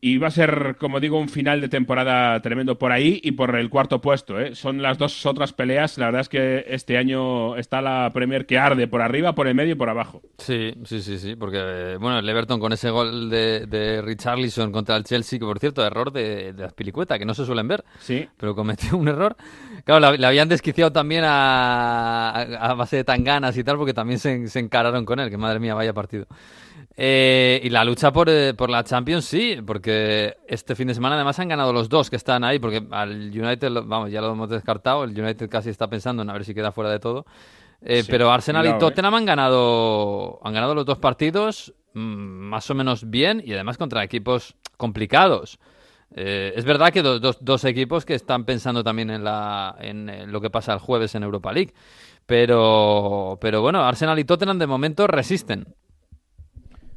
Y 0.08 0.18
va 0.18 0.28
a 0.28 0.30
ser, 0.30 0.76
como 0.78 1.00
digo, 1.00 1.18
un 1.18 1.28
final 1.28 1.60
de 1.60 1.68
temporada 1.68 2.40
tremendo 2.40 2.78
por 2.78 2.92
ahí 2.92 3.18
y 3.24 3.32
por 3.32 3.56
el 3.56 3.68
cuarto 3.68 4.00
puesto. 4.00 4.38
¿eh? 4.40 4.54
Son 4.54 4.80
las 4.80 4.98
dos 4.98 5.26
otras 5.26 5.52
peleas. 5.52 5.98
La 5.98 6.06
verdad 6.06 6.20
es 6.20 6.28
que 6.28 6.64
este 6.68 6.96
año 6.96 7.56
está 7.56 7.80
la 7.82 8.12
Premier 8.14 8.46
que 8.46 8.56
arde 8.56 8.86
por 8.86 9.02
arriba, 9.02 9.34
por 9.34 9.48
el 9.48 9.56
medio 9.56 9.72
y 9.72 9.74
por 9.74 9.88
abajo. 9.90 10.22
Sí, 10.38 10.74
sí, 10.84 11.02
sí, 11.02 11.18
sí, 11.18 11.34
porque 11.34 11.96
bueno, 11.98 12.20
el 12.20 12.28
Everton 12.28 12.60
con 12.60 12.72
ese 12.72 12.90
gol 12.90 13.28
de, 13.30 13.66
de 13.66 14.00
Richarlison 14.00 14.70
contra 14.70 14.94
el 14.96 15.02
Chelsea, 15.02 15.40
que 15.40 15.44
por 15.44 15.58
cierto, 15.58 15.84
error 15.84 16.12
de, 16.12 16.52
de 16.52 16.64
Azpilicueta, 16.64 17.18
que 17.18 17.24
no 17.24 17.34
se 17.34 17.44
suelen 17.44 17.66
ver, 17.66 17.82
Sí. 17.98 18.28
pero 18.36 18.54
cometió 18.54 18.96
un 18.96 19.08
error. 19.08 19.34
Claro, 19.84 19.98
la- 19.98 20.12
le 20.16 20.26
habían 20.26 20.48
desquiciado 20.48 20.92
también 20.92 21.24
a, 21.24 22.30
a, 22.30 22.42
a 22.70 22.74
base 22.74 22.96
de 22.96 23.04
tanganas 23.04 23.56
y 23.56 23.64
tal, 23.64 23.76
porque 23.76 23.92
también 23.94 24.20
se, 24.20 24.46
se 24.46 24.60
encararon 24.60 25.04
con 25.04 25.18
él, 25.18 25.30
que 25.30 25.36
madre 25.36 25.58
mía, 25.58 25.74
vaya 25.74 25.92
partido. 25.92 26.26
Eh, 26.98 27.60
y 27.62 27.68
la 27.68 27.84
lucha 27.84 28.10
por, 28.10 28.28
eh, 28.30 28.54
por 28.54 28.70
la 28.70 28.82
Champions, 28.82 29.26
sí, 29.26 29.58
porque 29.66 30.36
este 30.48 30.74
fin 30.74 30.88
de 30.88 30.94
semana 30.94 31.16
además 31.16 31.38
han 31.38 31.48
ganado 31.48 31.72
los 31.72 31.88
dos 31.90 32.08
que 32.08 32.16
están 32.16 32.42
ahí, 32.42 32.58
porque 32.58 32.82
al 32.90 33.10
United, 33.30 33.70
vamos, 33.84 34.10
ya 34.10 34.22
lo 34.22 34.32
hemos 34.32 34.48
descartado, 34.48 35.04
el 35.04 35.10
United 35.10 35.48
casi 35.50 35.68
está 35.68 35.88
pensando 35.88 36.22
en 36.22 36.30
a 36.30 36.32
ver 36.32 36.44
si 36.46 36.54
queda 36.54 36.72
fuera 36.72 36.90
de 36.90 36.98
todo. 36.98 37.26
Eh, 37.82 38.02
Sí, 38.02 38.08
pero 38.10 38.30
Arsenal 38.30 38.64
y 38.64 38.68
cuidado. 38.70 38.88
Tottenham 38.88 39.14
han 39.14 39.24
ganado, 39.26 40.40
han 40.42 40.54
ganado 40.54 40.74
los 40.74 40.86
dos 40.86 40.96
partidos 40.98 41.74
mm, 41.92 42.00
más 42.00 42.70
o 42.70 42.74
menos 42.74 43.10
bien 43.10 43.42
y 43.44 43.52
además 43.52 43.76
contra 43.76 44.02
equipos 44.02 44.54
complicados. 44.78 45.58
Es 46.14 46.64
verdad 46.64 46.92
que 46.92 47.02
dos, 47.02 47.20
dos- 47.20 47.38
dos 47.42 47.64
equipos 47.64 48.06
que 48.06 48.14
están 48.14 48.44
pensando 48.46 48.82
también 48.82 49.10
en, 49.10 49.22
la, 49.24 49.76
en 49.80 50.32
lo 50.32 50.40
que 50.40 50.48
pasa 50.48 50.72
el 50.72 50.78
jueves 50.78 51.14
en 51.14 51.24
Europa 51.24 51.52
League. 51.52 51.74
Pero, 52.24 53.38
pero 53.40 53.60
bueno, 53.60 53.84
Arsenal 53.84 54.18
y 54.18 54.24
Tottenham 54.24 54.58
de 54.58 54.66
momento 54.66 55.06
resisten. 55.06 55.66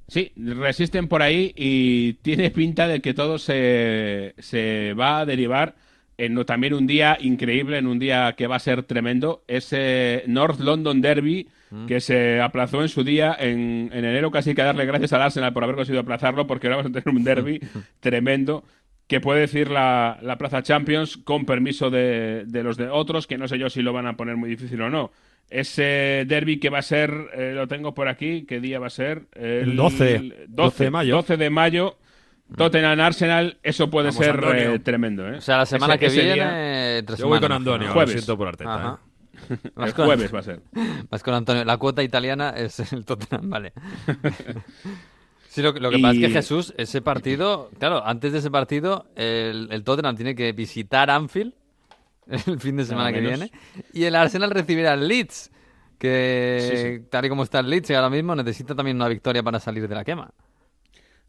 Sí, 0.10 0.32
resisten 0.36 1.08
por 1.08 1.22
ahí 1.22 1.54
y 1.56 2.14
tiene 2.14 2.52
pinta 2.52 2.88
de 2.88 3.00
que 3.00 3.14
todo 3.14 3.38
se, 3.38 4.34
se 4.40 4.94
va 4.94 5.20
a 5.20 5.26
derivar 5.26 5.76
en 6.18 6.44
también 6.46 6.74
un 6.74 6.86
día 6.86 7.18
increíble, 7.20 7.78
en 7.78 7.88
un 7.88 7.98
día 7.98 8.34
que 8.38 8.48
va 8.48 8.58
a 8.58 8.60
ser 8.60 8.84
tremendo, 8.84 9.44
ese 9.48 10.24
North 10.28 10.60
London 10.60 11.02
Derby 11.02 11.48
que 11.88 12.02
se 12.02 12.42
aplazó 12.42 12.82
en 12.82 12.90
su 12.90 13.04
día 13.04 13.36
en, 13.40 13.92
en 13.94 14.04
enero, 14.04 14.32
casi 14.32 14.50
hay 14.50 14.56
que 14.56 14.64
darle 14.64 14.86
gracias 14.86 15.14
al 15.14 15.22
Arsenal 15.22 15.54
por 15.54 15.64
haber 15.64 15.76
conseguido 15.76 16.02
aplazarlo, 16.02 16.48
porque 16.48 16.66
ahora 16.66 16.78
vamos 16.78 16.90
a 16.90 17.00
tener 17.00 17.16
un 17.16 17.24
derby 17.24 17.60
tremendo 18.00 18.64
que 19.10 19.20
puede 19.20 19.42
decir 19.42 19.70
la, 19.72 20.18
la 20.22 20.38
Plaza 20.38 20.62
Champions 20.64 21.18
con 21.18 21.46
permiso 21.46 21.90
de, 21.90 22.44
de 22.46 22.64
los 22.64 22.78
de 22.78 22.88
otros, 22.90 23.28
que 23.28 23.38
no 23.38 23.48
sé 23.48 23.58
yo 23.60 23.70
si 23.70 23.82
lo 23.82 23.92
van 23.92 24.06
a 24.08 24.16
poner 24.16 24.38
muy 24.38 24.50
difícil 24.50 24.80
o 24.82 24.90
no. 24.90 25.12
Ese 25.50 26.26
derby 26.28 26.60
que 26.60 26.70
va 26.70 26.78
a 26.78 26.84
ser, 26.84 27.12
eh, 27.34 27.54
lo 27.56 27.68
tengo 27.68 27.96
por 27.96 28.08
aquí, 28.08 28.46
¿qué 28.48 28.60
día 28.62 28.78
va 28.80 28.86
a 28.88 28.92
ser? 28.92 29.24
El 29.34 29.76
12, 29.76 30.46
12 30.48 30.84
de 30.86 30.92
mayo. 30.92 31.16
12 31.16 31.38
de 31.38 31.50
mayo, 31.50 31.98
Tottenham 32.56 33.00
Arsenal, 33.00 33.58
eso 33.64 33.90
puede 33.90 34.10
Vamos, 34.12 34.24
ser 34.24 34.44
eh, 34.56 34.80
tremendo. 34.80 35.28
¿eh? 35.28 35.38
O 35.38 35.42
sea, 35.42 35.58
la 35.58 35.66
semana 35.66 35.96
Ese- 35.96 36.00
que 36.00 36.06
ese 36.06 36.16
viene... 36.22 36.34
día- 36.36 36.98
entre 37.00 37.16
Yo 37.18 37.28
voy 37.28 37.40
con. 37.40 37.52
Antonio, 37.52 37.88
lo 37.88 37.94
Jueves. 37.94 38.14
siento 38.14 38.38
por 38.38 38.48
Arteta. 38.48 38.76
Ajá. 38.76 39.00
¿eh? 39.50 39.56
El 39.86 39.94
con- 39.96 40.06
jueves 40.06 40.32
va 40.34 40.40
a 40.40 40.44
ser. 40.44 40.62
Vas 41.10 41.24
con 41.24 41.34
Antonio. 41.34 41.66
La 41.66 41.78
cuota 41.78 42.04
italiana 42.04 42.52
es 42.56 42.80
el 42.94 43.06
Tottenham, 43.06 43.50
vale. 43.50 43.74
Sí, 45.52 45.64
lo, 45.64 45.74
que- 45.74 45.80
lo 45.80 45.90
que 45.90 45.98
Y- 45.98 46.02
pasa 46.02 46.14
es 46.14 46.20
que 46.20 46.30
Jesús, 46.30 46.74
ese 46.78 47.02
partido, 47.02 47.72
claro, 47.80 48.06
antes 48.06 48.32
de 48.32 48.38
ese 48.38 48.52
partido, 48.52 49.08
el, 49.16 49.68
el 49.72 49.84
Tottenham 49.84 50.16
tiene 50.16 50.36
que 50.36 50.52
visitar 50.54 51.10
Anfield 51.10 51.54
el 52.48 52.60
fin 52.60 52.78
de 52.78 52.86
semana 52.86 53.12
que 53.12 53.20
viene 53.22 53.52
y 53.92 54.04
el 54.04 54.16
Arsenal 54.16 54.52
recibirá 54.52 54.94
al 54.94 55.08
Leeds, 55.08 55.50
que 55.98 56.60
Sí, 56.62 56.78
sí. 57.00 57.08
tal 57.10 57.26
y 57.26 57.30
como 57.30 57.42
está 57.44 57.60
el 57.62 57.70
Leeds 57.70 57.90
ahora 57.92 58.12
mismo 58.12 58.36
necesita 58.36 58.76
también 58.76 58.96
una 58.98 59.08
victoria 59.08 59.42
para 59.42 59.60
salir 59.60 59.88
de 59.88 59.96
la 59.96 60.06
quema. 60.06 60.30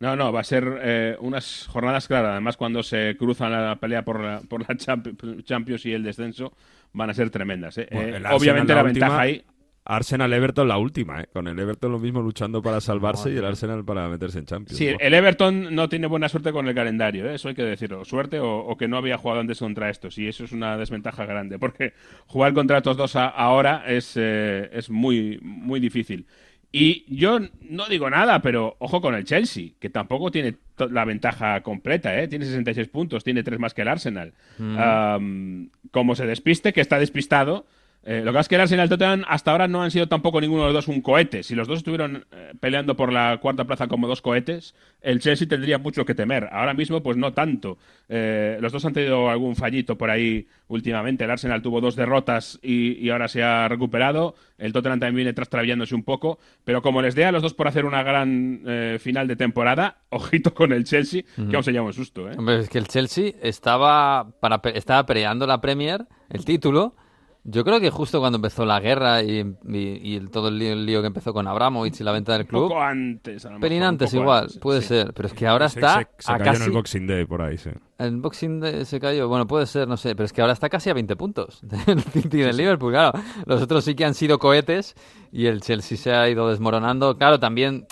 No, 0.00 0.16
no, 0.16 0.32
va 0.32 0.40
a 0.40 0.44
ser 0.44 0.80
eh, 0.82 1.16
unas 1.20 1.66
jornadas 1.68 2.06
claras. 2.08 2.32
Además, 2.32 2.56
cuando 2.56 2.82
se 2.82 3.16
cruzan 3.18 3.52
la 3.52 3.76
pelea 3.76 4.02
por 4.02 4.20
la, 4.20 4.40
por 4.48 4.60
la 4.60 4.68
Champ- 4.76 5.42
Champions 5.44 5.84
y 5.86 5.92
el 5.92 6.02
descenso, 6.02 6.52
van 6.92 7.10
a 7.10 7.14
ser 7.14 7.28
tremendas. 7.30 7.76
¿eh? 7.78 7.88
Bueno, 7.90 8.16
Eh, 8.16 8.32
obviamente 8.34 8.74
la, 8.74 8.82
última, 8.82 9.06
ventaja 9.08 9.20
ahí. 9.20 9.42
Arsenal-Everton 9.84 10.68
la 10.68 10.78
última, 10.78 11.20
¿eh? 11.22 11.26
Con 11.32 11.48
el 11.48 11.58
Everton 11.58 11.90
lo 11.92 11.98
mismo 11.98 12.20
luchando 12.20 12.62
para 12.62 12.80
salvarse 12.80 13.30
y 13.32 13.36
el 13.36 13.44
Arsenal 13.44 13.84
para 13.84 14.08
meterse 14.08 14.38
en 14.38 14.46
Champions. 14.46 14.76
Sí, 14.78 14.88
el 14.98 15.14
Everton 15.14 15.74
no 15.74 15.88
tiene 15.88 16.06
buena 16.06 16.28
suerte 16.28 16.52
con 16.52 16.68
el 16.68 16.74
calendario, 16.74 17.28
¿eh? 17.30 17.34
eso 17.34 17.48
hay 17.48 17.54
que 17.54 17.62
decirlo. 17.64 18.04
Suerte 18.04 18.38
o, 18.40 18.58
o 18.58 18.76
que 18.76 18.88
no 18.88 18.96
había 18.98 19.16
jugado 19.18 19.40
antes 19.40 19.58
contra 19.58 19.90
estos. 19.90 20.18
Y 20.18 20.28
eso 20.28 20.44
es 20.44 20.52
una 20.52 20.76
desventaja 20.76 21.24
grande, 21.26 21.58
porque 21.58 21.94
jugar 22.26 22.52
contra 22.52 22.78
estos 22.78 22.96
dos 22.96 23.16
a- 23.16 23.28
ahora 23.28 23.84
es, 23.86 24.12
eh, 24.16 24.68
es 24.72 24.90
muy, 24.90 25.38
muy 25.42 25.80
difícil. 25.80 26.26
Y 26.72 27.04
yo 27.12 27.40
no 27.68 27.86
digo 27.88 28.08
nada, 28.10 28.42
pero 28.42 28.76
ojo 28.78 29.00
con 29.00 29.16
el 29.16 29.24
Chelsea, 29.24 29.70
que 29.80 29.90
tampoco 29.90 30.30
tiene 30.30 30.54
la 30.90 31.04
ventaja 31.04 31.62
completa, 31.62 32.16
¿eh? 32.20 32.28
Tiene 32.28 32.44
66 32.44 32.86
puntos, 32.88 33.24
tiene 33.24 33.42
tres 33.42 33.58
más 33.58 33.74
que 33.74 33.82
el 33.82 33.88
Arsenal. 33.88 34.34
Am, 34.78 35.70
como 35.90 36.14
se 36.14 36.26
despiste, 36.26 36.72
que 36.72 36.80
está 36.80 36.98
despistado. 37.00 37.66
Eh, 38.02 38.22
lo 38.24 38.32
que 38.32 38.36
pasa 38.36 38.40
es 38.40 38.48
que 38.48 38.54
el 38.54 38.60
Arsenal 38.62 38.84
y 38.84 38.86
el 38.86 38.88
Tottenham 38.88 39.24
hasta 39.28 39.50
ahora 39.50 39.68
no 39.68 39.82
han 39.82 39.90
sido 39.90 40.06
tampoco 40.08 40.40
ninguno 40.40 40.62
de 40.62 40.72
los 40.72 40.86
dos 40.86 40.88
un 40.88 41.02
cohete. 41.02 41.42
Si 41.42 41.54
los 41.54 41.68
dos 41.68 41.78
estuvieron 41.78 42.24
eh, 42.32 42.52
peleando 42.58 42.96
por 42.96 43.12
la 43.12 43.38
cuarta 43.42 43.64
plaza 43.66 43.88
como 43.88 44.08
dos 44.08 44.22
cohetes, 44.22 44.74
el 45.02 45.20
Chelsea 45.20 45.46
tendría 45.46 45.78
mucho 45.78 46.06
que 46.06 46.14
temer. 46.14 46.48
Ahora 46.50 46.72
mismo, 46.72 47.02
pues 47.02 47.18
no 47.18 47.34
tanto. 47.34 47.76
Eh, 48.08 48.56
los 48.60 48.72
dos 48.72 48.84
han 48.86 48.94
tenido 48.94 49.28
algún 49.28 49.54
fallito 49.54 49.98
por 49.98 50.08
ahí 50.08 50.48
últimamente. 50.68 51.24
El 51.24 51.30
Arsenal 51.30 51.60
tuvo 51.60 51.82
dos 51.82 51.94
derrotas 51.94 52.58
y, 52.62 52.92
y 53.04 53.10
ahora 53.10 53.28
se 53.28 53.42
ha 53.42 53.68
recuperado. 53.68 54.34
El 54.56 54.72
Tottenham 54.72 55.00
también 55.00 55.16
viene 55.16 55.32
trastrabillándose 55.34 55.94
un 55.94 56.02
poco. 56.02 56.38
Pero 56.64 56.80
como 56.80 57.02
les 57.02 57.14
dé 57.14 57.26
a 57.26 57.32
los 57.32 57.42
dos 57.42 57.52
por 57.52 57.68
hacer 57.68 57.84
una 57.84 58.02
gran 58.02 58.62
final 58.98 59.28
de 59.28 59.36
temporada, 59.36 59.98
ojito 60.08 60.54
con 60.54 60.72
el 60.72 60.84
Chelsea, 60.84 61.22
que 61.22 61.42
vamos 61.42 61.68
a 61.68 61.70
llevar 61.70 61.86
un 61.88 61.92
susto. 61.92 62.30
¿eh? 62.30 62.34
Hombre, 62.38 62.60
es 62.60 62.68
que 62.70 62.78
el 62.78 62.88
Chelsea 62.88 63.32
estaba, 63.42 64.30
para, 64.40 64.60
estaba 64.74 65.04
peleando 65.04 65.46
la 65.46 65.60
Premier, 65.60 66.06
el 66.30 66.44
título. 66.44 66.94
Yo 67.42 67.64
creo 67.64 67.80
que 67.80 67.88
justo 67.88 68.20
cuando 68.20 68.36
empezó 68.36 68.66
la 68.66 68.80
guerra 68.80 69.22
y, 69.22 69.40
y- 69.66 69.78
y 70.10 70.16
el- 70.16 70.30
todo 70.30 70.48
el 70.48 70.58
lío, 70.58 70.72
el 70.74 70.84
lío 70.84 71.00
que 71.00 71.06
empezó 71.06 71.32
con 71.32 71.48
Abramovich 71.48 71.98
y 72.00 72.04
la 72.04 72.12
venta 72.12 72.32
del 72.32 72.42
Un 72.42 72.46
club, 72.48 72.68
poco 72.68 72.80
antes, 72.82 73.46
a 73.46 73.50
lo 73.50 73.60
pelín 73.60 73.78
mejor, 73.78 73.88
un 73.88 73.94
antes 73.94 74.10
poco 74.10 74.22
igual, 74.22 74.42
antes, 74.44 74.58
puede 74.58 74.82
sí. 74.82 74.88
ser. 74.88 75.14
Pero 75.14 75.26
es 75.28 75.32
que 75.34 75.46
ahora 75.46 75.68
Se- 75.70 75.80
está 75.80 76.00
se, 76.00 76.08
se 76.18 76.32
a 76.32 76.36
cayó 76.38 76.44
casi... 76.50 76.62
en 76.62 76.68
el 76.68 76.72
Boxing 76.76 77.06
Day 77.06 77.24
por 77.24 77.40
ahí, 77.40 77.56
sí. 77.56 77.70
El 77.98 78.16
Boxing 78.18 78.60
Day 78.60 78.84
se 78.84 79.00
cayó, 79.00 79.26
bueno, 79.28 79.46
puede 79.46 79.64
ser, 79.66 79.88
no 79.88 79.96
sé, 79.96 80.14
pero 80.14 80.26
es 80.26 80.32
que 80.34 80.42
ahora 80.42 80.52
está 80.52 80.68
casi 80.68 80.90
a 80.90 80.94
20 80.94 81.16
puntos 81.16 81.60
del 81.86 82.02
City 82.02 82.38
y 82.38 82.42
del 82.42 82.56
Liverpool, 82.58 82.92
claro. 82.92 83.18
Los 83.46 83.62
otros 83.62 83.84
sí 83.84 83.94
que 83.94 84.04
han 84.04 84.14
sido 84.14 84.38
cohetes 84.38 84.94
y 85.32 85.46
el 85.46 85.62
Chelsea 85.62 85.96
se 85.96 86.12
ha 86.12 86.28
ido 86.28 86.46
desmoronando. 86.48 87.16
Claro, 87.16 87.40
también 87.40 87.86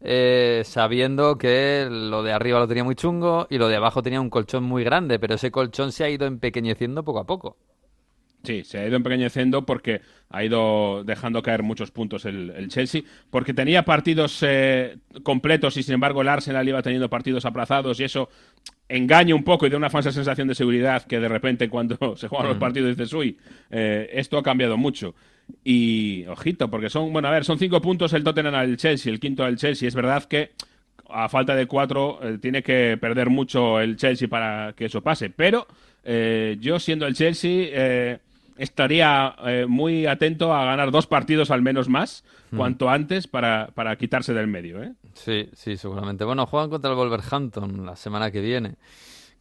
eh, 0.00 0.62
sabiendo 0.64 1.38
que 1.38 1.88
lo 1.90 2.22
de 2.22 2.32
arriba 2.32 2.58
lo 2.60 2.68
tenía 2.68 2.84
muy 2.84 2.94
chungo 2.94 3.46
y 3.50 3.58
lo 3.58 3.68
de 3.68 3.76
abajo 3.76 4.02
tenía 4.02 4.20
un 4.20 4.30
colchón 4.30 4.62
muy 4.64 4.84
grande, 4.84 5.18
pero 5.18 5.34
ese 5.34 5.50
colchón 5.50 5.90
se 5.92 6.04
ha 6.04 6.08
ido 6.10 6.26
empequeñeciendo 6.26 7.04
poco 7.04 7.18
a 7.20 7.24
poco. 7.24 7.56
Sí, 8.44 8.64
se 8.64 8.78
ha 8.78 8.86
ido 8.86 8.96
empequeñeciendo 8.96 9.64
porque 9.64 10.00
ha 10.32 10.44
ido 10.44 11.04
dejando 11.04 11.42
caer 11.42 11.62
muchos 11.62 11.90
puntos 11.90 12.24
el, 12.24 12.50
el 12.56 12.68
Chelsea, 12.68 13.02
porque 13.30 13.52
tenía 13.52 13.84
partidos 13.84 14.38
eh, 14.42 14.96
completos 15.22 15.76
y 15.76 15.82
sin 15.82 15.94
embargo 15.94 16.22
el 16.22 16.28
Arsenal 16.28 16.66
iba 16.66 16.82
teniendo 16.82 17.10
partidos 17.10 17.44
aplazados 17.44 18.00
y 18.00 18.04
eso 18.04 18.30
engaña 18.88 19.34
un 19.34 19.44
poco 19.44 19.66
y 19.66 19.70
da 19.70 19.76
una 19.76 19.90
falsa 19.90 20.10
sensación 20.10 20.48
de 20.48 20.54
seguridad 20.54 21.02
que 21.02 21.20
de 21.20 21.28
repente 21.28 21.68
cuando 21.68 21.96
se 22.16 22.28
juegan 22.28 22.48
los 22.48 22.56
partidos 22.56 22.96
dices, 22.96 23.12
uy, 23.12 23.38
eh, 23.70 24.08
esto 24.14 24.38
ha 24.38 24.42
cambiado 24.42 24.76
mucho. 24.76 25.14
Y 25.64 26.24
ojito, 26.26 26.70
porque 26.70 26.88
son, 26.88 27.12
bueno, 27.12 27.28
a 27.28 27.30
ver, 27.30 27.44
son 27.44 27.58
cinco 27.58 27.82
puntos 27.82 28.12
el 28.14 28.24
Tottenham 28.24 28.54
al 28.54 28.76
Chelsea, 28.76 29.12
el 29.12 29.20
quinto 29.20 29.44
al 29.44 29.56
Chelsea. 29.56 29.86
Es 29.86 29.94
verdad 29.94 30.24
que 30.24 30.52
a 31.10 31.28
falta 31.28 31.54
de 31.54 31.66
cuatro 31.66 32.20
eh, 32.22 32.38
tiene 32.40 32.62
que 32.62 32.96
perder 32.98 33.28
mucho 33.28 33.80
el 33.80 33.96
Chelsea 33.96 34.28
para 34.28 34.72
que 34.74 34.86
eso 34.86 35.02
pase, 35.02 35.28
pero 35.28 35.66
yo 36.04 36.80
siendo 36.80 37.06
el 37.06 37.14
Chelsea... 37.14 38.18
Estaría 38.56 39.34
eh, 39.46 39.66
muy 39.68 40.06
atento 40.06 40.54
a 40.54 40.64
ganar 40.64 40.90
dos 40.90 41.06
partidos 41.06 41.50
al 41.50 41.62
menos 41.62 41.88
más, 41.88 42.24
cuanto 42.56 42.90
antes, 42.90 43.26
para, 43.26 43.68
para 43.74 43.96
quitarse 43.96 44.34
del 44.34 44.46
medio. 44.46 44.82
¿eh? 44.82 44.92
Sí, 45.14 45.48
sí, 45.54 45.76
seguramente. 45.76 46.24
Bueno, 46.24 46.46
juegan 46.46 46.68
contra 46.70 46.90
el 46.90 46.96
Wolverhampton 46.96 47.86
la 47.86 47.96
semana 47.96 48.30
que 48.30 48.40
viene. 48.40 48.74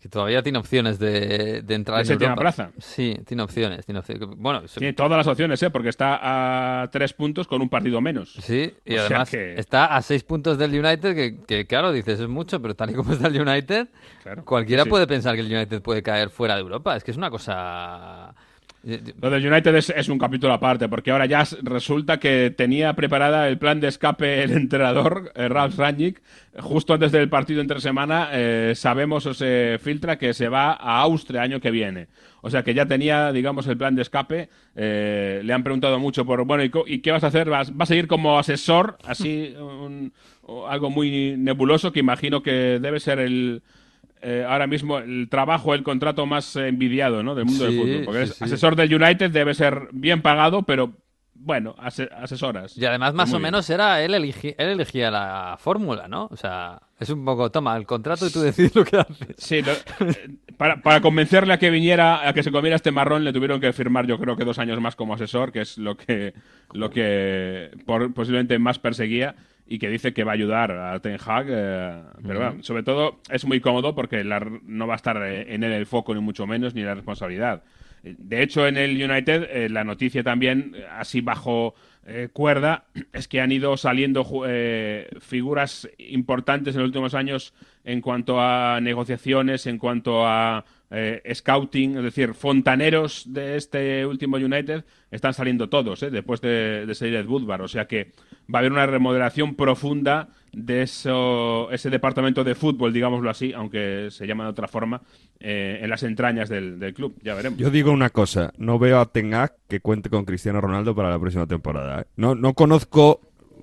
Que 0.01 0.09
todavía 0.09 0.41
tiene 0.41 0.57
opciones 0.57 0.97
de, 0.97 1.61
de 1.61 1.75
entrar 1.75 2.03
¿De 2.03 2.11
en 2.13 2.19
Europa. 2.23 2.41
plaza? 2.41 2.71
Sí, 2.79 3.15
tiene 3.27 3.43
opciones, 3.43 3.85
tiene 3.85 3.99
opciones. 3.99 4.27
Bueno, 4.35 4.67
se- 4.67 4.79
Tiene 4.79 4.93
todas 4.93 5.15
las 5.15 5.27
opciones, 5.27 5.61
¿eh? 5.61 5.69
porque 5.69 5.89
está 5.89 6.81
a 6.81 6.89
tres 6.89 7.13
puntos 7.13 7.45
con 7.47 7.61
un 7.61 7.69
partido 7.69 8.01
menos. 8.01 8.33
Sí, 8.41 8.73
y 8.83 8.95
O 8.95 9.01
además 9.01 9.29
que- 9.29 9.53
está 9.59 9.85
a 9.95 10.01
seis 10.01 10.23
puntos 10.23 10.57
del 10.57 10.71
United, 10.71 11.13
que, 11.13 11.37
que, 11.45 11.67
claro, 11.67 11.91
dices 11.91 12.19
es 12.19 12.27
mucho, 12.27 12.59
pero 12.59 12.75
tal 12.75 12.89
y 12.89 12.93
como 12.95 13.13
está 13.13 13.27
el 13.27 13.39
United, 13.41 13.89
Claro, 14.23 14.43
cualquiera 14.43 14.85
sí. 14.85 14.89
puede 14.89 15.05
pensar 15.05 15.35
que 15.35 15.41
el 15.41 15.53
United 15.53 15.83
puede 15.83 16.01
caer 16.01 16.31
fuera 16.31 16.55
de 16.55 16.61
Europa. 16.61 16.95
Es 16.95 17.03
que 17.03 17.11
es 17.11 17.17
una 17.17 17.29
cosa... 17.29 18.33
Lo 18.83 19.29
del 19.29 19.45
United 19.45 19.75
es, 19.75 20.09
un 20.09 20.17
capítulo 20.17 20.53
aparte, 20.53 20.89
porque 20.89 21.11
ahora 21.11 21.27
ya 21.27 21.43
resulta 21.61 22.19
que 22.19 22.49
tenía 22.49 22.93
preparada 22.93 23.47
el 23.47 23.59
plan 23.59 23.79
de 23.79 23.87
escape 23.87 24.41
el 24.41 24.51
entrenador, 24.57 25.31
eh, 25.35 25.47
Ralf 25.47 25.77
Rangnick. 25.77 26.21
Justo 26.59 26.95
antes 26.95 27.11
del 27.11 27.29
partido 27.29 27.61
entre 27.61 27.79
semana, 27.79 28.29
eh, 28.31 28.73
sabemos 28.75 29.25
o 29.27 29.35
se 29.35 29.77
filtra 29.79 30.17
que 30.17 30.33
se 30.33 30.49
va 30.49 30.71
a 30.71 30.99
Austria 31.01 31.43
año 31.43 31.59
que 31.59 31.69
viene. 31.69 32.07
O 32.41 32.49
sea 32.49 32.63
que 32.63 32.73
ya 32.73 32.87
tenía, 32.87 33.31
digamos, 33.31 33.67
el 33.67 33.77
plan 33.77 33.95
de 33.95 34.01
escape. 34.01 34.49
Eh, 34.75 35.41
le 35.43 35.53
han 35.53 35.63
preguntado 35.63 35.99
mucho 35.99 36.25
por, 36.25 36.43
bueno, 36.45 36.63
¿y, 36.63 36.99
qué 36.99 37.11
vas 37.11 37.23
a 37.23 37.27
hacer? 37.27 37.49
¿Vas, 37.51 37.75
vas 37.75 37.91
a 37.91 37.95
ir 37.95 38.07
como 38.07 38.39
asesor? 38.39 38.97
Así, 39.05 39.53
un- 39.59 40.11
algo 40.67 40.89
muy 40.89 41.35
nebuloso 41.37 41.91
que 41.91 41.99
imagino 41.99 42.41
que 42.41 42.79
debe 42.81 42.99
ser 42.99 43.19
el, 43.19 43.61
eh, 44.21 44.45
ahora 44.47 44.67
mismo 44.67 44.99
el 44.99 45.27
trabajo, 45.29 45.73
el 45.73 45.83
contrato 45.83 46.25
más 46.25 46.55
envidiado 46.55 47.23
¿no? 47.23 47.35
del 47.35 47.45
mundo 47.45 47.67
Sí, 47.67 47.75
del 47.75 47.81
fútbol. 47.81 48.05
Porque 48.05 48.25
sí, 48.25 48.31
es 48.31 48.37
sí. 48.37 48.43
asesor 48.43 48.75
del 48.75 48.93
United 48.93 49.31
debe 49.31 49.53
ser 49.53 49.87
bien 49.91 50.21
pagado, 50.21 50.63
pero 50.63 50.93
bueno, 51.33 51.75
ase- 51.79 52.09
asesoras. 52.15 52.77
Y 52.77 52.85
además, 52.85 53.15
más 53.15 53.29
Muy 53.29 53.37
o 53.37 53.39
bien. 53.39 53.47
menos, 53.51 53.67
era 53.71 54.03
él, 54.03 54.13
eligi- 54.13 54.53
él 54.59 54.69
elegía 54.69 55.09
la 55.09 55.55
fórmula, 55.59 56.07
¿no? 56.07 56.27
O 56.29 56.37
sea, 56.37 56.79
es 56.99 57.09
un 57.09 57.25
poco, 57.25 57.49
toma 57.49 57.75
el 57.77 57.87
contrato 57.87 58.27
y 58.27 58.31
tú 58.31 58.41
decides 58.41 58.75
lo 58.75 58.85
que 58.85 58.97
haces. 58.97 59.35
Sí, 59.37 59.63
lo- 59.63 59.71
eh, 60.07 60.29
para, 60.55 60.81
para 60.83 61.01
convencerle 61.01 61.53
a 61.53 61.57
que 61.57 61.71
viniera, 61.71 62.27
a 62.29 62.33
que 62.33 62.43
se 62.43 62.51
comiera 62.51 62.75
este 62.75 62.91
marrón, 62.91 63.23
le 63.23 63.33
tuvieron 63.33 63.59
que 63.59 63.73
firmar, 63.73 64.05
yo 64.05 64.19
creo 64.19 64.35
que 64.37 64.45
dos 64.45 64.59
años 64.59 64.79
más 64.79 64.95
como 64.95 65.15
asesor, 65.15 65.51
que 65.51 65.61
es 65.61 65.79
lo 65.79 65.97
que, 65.97 66.35
lo 66.73 66.91
que 66.91 67.71
por- 67.87 68.13
posiblemente 68.13 68.59
más 68.59 68.77
perseguía 68.77 69.33
y 69.67 69.79
que 69.79 69.89
dice 69.89 70.13
que 70.13 70.23
va 70.23 70.31
a 70.31 70.35
ayudar 70.35 70.71
a 70.71 70.99
Ten 70.99 71.17
Hag. 71.25 71.45
eh, 71.49 72.01
pero 72.25 72.39
bueno, 72.39 72.63
sobre 72.63 72.83
todo 72.83 73.19
es 73.29 73.45
muy 73.45 73.59
cómodo 73.61 73.95
porque 73.95 74.23
la- 74.23 74.45
no 74.63 74.87
va 74.87 74.93
a 74.93 74.97
estar 74.97 75.17
eh, 75.23 75.53
en 75.53 75.63
él 75.63 75.71
el 75.71 75.85
foco, 75.85 76.13
ni 76.13 76.21
mucho 76.21 76.45
menos, 76.47 76.75
ni 76.75 76.81
la 76.83 76.95
responsabilidad. 76.95 77.63
De 78.03 78.41
hecho, 78.41 78.67
en 78.67 78.77
el 78.77 78.91
United, 79.01 79.47
eh, 79.51 79.69
la 79.69 79.83
noticia 79.83 80.23
también, 80.23 80.75
así 80.97 81.21
bajo 81.21 81.75
eh, 82.07 82.29
cuerda, 82.33 82.85
es 83.13 83.27
que 83.27 83.39
han 83.41 83.51
ido 83.51 83.77
saliendo 83.77 84.23
figuras 85.19 85.87
importantes 85.97 86.75
en 86.75 86.81
los 86.81 86.87
últimos 86.89 87.13
años 87.13 87.53
en 87.83 88.01
cuanto 88.01 88.39
a 88.41 88.79
negociaciones, 88.81 89.67
en 89.67 89.77
cuanto 89.77 90.25
a 90.27 90.65
eh, 90.91 91.21
scouting, 91.33 91.97
es 91.97 92.03
decir, 92.03 92.33
fontaneros 92.33 93.23
de 93.27 93.55
este 93.55 94.05
último 94.05 94.37
United 94.37 94.83
están 95.09 95.33
saliendo 95.33 95.69
todos, 95.69 96.03
eh, 96.03 96.09
después 96.09 96.41
de, 96.41 96.85
de 96.85 96.95
salir. 96.95 97.25
O 97.27 97.67
sea 97.67 97.85
que 97.87 98.11
va 98.53 98.57
a 98.57 98.57
haber 98.59 98.71
una 98.71 98.85
remodelación 98.85 99.55
profunda 99.55 100.29
de 100.51 100.81
eso, 100.81 101.71
ese 101.71 101.89
departamento 101.89 102.43
de 102.43 102.55
fútbol, 102.55 102.91
digámoslo 102.91 103.29
así, 103.29 103.53
aunque 103.53 104.09
se 104.11 104.27
llama 104.27 104.43
de 104.43 104.49
otra 104.49 104.67
forma, 104.67 105.01
eh, 105.39 105.79
en 105.81 105.89
las 105.89 106.03
entrañas 106.03 106.49
del, 106.49 106.77
del 106.77 106.93
club. 106.93 107.15
Ya 107.23 107.35
veremos. 107.35 107.57
Yo 107.57 107.69
digo 107.69 107.91
una 107.91 108.09
cosa, 108.09 108.51
no 108.57 108.77
veo 108.77 108.99
a 108.99 109.05
Ten 109.05 109.33
Hag 109.33 109.55
que 109.69 109.79
cuente 109.79 110.09
con 110.09 110.25
Cristiano 110.25 110.59
Ronaldo 110.59 110.93
para 110.93 111.09
la 111.09 111.19
próxima 111.19 111.47
temporada. 111.47 112.01
¿eh? 112.01 112.05
No, 112.17 112.35
no 112.35 112.53
conozco 112.53 113.21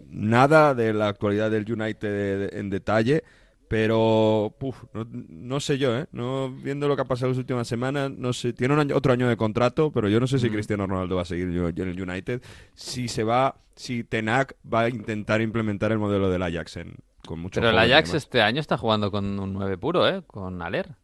nada 0.08 0.74
de 0.74 0.94
la 0.94 1.08
actualidad 1.08 1.50
del 1.50 1.70
United 1.70 2.56
en 2.56 2.70
detalle, 2.70 3.22
pero 3.68 4.54
puf, 4.58 4.84
no, 4.94 5.06
no 5.10 5.60
sé 5.60 5.78
yo, 5.78 5.96
¿eh? 5.96 6.06
No, 6.12 6.50
viendo 6.50 6.88
lo 6.88 6.96
que 6.96 7.02
ha 7.02 7.06
pasado 7.06 7.28
las 7.30 7.38
últimas 7.38 7.68
semanas, 7.68 8.10
no 8.10 8.32
sé, 8.32 8.52
tiene 8.52 8.74
un 8.74 8.80
año- 8.80 8.96
otro 8.96 9.12
año 9.12 9.28
de 9.28 9.36
contrato, 9.36 9.92
pero 9.92 10.08
yo 10.08 10.18
no 10.20 10.26
sé 10.26 10.38
si 10.38 10.48
Cristiano 10.50 10.86
Ronaldo 10.86 11.16
va 11.16 11.22
a 11.22 11.26
seguir 11.26 11.50
yo- 11.50 11.70
yo 11.70 11.84
en 11.84 11.90
el 11.90 12.00
United, 12.02 12.42
si 12.74 13.08
se 13.08 13.24
va, 13.24 13.56
si 13.76 14.04
Ten 14.04 14.28
Hag 14.28 14.56
va 14.72 14.80
a 14.82 14.88
intentar 14.88 15.40
implementar 15.42 15.92
el 15.92 15.98
modelo 15.98 16.30
del 16.30 16.42
Ajax 16.42 16.78
en, 16.78 16.94
con 17.26 17.40
mucho 17.40 17.60
Pero 17.60 17.70
el 17.70 17.78
Ajax 17.78 18.08
además. 18.08 18.14
este 18.24 18.40
año 18.42 18.60
está 18.60 18.78
jugando 18.78 19.10
con 19.10 19.38
un 19.38 19.52
9 19.52 19.76
puro, 19.78 20.08
¿eh? 20.08 20.22
Con 20.26 20.62
Aler. 20.62 20.94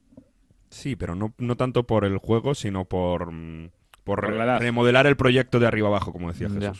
Sí, 0.71 0.97
pero 0.97 1.15
no, 1.15 1.33
no 1.39 1.57
tanto 1.57 1.85
por 1.85 2.05
el 2.05 2.19
juego, 2.19 2.55
sino 2.55 2.85
por, 2.85 3.31
mm, 3.31 3.71
por, 4.03 4.21
Por 4.23 4.35
remodelar 4.61 5.07
el 5.07 5.17
proyecto 5.17 5.61
de 5.61 5.67
arriba 5.67 5.89
abajo, 5.89 6.13
como 6.13 6.33
decía 6.33 6.49
Ya. 6.59 6.73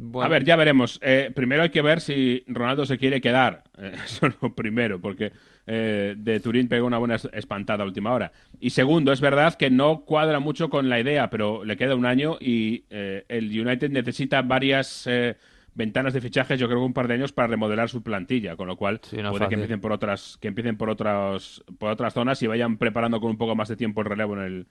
Bueno, 0.00 0.26
A 0.26 0.28
ver, 0.28 0.44
ya 0.44 0.54
veremos. 0.56 0.98
Eh, 1.02 1.30
primero 1.34 1.62
hay 1.62 1.70
que 1.70 1.82
ver 1.82 2.00
si 2.00 2.44
Ronaldo 2.46 2.86
se 2.86 2.98
quiere 2.98 3.20
quedar. 3.20 3.64
Eh, 3.80 3.92
eso 4.04 4.26
es 4.26 4.34
lo 4.42 4.52
primero, 4.56 5.00
porque 5.00 5.30
eh, 5.66 6.14
de 6.18 6.40
Turín 6.40 6.66
pegó 6.66 6.84
una 6.86 6.98
buena 6.98 7.14
es- 7.14 7.28
espantada 7.32 7.84
a 7.84 7.86
última 7.86 8.12
hora. 8.12 8.32
Y 8.58 8.70
segundo, 8.70 9.12
es 9.12 9.20
verdad 9.20 9.54
que 9.54 9.70
no 9.70 10.00
cuadra 10.04 10.40
mucho 10.40 10.68
con 10.68 10.88
la 10.88 10.98
idea, 10.98 11.30
pero 11.30 11.64
le 11.64 11.76
queda 11.76 11.94
un 11.94 12.04
año 12.04 12.38
y 12.40 12.84
eh, 12.90 13.24
el 13.28 13.44
United 13.48 13.90
necesita 13.90 14.42
varias 14.42 15.06
eh, 15.06 15.36
ventanas 15.74 16.12
de 16.12 16.20
fichajes, 16.20 16.58
yo 16.58 16.66
creo 16.66 16.80
que 16.80 16.86
un 16.86 16.92
par 16.92 17.06
de 17.06 17.14
años 17.14 17.30
para 17.30 17.46
remodelar 17.46 17.88
su 17.88 18.02
plantilla, 18.02 18.56
con 18.56 18.66
lo 18.66 18.74
cual 18.76 19.00
Sí, 19.04 19.18
no 19.18 19.28
es 19.28 19.30
puede 19.30 19.48
que 19.48 19.54
empiecen 19.54 19.80
por 19.80 19.92
otras, 19.92 20.38
que 20.40 20.48
empiecen 20.48 20.76
por 20.76 20.90
otras, 20.90 21.62
por 21.78 21.92
otras 21.92 22.12
zonas 22.14 22.42
y 22.42 22.48
vayan 22.48 22.78
preparando 22.78 23.20
con 23.20 23.30
un 23.30 23.38
poco 23.38 23.54
más 23.54 23.68
de 23.68 23.76
tiempo 23.76 24.00
el 24.00 24.08
relevo 24.08 24.34
en 24.36 24.42
el, 24.42 24.66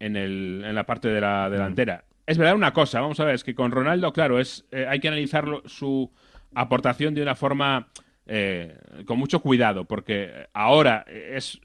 en, 0.00 0.16
el, 0.16 0.64
en 0.66 0.74
la 0.74 0.84
parte 0.84 1.08
de 1.08 1.20
la 1.22 1.48
delantera. 1.48 2.04
Es 2.26 2.38
verdad 2.38 2.54
una 2.54 2.72
cosa, 2.72 3.00
vamos 3.00 3.20
a 3.20 3.24
ver, 3.24 3.34
es 3.34 3.44
que 3.44 3.54
con 3.54 3.70
Ronaldo, 3.70 4.12
claro, 4.12 4.40
es 4.40 4.66
eh, 4.70 4.86
hay 4.88 4.98
que 4.98 5.08
analizar 5.08 5.44
su 5.66 6.10
aportación 6.54 7.14
de 7.14 7.22
una 7.22 7.34
forma 7.34 7.88
eh, 8.26 8.78
con 9.06 9.18
mucho 9.18 9.40
cuidado, 9.40 9.84
porque 9.84 10.48
ahora 10.54 11.04
es 11.06 11.60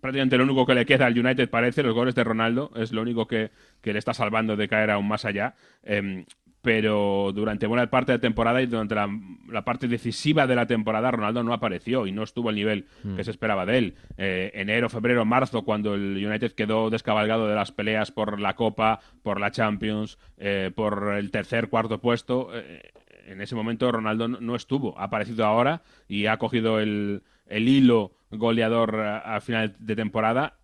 prácticamente 0.00 0.36
lo 0.36 0.44
único 0.44 0.66
que 0.66 0.74
le 0.74 0.86
queda 0.86 1.06
al 1.06 1.18
United, 1.18 1.48
parece, 1.48 1.82
los 1.82 1.94
goles 1.94 2.14
de 2.14 2.24
Ronaldo, 2.24 2.70
es 2.76 2.92
lo 2.92 3.02
único 3.02 3.26
que, 3.26 3.50
que 3.80 3.92
le 3.92 3.98
está 3.98 4.12
salvando 4.12 4.56
de 4.56 4.68
caer 4.68 4.90
aún 4.90 5.08
más 5.08 5.24
allá. 5.24 5.54
Em, 5.82 6.24
pero 6.62 7.30
durante 7.34 7.66
buena 7.66 7.88
parte 7.88 8.12
de 8.12 8.18
temporada 8.18 8.60
y 8.60 8.66
durante 8.66 8.94
la, 8.94 9.08
la 9.48 9.64
parte 9.64 9.88
decisiva 9.88 10.46
de 10.46 10.56
la 10.56 10.66
temporada 10.66 11.10
Ronaldo 11.10 11.42
no 11.42 11.52
apareció 11.52 12.06
y 12.06 12.12
no 12.12 12.22
estuvo 12.22 12.48
al 12.48 12.56
nivel 12.56 12.86
que 13.16 13.24
se 13.24 13.30
esperaba 13.30 13.64
de 13.64 13.78
él. 13.78 13.94
Eh, 14.16 14.50
enero, 14.54 14.88
febrero, 14.88 15.24
marzo, 15.24 15.62
cuando 15.62 15.94
el 15.94 16.24
United 16.24 16.52
quedó 16.52 16.90
descabalgado 16.90 17.48
de 17.48 17.54
las 17.54 17.72
peleas 17.72 18.10
por 18.10 18.40
la 18.40 18.54
Copa, 18.56 19.00
por 19.22 19.40
la 19.40 19.50
Champions, 19.50 20.18
eh, 20.36 20.72
por 20.74 21.14
el 21.14 21.30
tercer, 21.30 21.68
cuarto 21.68 22.00
puesto, 22.00 22.50
eh, 22.52 22.90
en 23.26 23.40
ese 23.40 23.54
momento 23.54 23.92
Ronaldo 23.92 24.26
no, 24.26 24.40
no 24.40 24.56
estuvo. 24.56 24.98
Ha 24.98 25.04
aparecido 25.04 25.44
ahora 25.44 25.82
y 26.08 26.26
ha 26.26 26.38
cogido 26.38 26.80
el, 26.80 27.22
el 27.46 27.68
hilo 27.68 28.12
goleador 28.30 28.96
a, 28.96 29.36
a 29.36 29.40
final 29.40 29.76
de 29.78 29.96
temporada 29.96 30.57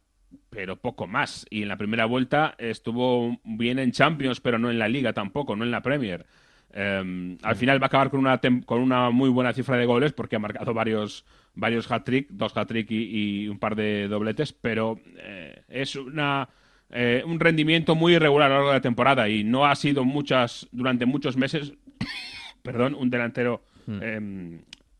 pero 0.50 0.76
poco 0.76 1.06
más. 1.06 1.46
Y 1.50 1.62
en 1.62 1.68
la 1.68 1.76
primera 1.76 2.06
vuelta 2.06 2.54
estuvo 2.58 3.38
bien 3.44 3.78
en 3.78 3.92
Champions, 3.92 4.40
pero 4.40 4.58
no 4.58 4.70
en 4.70 4.78
la 4.78 4.88
Liga 4.88 5.12
tampoco, 5.12 5.56
no 5.56 5.64
en 5.64 5.70
la 5.70 5.82
Premier. 5.82 6.26
Eh, 6.72 7.36
al 7.42 7.56
final 7.56 7.80
va 7.80 7.86
a 7.86 7.88
acabar 7.88 8.10
con 8.10 8.20
una, 8.20 8.40
con 8.66 8.80
una 8.80 9.10
muy 9.10 9.30
buena 9.30 9.52
cifra 9.52 9.76
de 9.76 9.86
goles 9.86 10.12
porque 10.12 10.36
ha 10.36 10.40
marcado 10.40 10.74
varios, 10.74 11.24
varios 11.54 11.90
hat-trick, 11.90 12.28
dos 12.30 12.56
hat-trick 12.56 12.90
y, 12.90 13.44
y 13.44 13.48
un 13.48 13.58
par 13.58 13.76
de 13.76 14.08
dobletes, 14.08 14.52
pero 14.52 14.98
eh, 15.16 15.62
es 15.68 15.94
una, 15.96 16.48
eh, 16.90 17.24
un 17.26 17.40
rendimiento 17.40 17.94
muy 17.94 18.14
irregular 18.14 18.50
a 18.50 18.54
lo 18.54 18.54
largo 18.54 18.68
de 18.70 18.76
la 18.76 18.82
temporada 18.82 19.28
y 19.28 19.42
no 19.42 19.66
ha 19.66 19.74
sido 19.74 20.04
muchas 20.04 20.68
durante 20.70 21.06
muchos 21.06 21.36
meses, 21.36 21.72
perdón, 22.62 22.94
un 22.94 23.10
delantero, 23.10 23.64
eh, 23.88 24.20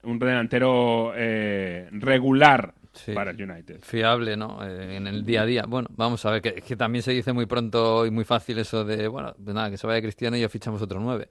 un 0.03 0.19
delantero 0.19 1.13
eh, 1.15 1.89
regular 1.93 2.75
Sí. 2.95 3.13
para 3.13 3.33
el 3.33 3.43
United. 3.43 3.81
fiable, 3.83 4.37
¿no? 4.37 4.65
Eh, 4.65 4.97
en 4.97 5.07
el 5.07 5.25
día 5.25 5.43
a 5.43 5.47
día. 5.47 5.65
Bueno, 5.67 5.89
vamos 5.97 6.25
a 6.25 6.31
ver, 6.31 6.43
que, 6.43 6.55
que 6.55 6.77
también 6.77 7.03
se 7.03 7.13
dice 7.13 7.33
muy 7.33 7.47
pronto 7.47 8.07
y 8.07 8.11
muy 8.11 8.25
fácil 8.25 8.59
eso 8.59 8.85
de, 8.85 9.09
bueno, 9.09 9.35
de 9.37 9.53
nada, 9.53 9.71
que 9.71 9.77
se 9.77 9.87
vaya 9.87 10.01
Cristiano 10.01 10.37
y 10.37 10.41
ya 10.41 10.49
fichamos 10.49 10.81
otro 10.81 11.01
9. 11.01 11.29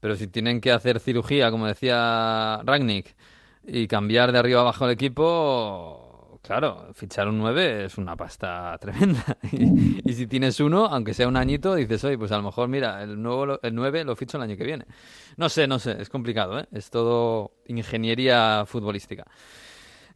Pero 0.00 0.14
si 0.16 0.26
tienen 0.28 0.60
que 0.60 0.72
hacer 0.72 1.00
cirugía, 1.00 1.50
como 1.50 1.66
decía 1.66 2.60
Ragnick, 2.64 3.14
y 3.66 3.88
cambiar 3.88 4.30
de 4.32 4.38
arriba 4.38 4.60
abajo 4.60 4.84
el 4.84 4.92
equipo, 4.92 6.06
Claro, 6.46 6.90
fichar 6.94 7.26
un 7.26 7.38
9 7.38 7.86
es 7.86 7.98
una 7.98 8.16
pasta 8.16 8.78
tremenda. 8.80 9.36
Y, 9.52 10.08
y 10.08 10.12
si 10.14 10.28
tienes 10.28 10.60
uno, 10.60 10.86
aunque 10.86 11.12
sea 11.12 11.26
un 11.26 11.36
añito, 11.36 11.74
dices, 11.74 12.04
oye, 12.04 12.16
pues 12.16 12.30
a 12.30 12.36
lo 12.36 12.44
mejor, 12.44 12.68
mira, 12.68 13.02
el, 13.02 13.20
nuevo, 13.20 13.58
el 13.60 13.74
9 13.74 14.04
lo 14.04 14.14
ficho 14.14 14.36
el 14.36 14.44
año 14.44 14.56
que 14.56 14.64
viene. 14.64 14.84
No 15.36 15.48
sé, 15.48 15.66
no 15.66 15.80
sé, 15.80 16.00
es 16.00 16.08
complicado, 16.08 16.60
¿eh? 16.60 16.66
Es 16.70 16.90
todo 16.90 17.56
ingeniería 17.66 18.64
futbolística. 18.64 19.26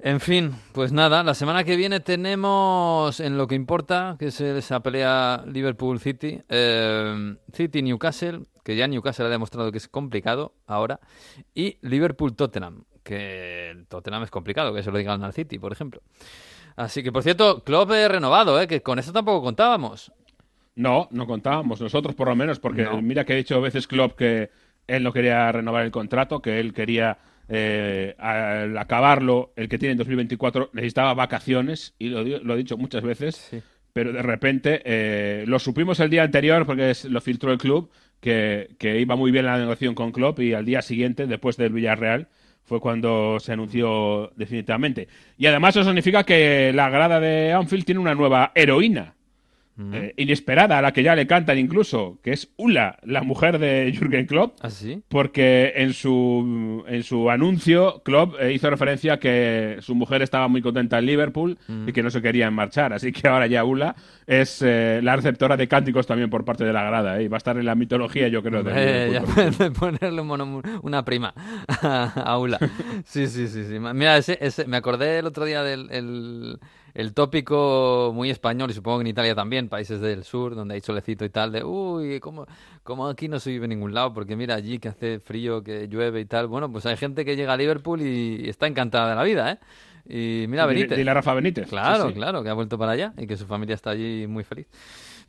En 0.02 0.20
fin, 0.20 0.52
pues 0.72 0.92
nada, 0.92 1.22
la 1.22 1.34
semana 1.34 1.62
que 1.62 1.76
viene 1.76 2.00
tenemos 2.00 3.20
en 3.20 3.36
lo 3.36 3.46
que 3.46 3.54
importa, 3.54 4.16
que 4.18 4.28
es 4.28 4.40
esa 4.40 4.80
pelea 4.80 5.44
Liverpool-City, 5.46 6.40
eh, 6.48 7.36
City-Newcastle, 7.52 8.44
que 8.64 8.76
ya 8.76 8.88
Newcastle 8.88 9.26
ha 9.26 9.28
demostrado 9.28 9.70
que 9.70 9.76
es 9.76 9.88
complicado 9.88 10.54
ahora, 10.66 11.00
y 11.54 11.76
Liverpool-Tottenham, 11.82 12.84
que 13.02 13.70
el 13.70 13.86
Tottenham 13.88 14.22
es 14.22 14.30
complicado, 14.30 14.72
que 14.72 14.82
se 14.82 14.90
lo 14.90 14.96
digan 14.96 15.22
al 15.22 15.34
City, 15.34 15.58
por 15.58 15.70
ejemplo. 15.72 16.00
Así 16.76 17.02
que, 17.02 17.12
por 17.12 17.22
cierto, 17.22 17.62
Klopp 17.62 17.90
renovado, 17.90 18.58
¿eh? 18.58 18.66
que 18.66 18.80
con 18.82 18.98
esto 18.98 19.12
tampoco 19.12 19.42
contábamos. 19.42 20.12
No, 20.76 21.08
no 21.10 21.26
contábamos, 21.26 21.78
nosotros 21.82 22.14
por 22.14 22.28
lo 22.28 22.36
menos, 22.36 22.58
porque 22.58 22.84
No. 22.84 23.02
mira 23.02 23.26
que 23.26 23.34
ha 23.34 23.36
dicho 23.36 23.56
a 23.56 23.60
veces 23.60 23.86
Klopp 23.86 24.16
que 24.16 24.50
él 24.86 25.02
no 25.02 25.12
quería 25.12 25.52
renovar 25.52 25.84
el 25.84 25.90
contrato, 25.90 26.40
que 26.40 26.58
él 26.58 26.72
quería 26.72 27.18
eh, 27.50 28.14
al 28.18 28.78
acabarlo, 28.78 29.52
el 29.56 29.68
que 29.68 29.78
tiene 29.78 29.92
en 29.92 29.98
2024 29.98 30.70
necesitaba 30.72 31.12
vacaciones, 31.14 31.94
y 31.98 32.08
lo, 32.08 32.54
he 32.54 32.56
dicho 32.56 32.76
muchas 32.78 33.02
veces, 33.02 33.34
Sí. 33.50 33.60
pero 33.92 34.12
de 34.12 34.22
repente 34.22 34.80
eh, 34.84 35.44
lo 35.46 35.58
supimos 35.58 35.98
el 36.00 36.10
día 36.10 36.22
anterior 36.22 36.64
porque 36.64 36.90
es- 36.90 37.04
lo 37.06 37.20
filtró 37.20 37.52
el 37.52 37.58
club, 37.58 37.90
que, 38.20 38.70
que 38.78 39.00
iba 39.00 39.16
muy 39.16 39.30
bien 39.30 39.46
la 39.46 39.58
negociación 39.58 39.94
con 39.94 40.12
Klopp 40.12 40.40
y 40.40 40.52
al 40.54 40.64
día 40.64 40.82
siguiente, 40.82 41.26
después 41.26 41.56
del 41.56 41.72
Villarreal, 41.72 42.28
fue 42.64 42.78
cuando 42.78 43.38
se 43.40 43.52
anunció 43.52 44.30
definitivamente. 44.36 45.08
Y 45.38 45.46
además 45.46 45.74
eso 45.74 45.84
significa 45.84 46.22
que 46.24 46.70
la 46.74 46.88
grada 46.90 47.18
de 47.18 47.52
Anfield 47.52 47.84
tiene 47.84 48.00
una 48.00 48.14
nueva 48.14 48.52
heroína. 48.54 49.14
Eh, 49.92 50.14
inesperada, 50.16 50.78
a 50.78 50.82
la 50.82 50.92
que 50.92 51.02
ya 51.02 51.14
le 51.16 51.26
cantan 51.26 51.58
incluso, 51.58 52.18
que 52.22 52.32
es 52.32 52.50
Ula, 52.56 52.98
la 53.02 53.22
mujer 53.22 53.58
de 53.58 53.92
Jürgen 53.96 54.26
Klopp, 54.26 54.56
¿Ah, 54.62 54.70
sí? 54.70 55.02
porque 55.08 55.72
en 55.76 55.92
su, 55.92 56.84
en 56.88 57.02
su 57.02 57.30
anuncio 57.30 58.02
Klopp 58.04 58.34
eh, 58.40 58.52
hizo 58.52 58.68
referencia 58.70 59.14
a 59.14 59.18
que 59.18 59.76
su 59.80 59.94
mujer 59.94 60.22
estaba 60.22 60.48
muy 60.48 60.62
contenta 60.62 60.98
en 60.98 61.06
Liverpool 61.06 61.58
y 61.86 61.92
que 61.92 62.02
no 62.02 62.10
se 62.10 62.20
querían 62.22 62.54
marchar, 62.54 62.92
así 62.92 63.12
que 63.12 63.28
ahora 63.28 63.46
ya 63.46 63.64
Ula 63.64 63.94
es 64.26 64.62
eh, 64.62 65.00
la 65.02 65.16
receptora 65.16 65.56
de 65.56 65.66
cánticos 65.68 66.06
también 66.06 66.30
por 66.30 66.44
parte 66.44 66.64
de 66.64 66.72
la 66.72 66.84
grada, 66.84 67.20
y 67.20 67.28
va 67.28 67.36
a 67.36 67.38
estar 67.38 67.56
en 67.56 67.66
la 67.66 67.74
mitología 67.74 68.28
yo 68.28 68.42
creo 68.42 68.62
de 68.62 68.70
ya 69.12 69.20
Liverpool. 69.20 69.54
puedes 69.56 69.70
ponerle 69.78 70.20
un 70.20 70.26
mono- 70.28 70.62
una 70.82 71.04
prima 71.04 71.32
a 71.82 72.04
Aula. 72.26 72.58
Sí, 73.04 73.26
sí, 73.26 73.48
sí, 73.48 73.64
sí. 73.64 73.78
Mira, 73.78 74.16
ese, 74.16 74.38
ese- 74.40 74.66
me 74.66 74.76
acordé 74.76 75.18
el 75.18 75.26
otro 75.26 75.44
día 75.44 75.62
del 75.62 75.88
el, 75.90 76.58
el 76.94 77.14
tópico 77.14 78.12
muy 78.14 78.30
español, 78.30 78.70
y 78.70 78.74
supongo 78.74 78.98
que 78.98 79.02
en 79.02 79.06
Italia 79.08 79.34
también, 79.34 79.68
países 79.68 80.00
del 80.00 80.24
sur, 80.24 80.54
donde 80.54 80.74
hay 80.74 80.80
solecito 80.80 81.24
y 81.24 81.30
tal, 81.30 81.52
de, 81.52 81.62
uy, 81.64 82.20
¿cómo, 82.20 82.46
cómo 82.82 83.06
aquí 83.08 83.28
no 83.28 83.38
se 83.40 83.50
vive 83.50 83.66
en 83.66 83.70
ningún 83.70 83.94
lado? 83.94 84.12
Porque 84.12 84.36
mira, 84.36 84.54
allí 84.54 84.78
que 84.78 84.88
hace 84.88 85.20
frío, 85.20 85.62
que 85.62 85.88
llueve 85.88 86.20
y 86.20 86.24
tal. 86.24 86.46
Bueno, 86.46 86.70
pues 86.70 86.86
hay 86.86 86.96
gente 86.96 87.24
que 87.24 87.36
llega 87.36 87.52
a 87.52 87.56
Liverpool 87.56 88.00
y 88.02 88.48
está 88.48 88.66
encantada 88.66 89.10
de 89.10 89.16
la 89.16 89.22
vida, 89.22 89.52
¿eh? 89.52 89.58
Y 90.12 90.46
mira, 90.48 90.66
Benítez. 90.66 90.96
dile 90.98 91.10
a 91.10 91.14
Rafa 91.14 91.34
Benítez. 91.34 91.68
Claro, 91.68 92.04
Sí, 92.04 92.08
sí. 92.08 92.14
claro, 92.14 92.42
que 92.42 92.48
ha 92.48 92.54
vuelto 92.54 92.76
para 92.78 92.92
allá 92.92 93.12
y 93.16 93.26
que 93.26 93.36
su 93.36 93.46
familia 93.46 93.74
está 93.74 93.90
allí 93.90 94.26
muy 94.26 94.42
feliz. 94.44 94.66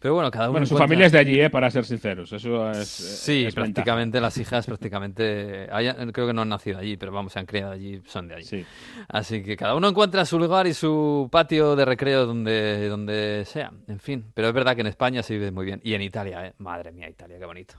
Pero 0.01 0.15
bueno, 0.15 0.31
cada 0.31 0.45
uno 0.45 0.53
Bueno, 0.53 0.65
su 0.65 0.73
encuentra- 0.73 0.83
familia 0.87 1.05
es 1.05 1.11
de 1.11 1.19
allí, 1.19 1.39
eh, 1.39 1.49
para 1.51 1.69
ser 1.69 1.85
sinceros, 1.85 2.33
eso 2.33 2.71
es... 2.71 2.87
Sí, 2.87 3.45
es 3.45 3.53
ventaja. 3.53 3.65
prácticamente 3.73 4.19
las 4.19 4.35
hijas, 4.39 4.65
prácticamente, 4.65 5.67
hayan- 5.71 6.11
creo 6.11 6.25
que 6.25 6.33
no 6.33 6.41
han 6.41 6.49
nacido 6.49 6.79
allí, 6.79 6.97
pero 6.97 7.11
vamos, 7.11 7.33
se 7.33 7.37
han 7.39 7.45
criado 7.45 7.71
allí, 7.71 8.01
son 8.07 8.27
de 8.27 8.33
allí. 8.35 8.45
Sí. 8.45 8.65
Así 9.07 9.43
que 9.43 9.55
cada 9.55 9.75
uno 9.75 9.87
encuentra 9.87 10.25
su 10.25 10.39
lugar 10.39 10.65
y 10.65 10.73
su 10.73 11.29
patio 11.31 11.75
de 11.75 11.85
recreo 11.85 12.25
donde, 12.25 12.87
donde 12.89 13.43
sea, 13.45 13.71
en 13.87 13.99
fin. 13.99 14.25
Pero 14.33 14.47
es 14.47 14.53
verdad 14.55 14.73
que 14.73 14.81
en 14.81 14.87
España 14.87 15.21
se 15.21 15.35
vive 15.35 15.51
muy 15.51 15.65
bien. 15.65 15.79
Y 15.83 15.93
en 15.93 16.01
Italia, 16.01 16.47
¿eh? 16.47 16.53
Madre 16.57 16.91
mía, 16.91 17.07
Italia, 17.07 17.37
qué 17.37 17.45
bonito. 17.45 17.75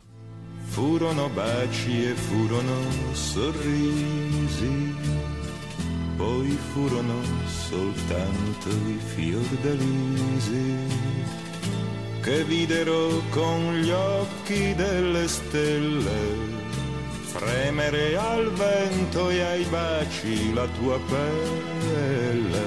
Furono 0.68 1.28
baci 1.30 2.04
e 2.06 2.14
furono 2.14 2.80
sorrisi, 3.14 4.94
poi 6.16 6.50
furono 6.72 7.20
soltanto 7.46 8.68
i 8.70 8.98
fiordalisi 9.14 11.10
che 12.22 12.44
videro 12.44 13.20
con 13.30 13.74
gli 13.80 13.90
occhi 13.90 14.74
delle 14.74 15.26
stelle 15.26 16.50
fremere 17.24 18.16
al 18.16 18.50
vento 18.52 19.30
e 19.30 19.40
ai 19.42 19.64
baci 19.64 20.52
la 20.54 20.66
tua 20.78 20.98
pelle. 21.08 22.60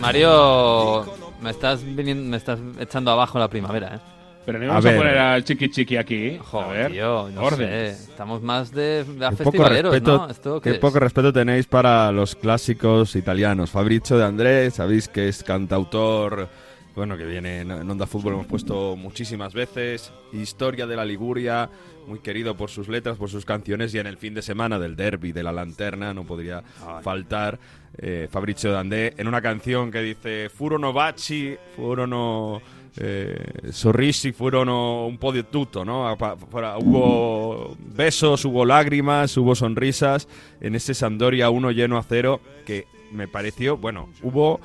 Mario, 0.00 1.04
me 1.40 1.50
estás, 1.50 1.82
viniendo- 1.84 2.28
me 2.30 2.36
estás 2.36 2.58
echando 2.78 3.10
abajo 3.10 3.38
la 3.38 3.48
primavera, 3.48 3.96
¿eh? 3.96 4.00
Pero 4.46 4.58
no 4.58 4.64
A 4.64 4.68
vamos 4.68 4.86
a, 4.86 4.88
ver. 4.88 4.98
poner 4.98 5.18
al 5.18 5.44
chiqui 5.44 5.68
chiqui 5.70 5.96
aquí. 5.98 6.36
a 6.40 6.42
Joder, 6.44 6.68
ver, 6.78 6.92
tío, 6.92 7.28
no 7.30 7.42
orden. 7.42 7.68
sé. 7.68 7.88
Estamos 7.90 8.40
más 8.42 8.72
de, 8.72 9.04
de 9.04 9.26
a 9.26 9.30
Qué 9.30 9.36
poco 9.36 9.50
festivaleros, 9.50 9.92
respeto, 9.92 10.16
¿no? 10.16 10.30
¿Esto 10.30 10.60
qué 10.60 10.72
qué 10.72 10.78
poco 10.78 10.98
respeto 10.98 11.32
tenéis 11.32 11.66
para 11.66 12.10
los 12.10 12.34
clásicos 12.34 13.14
italianos. 13.16 13.70
Fabricio 13.70 14.16
de 14.16 14.24
Andrés, 14.24 14.74
sabéis 14.74 15.08
que 15.08 15.28
es 15.28 15.42
cantautor, 15.42 16.48
bueno, 16.94 17.16
que 17.16 17.24
viene 17.24 17.60
en 17.60 17.70
Onda 17.70 18.06
Fútbol, 18.06 18.34
hemos 18.34 18.46
puesto 18.46 18.96
muchísimas 18.96 19.54
veces. 19.54 20.12
Historia 20.32 20.86
de 20.86 20.96
la 20.96 21.04
Liguria, 21.04 21.70
muy 22.06 22.18
querido 22.18 22.56
por 22.56 22.70
sus 22.70 22.88
letras, 22.88 23.16
por 23.16 23.30
sus 23.30 23.44
canciones, 23.44 23.94
y 23.94 23.98
en 23.98 24.06
el 24.06 24.16
fin 24.16 24.34
de 24.34 24.42
semana 24.42 24.78
del 24.78 24.96
derby 24.96 25.32
de 25.32 25.42
la 25.42 25.52
lanterna 25.52 26.12
no 26.12 26.24
podría 26.24 26.62
faltar 27.02 27.58
eh, 27.98 28.28
Fabricio 28.30 28.72
de 28.72 28.78
Andrés 28.78 29.14
en 29.16 29.28
una 29.28 29.40
canción 29.40 29.90
que 29.90 30.00
dice 30.00 30.48
Furono 30.48 30.92
baci, 30.92 31.56
furono 31.76 32.60
eh, 32.96 33.70
sorrisi, 33.70 34.32
furono 34.32 35.06
un 35.06 35.18
po' 35.18 35.32
di 35.32 35.44
tutto, 35.44 35.84
¿no? 35.84 36.12
Hubo 36.12 37.76
besos, 37.78 38.44
hubo 38.44 38.64
lágrimas, 38.64 39.36
hubo 39.36 39.54
sonrisas 39.54 40.28
en 40.60 40.74
ese 40.74 40.94
Sampdoria 40.94 41.50
1 41.50 41.70
lleno 41.70 41.98
a 41.98 42.02
cero 42.02 42.40
que 42.66 42.86
me 43.12 43.28
pareció, 43.28 43.76
bueno, 43.76 44.08
hubo 44.22 44.60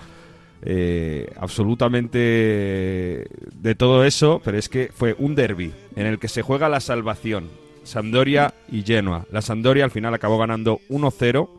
eh, 0.62 1.32
absolutamente 1.38 3.28
de 3.54 3.76
todo 3.76 4.04
eso, 4.04 4.42
pero 4.44 4.58
es 4.58 4.70
que 4.70 4.90
fue 4.94 5.16
un 5.18 5.36
derby 5.36 5.72
en 5.96 6.06
el 6.08 6.20
que 6.20 6.28
se 6.28 6.42
juega 6.42 6.70
la 6.70 6.80
salvación, 6.80 7.50
Sampdoria 7.84 8.54
y 8.72 8.82
Genoa. 8.84 9.26
La 9.32 9.42
Sampdoria 9.42 9.84
al 9.84 9.92
final 9.92 10.14
acabó 10.14 10.38
ganando 10.38 10.80
1-0 10.90 11.50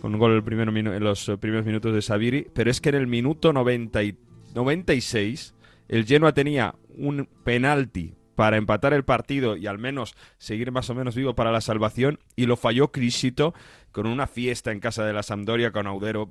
con 0.00 0.14
un 0.14 0.20
gol 0.20 0.32
el 0.34 0.44
primero 0.44 0.70
en 0.70 1.04
los 1.04 1.30
primeros 1.40 1.66
minutos 1.66 1.92
de 1.92 2.02
Saviri, 2.02 2.46
pero 2.54 2.70
es 2.70 2.80
que 2.80 2.90
en 2.90 2.94
el 2.94 3.06
minuto 3.06 3.52
90 3.52 4.02
y- 4.04 4.16
96 4.54 5.54
el 5.88 6.06
Genoa 6.06 6.32
tenía 6.32 6.74
un 6.96 7.28
penalti 7.44 8.14
para 8.34 8.56
empatar 8.56 8.92
el 8.92 9.04
partido 9.04 9.56
y 9.56 9.66
al 9.66 9.78
menos 9.78 10.14
seguir 10.38 10.70
más 10.70 10.88
o 10.90 10.94
menos 10.94 11.16
vivo 11.16 11.34
para 11.34 11.50
la 11.50 11.60
salvación 11.60 12.20
y 12.36 12.46
lo 12.46 12.56
falló 12.56 12.92
Crisito 12.92 13.52
con 13.90 14.06
una 14.06 14.26
fiesta 14.28 14.70
en 14.70 14.78
casa 14.80 15.04
de 15.04 15.12
la 15.12 15.22
Sampdoria 15.24 15.72
con 15.72 15.86
Audero 15.88 16.30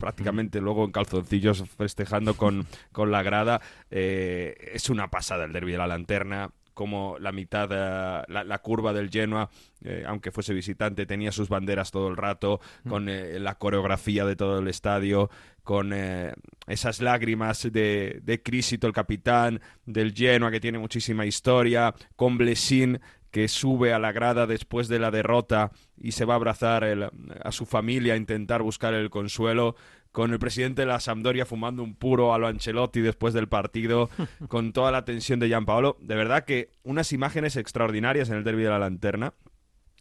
prácticamente 0.00 0.60
luego 0.60 0.84
en 0.84 0.90
calzoncillos 0.90 1.62
festejando 1.68 2.34
con, 2.34 2.66
con 2.92 3.12
la 3.12 3.22
grada. 3.22 3.60
Eh, 3.92 4.72
es 4.74 4.90
una 4.90 5.08
pasada 5.08 5.44
el 5.44 5.52
derby 5.52 5.72
de 5.72 5.78
la 5.78 5.86
lanterna 5.86 6.50
como 6.74 7.18
la 7.18 7.30
mitad, 7.30 7.68
eh, 7.70 8.24
la, 8.28 8.42
la 8.42 8.58
curva 8.60 8.94
del 8.94 9.10
Genoa, 9.10 9.50
eh, 9.84 10.04
aunque 10.06 10.30
fuese 10.30 10.54
visitante, 10.54 11.04
tenía 11.04 11.30
sus 11.30 11.50
banderas 11.50 11.90
todo 11.90 12.08
el 12.08 12.16
rato, 12.16 12.60
con 12.88 13.10
eh, 13.10 13.38
la 13.38 13.56
coreografía 13.56 14.24
de 14.24 14.34
todo 14.34 14.60
el 14.60 14.68
estadio, 14.68 15.28
con 15.62 15.92
eh, 15.92 16.32
esas 16.66 17.02
lágrimas 17.02 17.70
de, 17.70 18.20
de 18.22 18.42
Crisito, 18.42 18.86
el 18.86 18.94
capitán 18.94 19.60
del 19.84 20.14
Genoa, 20.14 20.50
que 20.50 20.60
tiene 20.60 20.78
muchísima 20.78 21.26
historia, 21.26 21.94
con 22.16 22.38
Blesín, 22.38 22.98
que 23.30 23.48
sube 23.48 23.92
a 23.92 23.98
la 23.98 24.12
grada 24.12 24.46
después 24.46 24.88
de 24.88 24.98
la 24.98 25.10
derrota 25.10 25.70
y 26.00 26.12
se 26.12 26.24
va 26.24 26.34
a 26.34 26.36
abrazar 26.36 26.84
el- 26.84 27.10
a 27.42 27.52
su 27.52 27.66
familia, 27.66 28.14
a 28.14 28.16
intentar 28.16 28.62
buscar 28.62 28.94
el 28.94 29.10
consuelo, 29.10 29.76
con 30.12 30.32
el 30.32 30.40
presidente 30.40 30.82
de 30.82 30.86
la 30.86 30.98
Sampdoria 30.98 31.46
fumando 31.46 31.84
un 31.84 31.94
puro 31.94 32.34
a 32.34 32.38
lo 32.38 32.48
Ancelotti 32.48 33.00
después 33.00 33.32
del 33.32 33.46
partido, 33.48 34.10
con 34.48 34.72
toda 34.72 34.90
la 34.90 35.04
tensión 35.04 35.38
de 35.38 35.46
Gianpaolo. 35.46 35.96
De 36.00 36.16
verdad 36.16 36.44
que 36.44 36.70
unas 36.82 37.12
imágenes 37.12 37.54
extraordinarias 37.56 38.28
en 38.28 38.36
el 38.38 38.44
derby 38.44 38.64
de 38.64 38.70
la 38.70 38.78
Lanterna. 38.80 39.34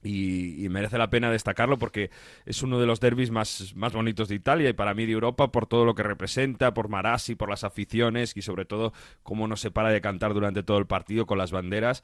Y, 0.02 0.64
y 0.64 0.70
merece 0.70 0.98
la 0.98 1.10
pena 1.10 1.30
destacarlo 1.30 1.78
porque 1.78 2.10
es 2.46 2.64
uno 2.64 2.80
de 2.80 2.86
los 2.86 3.02
derbis 3.02 3.32
más, 3.32 3.74
más 3.76 3.92
bonitos 3.92 4.30
de 4.30 4.36
Italia 4.36 4.70
y 4.70 4.74
para 4.74 4.94
mí 4.94 5.06
de 5.06 5.12
Europa 5.12 5.52
por 5.52 5.68
todo 5.68 5.84
lo 5.84 5.94
que 5.94 6.04
representa, 6.04 6.74
por 6.74 6.88
Marassi, 6.88 7.36
por 7.36 7.50
las 7.50 7.66
aficiones 7.66 8.32
y 8.38 8.42
sobre 8.42 8.64
todo 8.64 8.94
cómo 9.24 9.46
no 9.50 9.58
se 9.58 9.72
para 9.72 9.90
de 9.90 10.00
cantar 10.00 10.34
durante 10.34 10.64
todo 10.64 10.78
el 10.78 10.88
partido 10.88 11.26
con 11.26 11.38
las 11.38 11.52
banderas. 11.52 12.02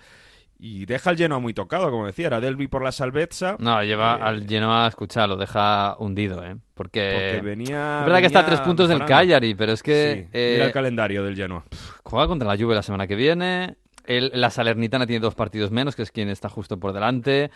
Y 0.57 0.85
deja 0.85 1.09
al 1.09 1.17
Genoa 1.17 1.39
muy 1.39 1.53
tocado, 1.53 1.91
como 1.91 2.05
decía, 2.07 2.27
era 2.27 2.39
Derby 2.39 2.67
por 2.67 2.81
la 2.83 2.91
salvezza. 2.93 3.57
No, 3.59 3.83
lleva 3.83 4.17
Eh, 4.17 4.23
al 4.23 4.47
Genoa 4.47 4.85
a 4.85 4.87
escuchar, 4.87 5.27
lo 5.27 5.35
deja 5.35 5.95
hundido, 5.99 6.43
¿eh? 6.45 6.55
Porque, 6.73 7.33
Porque 7.35 7.41
venía. 7.45 7.99
es 7.99 8.05
verdad 8.05 8.19
que 8.21 8.27
está 8.27 8.39
a 8.39 8.45
tres 8.45 8.61
puntos 8.61 8.87
del. 8.89 9.03
Cagliari, 9.05 9.53
pero 9.55 9.73
es 9.73 9.83
que 9.83 10.23
Sí, 10.23 10.29
eh, 10.33 10.51
Mira 10.55 10.65
el 10.67 10.71
calendario 10.71 11.23
del 11.23 11.35
Genoa. 11.35 11.65
juega 12.03 12.27
contra 12.27 12.47
la 12.47 12.57
Juve 12.57 12.73
la 12.73 12.83
semana 12.83 13.05
que 13.07 13.15
viene, 13.15 13.75
El- 14.07 14.31
la 14.35 14.49
Salernitana 14.51 15.07
tiene 15.07 15.19
dos 15.19 15.33
partidos 15.35 15.71
menos, 15.71 15.95
que 15.95 16.03
es 16.03 16.11
quien 16.11 16.29
está 16.29 16.47
justo 16.47 16.79
por 16.79 16.93
delante. 16.93 17.49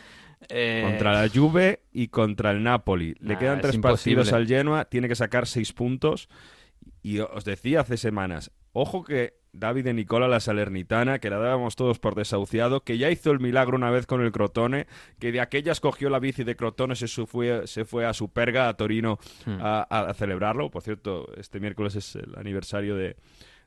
Eh, 0.50 0.82
Contra 0.84 1.14
la 1.22 1.30
Juve 1.30 1.84
y 1.94 2.08
contra 2.08 2.50
el 2.52 2.64
Napoli. 2.64 3.14
Le 3.20 3.34
Nah, 3.34 3.40
quedan 3.40 3.56
es 3.58 3.62
tres 3.62 3.76
imposible. 3.76 4.16
partidos 4.24 4.34
al 4.34 4.48
Genoa, 4.48 4.86
tiene 4.86 5.08
que 5.08 5.16
sacar 5.16 5.46
seis 5.48 5.74
puntos. 5.74 6.28
Y 7.04 7.20
os 7.20 7.46
decía 7.46 7.82
hace 7.82 7.98
semanas, 7.98 8.52
ojo 8.74 9.04
que 9.04 9.36
David 9.52 9.84
de 9.86 9.94
Nicola, 9.94 10.28
la 10.28 10.40
Salernitana, 10.40 11.20
que 11.20 11.30
la 11.30 11.38
dábamos 11.40 11.76
todos 11.76 11.98
por 12.00 12.16
desahuciado, 12.16 12.82
que 12.84 12.98
ya 12.98 13.10
hizo 13.10 13.32
el 13.32 13.40
milagro 13.40 13.76
una 13.78 13.90
vez 13.90 14.06
con 14.06 14.22
el 14.22 14.32
Crotone, 14.32 14.86
que 15.20 15.32
de 15.32 15.42
aquellas 15.42 15.80
cogió 15.80 16.10
la 16.10 16.20
bici 16.20 16.44
de 16.44 16.56
Crotone, 16.56 16.96
se, 16.96 17.08
su- 17.08 17.26
fue, 17.28 17.66
se 17.68 17.86
fue 17.86 18.06
a 18.06 18.14
Superga, 18.14 18.70
a 18.70 18.76
Torino, 18.76 19.18
Hmm. 19.46 19.58
a, 19.62 19.82
a 19.82 20.14
celebrarlo. 20.14 20.70
Por 20.70 20.82
cierto, 20.84 21.28
este 21.38 21.60
miércoles 21.60 21.96
es 21.96 22.16
el 22.16 22.36
aniversario 22.38 22.96
de, 22.96 23.16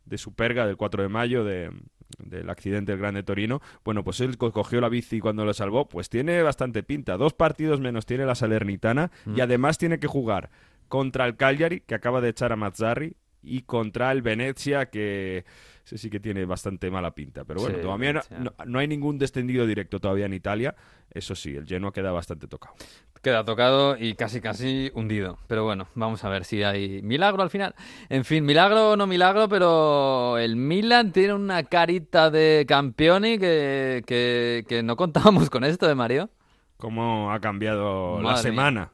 de 0.05 0.19
Superga, 0.19 0.67
del 0.67 0.77
4 0.77 1.03
de 1.03 1.09
mayo, 1.09 1.45
de, 1.45 1.71
del 2.19 2.49
accidente 2.51 2.93
del 2.93 3.01
Grande 3.01 3.23
Torino. 3.23 3.61
Bueno, 3.85 4.05
pues 4.05 4.21
él 4.21 4.37
co- 4.39 4.53
cogió 4.53 4.81
la 4.81 4.89
bici 4.89 5.19
cuando 5.21 5.45
lo 5.45 5.53
salvó, 5.55 5.89
pues 5.89 6.09
tiene 6.09 6.43
bastante 6.43 6.83
pinta. 6.83 7.17
Dos 7.17 7.35
partidos 7.35 7.81
menos 7.81 8.07
tiene 8.07 8.25
la 8.27 8.35
Salernitana 8.35 9.11
y 9.35 9.41
además 9.41 9.79
tiene 9.79 9.99
que 9.99 10.07
jugar 10.07 10.51
contra 10.89 11.27
el 11.27 11.37
Cagliari, 11.37 11.81
que 11.81 11.95
acaba 11.95 12.21
de 12.21 12.29
echar 12.29 12.53
a 12.53 12.57
Mazzarri, 12.57 13.17
y 13.43 13.63
contra 13.63 14.13
el 14.13 14.23
Venezia, 14.23 14.87
que 14.87 15.45
ese 15.85 15.99
sí 15.99 16.11
que 16.11 16.21
tiene 16.21 16.45
bastante 16.45 16.91
mala 16.91 17.13
pinta. 17.15 17.45
Pero 17.45 17.61
bueno, 17.61 17.77
Sí, 17.77 17.83
todavía 17.83 18.13
no, 18.13 18.21
no- 18.39 18.53
no 18.67 18.79
hay 18.79 18.87
ningún 18.89 19.19
descendido 19.19 19.67
directo 19.67 19.99
todavía 19.99 20.27
en 20.27 20.35
Italia. 20.35 20.75
Eso 21.11 21.35
sí, 21.35 21.55
el 21.57 21.67
Genoa 21.67 21.93
queda 21.93 22.13
bastante 22.13 22.47
tocado. 22.47 22.75
Queda 23.21 23.45
tocado 23.45 23.97
y 23.97 24.15
casi 24.15 24.41
casi 24.41 24.91
hundido. 24.95 25.39
Pero 25.47 25.63
bueno, 25.65 25.87
vamos 25.95 26.25
a 26.25 26.29
ver 26.29 26.45
si 26.45 26.63
hay 26.65 27.03
milagro 27.03 27.43
al 27.43 27.51
final. 27.51 27.75
En 28.09 28.25
fin, 28.25 28.45
milagro 28.45 28.91
o 28.93 28.97
no 28.97 29.07
milagro, 29.07 29.49
pero 29.49 30.39
el 30.39 30.57
Milan 30.57 31.13
tiene 31.13 31.35
una 31.35 31.63
carita 31.65 32.31
de 32.31 32.65
campeoni 32.67 33.39
que, 33.39 34.03
que, 34.07 34.65
que 34.69 34.83
no 34.83 34.97
contábamos 34.97 35.51
con 35.51 35.63
esto 35.65 35.87
de 35.87 35.95
Mario. 35.95 36.31
cómo 36.79 37.31
ha 37.33 37.39
cambiado 37.41 38.17
la 38.23 38.43
mía. 38.51 38.91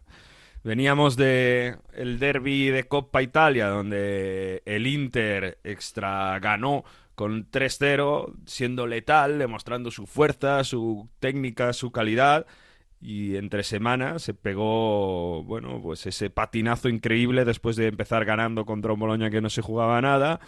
Veníamos 0.68 1.16
de 1.16 1.78
el 1.94 2.18
derby 2.18 2.68
de 2.68 2.84
Coppa 2.84 3.22
Italia, 3.22 3.68
donde 3.68 4.62
el 4.66 4.86
Inter 4.86 5.56
extra 5.64 6.38
ganó 6.40 6.84
con 7.14 7.50
3-0, 7.50 8.34
siendo 8.44 8.86
letal, 8.86 9.38
demostrando 9.38 9.90
su 9.90 10.06
fuerza, 10.06 10.62
su 10.64 11.08
técnica, 11.20 11.72
su 11.72 11.90
calidad. 11.90 12.44
Y 13.00 13.36
entre 13.36 13.62
semanas 13.62 14.20
se 14.20 14.34
pegó, 14.34 15.42
bueno, 15.42 15.80
pues 15.82 16.04
ese 16.04 16.28
patinazo 16.28 16.90
increíble 16.90 17.46
después 17.46 17.76
de 17.76 17.86
empezar 17.86 18.26
ganando 18.26 18.66
contra 18.66 18.92
un 18.92 19.00
Boloña 19.00 19.30
que 19.30 19.40
no 19.40 19.48
se 19.48 19.62
jugaba 19.62 20.02
nada, 20.02 20.38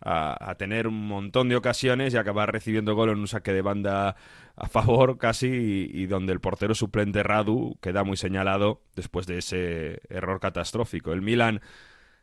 a, 0.00 0.54
tener 0.58 0.86
un 0.86 1.06
montón 1.06 1.48
de 1.48 1.56
ocasiones 1.56 2.14
y 2.14 2.16
acabar 2.16 2.52
recibiendo 2.52 2.94
gol 2.94 3.10
en 3.10 3.18
un 3.18 3.28
saque 3.28 3.52
de 3.52 3.62
banda 3.62 4.16
a 4.56 4.68
favor 4.68 5.18
casi 5.18 5.48
y, 5.48 6.02
y 6.02 6.06
donde 6.06 6.32
el 6.32 6.40
portero 6.40 6.74
suplente 6.74 7.22
Radu 7.22 7.76
queda 7.80 8.04
muy 8.04 8.16
señalado 8.16 8.82
después 8.96 9.26
de 9.26 9.38
ese 9.38 10.00
error 10.08 10.40
catastrófico. 10.40 11.12
El 11.12 11.22
Milan, 11.22 11.60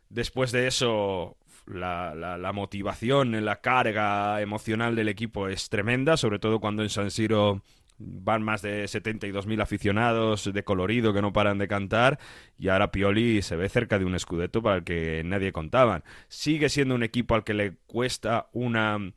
después 0.08 0.52
de 0.52 0.66
eso, 0.66 1.36
la, 1.66 2.14
la- 2.14 2.38
la 2.38 2.52
motivación, 2.52 3.44
la 3.44 3.60
carga 3.60 4.40
emocional 4.40 4.96
del 4.96 5.08
equipo 5.08 5.48
es 5.48 5.68
tremenda, 5.68 6.16
sobre 6.16 6.38
todo 6.38 6.60
cuando 6.60 6.82
en 6.82 6.90
San 6.90 7.10
Siro 7.10 7.62
van 7.98 8.42
más 8.42 8.62
de 8.62 8.84
72.000 8.84 9.60
aficionados 9.60 10.52
de 10.52 10.64
colorido 10.64 11.12
que 11.12 11.22
no 11.22 11.32
paran 11.32 11.58
de 11.58 11.68
cantar 11.68 12.18
y 12.56 12.68
ahora 12.68 12.90
Pioli 12.90 13.42
se 13.42 13.56
ve 13.56 13.68
cerca 13.68 13.98
de 13.98 14.04
un 14.04 14.14
escudeto 14.14 14.62
para 14.62 14.76
el 14.76 14.84
que 14.84 15.22
nadie 15.24 15.52
contaban. 15.52 16.04
Sigue 16.28 16.68
siendo 16.68 16.94
un 16.94 17.02
equipo 17.02 17.34
al 17.34 17.44
que 17.44 17.54
le 17.54 17.76
cuesta 17.86 18.48
una 18.52 19.12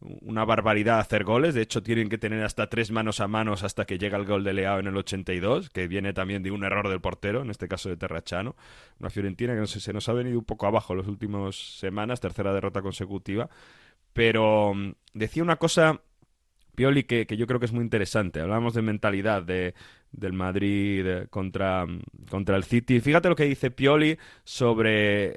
una 0.00 0.44
barbaridad 0.44 0.98
hacer 0.98 1.24
goles. 1.24 1.54
De 1.54 1.62
hecho, 1.62 1.82
tienen 1.82 2.08
que 2.08 2.18
tener 2.18 2.42
hasta 2.44 2.68
tres 2.68 2.90
manos 2.90 3.20
a 3.20 3.28
manos 3.28 3.62
hasta 3.62 3.84
que 3.86 3.98
llega 3.98 4.18
el 4.18 4.24
gol 4.24 4.44
de 4.44 4.52
Leao 4.52 4.78
en 4.78 4.86
el 4.86 4.96
82, 4.96 5.70
que 5.70 5.88
viene 5.88 6.12
también 6.12 6.42
de 6.42 6.50
un 6.50 6.64
error 6.64 6.88
del 6.88 7.00
portero, 7.00 7.42
en 7.42 7.50
este 7.50 7.68
caso 7.68 7.88
de 7.88 7.96
Terrachano. 7.96 8.56
Una 9.00 9.10
Fiorentina 9.10 9.54
que 9.54 9.60
no 9.60 9.66
sé, 9.66 9.80
se 9.80 9.92
nos 9.92 10.08
ha 10.08 10.12
venido 10.12 10.38
un 10.38 10.44
poco 10.44 10.66
abajo 10.66 10.94
las 10.94 11.06
últimas 11.06 11.56
semanas, 11.78 12.20
tercera 12.20 12.52
derrota 12.52 12.82
consecutiva. 12.82 13.48
Pero 14.12 14.74
mm, 14.74 14.92
decía 15.14 15.42
una 15.42 15.56
cosa, 15.56 16.00
Pioli, 16.76 17.04
que, 17.04 17.26
que 17.26 17.36
yo 17.36 17.46
creo 17.46 17.58
que 17.58 17.66
es 17.66 17.72
muy 17.72 17.82
interesante. 17.82 18.40
Hablábamos 18.40 18.74
de 18.74 18.82
mentalidad 18.82 19.42
de, 19.42 19.74
del 20.12 20.32
Madrid 20.32 21.04
eh, 21.06 21.26
contra, 21.28 21.86
contra 22.30 22.56
el 22.56 22.62
City. 22.62 23.00
Fíjate 23.00 23.28
lo 23.28 23.34
que 23.34 23.44
dice 23.44 23.70
Pioli 23.72 24.16
sobre 24.44 25.34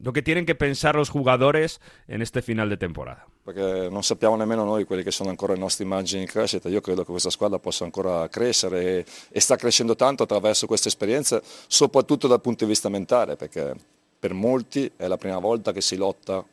lo 0.00 0.12
che 0.12 0.22
tienen 0.22 0.44
che 0.44 0.54
pensare 0.54 0.96
los 0.96 1.10
jugadores 1.10 1.80
en 2.06 2.22
este 2.22 2.40
final 2.42 2.68
de 2.68 2.76
temporada. 2.76 3.26
Perché 3.44 3.88
non 3.90 4.02
sappiamo 4.02 4.36
nemmeno 4.36 4.64
noi 4.64 4.84
quelli 4.84 5.02
che 5.02 5.10
sono 5.10 5.30
ancora 5.30 5.54
i 5.54 5.58
nostri 5.58 5.84
margini 5.84 6.24
di 6.24 6.30
crescita. 6.30 6.68
Io 6.68 6.80
credo 6.80 7.04
che 7.04 7.10
questa 7.10 7.30
squadra 7.30 7.58
possa 7.58 7.84
ancora 7.84 8.28
crescere 8.28 8.98
e, 8.98 9.04
e 9.30 9.40
sta 9.40 9.56
crescendo 9.56 9.96
tanto 9.96 10.22
attraverso 10.22 10.66
queste 10.66 10.88
esperienze, 10.88 11.42
soprattutto 11.66 12.28
dal 12.28 12.40
punto 12.40 12.64
di 12.64 12.70
vista 12.70 12.88
mentale, 12.88 13.36
perché 13.36 13.74
per 14.18 14.34
molti 14.34 14.90
è 14.96 15.06
la 15.06 15.16
prima 15.16 15.38
volta 15.38 15.72
che 15.72 15.80
si 15.80 15.96
lotta 15.96 16.44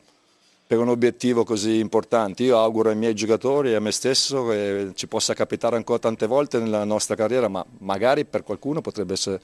per 0.66 0.78
un 0.78 0.88
obiettivo 0.88 1.44
così 1.44 1.78
importante. 1.78 2.42
Io 2.42 2.58
auguro 2.58 2.90
ai 2.90 2.96
miei 2.96 3.14
giocatori 3.14 3.70
e 3.70 3.74
a 3.76 3.80
me 3.80 3.92
stesso 3.92 4.48
che 4.48 4.90
ci 4.94 5.06
possa 5.06 5.32
capitare 5.34 5.76
ancora 5.76 5.98
tante 5.98 6.26
volte 6.26 6.58
nella 6.58 6.84
nostra 6.84 7.14
carriera, 7.14 7.48
ma 7.48 7.64
magari 7.78 8.24
per 8.24 8.42
qualcuno 8.42 8.80
potrebbe 8.80 9.12
essere 9.12 9.40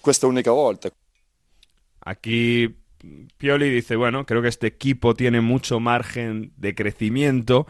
questa 0.00 0.26
unica 0.26 0.52
volta. 0.52 0.90
Aquí 2.00 2.74
Pioli 3.36 3.70
dice, 3.70 3.96
bueno, 3.96 4.24
creo 4.24 4.42
que 4.42 4.48
este 4.48 4.68
equipo 4.68 5.14
tiene 5.14 5.40
mucho 5.40 5.80
margen 5.80 6.52
de 6.56 6.74
crecimiento 6.74 7.66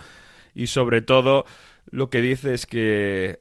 y 0.54 0.66
sobre 0.66 1.02
todo 1.02 1.46
lo 1.86 2.10
que 2.10 2.20
dice 2.20 2.52
es 2.54 2.66
que 2.66 3.40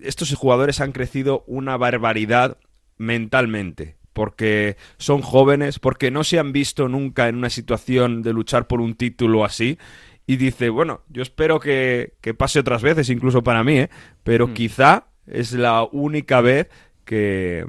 estos 0.00 0.34
jugadores 0.34 0.80
han 0.80 0.92
crecido 0.92 1.44
una 1.46 1.76
barbaridad 1.76 2.58
mentalmente, 2.96 3.96
porque 4.12 4.76
son 4.98 5.22
jóvenes, 5.22 5.78
porque 5.78 6.10
no 6.10 6.24
se 6.24 6.38
han 6.38 6.52
visto 6.52 6.88
nunca 6.88 7.28
en 7.28 7.36
una 7.36 7.50
situación 7.50 8.22
de 8.22 8.32
luchar 8.32 8.66
por 8.66 8.80
un 8.80 8.94
título 8.94 9.44
así. 9.44 9.78
Y 10.26 10.36
dice, 10.36 10.68
bueno, 10.68 11.02
yo 11.08 11.22
espero 11.22 11.58
que, 11.60 12.14
que 12.20 12.34
pase 12.34 12.60
otras 12.60 12.82
veces, 12.82 13.10
incluso 13.10 13.42
para 13.42 13.64
mí, 13.64 13.78
¿eh? 13.78 13.90
pero 14.22 14.48
Mm. 14.48 14.54
quizá 14.54 15.04
es 15.26 15.52
la 15.52 15.82
única 15.90 16.40
vez 16.40 16.68
que, 17.04 17.64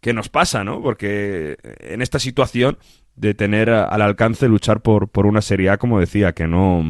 que 0.00 0.12
nos 0.12 0.28
pasa, 0.28 0.62
¿no? 0.64 0.82
Porque 0.82 1.56
en 1.80 2.02
esta 2.02 2.18
situación 2.18 2.76
de 3.14 3.32
tener 3.32 3.70
al 3.70 4.02
alcance 4.02 4.46
luchar 4.46 4.82
por, 4.82 5.08
por 5.08 5.24
una 5.24 5.40
Serie 5.40 5.70
A, 5.70 5.78
como 5.78 5.98
decía, 6.00 6.32
que 6.32 6.46
no 6.46 6.84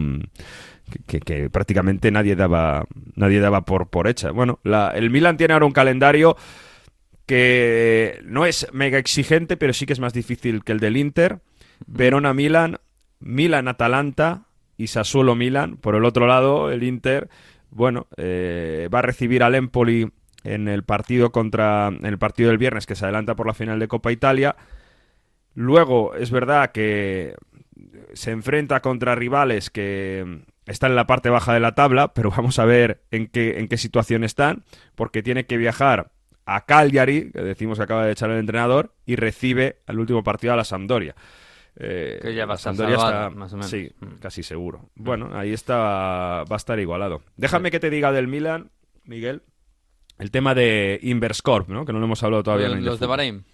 que, 0.90 0.98
que- 1.06 1.20
que 1.20 1.50
prácticamente 1.50 2.10
nadie 2.10 2.34
daba 2.36 2.86
nadie 3.14 3.38
daba 3.40 3.60
por, 3.64 3.88
por 3.88 4.08
hecha. 4.08 4.30
Bueno, 4.32 4.58
la- 4.64 4.90
el 4.90 5.10
Milan 5.10 5.36
tiene 5.36 5.54
ahora 5.54 5.66
un 5.66 5.72
calendario 5.72 6.36
que 7.26 8.20
no 8.24 8.46
es 8.46 8.68
mega 8.72 8.98
exigente, 8.98 9.56
pero 9.56 9.72
sí 9.72 9.84
que 9.84 9.92
es 9.92 10.00
más 10.00 10.12
difícil 10.12 10.64
que 10.64 10.72
el 10.72 10.80
del 10.80 10.96
Inter. 10.96 11.40
Verona-Milan, 11.86 12.78
Milan-Atalanta 13.18 14.46
y 14.76 14.86
Sassuolo-Milan. 14.86 15.76
Por 15.76 15.96
el 15.96 16.04
otro 16.04 16.26
lado, 16.26 16.70
el 16.70 16.84
Inter, 16.84 17.28
bueno, 17.70 18.06
eh, 18.16 18.88
va 18.94 19.00
a 19.00 19.02
recibir 19.02 19.42
al 19.42 19.56
Empoli 19.56 20.10
en 20.44 20.68
el 20.68 20.84
partido 20.84 21.32
contra 21.32 21.88
en 21.88 22.06
el 22.06 22.18
partido 22.18 22.50
del 22.50 22.58
viernes 22.58 22.86
que 22.86 22.94
se 22.94 23.04
adelanta 23.04 23.34
por 23.34 23.48
la 23.48 23.54
final 23.54 23.80
de 23.80 23.88
Copa 23.88 24.12
Italia. 24.12 24.54
Luego 25.54 26.14
es 26.14 26.30
verdad 26.30 26.70
que 26.70 27.34
se 28.12 28.30
enfrenta 28.30 28.80
contra 28.80 29.16
rivales 29.16 29.70
que 29.70 30.44
están 30.66 30.92
en 30.92 30.96
la 30.96 31.06
parte 31.06 31.30
baja 31.30 31.52
de 31.52 31.60
la 31.60 31.74
tabla, 31.74 32.14
pero 32.14 32.30
vamos 32.36 32.60
a 32.60 32.64
ver 32.64 33.02
en 33.10 33.26
qué, 33.26 33.58
en 33.58 33.66
qué 33.66 33.76
situación 33.76 34.22
están, 34.22 34.64
porque 34.94 35.22
tiene 35.22 35.46
que 35.46 35.56
viajar 35.56 36.12
a 36.46 36.64
Cagliari, 36.64 37.30
que 37.32 37.42
decimos 37.42 37.76
que 37.78 37.84
acaba 37.84 38.06
de 38.06 38.12
echar 38.12 38.30
el 38.30 38.38
entrenador, 38.38 38.94
y 39.04 39.16
recibe 39.16 39.80
al 39.86 39.98
último 39.98 40.22
partido 40.22 40.52
a 40.52 40.56
la 40.56 40.64
Sampdoria. 40.64 41.14
Eh, 41.78 42.18
Que 42.22 42.34
ya 42.34 42.46
va 42.46 42.54
a 42.54 42.56
estar 42.56 42.72
está- 42.72 43.30
más 43.30 43.52
o 43.52 43.56
menos. 43.56 43.70
Sí, 43.70 43.90
Mm. 44.00 44.06
casi 44.20 44.42
seguro. 44.42 44.88
Bueno, 44.94 45.30
ahí 45.36 45.52
está, 45.52 45.76
va 46.44 46.46
a 46.48 46.56
estar 46.56 46.78
igualado. 46.80 47.20
Déjame 47.36 47.70
que 47.70 47.80
te 47.80 47.90
diga 47.90 48.12
del 48.12 48.28
Milan, 48.28 48.70
Miguel, 49.04 49.42
el 50.18 50.30
tema 50.30 50.54
de 50.54 50.98
Inverscorp, 51.02 51.68
¿no? 51.68 51.84
Que 51.84 51.92
no 51.92 51.98
lo 51.98 52.06
hemos 52.06 52.22
hablado 52.22 52.42
todavía. 52.42 52.68
en 52.68 52.82
Los, 52.84 52.98
de. 52.98 53.06
Bahrein. 53.06 53.44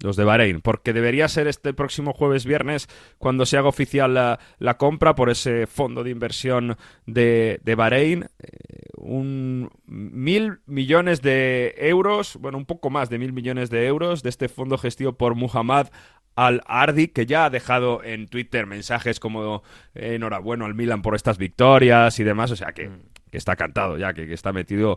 Los 0.00 0.14
de 0.14 0.22
Bahrein, 0.22 0.60
porque 0.60 0.92
debería 0.92 1.26
ser 1.26 1.48
este 1.48 1.74
próximo 1.74 2.12
jueves 2.12 2.46
viernes 2.46 2.88
cuando 3.18 3.44
se 3.46 3.58
haga 3.58 3.68
oficial 3.68 4.14
la, 4.14 4.38
la 4.60 4.76
compra 4.76 5.16
por 5.16 5.28
ese 5.28 5.66
fondo 5.66 6.04
de 6.04 6.10
inversión 6.10 6.76
de, 7.06 7.58
de 7.64 7.74
Bahrein. 7.74 8.26
Eh, 8.38 8.90
un 8.96 9.70
mil 9.86 10.60
millones 10.66 11.20
de 11.20 11.74
euros, 11.78 12.36
bueno, 12.40 12.58
un 12.58 12.64
poco 12.64 12.90
más 12.90 13.10
de 13.10 13.18
mil 13.18 13.32
millones 13.32 13.70
de 13.70 13.86
euros 13.86 14.22
de 14.22 14.28
este 14.28 14.48
fondo 14.48 14.78
gestido 14.78 15.18
por 15.18 15.34
Muhammad 15.34 15.88
Al-Ardi, 16.36 17.08
que 17.08 17.26
ya 17.26 17.46
ha 17.46 17.50
dejado 17.50 18.04
en 18.04 18.28
Twitter 18.28 18.66
mensajes 18.66 19.18
como 19.18 19.64
eh, 19.96 20.14
enhorabuena 20.14 20.64
al 20.66 20.76
Milan 20.76 21.02
por 21.02 21.16
estas 21.16 21.38
victorias 21.38 22.20
y 22.20 22.22
demás, 22.22 22.52
o 22.52 22.56
sea 22.56 22.70
que, 22.70 22.88
que 23.32 23.38
está 23.38 23.56
cantado 23.56 23.98
ya, 23.98 24.14
que, 24.14 24.28
que 24.28 24.34
está 24.34 24.52
metido 24.52 24.96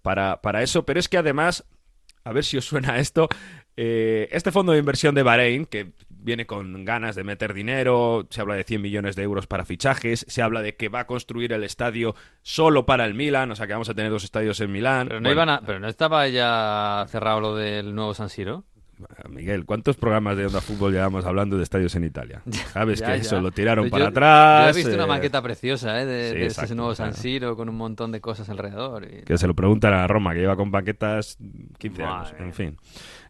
para, 0.00 0.40
para 0.40 0.62
eso, 0.62 0.86
pero 0.86 0.98
es 0.98 1.08
que 1.10 1.18
además 1.18 1.66
a 2.24 2.32
ver 2.32 2.44
si 2.44 2.56
os 2.58 2.64
suena 2.66 2.98
esto. 2.98 3.28
Eh, 3.80 4.28
este 4.32 4.50
fondo 4.50 4.72
de 4.72 4.78
inversión 4.80 5.14
de 5.14 5.22
Bahrein, 5.22 5.64
que 5.64 5.92
viene 6.10 6.46
con 6.46 6.84
ganas 6.84 7.14
de 7.14 7.22
meter 7.22 7.54
dinero, 7.54 8.26
se 8.28 8.40
habla 8.40 8.56
de 8.56 8.64
100 8.64 8.82
millones 8.82 9.14
de 9.14 9.22
euros 9.22 9.46
para 9.46 9.64
fichajes, 9.64 10.26
se 10.28 10.42
habla 10.42 10.62
de 10.62 10.74
que 10.74 10.88
va 10.88 11.00
a 11.00 11.06
construir 11.06 11.52
el 11.52 11.62
estadio 11.62 12.16
solo 12.42 12.84
para 12.86 13.04
el 13.04 13.14
Milan, 13.14 13.52
o 13.52 13.56
sea 13.56 13.68
que 13.68 13.72
vamos 13.74 13.88
a 13.88 13.94
tener 13.94 14.10
dos 14.10 14.24
estadios 14.24 14.60
en 14.60 14.72
Milán. 14.72 15.06
Pero 15.06 15.20
no, 15.20 15.30
iban 15.30 15.48
a- 15.48 15.60
pero 15.64 15.78
no 15.78 15.86
estaba 15.88 16.26
ya 16.26 17.06
cerrado 17.08 17.40
lo 17.40 17.54
del 17.56 17.94
nuevo 17.94 18.14
San 18.14 18.28
Siro. 18.30 18.64
Miguel, 19.28 19.64
¿cuántos 19.64 19.96
programas 19.96 20.36
de 20.36 20.46
Onda 20.46 20.60
Fútbol 20.60 20.92
llevamos 20.92 21.24
hablando 21.24 21.56
de 21.56 21.62
estadios 21.62 21.94
en 21.94 22.04
Italia? 22.04 22.42
Sabes 22.72 23.00
Ya, 23.00 23.06
que 23.06 23.12
ya. 23.12 23.16
eso 23.18 23.40
lo 23.40 23.50
tiraron 23.50 23.84
Pero 23.84 23.90
para 23.92 24.06
atrás. 24.08 24.64
Yo 24.74 24.80
he 24.80 24.82
visto 24.84 24.94
una 24.94 25.04
eh, 25.04 25.16
maqueta 25.16 25.42
preciosa 25.42 26.00
¿eh? 26.00 26.06
de, 26.06 26.30
sí, 26.32 26.38
de 26.38 26.46
ese 26.46 26.74
nuevo 26.74 26.94
claro. 26.94 27.12
San 27.12 27.14
Siro 27.22 27.56
con 27.56 27.68
un 27.68 27.76
montón 27.76 28.12
de 28.12 28.20
cosas 28.20 28.48
alrededor. 28.50 29.04
y- 29.04 29.22
Que 29.24 29.38
se 29.38 29.46
lo 29.46 29.54
preguntan 29.54 29.92
a 29.94 30.06
Roma, 30.06 30.34
que 30.34 30.40
lleva 30.40 30.56
con 30.56 30.70
banquetas 30.70 31.38
15 31.78 32.02
años. 32.02 32.34
En 32.38 32.52
fin. 32.52 32.76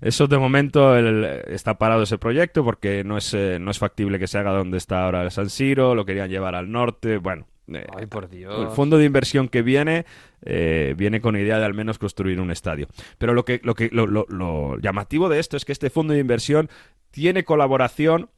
Eso 0.00 0.26
de 0.26 0.38
momento 0.38 0.96
el- 0.96 1.24
está 1.48 1.76
parado 1.78 2.02
ese 2.04 2.18
proyecto 2.18 2.64
porque 2.64 3.04
no 3.04 3.16
es, 3.18 3.34
eh, 3.34 3.58
no 3.60 3.70
es 3.70 3.78
factible 3.78 4.18
que 4.18 4.26
se 4.26 4.38
haga 4.38 4.52
donde 4.52 4.78
está 4.78 5.04
ahora 5.04 5.22
el 5.22 5.30
San 5.30 5.50
Siro, 5.50 5.94
lo 5.94 6.04
querían 6.04 6.30
llevar 6.30 6.54
al 6.54 6.70
norte. 6.70 7.18
Bueno, 7.18 7.46
eh, 7.72 7.86
Ay, 7.96 8.06
por 8.06 8.28
Dios. 8.28 8.54
el 8.60 8.68
fondo 8.74 8.98
de 8.98 9.04
inversión 9.04 9.48
que 9.48 9.62
viene 9.62 10.06
eh, 10.42 10.94
viene 10.96 11.20
con 11.20 11.36
idea 11.36 11.58
de 11.58 11.64
al 11.64 11.74
menos 11.74 11.98
construir 11.98 12.40
un 12.40 12.50
estadio. 12.50 12.88
Pero 13.18 13.34
lo 13.34 13.44
que, 13.44 13.60
lo, 13.64 13.74
que, 13.74 13.88
lo, 13.92 14.06
lo- 14.06 14.26
lo 14.28 14.78
llamativo 14.78 15.28
de 15.28 15.38
esto 15.40 15.56
es 15.56 15.64
que 15.64 15.72
este 15.72 15.90
fondo 15.90 16.12
de 16.14 16.20
inversión 16.20 16.68
tiene 17.10 17.44
colaboración 17.44 18.30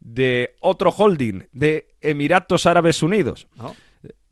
de 0.00 0.54
otro 0.60 0.90
holding 0.90 1.44
de 1.52 1.88
Emiratos 2.00 2.66
Árabes 2.66 3.02
Unidos. 3.02 3.48
¿no? 3.56 3.74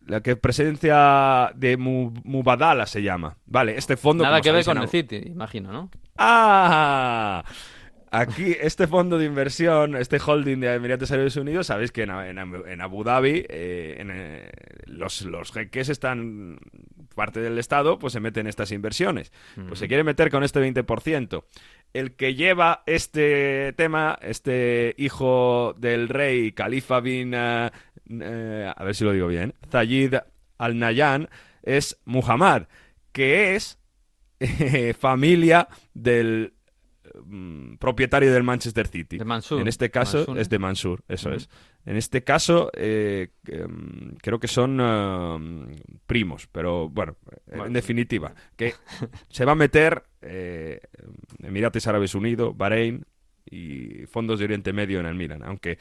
La 0.06 0.20
que 0.20 0.36
presencia 0.36 1.50
de 1.56 1.76
Mu- 1.76 2.12
Mubadala 2.22 2.86
se 2.86 3.02
llama. 3.02 3.36
Vale, 3.46 3.76
este 3.76 3.96
fondo. 3.96 4.22
Nada 4.22 4.40
que 4.40 4.52
ver 4.52 4.64
con 4.64 4.78
el 4.78 4.88
City, 4.88 5.16
imagino, 5.26 5.72
¿no? 5.72 5.90
¡Ah! 6.16 7.44
Aquí, 8.20 8.56
este 8.60 8.86
fondo 8.86 9.18
de 9.18 9.26
inversión, 9.26 9.96
este 9.96 10.18
holding 10.24 10.60
de 10.60 10.74
Emiratos 10.74 11.10
Árabes 11.10 11.36
Unidos, 11.36 11.66
sabéis 11.66 11.92
que 11.92 12.02
en, 12.04 12.10
en- 12.10 12.62
en 12.68 12.80
Abu 12.80 13.04
Dhabi 13.04 13.44
eh, 13.48 13.96
en, 13.98 14.10
eh, 14.12 14.50
los, 14.86 15.22
los 15.22 15.52
jeques 15.52 15.88
están, 15.88 16.58
parte 17.14 17.40
del 17.40 17.58
Estado, 17.58 17.98
pues 17.98 18.12
se 18.12 18.20
meten 18.20 18.46
estas 18.46 18.72
inversiones. 18.72 19.32
Pues 19.68 19.78
se 19.78 19.88
quiere 19.88 20.04
meter 20.04 20.30
con 20.30 20.44
este 20.44 20.60
20%. 20.60 21.44
El 21.92 22.14
que 22.16 22.34
lleva 22.34 22.82
este 22.86 23.72
tema, 23.74 24.18
este 24.22 24.94
hijo 24.98 25.74
del 25.78 26.08
rey, 26.08 26.52
Califa 26.52 27.00
bin, 27.00 27.32
eh, 27.34 27.70
a 28.76 28.84
ver 28.84 28.94
si 28.94 29.04
lo 29.04 29.12
digo 29.12 29.28
bien, 29.28 29.54
Zayid 29.70 30.14
al-Nayan, 30.58 31.28
es 31.62 31.98
Muhammad, 32.04 32.64
que 33.12 33.54
es 33.56 33.78
familia 34.98 35.68
del 35.94 36.52
mm, 37.24 37.76
propietario 37.76 38.32
del 38.32 38.42
Manchester 38.42 38.86
City. 38.88 39.18
De 39.18 39.24
Mansur. 39.24 39.60
En 39.60 39.68
este 39.68 39.90
caso 39.90 40.18
Mansur, 40.18 40.38
¿eh? 40.38 40.40
es 40.40 40.48
de 40.48 40.58
Mansur, 40.58 41.04
eso 41.08 41.32
es. 41.32 41.48
En 41.84 41.96
este 41.96 42.24
caso 42.24 42.70
eh, 42.74 43.28
mm, 43.44 44.16
creo 44.20 44.38
que 44.40 44.48
son 44.48 44.78
eh, 44.80 45.76
primos, 46.06 46.48
pero 46.50 46.88
bueno, 46.88 47.16
en 47.46 47.72
definitiva, 47.72 48.34
que 48.56 48.74
se 49.28 49.44
va 49.44 49.52
a 49.52 49.56
meter 49.56 50.02
eh, 50.22 50.80
Emiratos 51.42 51.86
Árabes 51.86 52.14
Unidos, 52.14 52.56
Bahrein 52.56 53.04
y 53.48 54.06
fondos 54.06 54.38
de 54.38 54.44
Oriente 54.46 54.72
Medio 54.72 54.98
en 55.00 55.06
el 55.06 55.14
Milan, 55.14 55.42
aunque 55.44 55.78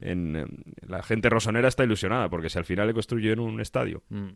en, 0.00 0.36
eh, 0.36 0.46
la 0.86 1.02
gente 1.02 1.28
rosonera 1.28 1.68
está 1.68 1.84
ilusionada 1.84 2.28
porque 2.28 2.48
si 2.48 2.58
al 2.58 2.64
final 2.64 2.86
le 2.86 2.94
construyen 2.94 3.40
un 3.40 3.60
estadio 3.60 4.02
Mm. 4.08 4.28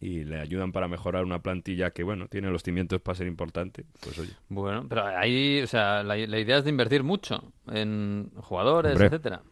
Y 0.00 0.24
le 0.24 0.40
ayudan 0.40 0.72
para 0.72 0.88
mejorar 0.88 1.24
una 1.24 1.40
plantilla 1.40 1.90
que, 1.90 2.02
bueno, 2.02 2.28
tiene 2.28 2.50
los 2.50 2.62
cimientos 2.62 3.00
para 3.00 3.14
ser 3.16 3.26
importante, 3.26 3.84
pues 4.00 4.18
oye. 4.18 4.32
Bueno, 4.48 4.86
pero 4.88 5.06
ahí, 5.06 5.60
o 5.62 5.66
sea, 5.66 6.02
la, 6.02 6.16
la 6.16 6.38
idea 6.38 6.58
es 6.58 6.64
de 6.64 6.70
invertir 6.70 7.02
mucho 7.02 7.52
en 7.70 8.30
jugadores, 8.36 8.92
Hombre, 8.92 9.06
etcétera. 9.06 9.42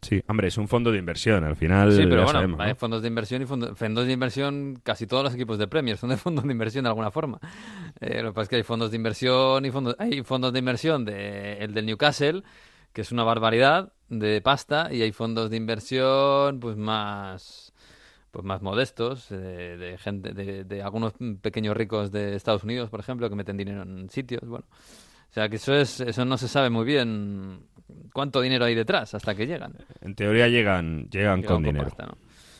Sí, 0.00 0.20
hombre, 0.26 0.48
es 0.48 0.58
un 0.58 0.66
fondo 0.66 0.90
de 0.90 0.98
inversión, 0.98 1.44
al 1.44 1.54
final 1.54 1.92
Sí, 1.92 2.02
pero 2.02 2.24
bueno, 2.24 2.32
sabemos, 2.32 2.58
¿no? 2.58 2.64
hay 2.64 2.74
fondos 2.74 3.02
de 3.02 3.08
inversión 3.08 3.40
y 3.42 3.46
fondo- 3.46 3.76
fondos 3.76 4.04
de 4.06 4.12
inversión, 4.12 4.80
casi 4.82 5.06
todos 5.06 5.22
los 5.22 5.32
equipos 5.34 5.58
de 5.58 5.68
Premier 5.68 5.96
son 5.96 6.10
de 6.10 6.16
fondos 6.16 6.44
de 6.44 6.50
inversión 6.50 6.82
de 6.82 6.88
alguna 6.88 7.12
forma. 7.12 7.38
Eh, 8.00 8.20
lo 8.20 8.30
que 8.30 8.34
pasa 8.34 8.42
es 8.42 8.48
que 8.48 8.56
hay 8.56 8.62
fondos 8.64 8.90
de 8.90 8.96
inversión 8.96 9.64
y 9.64 9.70
fondos, 9.70 9.94
hay 10.00 10.22
fondos 10.24 10.52
de 10.52 10.58
inversión 10.58 11.04
de 11.04 11.58
el 11.58 11.72
del 11.72 11.86
Newcastle, 11.86 12.42
que 12.92 13.02
es 13.02 13.12
una 13.12 13.22
barbaridad 13.22 13.92
de 14.08 14.40
pasta, 14.40 14.92
y 14.92 15.02
hay 15.02 15.12
fondos 15.12 15.50
de 15.50 15.56
inversión 15.56 16.58
pues 16.58 16.76
más 16.76 17.71
pues 18.32 18.44
más 18.44 18.62
modestos, 18.62 19.28
de, 19.28 19.76
de 19.76 19.98
gente, 19.98 20.32
de, 20.32 20.64
de 20.64 20.82
algunos 20.82 21.12
pequeños 21.40 21.76
ricos 21.76 22.10
de 22.10 22.34
Estados 22.34 22.64
Unidos, 22.64 22.90
por 22.90 22.98
ejemplo, 22.98 23.28
que 23.28 23.36
meten 23.36 23.56
dinero 23.56 23.82
en 23.82 24.10
sitios, 24.10 24.42
bueno. 24.44 24.64
O 25.30 25.34
sea 25.34 25.48
que 25.48 25.56
eso 25.56 25.74
es, 25.74 26.00
eso 26.00 26.24
no 26.24 26.36
se 26.36 26.48
sabe 26.48 26.68
muy 26.68 26.84
bien 26.84 27.60
cuánto 28.12 28.40
dinero 28.40 28.64
hay 28.64 28.74
detrás 28.74 29.14
hasta 29.14 29.34
que 29.34 29.46
llegan. 29.46 29.74
En 30.00 30.14
teoría 30.14 30.48
llegan, 30.48 31.08
llegan 31.10 31.40
Llega 31.40 31.52
con 31.54 31.62
dinero. 31.62 31.90
¿no? 31.98 32.18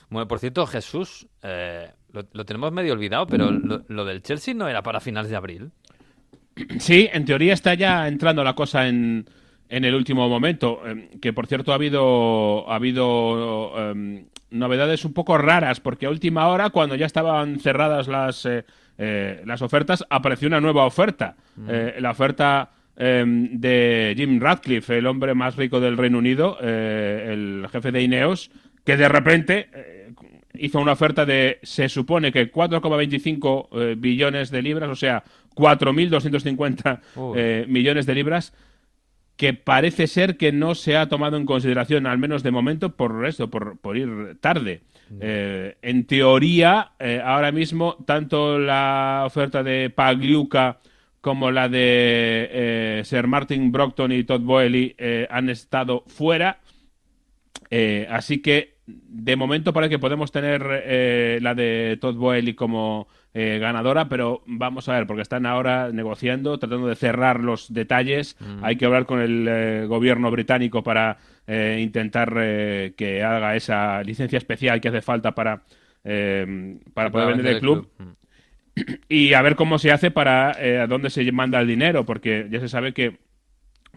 Bueno, 0.09 0.29
por 0.29 0.39
cierto, 0.39 0.67
Jesús, 0.67 1.27
eh, 1.43 1.91
lo, 2.13 2.23
lo 2.33 2.45
tenemos 2.45 2.71
medio 2.73 2.93
olvidado, 2.93 3.27
pero 3.27 3.51
lo, 3.51 3.83
lo 3.89 4.05
del 4.05 4.23
Chelsea 4.23 4.55
no 4.55 4.69
era 4.69 4.83
para 4.83 5.01
finales 5.01 5.31
de 5.31 5.37
abril. 5.37 5.71
Sí, 6.79 7.09
en 7.13 7.25
teoría 7.25 7.55
está 7.55 7.75
ya 7.75 8.07
entrando 8.07 8.45
la 8.45 8.55
cosa 8.55 8.87
en, 8.87 9.27
en 9.73 9.85
el 9.85 9.95
último 9.95 10.29
momento. 10.29 10.81
eh, 10.87 11.09
que 11.21 11.33
por 11.33 11.47
cierto 11.47 11.73
ha 11.73 11.77
habido, 11.77 12.71
ha 12.71 12.77
habido 12.77 13.73
eh, 13.77 14.25
novedades 14.51 15.05
un 15.05 15.13
poco 15.15 15.39
raras, 15.39 15.81
porque 15.81 16.07
a 16.07 16.11
última 16.11 16.47
hora, 16.49 16.71
cuando 16.71 16.95
ya 16.95 17.07
estaban 17.07 17.59
cerradas 17.59 18.07
las, 18.07 18.45
eh, 18.47 18.65
eh, 18.99 19.43
las 19.47 19.63
ofertas, 19.63 20.05
apareció 20.11 20.49
una 20.49 20.61
nueva 20.61 20.85
oferta. 20.85 21.37
Eh, 21.69 21.97
la 22.01 22.11
oferta 22.11 22.71
eh, 22.97 23.25
de 23.27 24.15
Jim 24.17 24.39
Radcliffe, 24.41 24.99
el 24.99 25.07
hombre 25.07 25.35
más 25.35 25.57
rico 25.57 25.81
del 25.81 25.97
Reino 25.97 26.19
Unido, 26.19 26.59
eh, 26.61 27.31
el 27.33 27.67
jefe 27.73 27.91
de 27.93 28.03
Ineos, 28.03 28.51
que 28.85 28.97
de 28.99 29.09
repente 29.09 29.69
hizo 30.55 30.81
una 30.81 30.93
oferta 30.93 31.25
de, 31.25 31.59
se 31.63 31.89
supone 31.89 32.31
que 32.31 32.53
4,25 32.53 33.69
eh, 33.73 33.95
billones 33.97 34.51
de 34.51 34.61
libras, 34.61 34.91
o 34.91 34.95
sea, 34.97 35.25
4.250 35.57 37.01
Uy. 37.17 37.33
eh, 37.39 37.65
millones 37.69 38.05
de 38.07 38.15
libras, 38.15 38.53
que 39.37 39.55
parece 39.55 40.07
ser 40.07 40.37
que 40.37 40.53
no 40.53 40.75
se 40.75 40.97
ha 40.97 41.09
tomado 41.09 41.37
en 41.37 41.47
consideración, 41.47 42.07
al 42.07 42.19
menos 42.19 42.43
de 42.43 42.51
momento, 42.51 42.97
por 42.97 43.27
eso, 43.27 43.51
por, 43.51 43.79
por 43.79 43.97
ir 43.97 44.37
tarde. 44.41 44.83
Eh, 45.21 45.77
en 45.83 46.07
teoría, 46.07 46.93
eh, 46.99 47.21
ahora 47.23 47.53
mismo, 47.53 47.97
tanto 48.07 48.59
la 48.59 49.25
oferta 49.27 49.63
de 49.63 49.91
Pagliuca 49.91 50.79
como 51.21 51.51
la 51.51 51.69
de 51.69 52.49
eh, 52.51 53.03
Sir 53.05 53.27
Martin 53.27 53.71
Brockton 53.71 54.13
y 54.13 54.25
Todd 54.25 54.41
Boehly 54.41 54.95
eh, 54.97 55.27
han 55.31 55.51
estado 55.51 56.05
fuera. 56.07 56.61
Así 58.11 58.43
que 58.43 58.77
de 59.09 59.37
momento 59.37 59.73
parece 59.73 59.91
que 59.91 59.99
podemos 59.99 60.33
tener 60.33 60.63
eh, 60.85 61.39
la 61.43 61.55
de 61.55 61.99
Todd 62.01 62.17
Boehly 62.17 62.55
como 62.55 63.09
eh, 63.35 63.59
ganadora, 63.61 64.09
pero 64.09 64.43
vamos 64.47 64.89
a 64.89 64.95
ver, 64.95 65.07
porque 65.07 65.23
están 65.23 65.47
ahora 65.47 65.91
negociando, 65.93 66.59
tratando 66.59 66.87
de 66.89 66.97
cerrar 66.97 67.41
los 67.41 67.73
detalles. 67.73 68.37
Hay 68.63 68.77
que 68.77 68.85
hablar 68.85 69.07
con 69.07 69.21
el 69.21 69.47
eh, 69.49 69.87
gobierno 69.87 70.31
británico 70.31 70.83
para 70.83 71.19
eh, 71.47 71.81
intentar 71.83 72.35
eh, 72.39 72.95
que 72.97 73.23
haga 73.23 73.57
esa 73.57 74.03
licencia 74.03 74.37
especial 74.39 74.81
que 74.81 74.89
hace 74.89 75.03
falta 75.03 75.33
para, 75.35 75.63
eh, 76.05 76.79
para 76.95 77.11
poder 77.11 77.29
vender 77.29 77.47
el 77.55 77.61
club 77.61 77.89
Mm. 77.99 78.11
y 79.09 79.35
a 79.35 79.43
ver 79.43 79.55
cómo 79.55 79.79
se 79.79 79.93
hace 79.93 80.11
para 80.11 80.53
eh, 80.59 80.79
a 80.79 80.87
dónde 80.87 81.11
se 81.11 81.31
manda 81.31 81.61
el 81.61 81.67
dinero, 81.67 82.07
porque 82.07 82.47
ya 82.51 82.59
se 82.59 82.69
sabe 82.69 82.95
que 82.95 83.19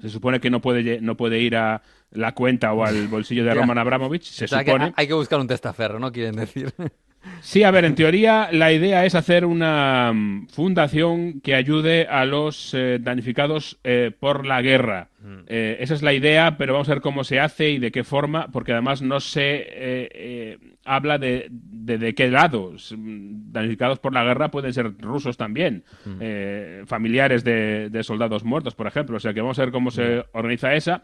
se 0.01 0.09
supone 0.09 0.39
que 0.39 0.49
no 0.49 0.61
puede, 0.61 1.01
no 1.01 1.15
puede 1.17 1.39
ir 1.39 1.55
a 1.55 1.81
la 2.11 2.33
cuenta 2.33 2.73
o 2.73 2.83
al 2.85 3.07
bolsillo 3.07 3.43
de. 3.43 3.53
Roman 3.55 3.77
Abramovich, 3.77 4.23
se 4.23 4.45
O 4.45 4.47
sea, 4.47 4.63
que 4.63 4.71
supone. 4.71 4.93
hay 4.95 5.07
que 5.07 5.13
buscar 5.13 5.39
un 5.39 5.47
testaferro, 5.47 5.99
¿no? 5.99 6.11
Quieren 6.11 6.35
decir. 6.35 6.73
Sí, 7.41 7.63
a 7.63 7.71
ver, 7.71 7.85
en 7.85 7.95
teoría 7.95 8.49
la 8.51 8.71
idea 8.71 9.03
es 9.03 9.15
hacer 9.15 9.45
una 9.45 10.11
mm, 10.13 10.47
fundación 10.49 11.41
que 11.41 11.55
ayude 11.55 12.05
a 12.07 12.23
los 12.23 12.71
eh, 12.75 12.99
damnificados 13.01 13.79
eh, 13.83 14.11
por 14.19 14.45
la 14.45 14.61
guerra. 14.61 15.09
Eh, 15.47 15.77
esa 15.79 15.95
es 15.95 16.03
la 16.03 16.13
idea, 16.13 16.55
pero 16.55 16.73
vamos 16.73 16.87
a 16.87 16.93
ver 16.93 17.01
cómo 17.01 17.23
se 17.23 17.39
hace 17.39 17.71
y 17.71 17.79
de 17.79 17.91
qué 17.91 18.03
forma, 18.03 18.49
porque 18.51 18.73
además 18.73 19.01
no 19.01 19.19
se 19.19 19.55
eh, 19.55 20.09
eh, 20.13 20.57
habla 20.85 21.17
de, 21.17 21.47
de, 21.49 21.97
de 21.97 22.15
qué 22.15 22.29
lados. 22.29 22.93
Mm, 22.97 23.51
Damnificados 23.51 23.99
por 23.99 24.13
la 24.13 24.23
guerra 24.23 24.51
pueden 24.51 24.73
ser 24.73 24.93
rusos 24.99 25.37
también, 25.37 25.83
eh, 26.19 26.83
familiares 26.85 27.43
de, 27.43 27.89
de 27.89 28.03
soldados 28.03 28.43
muertos, 28.43 28.75
por 28.75 28.87
ejemplo. 28.87 29.17
O 29.17 29.19
sea 29.19 29.33
que 29.33 29.41
vamos 29.41 29.59
a 29.59 29.63
ver 29.63 29.71
cómo 29.71 29.91
se 29.91 30.23
organiza 30.33 30.73
esa. 30.75 31.03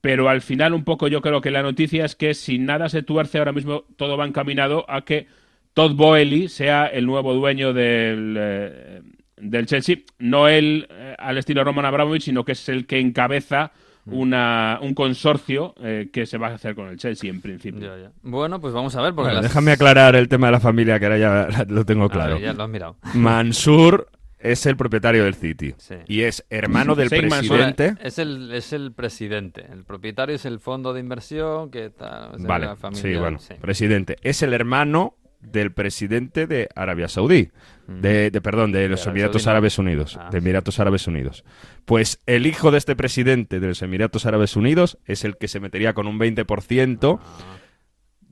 Pero 0.00 0.28
al 0.28 0.42
final, 0.42 0.74
un 0.74 0.84
poco 0.84 1.08
yo 1.08 1.20
creo 1.20 1.40
que 1.40 1.50
la 1.50 1.62
noticia 1.62 2.04
es 2.04 2.14
que 2.14 2.34
si 2.34 2.58
nada 2.58 2.88
se 2.88 3.02
tuerce 3.02 3.38
ahora 3.38 3.52
mismo, 3.52 3.84
todo 3.96 4.16
va 4.16 4.26
encaminado 4.26 4.84
a 4.88 5.04
que 5.04 5.26
Todd 5.74 5.94
Boehly 5.94 6.48
sea 6.48 6.86
el 6.86 7.06
nuevo 7.06 7.34
dueño 7.34 7.72
del, 7.72 8.36
eh, 8.38 9.02
del 9.36 9.66
Chelsea. 9.66 9.96
No 10.18 10.48
él 10.48 10.86
eh, 10.90 11.14
al 11.18 11.38
estilo 11.38 11.64
Roman 11.64 11.84
Abramovich, 11.84 12.22
sino 12.22 12.44
que 12.44 12.52
es 12.52 12.68
el 12.68 12.86
que 12.86 13.00
encabeza 13.00 13.72
una, 14.10 14.78
un 14.82 14.94
consorcio 14.94 15.74
eh, 15.82 16.08
que 16.12 16.26
se 16.26 16.38
va 16.38 16.48
a 16.48 16.54
hacer 16.54 16.74
con 16.74 16.88
el 16.88 16.96
Chelsea 16.96 17.30
en 17.30 17.40
principio. 17.40 17.96
Ya, 17.96 18.02
ya. 18.04 18.12
Bueno, 18.22 18.60
pues 18.60 18.72
vamos 18.74 18.94
a 18.96 19.02
ver, 19.02 19.14
porque 19.14 19.28
Bueno, 19.28 19.42
las- 19.42 19.50
déjame 19.50 19.72
aclarar 19.72 20.16
el 20.16 20.28
tema 20.28 20.48
de 20.48 20.52
la 20.52 20.60
familia, 20.60 20.98
que 20.98 21.06
ahora 21.06 21.18
ya 21.18 21.48
lo 21.68 21.84
tengo 21.84 22.04
A 22.04 22.10
claro. 22.10 22.34
ver, 22.34 22.42
ya 22.42 22.52
lo 22.52 22.64
has 22.64 22.70
mirado. 22.70 22.96
Mansur 23.14 24.08
es 24.40 24.66
el 24.66 24.76
propietario 24.76 25.24
del 25.24 25.34
City 25.34 25.74
y 26.06 26.20
es 26.22 26.44
hermano 26.48 26.94
del 26.94 27.08
presidente. 27.10 27.94
Es 28.00 28.18
el, 28.20 28.52
es 28.52 28.72
el 28.72 28.92
presidente. 28.92 29.66
El 29.70 29.84
propietario 29.84 30.34
es 30.36 30.44
el 30.44 30.60
fondo 30.60 30.92
de 30.94 31.00
inversión 31.00 31.70
que 31.72 31.86
está. 31.86 32.30
Vale, 32.38 32.66
la 32.66 32.76
familia, 32.76 33.02
sí, 33.02 33.16
bueno, 33.18 33.38
presidente. 33.60 34.16
Es 34.22 34.42
el 34.42 34.54
hermano 34.54 35.16
del 35.40 35.72
presidente 35.72 36.46
de 36.46 36.68
Arabia 36.74 37.08
Saudí, 37.08 37.50
de, 37.86 38.30
perdón, 38.42 38.72
de 38.72 38.88
los 38.88 39.06
Emiratos 39.06 39.46
Árabes 39.46 39.78
Unidos, 39.78 40.18
Ah. 40.20 40.28
de 40.30 40.38
Emiratos 40.38 40.78
Árabes 40.80 41.06
Unidos. 41.06 41.44
Pues 41.84 42.20
el 42.26 42.46
hijo 42.46 42.70
de 42.70 42.78
este 42.78 42.96
presidente 42.96 43.60
de 43.60 43.68
los 43.68 43.80
Emiratos 43.82 44.26
Árabes 44.26 44.56
Unidos 44.56 44.98
es 45.06 45.24
el 45.24 45.36
que 45.36 45.48
se 45.48 45.60
metería 45.60 45.94
con 45.94 46.06
un 46.06 46.18
20% 46.18 47.20
Ah. 47.22 47.56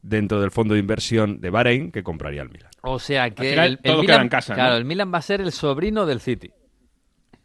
dentro 0.03 0.41
del 0.41 0.51
fondo 0.51 0.75
de 0.75 0.81
inversión 0.81 1.41
de 1.41 1.51
Bahrein 1.51 1.91
que 1.93 2.03
compraría 2.03 2.43
el 2.43 2.51
Milan. 2.51 2.71
O 2.83 2.99
sea 2.99 3.31
que 3.31 3.51
final, 3.51 3.67
el, 3.67 3.73
el 3.73 3.79
todo 3.93 4.01
queda 4.03 4.13
Milan, 4.15 4.23
en 4.23 4.29
casa, 4.29 4.53
¿no? 4.53 4.57
claro, 4.57 4.77
el 4.77 4.85
Milan 4.85 5.13
va 5.13 5.19
a 5.19 5.23
ser 5.23 5.41
el 5.41 5.53
sobrino 5.53 6.07
del 6.07 6.21
City. 6.21 6.51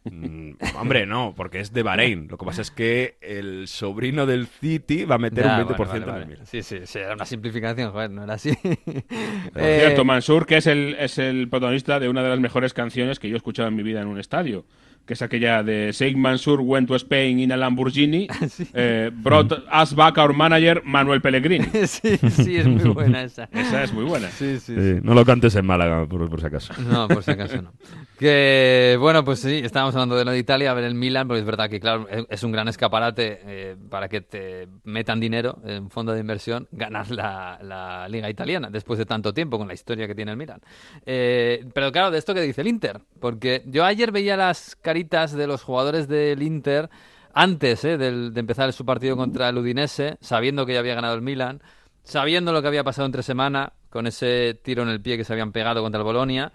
Mm, 0.04 0.52
hombre, 0.76 1.06
no, 1.06 1.32
porque 1.36 1.60
es 1.60 1.72
de 1.72 1.82
Bahrein. 1.84 2.26
Lo 2.28 2.36
que 2.36 2.44
pasa 2.44 2.60
es 2.62 2.70
que 2.72 3.18
el 3.20 3.68
sobrino 3.68 4.26
del 4.26 4.46
City 4.48 5.04
va 5.04 5.14
a 5.14 5.18
meter 5.18 5.44
Ya, 5.44 5.58
un 5.64 5.68
20% 5.68 5.76
bueno, 5.76 5.86
vale, 5.86 5.96
en 5.96 6.02
el 6.02 6.10
vale. 6.10 6.26
Milan. 6.26 6.46
Sí, 6.46 6.62
sí, 6.62 6.78
sí, 6.84 6.98
era 6.98 7.14
una 7.14 7.24
simplificación, 7.24 7.92
joder, 7.92 8.10
no 8.10 8.24
era 8.24 8.34
así. 8.34 8.52
Por 8.62 9.62
Eh, 9.62 9.78
cierto, 9.80 10.04
Mansur, 10.04 10.44
que 10.46 10.56
es 10.56 10.66
el, 10.66 10.96
es 10.98 11.18
el 11.18 11.48
protagonista 11.48 12.00
de 12.00 12.08
una 12.08 12.22
de 12.22 12.30
las 12.30 12.40
mejores 12.40 12.74
canciones 12.74 13.18
que 13.20 13.28
yo 13.28 13.34
he 13.34 13.36
escuchado 13.36 13.68
en 13.68 13.76
mi 13.76 13.82
vida 13.84 14.00
en 14.00 14.08
un 14.08 14.18
estadio, 14.18 14.66
que 15.06 15.14
es 15.14 15.22
aquella 15.22 15.62
de 15.62 15.90
Sheikh 15.92 16.16
Mansur 16.16 16.60
went 16.60 16.88
to 16.88 16.94
Spain 16.96 17.40
in 17.40 17.52
a 17.52 17.56
Lamborghini, 17.56 18.28
eh, 18.74 19.10
brought 19.12 19.52
us 19.52 19.94
back 19.94 20.18
our 20.18 20.32
manager 20.34 20.82
Manuel 20.84 21.20
Pellegrini. 21.20 21.66
sí, 21.86 22.16
sí, 22.18 22.56
es 22.56 22.66
muy 22.66 22.88
buena 22.90 23.22
esa. 23.24 23.48
Esa 23.52 23.82
es 23.84 23.92
muy 23.92 24.04
buena. 24.04 24.28
Sí, 24.30 24.58
sí, 24.60 24.74
Sí, 24.74 24.98
no 25.02 25.14
lo 25.14 25.24
cantes 25.24 25.54
en 25.56 25.66
Málaga, 25.66 26.06
por, 26.06 26.28
por 26.28 26.40
si 26.40 26.46
acaso. 26.46 26.72
No, 26.82 27.08
por 27.08 27.22
si 27.22 27.30
acaso 27.32 27.60
no. 27.62 27.72
Que, 28.18 28.96
bueno, 29.00 29.24
pues 29.24 29.40
sí, 29.40 29.60
estábamos 29.64 29.94
hablando 29.96 30.16
de 30.16 30.24
lo 30.24 30.30
de 30.30 30.38
Italia, 30.38 30.70
a 30.70 30.74
ver 30.74 30.84
el 30.84 30.94
Milan, 30.94 31.26
porque 31.26 31.40
es 31.40 31.46
verdad 31.46 31.68
que, 31.68 31.80
claro, 31.80 32.06
es- 32.28 32.42
un 32.42 32.52
gran 32.52 32.68
escaparate 32.68 33.40
eh, 33.46 33.76
para 33.90 34.08
que 34.08 34.20
te 34.20 34.68
metan 34.84 35.18
dinero 35.20 35.60
en 35.64 35.84
un 35.84 35.90
fondo 35.90 36.12
de 36.12 36.20
inversión, 36.20 36.68
ganar 36.72 37.10
la, 37.10 37.58
la 37.62 38.08
Liga 38.08 38.28
Italiana 38.30 38.68
después 38.70 38.98
de 38.98 39.06
tanto 39.06 39.32
tiempo 39.32 39.58
con 39.58 39.66
la 39.68 39.74
historia 39.74 40.06
que 40.06 40.14
tiene 40.14 40.30
el 40.32 40.36
Milan. 40.36 40.60
Eh, 41.06 41.64
pero 41.74 41.90
claro, 41.92 42.10
de 42.10 42.18
esto 42.18 42.34
que 42.34 42.40
dice 42.42 42.60
el 42.60 42.66
Inter, 42.68 43.00
porque 43.20 43.62
yo 43.66 43.84
ayer 43.84 44.12
veía 44.12 44.36
las 44.36 44.76
caritas 44.92 45.32
de 45.32 45.46
los 45.46 45.62
jugadores 45.62 46.06
del 46.06 46.42
Inter 46.42 46.90
antes 47.32 47.82
eh, 47.84 47.96
del- 47.96 48.34
de 48.34 48.40
empezar 48.40 48.70
su 48.74 48.84
partido 48.84 49.16
contra 49.16 49.48
el 49.48 49.56
Udinese, 49.56 50.18
sabiendo 50.20 50.66
que 50.66 50.74
ya 50.74 50.80
había 50.80 50.94
ganado 50.94 51.14
el 51.14 51.22
Milan, 51.22 51.62
sabiendo 52.04 52.52
lo 52.52 52.60
que 52.60 52.68
había 52.68 52.84
pasado 52.84 53.06
entre 53.06 53.22
semana 53.22 53.72
con 53.88 54.06
ese 54.06 54.54
tiro 54.62 54.82
en 54.82 54.90
el 54.90 55.00
pie 55.00 55.16
que 55.16 55.24
se 55.24 55.32
habían 55.32 55.50
pegado 55.52 55.80
contra 55.82 55.98
el 56.00 56.04
Bolonia. 56.04 56.52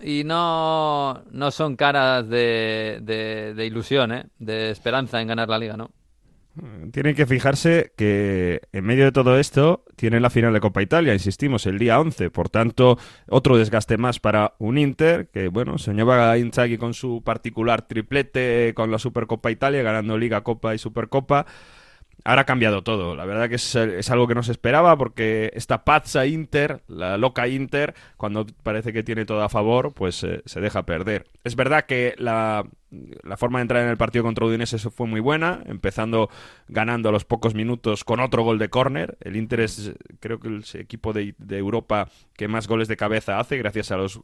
Y 0.00 0.22
no, 0.24 1.22
no 1.32 1.50
son 1.50 1.74
caras 1.76 2.28
de, 2.28 3.00
de, 3.02 3.52
de 3.54 3.66
ilusión, 3.66 4.12
¿eh? 4.12 4.26
de 4.38 4.70
esperanza 4.70 5.20
en 5.20 5.26
ganar 5.28 5.48
la 5.48 5.58
liga, 5.58 5.76
¿no? 5.76 5.90
Tienen 6.92 7.14
que 7.14 7.24
fijarse 7.24 7.92
que 7.96 8.60
en 8.72 8.84
medio 8.84 9.04
de 9.06 9.12
todo 9.12 9.38
esto 9.38 9.84
tienen 9.96 10.20
la 10.20 10.28
final 10.28 10.52
de 10.52 10.60
Copa 10.60 10.82
Italia, 10.82 11.14
insistimos, 11.14 11.64
el 11.64 11.78
día 11.78 11.98
11. 11.98 12.30
Por 12.30 12.50
tanto, 12.50 12.98
otro 13.28 13.56
desgaste 13.56 13.96
más 13.96 14.20
para 14.20 14.54
un 14.58 14.76
Inter 14.76 15.28
que, 15.32 15.48
bueno, 15.48 15.78
soñaba 15.78 16.36
Inzaghi 16.36 16.76
con 16.76 16.92
su 16.92 17.22
particular 17.24 17.82
triplete 17.82 18.74
con 18.74 18.90
la 18.90 18.98
Supercopa 18.98 19.50
Italia, 19.50 19.82
ganando 19.82 20.18
Liga, 20.18 20.42
Copa 20.42 20.74
y 20.74 20.78
Supercopa. 20.78 21.46
Ahora 22.22 22.42
ha 22.42 22.46
cambiado 22.46 22.82
todo. 22.82 23.16
La 23.16 23.24
verdad 23.24 23.48
que 23.48 23.54
es, 23.54 23.74
es 23.74 24.10
algo 24.10 24.28
que 24.28 24.34
no 24.34 24.42
se 24.42 24.52
esperaba 24.52 24.96
porque 24.98 25.50
esta 25.54 25.84
pazza 25.84 26.26
Inter, 26.26 26.82
la 26.86 27.16
loca 27.16 27.48
Inter, 27.48 27.94
cuando 28.18 28.44
parece 28.62 28.92
que 28.92 29.02
tiene 29.02 29.24
todo 29.24 29.42
a 29.42 29.48
favor, 29.48 29.94
pues 29.94 30.22
eh, 30.22 30.42
se 30.44 30.60
deja 30.60 30.84
perder. 30.84 31.24
Es 31.44 31.56
verdad 31.56 31.86
que 31.86 32.14
la, 32.18 32.66
la 33.22 33.36
forma 33.36 33.58
de 33.58 33.62
entrar 33.62 33.82
en 33.82 33.88
el 33.88 33.96
partido 33.96 34.22
contra 34.24 34.44
Udinese 34.46 34.78
fue 34.78 35.06
muy 35.06 35.20
buena, 35.20 35.60
empezando 35.66 36.28
ganando 36.68 37.08
a 37.08 37.12
los 37.12 37.24
pocos 37.24 37.54
minutos 37.54 38.04
con 38.04 38.20
otro 38.20 38.42
gol 38.42 38.58
de 38.58 38.68
córner. 38.68 39.16
El 39.20 39.36
Inter 39.36 39.60
es, 39.60 39.94
creo 40.20 40.38
que 40.38 40.48
el 40.48 40.64
equipo 40.74 41.12
de, 41.12 41.34
de 41.38 41.58
Europa 41.58 42.08
que 42.34 42.48
más 42.48 42.68
goles 42.68 42.88
de 42.88 42.96
cabeza 42.96 43.38
hace 43.38 43.56
gracias 43.56 43.90
a 43.92 43.96
los, 43.96 44.20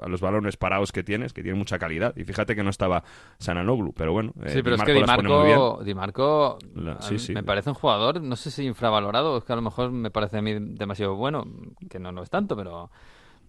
a 0.00 0.08
los 0.08 0.20
balones 0.20 0.56
parados 0.56 0.92
que 0.92 1.02
tienes, 1.02 1.32
que 1.32 1.42
tiene 1.42 1.56
mucha 1.58 1.78
calidad. 1.78 2.14
Y 2.16 2.24
fíjate 2.24 2.54
que 2.54 2.62
no 2.62 2.70
estaba 2.70 3.02
Sananoglu, 3.38 3.92
pero 3.94 4.12
bueno. 4.12 4.32
eh, 4.42 4.50
Sí, 4.50 4.62
pero 4.62 4.76
es 4.76 4.80
Di 4.82 4.86
que 4.86 4.92
Di. 4.92 5.00
Marco, 5.06 5.80
Di 5.84 5.94
Marco 5.94 6.58
La- 6.74 7.00
sí, 7.00 7.32
me 7.32 7.42
parece 7.42 7.70
un 7.70 7.74
jugador, 7.74 8.20
no 8.20 8.36
sé 8.36 8.50
si 8.50 8.64
infravalorado, 8.64 9.38
es 9.38 9.44
que 9.44 9.52
a 9.52 9.56
lo 9.56 9.62
mejor 9.62 9.90
me 9.90 10.10
parece 10.10 10.38
a 10.38 10.42
mí 10.42 10.54
demasiado 10.58 11.14
bueno, 11.16 11.44
que 11.88 11.98
no 11.98 12.12
lo 12.12 12.22
es 12.22 12.30
tanto, 12.30 12.56
pero 12.56 12.90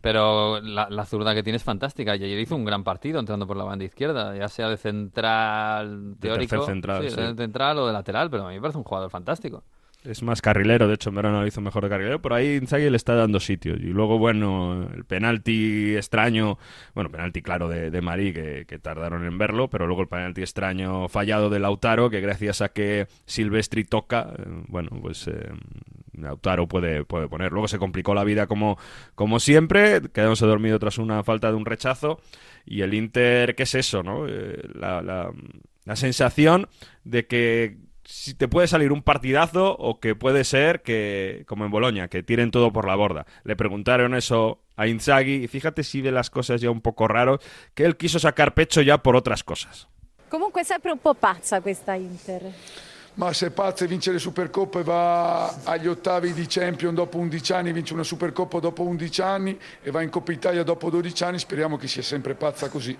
pero 0.03 0.59
la, 0.59 0.89
la 0.89 1.05
zurda 1.05 1.33
que 1.33 1.43
tiene 1.43 1.55
es 1.55 1.63
fantástica. 1.63 2.13
Y 2.17 2.25
ayer 2.25 2.37
hizo 2.37 2.57
un 2.57 2.65
gran 2.65 2.83
partido 2.83 3.21
entrando 3.21 3.47
por 3.47 3.55
la 3.55 3.63
banda 3.63 3.85
izquierda, 3.85 4.35
ya 4.35 4.49
sea 4.49 4.67
de 4.67 4.75
central 4.75 6.15
De 6.15 6.27
teórico, 6.27 6.57
tercer 6.57 6.73
central, 6.73 7.09
sí. 7.09 7.15
de 7.15 7.35
central 7.35 7.77
o 7.79 7.87
de 7.87 7.93
lateral, 7.93 8.29
pero 8.29 8.43
a 8.43 8.49
mí 8.49 8.55
me 8.55 8.59
parece 8.59 8.79
un 8.79 8.83
jugador 8.83 9.09
fantástico. 9.09 9.63
Es 10.03 10.21
más 10.21 10.41
carrilero, 10.41 10.89
de 10.89 10.95
hecho 10.95 11.09
en 11.09 11.15
verano 11.15 11.39
lo 11.39 11.47
hizo 11.47 11.61
mejor 11.61 11.83
de 11.83 11.89
carrilero, 11.89 12.21
pero 12.21 12.35
ahí 12.35 12.55
Inzaghi 12.55 12.89
le 12.89 12.97
está 12.97 13.15
dando 13.15 13.39
sitio. 13.39 13.75
Y 13.75 13.87
luego, 13.93 14.17
bueno, 14.17 14.89
el 14.93 15.05
penalti 15.05 15.95
extraño, 15.95 16.57
bueno, 16.93 17.09
penalti 17.09 17.41
claro 17.41 17.69
de, 17.69 17.89
de 17.89 18.01
Marí, 18.01 18.33
que, 18.33 18.65
que 18.67 18.79
tardaron 18.79 19.25
en 19.25 19.37
verlo, 19.37 19.69
pero 19.69 19.87
luego 19.87 20.01
el 20.01 20.09
penalti 20.09 20.41
extraño 20.41 21.07
fallado 21.07 21.49
de 21.49 21.59
Lautaro, 21.59 22.09
que 22.09 22.19
gracias 22.19 22.61
a 22.61 22.69
que 22.69 23.07
Silvestri 23.25 23.85
toca, 23.85 24.33
eh, 24.37 24.43
bueno, 24.67 24.89
pues 25.01 25.25
eh, 25.29 25.49
Lautaro 26.11 26.67
puede, 26.67 27.05
puede 27.05 27.29
poner. 27.29 27.53
Luego 27.53 27.69
se 27.69 27.79
complicó 27.79 28.13
la 28.13 28.25
vida 28.25 28.47
como, 28.47 28.77
como 29.15 29.39
siempre, 29.39 30.01
quedándose 30.13 30.45
dormido 30.45 30.79
tras 30.79 30.97
una 30.97 31.23
falta 31.23 31.49
de 31.49 31.55
un 31.55 31.65
rechazo. 31.65 32.19
Y 32.65 32.81
el 32.81 32.93
Inter, 32.93 33.55
¿qué 33.55 33.63
es 33.63 33.73
eso, 33.75 34.03
no? 34.03 34.27
Eh, 34.27 34.67
la, 34.73 35.01
la, 35.01 35.31
la 35.85 35.95
sensación 35.95 36.67
de 37.05 37.25
que 37.25 37.77
si 38.05 38.33
te 38.33 38.47
puede 38.47 38.67
salir 38.67 38.91
un 38.91 39.01
partidazo 39.01 39.75
o 39.77 39.99
que 39.99 40.15
puede 40.15 40.43
ser 40.43 40.81
que, 40.81 41.43
como 41.47 41.65
en 41.65 41.71
Boloña, 41.71 42.07
que 42.07 42.23
tiren 42.23 42.51
todo 42.51 42.71
por 42.71 42.87
la 42.87 42.95
borda. 42.95 43.25
Le 43.43 43.55
preguntaron 43.55 44.15
eso 44.15 44.59
a 44.75 44.87
Inzaghi 44.87 45.43
y 45.43 45.47
fíjate 45.47 45.83
si 45.83 46.01
ve 46.01 46.11
las 46.11 46.29
cosas 46.29 46.61
ya 46.61 46.69
un 46.69 46.81
poco 46.81 47.07
raro, 47.07 47.39
que 47.73 47.85
él 47.85 47.95
quiso 47.95 48.19
sacar 48.19 48.53
pecho 48.53 48.81
ya 48.81 48.97
por 48.97 49.15
otras 49.15 49.43
cosas. 49.43 49.87
Comunque 50.29 50.61
è 50.61 50.65
sempre 50.65 50.91
un 50.91 50.99
po' 50.99 51.13
pazza 51.13 51.61
questa 51.61 51.93
Inter. 51.93 52.51
Ma 53.15 53.31
se 53.31 53.47
è 53.47 53.51
pazza 53.51 53.85
e 53.85 53.87
vince 53.87 54.11
le 54.11 54.17
Supercoppe 54.17 54.81
va 54.81 55.47
agli 55.63 55.87
ottavi 55.87 56.33
di 56.33 56.47
Champion 56.47 56.95
dopo 56.95 57.19
11 57.19 57.53
anni, 57.53 57.71
vince 57.71 57.93
una 57.93 58.03
Supercoppa 58.03 58.59
dopo 58.59 58.81
11 58.81 59.21
anni 59.21 59.59
e 59.83 59.91
va 59.91 60.01
in 60.01 60.09
Coppa 60.09 60.31
Italia 60.31 60.63
dopo 60.63 60.89
12 60.89 61.23
anni, 61.23 61.37
speriamo 61.37 61.77
che 61.77 61.87
sia 61.87 62.01
sempre 62.01 62.33
pazza 62.33 62.69
così. 62.69 62.97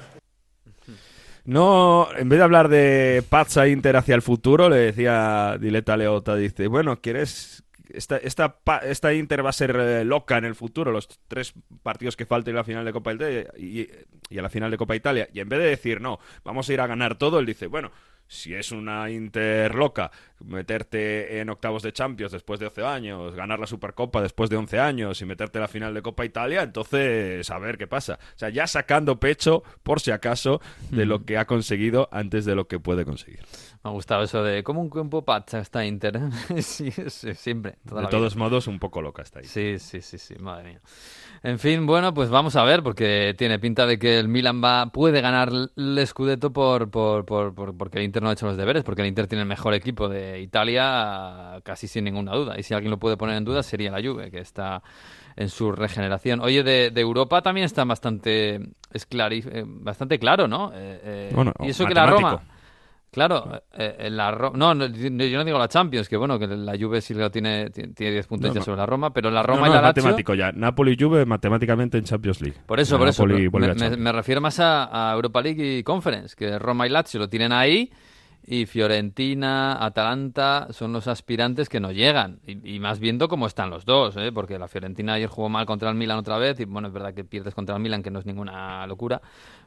No, 1.45 2.07
en 2.15 2.29
vez 2.29 2.39
de 2.39 2.43
hablar 2.43 2.69
de 2.69 3.23
Pazza 3.27 3.67
Inter 3.67 3.97
hacia 3.97 4.15
el 4.15 4.21
futuro, 4.21 4.69
le 4.69 4.77
decía 4.77 5.57
Dileta 5.59 5.97
Leota, 5.97 6.35
dice, 6.35 6.67
bueno, 6.67 7.01
¿quieres 7.01 7.63
esta, 7.93 8.17
esta, 8.17 8.59
esta 8.83 9.13
Inter 9.13 9.45
va 9.45 9.49
a 9.49 9.53
ser 9.53 9.75
eh, 9.75 10.03
loca 10.03 10.37
en 10.37 10.45
el 10.45 10.55
futuro, 10.55 10.91
los 10.91 11.07
tres 11.27 11.53
partidos 11.83 12.15
que 12.15 12.25
faltan 12.25 12.51
en 12.51 12.55
la 12.55 12.63
final 12.63 12.85
de 12.85 12.93
Copa 12.93 13.13
Italia 13.13 13.47
y, 13.57 13.87
y 14.29 14.37
a 14.37 14.41
la 14.41 14.49
final 14.49 14.71
de 14.71 14.77
Copa 14.77 14.95
Italia. 14.95 15.29
Y 15.33 15.39
en 15.39 15.49
vez 15.49 15.59
de 15.59 15.65
decir, 15.65 16.01
no, 16.01 16.19
vamos 16.43 16.67
a 16.67 16.73
ir 16.73 16.81
a 16.81 16.87
ganar 16.87 17.17
todo, 17.17 17.39
él 17.39 17.45
dice, 17.45 17.67
bueno, 17.67 17.91
si 18.33 18.53
es 18.53 18.71
una 18.71 19.09
Inter 19.09 19.75
loca, 19.75 20.11
meterte 20.43 21.39
en 21.39 21.49
octavos 21.49 21.83
de 21.83 21.93
Champions 21.93 22.31
después 22.31 22.59
de 22.59 22.65
11 22.65 22.83
años, 22.83 23.35
ganar 23.35 23.59
la 23.59 23.67
Supercopa 23.67 24.21
después 24.21 24.49
de 24.49 24.57
11 24.57 24.79
años 24.79 25.21
y 25.21 25.25
meterte 25.25 25.59
en 25.59 25.61
la 25.61 25.67
final 25.67 25.93
de 25.93 26.01
Copa 26.01 26.25
Italia, 26.25 26.63
entonces 26.63 27.49
a 27.49 27.59
ver 27.59 27.77
qué 27.77 27.87
pasa. 27.87 28.19
O 28.35 28.37
sea, 28.37 28.49
ya 28.49 28.65
sacando 28.67 29.19
pecho, 29.19 29.63
por 29.83 29.99
si 29.99 30.11
acaso, 30.11 30.61
de 30.89 31.05
lo 31.05 31.25
que 31.25 31.37
ha 31.37 31.45
conseguido 31.45 32.09
antes 32.11 32.45
de 32.45 32.55
lo 32.55 32.67
que 32.67 32.79
puede 32.79 33.05
conseguir. 33.05 33.41
Me 33.83 33.89
ha 33.89 33.93
gustado 33.93 34.23
eso 34.23 34.43
de 34.43 34.63
como 34.63 34.81
un 34.81 34.89
cuerpo 34.89 35.23
pazza 35.23 35.59
está 35.59 35.85
Inter. 35.85 36.19
sí, 36.61 36.91
sí, 36.91 37.35
siempre. 37.35 37.77
De 37.83 38.07
todos 38.07 38.35
modos, 38.35 38.67
un 38.67 38.79
poco 38.79 39.01
loca 39.01 39.21
está 39.21 39.39
ahí. 39.39 39.45
Sí, 39.45 39.77
sí, 39.77 40.01
sí, 40.01 40.17
sí, 40.17 40.35
madre 40.39 40.69
mía. 40.69 40.81
En 41.45 41.59
fin, 41.59 41.85
bueno, 41.85 42.13
pues 42.13 42.29
vamos 42.29 42.55
a 42.55 42.63
ver, 42.63 42.81
porque 42.83 43.35
tiene 43.37 43.59
pinta 43.59 43.85
de 43.85 43.99
que 43.99 44.17
el 44.17 44.29
Milan 44.29 44.63
va 44.63 44.85
puede 44.93 45.19
ganar 45.19 45.49
el 45.75 46.07
Scudetto 46.07 46.53
por, 46.53 46.89
por, 46.89 47.25
por, 47.25 47.53
por- 47.53 47.75
porque 47.77 47.97
el 47.97 48.05
Inter 48.05 48.23
no 48.23 48.29
ha 48.29 48.33
hecho 48.33 48.45
los 48.45 48.55
deberes, 48.55 48.83
porque 48.85 49.01
el 49.01 49.09
Inter 49.09 49.27
tiene 49.27 49.41
el 49.41 49.47
mejor 49.49 49.73
equipo 49.73 50.07
de 50.07 50.39
Italia 50.39 51.59
casi 51.63 51.89
sin 51.89 52.05
ninguna 52.05 52.33
duda. 52.33 52.57
Y 52.57 52.63
si 52.63 52.73
alguien 52.73 52.91
lo 52.91 52.97
puede 52.97 53.17
poner 53.17 53.35
en 53.35 53.43
duda 53.43 53.61
sería 53.61 53.91
la 53.91 54.01
Juve, 54.01 54.31
que 54.31 54.39
está 54.39 54.83
en 55.35 55.49
su 55.49 55.73
regeneración. 55.73 56.39
Oye, 56.39 56.63
de, 56.63 56.91
de 56.91 57.01
Europa 57.01 57.41
también 57.41 57.65
está 57.65 57.83
bastante, 57.83 58.55
es 58.93 59.09
clari- 59.09 59.45
eh, 59.51 59.63
bastante 59.65 60.19
claro, 60.19 60.47
¿no? 60.47 60.71
Eh, 60.73 61.01
eh, 61.03 61.31
Bueno, 61.35 61.51
y 61.59 61.69
eso 61.71 61.85
que 61.85 61.93
la. 61.93 62.05
Roma... 62.05 62.41
Claro, 63.13 63.61
eh, 63.77 63.95
eh, 63.99 64.09
la 64.09 64.31
Ro- 64.31 64.51
no, 64.55 64.73
no, 64.73 64.87
yo 64.87 65.09
no 65.37 65.45
digo 65.45 65.59
la 65.59 65.67
Champions, 65.67 66.09
que 66.09 66.17
bueno, 66.17 66.39
que 66.39 66.47
la 66.47 66.75
Juve 66.77 66.99
sí 66.99 67.13
lo 67.13 67.29
tiene, 67.29 67.69
tiene 67.69 67.93
10 68.11 68.25
puntos 68.27 68.49
No, 68.49 68.55
ya 68.55 68.61
sobre 68.63 68.77
la 68.77 68.85
Roma, 68.87 69.13
pero 69.13 69.29
la 69.29 69.43
Roma 69.43 69.67
y 69.67 69.69
la 69.69 69.81
Lazio... 69.81 70.01
matemático 70.03 70.33
ya. 70.33 70.51
Napoli 70.51 70.93
y 70.99 71.01
Juve 71.03 71.25
matemáticamente 71.25 71.97
en 71.99 72.05
Champions 72.05 72.41
League. 72.41 72.57
Por 72.65 72.79
eso, 72.79 72.97
por 72.97 73.07
eso. 73.07 73.23
Me, 73.25 73.97
me- 73.97 74.11
refiero 74.11 74.41
más 74.41 74.59
a, 74.59 75.11
a 75.11 75.13
Europa 75.13 75.41
League 75.41 75.77
y 75.77 75.83
Conference, 75.83 76.35
que 76.35 76.57
Roma 76.57 76.87
y 76.87 76.89
Lazio 76.89 77.19
lo 77.19 77.29
tienen 77.29 77.51
ahí 77.51 77.91
y 78.45 78.65
Fiorentina, 78.65 79.83
Atalanta 79.85 80.67
son 80.71 80.91
los 80.91 81.07
aspirantes 81.07 81.69
que 81.69 81.79
no 81.79 81.91
llegan. 81.91 82.39
Y, 82.45 82.75
y 82.75 82.79
más 82.79 82.99
viendo 82.99 83.27
cómo 83.27 83.47
están 83.47 83.69
los 83.69 83.85
dos, 83.85 84.17
¿eh? 84.17 84.31
porque 84.33 84.57
la 84.59 84.67
Fiorentina 84.67 85.13
ayer 85.13 85.29
jugó 85.29 85.49
mal 85.49 85.65
contra 85.65 85.89
el 85.89 85.95
Milan 85.95 86.17
otra 86.17 86.37
vez 86.37 86.59
y 86.59 86.65
bueno, 86.65 86.87
es 86.87 86.93
verdad 86.93 87.13
que 87.13 87.23
pierdes 87.23 87.53
contra 87.53 87.75
el 87.75 87.81
Milan, 87.81 88.01
que 88.03 88.11
no 88.11 88.19
es 88.19 88.25
ninguna 88.25 88.85
locura. 88.87 89.21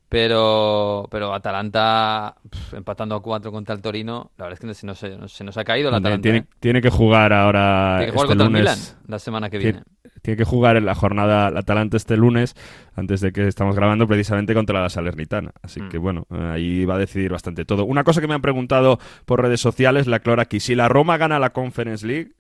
Pero, 0.09 1.09
pero 1.11 1.35
Atalanta 1.35 2.37
empatando 2.73 3.17
a 3.17 3.23
4 3.23 3.51
contra 3.51 3.75
el 3.75 3.81
Torino, 3.83 4.31
la 4.39 4.45
verdad 4.45 4.59
es 4.63 4.69
que 4.69 4.75
se 4.75 4.87
nos, 4.87 4.99
se 4.99 5.61
ha 5.61 5.65
caído 5.65 5.89
el 5.89 5.97
Atalanta. 5.97 6.23
Tiene, 6.23 6.39
¿eh? 6.39 6.47
tiene 6.61 6.81
que 6.81 6.91
jugar 6.91 7.33
ahora 7.33 7.97
Tiene 7.99 8.13
que 8.13 8.19
jugar 8.19 8.27
este 8.27 8.39
contra 8.39 8.47
el 8.47 8.53
lunes. 8.53 8.61
Milan 8.95 9.05
la 9.09 9.19
semana 9.19 9.51
que 9.51 9.59
viene. 9.59 9.83
Tiene 10.23 10.37
que 10.39 10.45
jugar 10.45 10.77
en 10.77 10.87
la 10.87 10.95
jornada 10.95 11.49
el 11.49 11.57
Atalanta 11.57 11.97
este 11.97 12.17
lunes, 12.17 12.55
antes 12.95 13.21
de 13.21 13.33
que 13.33 13.49
estamos 13.49 13.75
grabando 13.75 14.07
precisamente 14.07 14.55
contra 14.55 14.81
la 14.81 14.89
Salernitana. 14.91 15.51
Así 15.63 15.81
Mm. 15.83 15.89
que 15.89 15.99
bueno, 15.99 16.25
ahí 16.31 16.85
va 16.85 16.95
a 16.95 16.99
decidir 16.99 17.33
bastante 17.33 17.65
todo. 17.65 17.85
Una 17.85 18.05
cosa 18.05 18.21
que 18.21 18.29
me 18.29 18.35
han 18.35 18.43
preguntado 18.43 18.99
por 19.25 19.43
redes 19.43 19.61
sociales, 19.61 20.07
la 20.07 20.21
clara 20.21 20.43
aquí, 20.43 20.61
si 20.61 20.77
la 20.77 20.89
Roma 20.89 21.17
gana 21.17 21.39
la 21.41 21.51
Conference 21.51 22.07
League, 22.07 22.33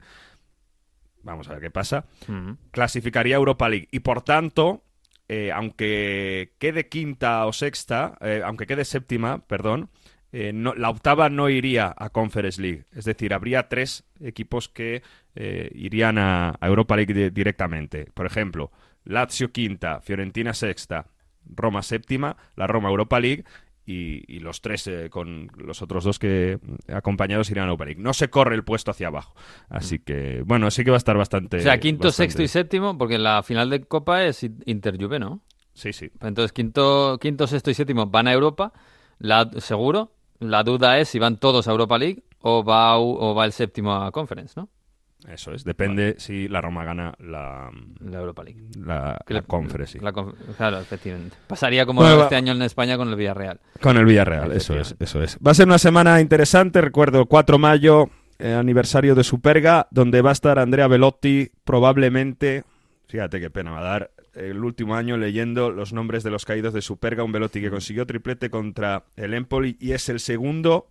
vamos 1.22 1.48
a 1.48 1.52
ver 1.54 1.60
qué 1.60 1.70
pasa, 1.72 2.04
Ujú. 2.28 2.56
clasificaría 2.70 3.34
Europa 3.36 3.68
League 3.68 3.88
y 3.90 4.00
por 4.00 4.22
tanto, 4.22 4.82
eh, 5.28 5.50
aunque 5.52 6.52
quede 6.58 6.88
quinta 6.88 7.44
o 7.46 7.52
sexta, 7.52 8.16
eh, 8.20 8.42
aunque 8.44 8.66
quede 8.66 8.84
séptima, 8.84 9.46
perdón, 9.46 9.90
eh, 10.32 10.52
no- 10.52 10.74
la 10.74 10.90
octava 10.90 11.28
no 11.28 11.48
iría 11.48 11.94
a 11.96 12.10
Conference 12.10 12.60
League. 12.60 12.84
Es 12.94 13.04
decir, 13.04 13.32
habría 13.34 13.68
tres 13.68 14.04
equipos 14.20 14.68
que 14.68 15.02
irían 15.74 16.16
a, 16.18 16.56
Europa 16.62 16.96
League 16.96 17.12
di- 17.12 17.28
directamente. 17.30 18.06
Por 18.14 18.24
ejemplo, 18.24 18.70
Lazio 19.04 19.52
quinta, 19.52 20.00
Fiorentina 20.00 20.54
sexta, 20.54 21.06
Roma 21.44 21.82
séptima, 21.82 22.36
la 22.56 22.66
Roma 22.66 22.88
Europa 22.88 23.20
League 23.20 23.44
y, 23.86 24.22
y 24.34 24.40
los 24.40 24.60
tres 24.60 24.86
eh, 24.88 25.08
con 25.10 25.48
los 25.56 25.80
otros 25.80 26.04
dos 26.04 26.18
que 26.18 26.58
mm, 26.60 26.92
acompañados 26.92 27.48
irían 27.50 27.66
a 27.66 27.68
Europa 27.68 27.84
League. 27.86 28.02
No 28.02 28.12
se 28.12 28.28
corre 28.28 28.54
el 28.56 28.64
puesto 28.64 28.90
hacia 28.90 29.06
abajo. 29.06 29.34
Así 29.68 30.00
que, 30.00 30.42
bueno, 30.44 30.70
sí 30.70 30.84
que 30.84 30.90
va 30.90 30.96
a 30.96 30.98
estar 30.98 31.16
bastante... 31.16 31.58
O 31.58 31.60
sea, 31.60 31.78
quinto, 31.78 32.08
bastante- 32.08 32.24
sexto 32.24 32.42
y 32.42 32.48
séptimo, 32.48 32.98
porque 32.98 33.16
la 33.18 33.42
final 33.42 33.70
de 33.70 33.84
Copa 33.84 34.24
es 34.24 34.42
Inter-Juve, 34.42 35.18
¿no? 35.20 35.40
Sí, 35.72 35.92
sí. 35.92 36.10
Entonces, 36.20 36.52
quinto, 36.52 37.18
quinto, 37.20 37.46
sexto 37.46 37.70
y 37.70 37.74
séptimo 37.74 38.06
van 38.06 38.26
a 38.28 38.32
Europa, 38.32 38.72
la, 39.18 39.48
seguro. 39.58 40.12
La 40.38 40.62
duda 40.64 40.98
es 40.98 41.08
si 41.08 41.18
van 41.18 41.38
todos 41.38 41.66
a 41.68 41.70
Europa 41.70 41.96
League 41.96 42.24
o 42.40 42.62
va, 42.64 42.98
o 42.98 43.34
va 43.34 43.44
el 43.46 43.52
séptimo 43.52 43.94
a 43.94 44.10
Conference, 44.10 44.52
¿no? 44.56 44.68
Eso 45.28 45.52
es, 45.52 45.64
depende 45.64 46.14
si 46.18 46.46
la 46.46 46.60
Roma 46.60 46.84
gana 46.84 47.14
la, 47.18 47.70
La 48.00 48.18
Europa 48.18 48.44
League. 48.44 48.60
la, 48.78 49.18
la 49.26 49.42
Conference, 49.42 49.98
la 50.00 50.12
conf- 50.12 50.34
claro, 50.56 50.78
efectivamente. 50.78 51.36
Pasaría 51.46 51.84
como 51.86 52.02
Bueno, 52.02 52.18
va- 52.18 52.22
este 52.24 52.36
año 52.36 52.52
en 52.52 52.62
España 52.62 52.96
con 52.96 53.08
el 53.08 53.16
Villarreal. 53.16 53.60
Con 53.80 53.96
el 53.96 54.04
Villarreal, 54.04 54.52
eso 54.52 54.78
es, 54.78 54.94
eso 55.00 55.22
es. 55.22 55.38
Va 55.44 55.50
a 55.50 55.54
ser 55.54 55.66
una 55.66 55.78
semana 55.78 56.20
interesante, 56.20 56.80
recuerdo, 56.80 57.26
4 57.26 57.56
de 57.56 57.60
mayo, 57.60 58.10
eh, 58.38 58.52
aniversario 58.52 59.14
de 59.14 59.24
Superga, 59.24 59.88
donde 59.90 60.20
va 60.22 60.30
a 60.30 60.32
estar 60.34 60.58
Andrea 60.58 60.86
Velotti, 60.86 61.50
probablemente, 61.64 62.64
fíjate 63.08 63.40
qué 63.40 63.50
pena 63.50 63.70
va 63.70 63.78
a 63.80 63.84
dar, 63.84 64.10
el 64.34 64.62
último 64.62 64.94
año 64.96 65.16
leyendo 65.16 65.70
los 65.70 65.92
nombres 65.94 66.22
de 66.22 66.30
los 66.30 66.44
caídos 66.44 66.74
de 66.74 66.82
Superga, 66.82 67.24
un 67.24 67.32
Velotti 67.32 67.60
que 67.62 67.70
consiguió 67.70 68.06
triplete 68.06 68.50
contra 68.50 69.04
el 69.16 69.32
Empoli 69.32 69.76
y 69.80 69.92
es 69.92 70.08
el 70.10 70.20
segundo 70.20 70.90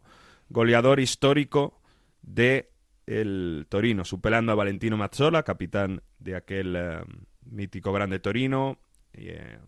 goleador 0.49 0.99
histórico 0.99 1.79
de 2.23 2.71
el 3.07 3.65
Torino, 3.69 4.03
superando 4.05 4.51
a 4.51 4.55
Valentino 4.55 4.97
Mazzola, 4.97 5.43
capitán 5.43 6.01
de 6.19 6.35
aquel 6.35 6.75
eh, 6.75 6.99
mítico 7.45 7.93
grande 7.93 8.19
Torino, 8.19 8.77
y, 9.13 9.29
eh, 9.29 9.59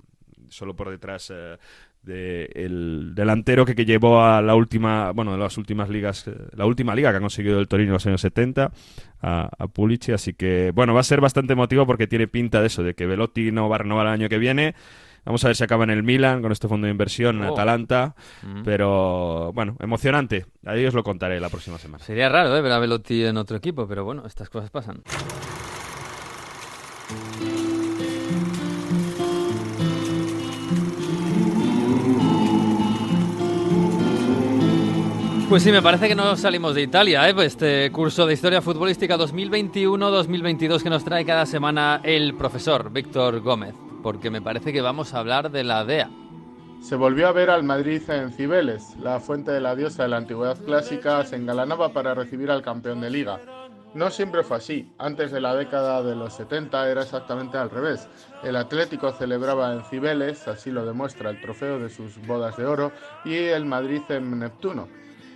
solo 0.49 0.75
por 0.75 0.89
detrás 0.89 1.31
eh, 1.33 1.57
del 2.03 3.13
delantero 3.13 3.65
que, 3.65 3.75
que 3.75 3.85
llevó 3.85 4.23
a 4.23 4.41
la 4.41 4.55
última, 4.55 5.11
bueno, 5.11 5.33
de 5.33 5.39
las 5.39 5.57
últimas 5.57 5.89
ligas, 5.89 6.27
eh, 6.27 6.35
la 6.53 6.65
última 6.65 6.95
liga 6.95 7.11
que 7.11 7.17
ha 7.17 7.21
conseguido 7.21 7.59
el 7.59 7.67
Torino 7.67 7.89
en 7.89 7.93
los 7.93 8.05
años 8.05 8.21
70, 8.21 8.71
a, 9.21 9.49
a 9.57 9.67
Pulici, 9.67 10.13
así 10.13 10.33
que, 10.33 10.71
bueno, 10.73 10.93
va 10.93 11.01
a 11.01 11.03
ser 11.03 11.21
bastante 11.21 11.53
emotivo 11.53 11.85
porque 11.85 12.07
tiene 12.07 12.27
pinta 12.27 12.61
de 12.61 12.67
eso, 12.67 12.83
de 12.83 12.93
que 12.93 13.05
Velotti 13.05 13.51
no 13.51 13.67
va 13.67 13.75
a 13.75 13.79
renovar 13.79 14.07
el 14.07 14.13
año 14.13 14.29
que 14.29 14.37
viene. 14.37 14.75
Vamos 15.27 15.43
a 15.43 15.47
ver 15.49 15.57
si 15.57 15.63
acaba 15.65 15.83
en 15.83 15.89
el 15.89 16.03
Milan 16.03 16.41
con 16.41 16.53
este 16.53 16.69
fondo 16.69 16.85
de 16.85 16.91
inversión, 16.91 17.35
en 17.43 17.49
Oh. 17.49 17.53
Atalanta, 17.53 18.15
Mm. 18.43 18.63
pero 18.63 19.51
bueno, 19.53 19.75
emocionante. 19.81 20.45
Ahí 20.65 20.85
os 20.85 20.93
lo 20.93 21.03
contaré 21.03 21.39
la 21.41 21.49
próxima 21.49 21.77
semana. 21.77 22.01
Sería 22.03 22.29
raro 22.29 22.55
¿eh? 22.55 22.61
ver 22.61 22.71
a 22.71 22.79
Velotti 22.79 23.25
en 23.25 23.35
otro 23.35 23.57
equipo, 23.57 23.87
pero 23.89 24.05
bueno, 24.05 24.25
estas 24.25 24.49
cosas 24.49 24.69
pasan. 24.69 25.03
Pues 35.49 35.63
sí, 35.63 35.71
me 35.71 35.81
parece 35.81 36.09
que 36.09 36.15
no 36.15 36.35
salimos 36.35 36.75
de 36.75 36.81
Italia, 36.81 37.27
¿eh? 37.29 37.33
Pues 37.33 37.47
Este 37.53 37.89
curso 37.91 38.25
de 38.25 38.33
Historia 38.33 38.61
Futbolística 38.61 39.17
2021-2022 39.17 40.83
que 40.83 40.89
nos 40.89 41.05
trae 41.05 41.23
cada 41.25 41.45
semana 41.45 42.01
el 42.03 42.33
profesor 42.33 42.91
Víctor 42.91 43.39
Gómez, 43.39 43.73
porque 44.07 44.31
me 44.31 44.41
parece 44.41 44.71
que 44.71 44.79
vamos 44.79 45.13
a 45.13 45.19
hablar 45.19 45.51
de 45.51 45.65
la 45.65 45.83
DEA. 45.83 46.09
Se 46.79 46.95
volvió 46.95 47.27
a 47.27 47.33
ver 47.33 47.49
al 47.49 47.63
Madrid 47.63 48.01
en 48.09 48.31
Cibeles. 48.31 48.95
La 49.01 49.19
fuente 49.19 49.51
de 49.51 49.59
la 49.59 49.75
diosa 49.75 50.03
de 50.03 50.07
la 50.07 50.15
antigüedad 50.15 50.57
clásica 50.63 51.25
se 51.25 51.35
engalanaba 51.35 51.91
para 51.91 52.13
recibir 52.13 52.49
al 52.49 52.61
campeón 52.61 53.01
de 53.01 53.09
liga. 53.09 53.41
No 53.93 54.09
siempre 54.09 54.43
fue 54.43 54.55
así. 54.55 54.93
Antes 54.97 55.33
de 55.33 55.41
la 55.41 55.57
década 55.57 56.01
de 56.03 56.15
los 56.15 56.31
70 56.35 56.89
era 56.89 57.01
exactamente 57.01 57.57
al 57.57 57.69
revés. 57.69 58.07
El 58.45 58.55
Atlético 58.55 59.11
celebraba 59.11 59.73
en 59.73 59.83
Cibeles, 59.83 60.47
así 60.47 60.71
lo 60.71 60.85
demuestra 60.85 61.29
el 61.29 61.41
trofeo 61.41 61.77
de 61.77 61.89
sus 61.89 62.17
bodas 62.25 62.55
de 62.55 62.65
oro, 62.65 62.93
y 63.25 63.35
el 63.35 63.65
Madrid 63.65 64.03
en 64.07 64.39
Neptuno. 64.39 64.87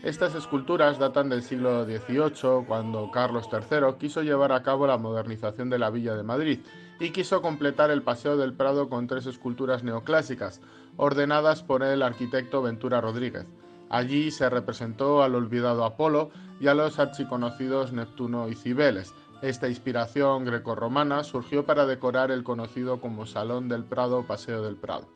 Estas 0.02 0.34
esculturas 0.34 0.98
datan 0.98 1.28
del 1.28 1.44
siglo 1.44 1.84
XVIII, 1.84 2.66
cuando 2.66 3.12
Carlos 3.12 3.50
III 3.52 3.98
quiso 4.00 4.24
llevar 4.24 4.54
a 4.54 4.64
cabo 4.64 4.88
la 4.88 4.98
modernización 4.98 5.70
de 5.70 5.78
la 5.78 5.90
Villa 5.90 6.16
de 6.16 6.24
Madrid 6.24 6.60
y 7.02 7.10
quiso 7.10 7.42
completar 7.42 7.90
el 7.90 8.04
Paseo 8.04 8.38
del 8.38 8.54
Prado 8.54 8.88
con 8.88 9.08
tres 9.08 9.26
esculturas 9.26 9.84
neoclásicas, 9.84 10.62
ordenadas 10.98 11.64
por 11.64 11.82
el 11.82 12.04
arquitecto 12.04 12.62
Ventura 12.62 13.02
Rodríguez. 13.02 13.48
Allí 13.90 14.30
se 14.30 14.48
representó 14.52 15.24
al 15.24 15.34
olvidado 15.34 15.84
Apolo 15.84 16.30
y 16.60 16.68
a 16.68 16.76
los 16.76 17.00
archiconocidos 17.00 17.92
Neptuno 17.92 18.50
y 18.50 18.56
Cibeles. 18.56 19.16
Esta 19.42 19.68
inspiración 19.68 20.46
grecorromana 20.46 21.24
surgió 21.24 21.66
para 21.66 21.88
decorar 21.88 22.30
el 22.30 22.44
conocido 22.44 23.02
como 23.02 23.26
Salón 23.26 23.68
del 23.68 23.84
Prado 23.84 24.20
o 24.20 24.28
Paseo 24.28 24.62
del 24.62 24.76
Prado. 24.76 25.10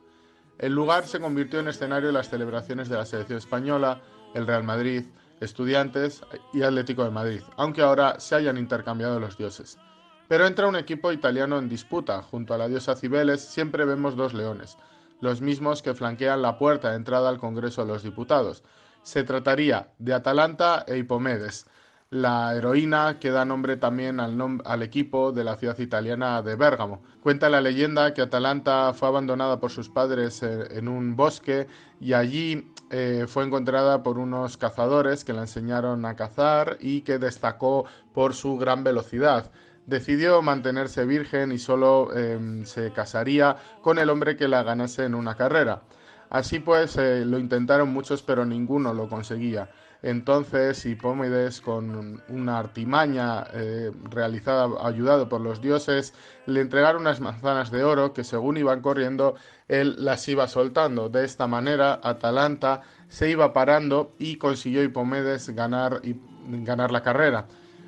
El 0.57 0.74
lugar 0.74 1.06
se 1.06 1.20
convirtió 1.20 1.60
en 1.60 1.68
escenario 1.68 2.07
de 2.07 2.14
las 2.14 2.32
celebraciones 2.32 2.90
de 2.90 2.98
la 2.98 3.06
selección 3.06 3.38
española, 3.38 4.02
el 4.34 4.48
Real 4.48 4.64
Madrid, 4.64 5.03
Estudiantes 5.40 6.24
y 6.52 6.64
Atlético 6.64 7.03
de 7.03 7.12
Madrid, 7.12 7.41
aunque 7.57 7.84
ahora 7.84 8.20
se 8.20 8.34
hayan 8.34 8.57
intercambiado 8.57 9.20
los 9.20 9.38
dioses. 9.38 9.78
Pero 10.27 10.47
entra 10.47 10.68
un 10.68 10.76
equipo 10.76 11.11
italiano 11.11 11.57
en 11.57 11.69
disputa. 11.69 12.22
Junto 12.23 12.53
a 12.53 12.57
la 12.57 12.68
diosa 12.68 12.95
Cibeles 12.95 13.41
siempre 13.41 13.85
vemos 13.85 14.15
dos 14.15 14.34
leones, 14.34 14.77
los 15.22 15.41
mismos 15.41 15.81
que 15.81 15.93
flanquean 15.93 16.41
la 16.41 16.57
puerta 16.57 16.89
de 16.89 16.97
entrada 16.97 17.30
al 17.30 17.39
Congreso 17.39 17.81
de 17.81 17.93
los 17.93 18.03
Diputados. 18.03 18.64
Se 19.03 19.23
trataría 19.23 19.89
de 19.99 20.14
Atalanta 20.14 20.84
e 20.88 20.97
Hipomedes, 20.97 21.68
la 22.10 22.56
heroína 22.56 23.19
que 23.19 23.31
da 23.31 23.45
nombre 23.45 23.77
también 23.77 24.19
al, 24.19 24.81
equipo 24.84 25.31
de 25.31 25.43
la 25.43 25.57
ciudad 25.57 25.77
italiana 25.80 26.41
de 26.41 26.56
Bérgamo. 26.56 27.02
Cuenta 27.22 27.49
la 27.49 27.61
leyenda 27.61 28.14
que 28.14 28.22
Atalanta 28.22 28.93
fue 28.93 29.07
abandonada 29.07 29.60
por 29.60 29.72
sus 29.72 29.89
padres 29.89 30.41
eh, 30.43 30.68
en 30.72 30.88
un 30.88 31.15
bosque 31.15 31.68
y 31.99 32.14
allí 32.14 32.72
eh, 32.89 33.26
fue 33.27 33.43
encontrada 33.43 34.03
por 34.03 34.18
unos 34.18 34.57
cazadores 34.57 35.26
que 35.26 35.34
la 35.34 35.41
enseñaron 35.41 36.06
a 36.06 36.15
cazar 36.15 36.77
y 36.80 37.02
que 37.02 37.18
destacó 37.18 37.85
por 38.14 38.34
su 38.34 38.57
gran 38.57 38.84
velocidad. 38.84 39.52
Decidió 39.86 40.41
mantenerse 40.41 41.06
virgen 41.06 41.52
y 41.52 41.60
solo 41.60 42.10
eh, 42.16 42.64
se 42.66 42.91
casaría 42.91 43.56
con 43.82 43.99
el 43.99 44.10
hombre 44.10 44.36
que 44.36 44.48
la 44.48 44.64
ganase 44.64 45.06
en 45.06 45.14
una 45.14 45.36
carrera. 45.36 45.84
Así 46.30 46.60
pues, 46.60 46.98
eh, 46.98 47.24
lo 47.24 47.38
intentaron 47.38 47.90
muchos, 47.94 48.24
pero 48.24 48.45
ninguno 48.45 48.94
lo 48.94 49.07
conseguía. 49.07 49.70
Entonces, 50.02 50.86
Hipómedes, 50.86 51.62
con 51.62 52.22
una 52.30 52.60
artimaña 52.60 53.45
eh, 53.53 53.91
realizada, 54.10 54.70
ayudado 54.86 55.30
por 55.30 55.41
los 55.41 55.62
dioses, 55.62 56.14
le 56.45 56.62
entregaron 56.62 57.02
unas 57.02 57.22
manzanas 57.22 57.72
de 57.72 57.84
oro 57.84 58.14
que, 58.14 58.24
según 58.24 58.57
iban 58.57 58.82
corriendo, 58.82 59.36
él 59.68 59.95
las 59.98 60.28
iba 60.28 60.48
soltando. 60.48 61.10
De 61.10 61.26
esta 61.26 61.48
manera, 61.48 61.99
Atalanta 62.03 62.82
se 63.07 63.30
iba 63.30 63.53
parando 63.53 64.14
y 64.20 64.38
consiguió 64.38 64.84
Hipomedes 64.84 65.49
ganar, 65.49 66.02
ganar 66.45 66.91
la 66.91 67.02
carrera. 67.02 67.48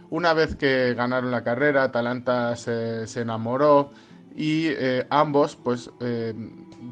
Una 0.10 0.34
vez 0.34 0.56
que 0.56 0.94
ganaron 0.94 1.32
la 1.32 1.44
carrera, 1.44 1.84
Atalanta 1.84 2.56
se, 2.56 3.08
se 3.08 3.22
enamoró 3.22 3.92
y 4.38 4.68
eh, 4.68 5.06
ambos 5.10 5.56
pues 5.56 5.90
eh, 6.00 6.34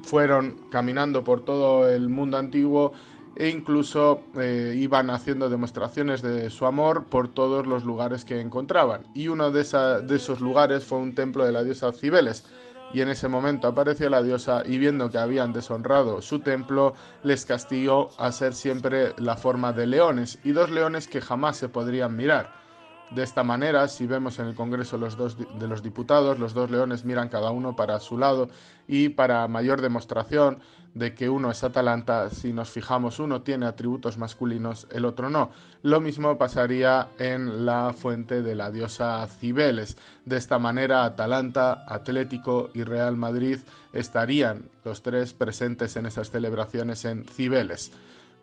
fueron 0.03 0.67
caminando 0.71 1.23
por 1.23 1.45
todo 1.45 1.87
el 1.87 2.09
mundo 2.09 2.37
antiguo 2.37 2.91
e 3.35 3.49
incluso 3.49 4.21
eh, 4.35 4.73
iban 4.77 5.09
haciendo 5.09 5.49
demostraciones 5.49 6.21
de 6.21 6.49
su 6.49 6.65
amor 6.65 7.05
por 7.05 7.27
todos 7.27 7.67
los 7.67 7.83
lugares 7.85 8.25
que 8.25 8.41
encontraban. 8.41 9.07
Y 9.13 9.27
uno 9.27 9.51
de, 9.51 9.63
de 9.63 10.15
esos 10.15 10.41
lugares 10.41 10.83
fue 10.83 10.97
un 10.97 11.13
templo 11.13 11.45
de 11.45 11.51
la 11.51 11.63
diosa 11.63 11.91
Cibeles. 11.91 12.45
Y 12.93 13.01
en 13.01 13.09
ese 13.09 13.27
momento 13.27 13.67
apareció 13.67 14.09
la 14.09 14.23
diosa 14.23 14.63
y 14.65 14.77
viendo 14.77 15.09
que 15.09 15.17
habían 15.17 15.53
deshonrado 15.53 16.21
su 16.21 16.39
templo, 16.39 16.93
les 17.23 17.45
castigó 17.45 18.09
a 18.17 18.31
ser 18.31 18.53
siempre 18.53 19.13
la 19.17 19.35
forma 19.35 19.73
de 19.73 19.87
leones 19.87 20.39
y 20.43 20.51
dos 20.51 20.71
leones 20.71 21.07
que 21.07 21.19
jamás 21.19 21.57
se 21.57 21.67
podrían 21.67 22.15
mirar. 22.15 22.64
De 23.11 23.23
esta 23.23 23.43
manera, 23.43 23.87
si 23.87 24.07
vemos 24.07 24.39
en 24.39 24.47
el 24.47 24.55
Congreso 24.55 24.97
los 24.97 25.15
dos 25.15 25.37
de 25.37 25.67
los 25.67 25.83
diputados, 25.83 26.39
los 26.39 26.53
dos 26.53 26.71
leones 26.71 27.05
miran 27.05 27.29
cada 27.29 27.51
uno 27.51 27.75
para 27.75 27.99
su 27.99 28.17
lado 28.17 28.49
y 28.87 29.09
para 29.09 29.47
mayor 29.47 29.81
demostración 29.81 30.59
de 30.95 31.13
que 31.13 31.29
uno 31.29 31.51
es 31.51 31.63
Atalanta, 31.63 32.29
si 32.29 32.53
nos 32.53 32.69
fijamos, 32.71 33.19
uno 33.19 33.41
tiene 33.41 33.65
atributos 33.65 34.17
masculinos, 34.17 34.87
el 34.91 35.03
otro 35.03 35.29
no. 35.29 35.51
Lo 35.83 35.99
mismo 35.99 36.37
pasaría 36.37 37.09
en 37.19 37.65
la 37.65 37.93
fuente 37.93 38.41
de 38.41 38.55
la 38.55 38.71
diosa 38.71 39.27
Cibeles. 39.27 39.97
De 40.23 40.37
esta 40.37 40.57
manera, 40.57 41.03
Atalanta, 41.03 41.83
Atlético 41.87 42.69
y 42.73 42.83
Real 42.83 43.17
Madrid 43.17 43.59
estarían 43.91 44.69
los 44.85 45.03
tres 45.03 45.33
presentes 45.33 45.97
en 45.97 46.05
esas 46.05 46.31
celebraciones 46.31 47.03
en 47.03 47.25
Cibeles. 47.25 47.91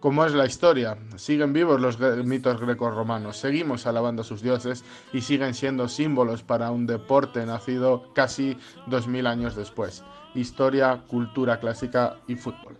¿Cómo 0.02 0.24
es 0.26 0.34
la 0.34 0.46
historia? 0.46 0.98
Siguen 1.14 1.52
vivos 1.52 1.80
los 1.80 2.00
mitos 2.24 2.60
grecorromanos, 2.60 3.36
seguimos 3.36 3.86
alabando 3.86 4.22
a 4.22 4.24
sus 4.24 4.42
dioses 4.42 4.84
y 5.12 5.20
siguen 5.20 5.54
siendo 5.54 5.86
símbolos 5.86 6.42
para 6.42 6.72
un 6.72 6.88
deporte 6.88 7.46
nacido 7.46 8.12
casi 8.12 8.58
dos 8.88 9.06
mil 9.06 9.28
años 9.28 9.54
después. 9.54 10.02
Historia, 10.34 11.04
cultura 11.06 11.60
clásica 11.60 12.16
y 12.26 12.34
fútbol. 12.34 12.76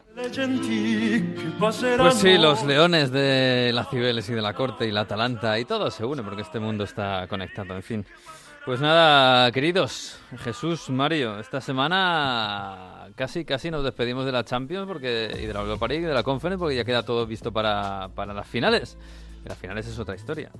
Pues 1.60 2.14
sí, 2.16 2.38
los 2.38 2.64
leones 2.64 3.12
de 3.12 3.70
la 3.72 3.84
Cibeles 3.84 4.28
y 4.28 4.32
de 4.32 4.42
la 4.42 4.52
corte 4.52 4.88
y 4.88 4.90
la 4.90 5.02
Atalanta 5.02 5.56
y 5.60 5.64
todo 5.64 5.92
se 5.92 6.04
une 6.04 6.24
porque 6.24 6.42
este 6.42 6.58
mundo 6.58 6.82
está 6.82 7.28
conectado, 7.28 7.76
en 7.76 7.82
fin. 7.84 8.04
Pues 8.64 8.80
nada, 8.80 9.51
queridos, 9.51 10.20
Jesús, 10.39 10.89
Mario, 10.89 11.40
esta 11.40 11.60
semana 11.60 13.09
casi 13.16 13.44
casi 13.44 13.72
nos 13.72 13.82
despedimos 13.82 14.24
de 14.24 14.30
la 14.30 14.44
Champions 14.44 14.86
porque 14.86 15.30
y 15.36 15.47
de 15.47 15.52
la 15.52 15.62
Europa 15.62 15.89
League 15.89 16.05
y 16.05 16.06
de 16.06 16.14
la 16.14 16.22
Conference 16.22 16.60
porque 16.60 16.76
ya 16.76 16.84
queda 16.84 17.02
todo 17.02 17.26
visto 17.26 17.52
para, 17.52 18.10
para 18.14 18.32
las 18.32 18.47
finales. 18.47 18.97
Y 19.44 19.48
las 19.48 19.59
finales 19.59 19.89
es 19.89 19.98
otra 19.98 20.14
historia. 20.14 20.52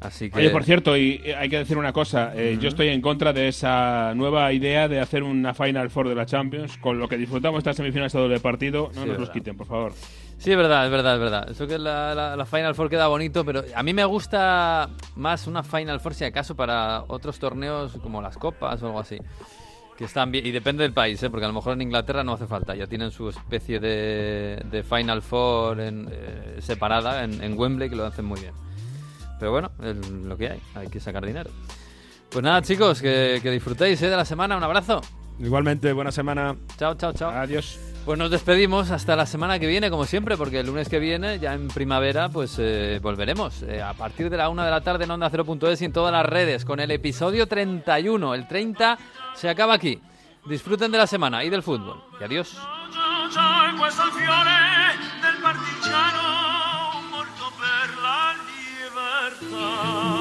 Así 0.00 0.30
que... 0.30 0.38
Oye, 0.38 0.50
por 0.50 0.62
cierto, 0.62 0.94
y 0.94 1.22
hay 1.38 1.48
que 1.48 1.56
decir 1.56 1.78
una 1.78 1.94
cosa, 1.94 2.32
eh, 2.36 2.58
yo 2.60 2.68
estoy 2.68 2.88
en 2.88 3.00
contra 3.00 3.32
de 3.32 3.48
esa 3.48 4.12
nueva 4.14 4.52
idea 4.52 4.86
de 4.86 5.00
hacer 5.00 5.22
una 5.22 5.54
Final 5.54 5.88
Four 5.88 6.10
de 6.10 6.14
la 6.14 6.26
Champions, 6.26 6.76
con 6.76 6.98
lo 6.98 7.08
que 7.08 7.16
disfrutamos 7.16 7.58
estas 7.58 7.76
semifinales 7.76 8.12
de 8.12 8.20
doble 8.20 8.40
partido, 8.40 8.90
no 8.94 9.02
Sí, 9.02 9.08
nos 9.08 9.18
los 9.18 9.30
quiten, 9.30 9.56
por 9.56 9.66
favor. 9.66 9.94
Sí, 10.38 10.52
es 10.52 10.56
verdad, 10.56 10.84
es 10.86 10.90
verdad, 10.92 11.14
es 11.14 11.20
verdad. 11.20 11.50
Eso 11.50 11.66
que 11.66 11.78
la, 11.78 12.14
la- 12.14 12.36
la 12.36 12.46
Final 12.46 12.74
Four 12.74 12.88
queda 12.88 13.08
bonito, 13.08 13.44
pero 13.44 13.64
a 13.74 13.82
mí 13.82 13.92
me 13.92 14.04
gusta 14.04 14.88
más 15.16 15.46
una 15.48 15.62
Final 15.64 15.98
Four, 16.00 16.14
si 16.14 16.24
acaso, 16.24 16.54
para 16.54 17.02
otros 17.08 17.38
torneos 17.40 17.92
como 18.02 18.22
las 18.22 18.36
Copas 18.38 18.80
o 18.82 18.86
algo 18.86 19.00
así. 19.00 19.18
Que 19.96 20.04
están 20.04 20.30
bien, 20.30 20.46
y 20.46 20.52
depende 20.52 20.84
del 20.84 20.92
país, 20.92 21.20
¿eh? 21.24 21.28
porque 21.28 21.44
a 21.44 21.48
lo 21.48 21.54
mejor 21.54 21.72
en 21.72 21.82
Inglaterra 21.82 22.22
no 22.22 22.34
hace 22.34 22.46
falta, 22.46 22.76
ya 22.76 22.86
tienen 22.86 23.10
su 23.10 23.28
especie 23.28 23.80
de, 23.80 24.62
de 24.70 24.84
Final 24.84 25.22
Four 25.22 25.80
en, 25.80 26.08
eh, 26.08 26.58
separada 26.60 27.24
en, 27.24 27.42
en 27.42 27.58
Wembley, 27.58 27.90
que 27.90 27.96
lo 27.96 28.06
hacen 28.06 28.24
muy 28.24 28.38
bien. 28.40 28.52
Pero 29.40 29.50
bueno, 29.50 29.72
es 29.82 30.08
lo 30.08 30.36
que 30.36 30.50
hay, 30.50 30.60
hay 30.76 30.86
que 30.86 31.00
sacar 31.00 31.26
dinero. 31.26 31.50
Pues 32.30 32.44
nada, 32.44 32.62
chicos, 32.62 33.02
que, 33.02 33.40
que 33.42 33.50
disfrutéis 33.50 34.00
¿eh? 34.02 34.08
de 34.08 34.16
la 34.16 34.24
semana, 34.24 34.56
un 34.56 34.62
abrazo. 34.62 35.00
Igualmente, 35.40 35.92
buena 35.92 36.12
semana. 36.12 36.54
Chao, 36.76 36.94
chao, 36.94 37.12
chao. 37.12 37.30
Adiós. 37.32 37.80
Pues 38.08 38.18
nos 38.18 38.30
despedimos 38.30 38.90
hasta 38.90 39.16
la 39.16 39.26
semana 39.26 39.58
que 39.58 39.66
viene, 39.66 39.90
como 39.90 40.06
siempre, 40.06 40.38
porque 40.38 40.60
el 40.60 40.66
lunes 40.66 40.88
que 40.88 40.98
viene, 40.98 41.38
ya 41.38 41.52
en 41.52 41.68
primavera, 41.68 42.30
pues 42.30 42.58
volveremos 43.02 43.62
a 43.84 43.92
partir 43.92 44.30
de 44.30 44.38
la 44.38 44.48
una 44.48 44.64
de 44.64 44.70
la 44.70 44.80
tarde 44.80 45.04
en 45.04 45.10
Onda 45.10 45.30
0.es 45.30 45.82
y 45.82 45.84
en 45.84 45.92
todas 45.92 46.10
las 46.10 46.24
redes 46.24 46.64
con 46.64 46.80
el 46.80 46.90
episodio 46.90 47.46
31. 47.46 48.34
El 48.34 48.48
30 48.48 48.98
se 49.34 49.50
acaba 49.50 49.74
aquí. 49.74 50.00
Disfruten 50.46 50.90
de 50.90 50.96
la 50.96 51.06
semana 51.06 51.44
y 51.44 51.50
del 51.50 51.62
fútbol. 51.62 52.02
Y 52.18 52.24
adiós. 52.24 52.56
del 59.70 60.17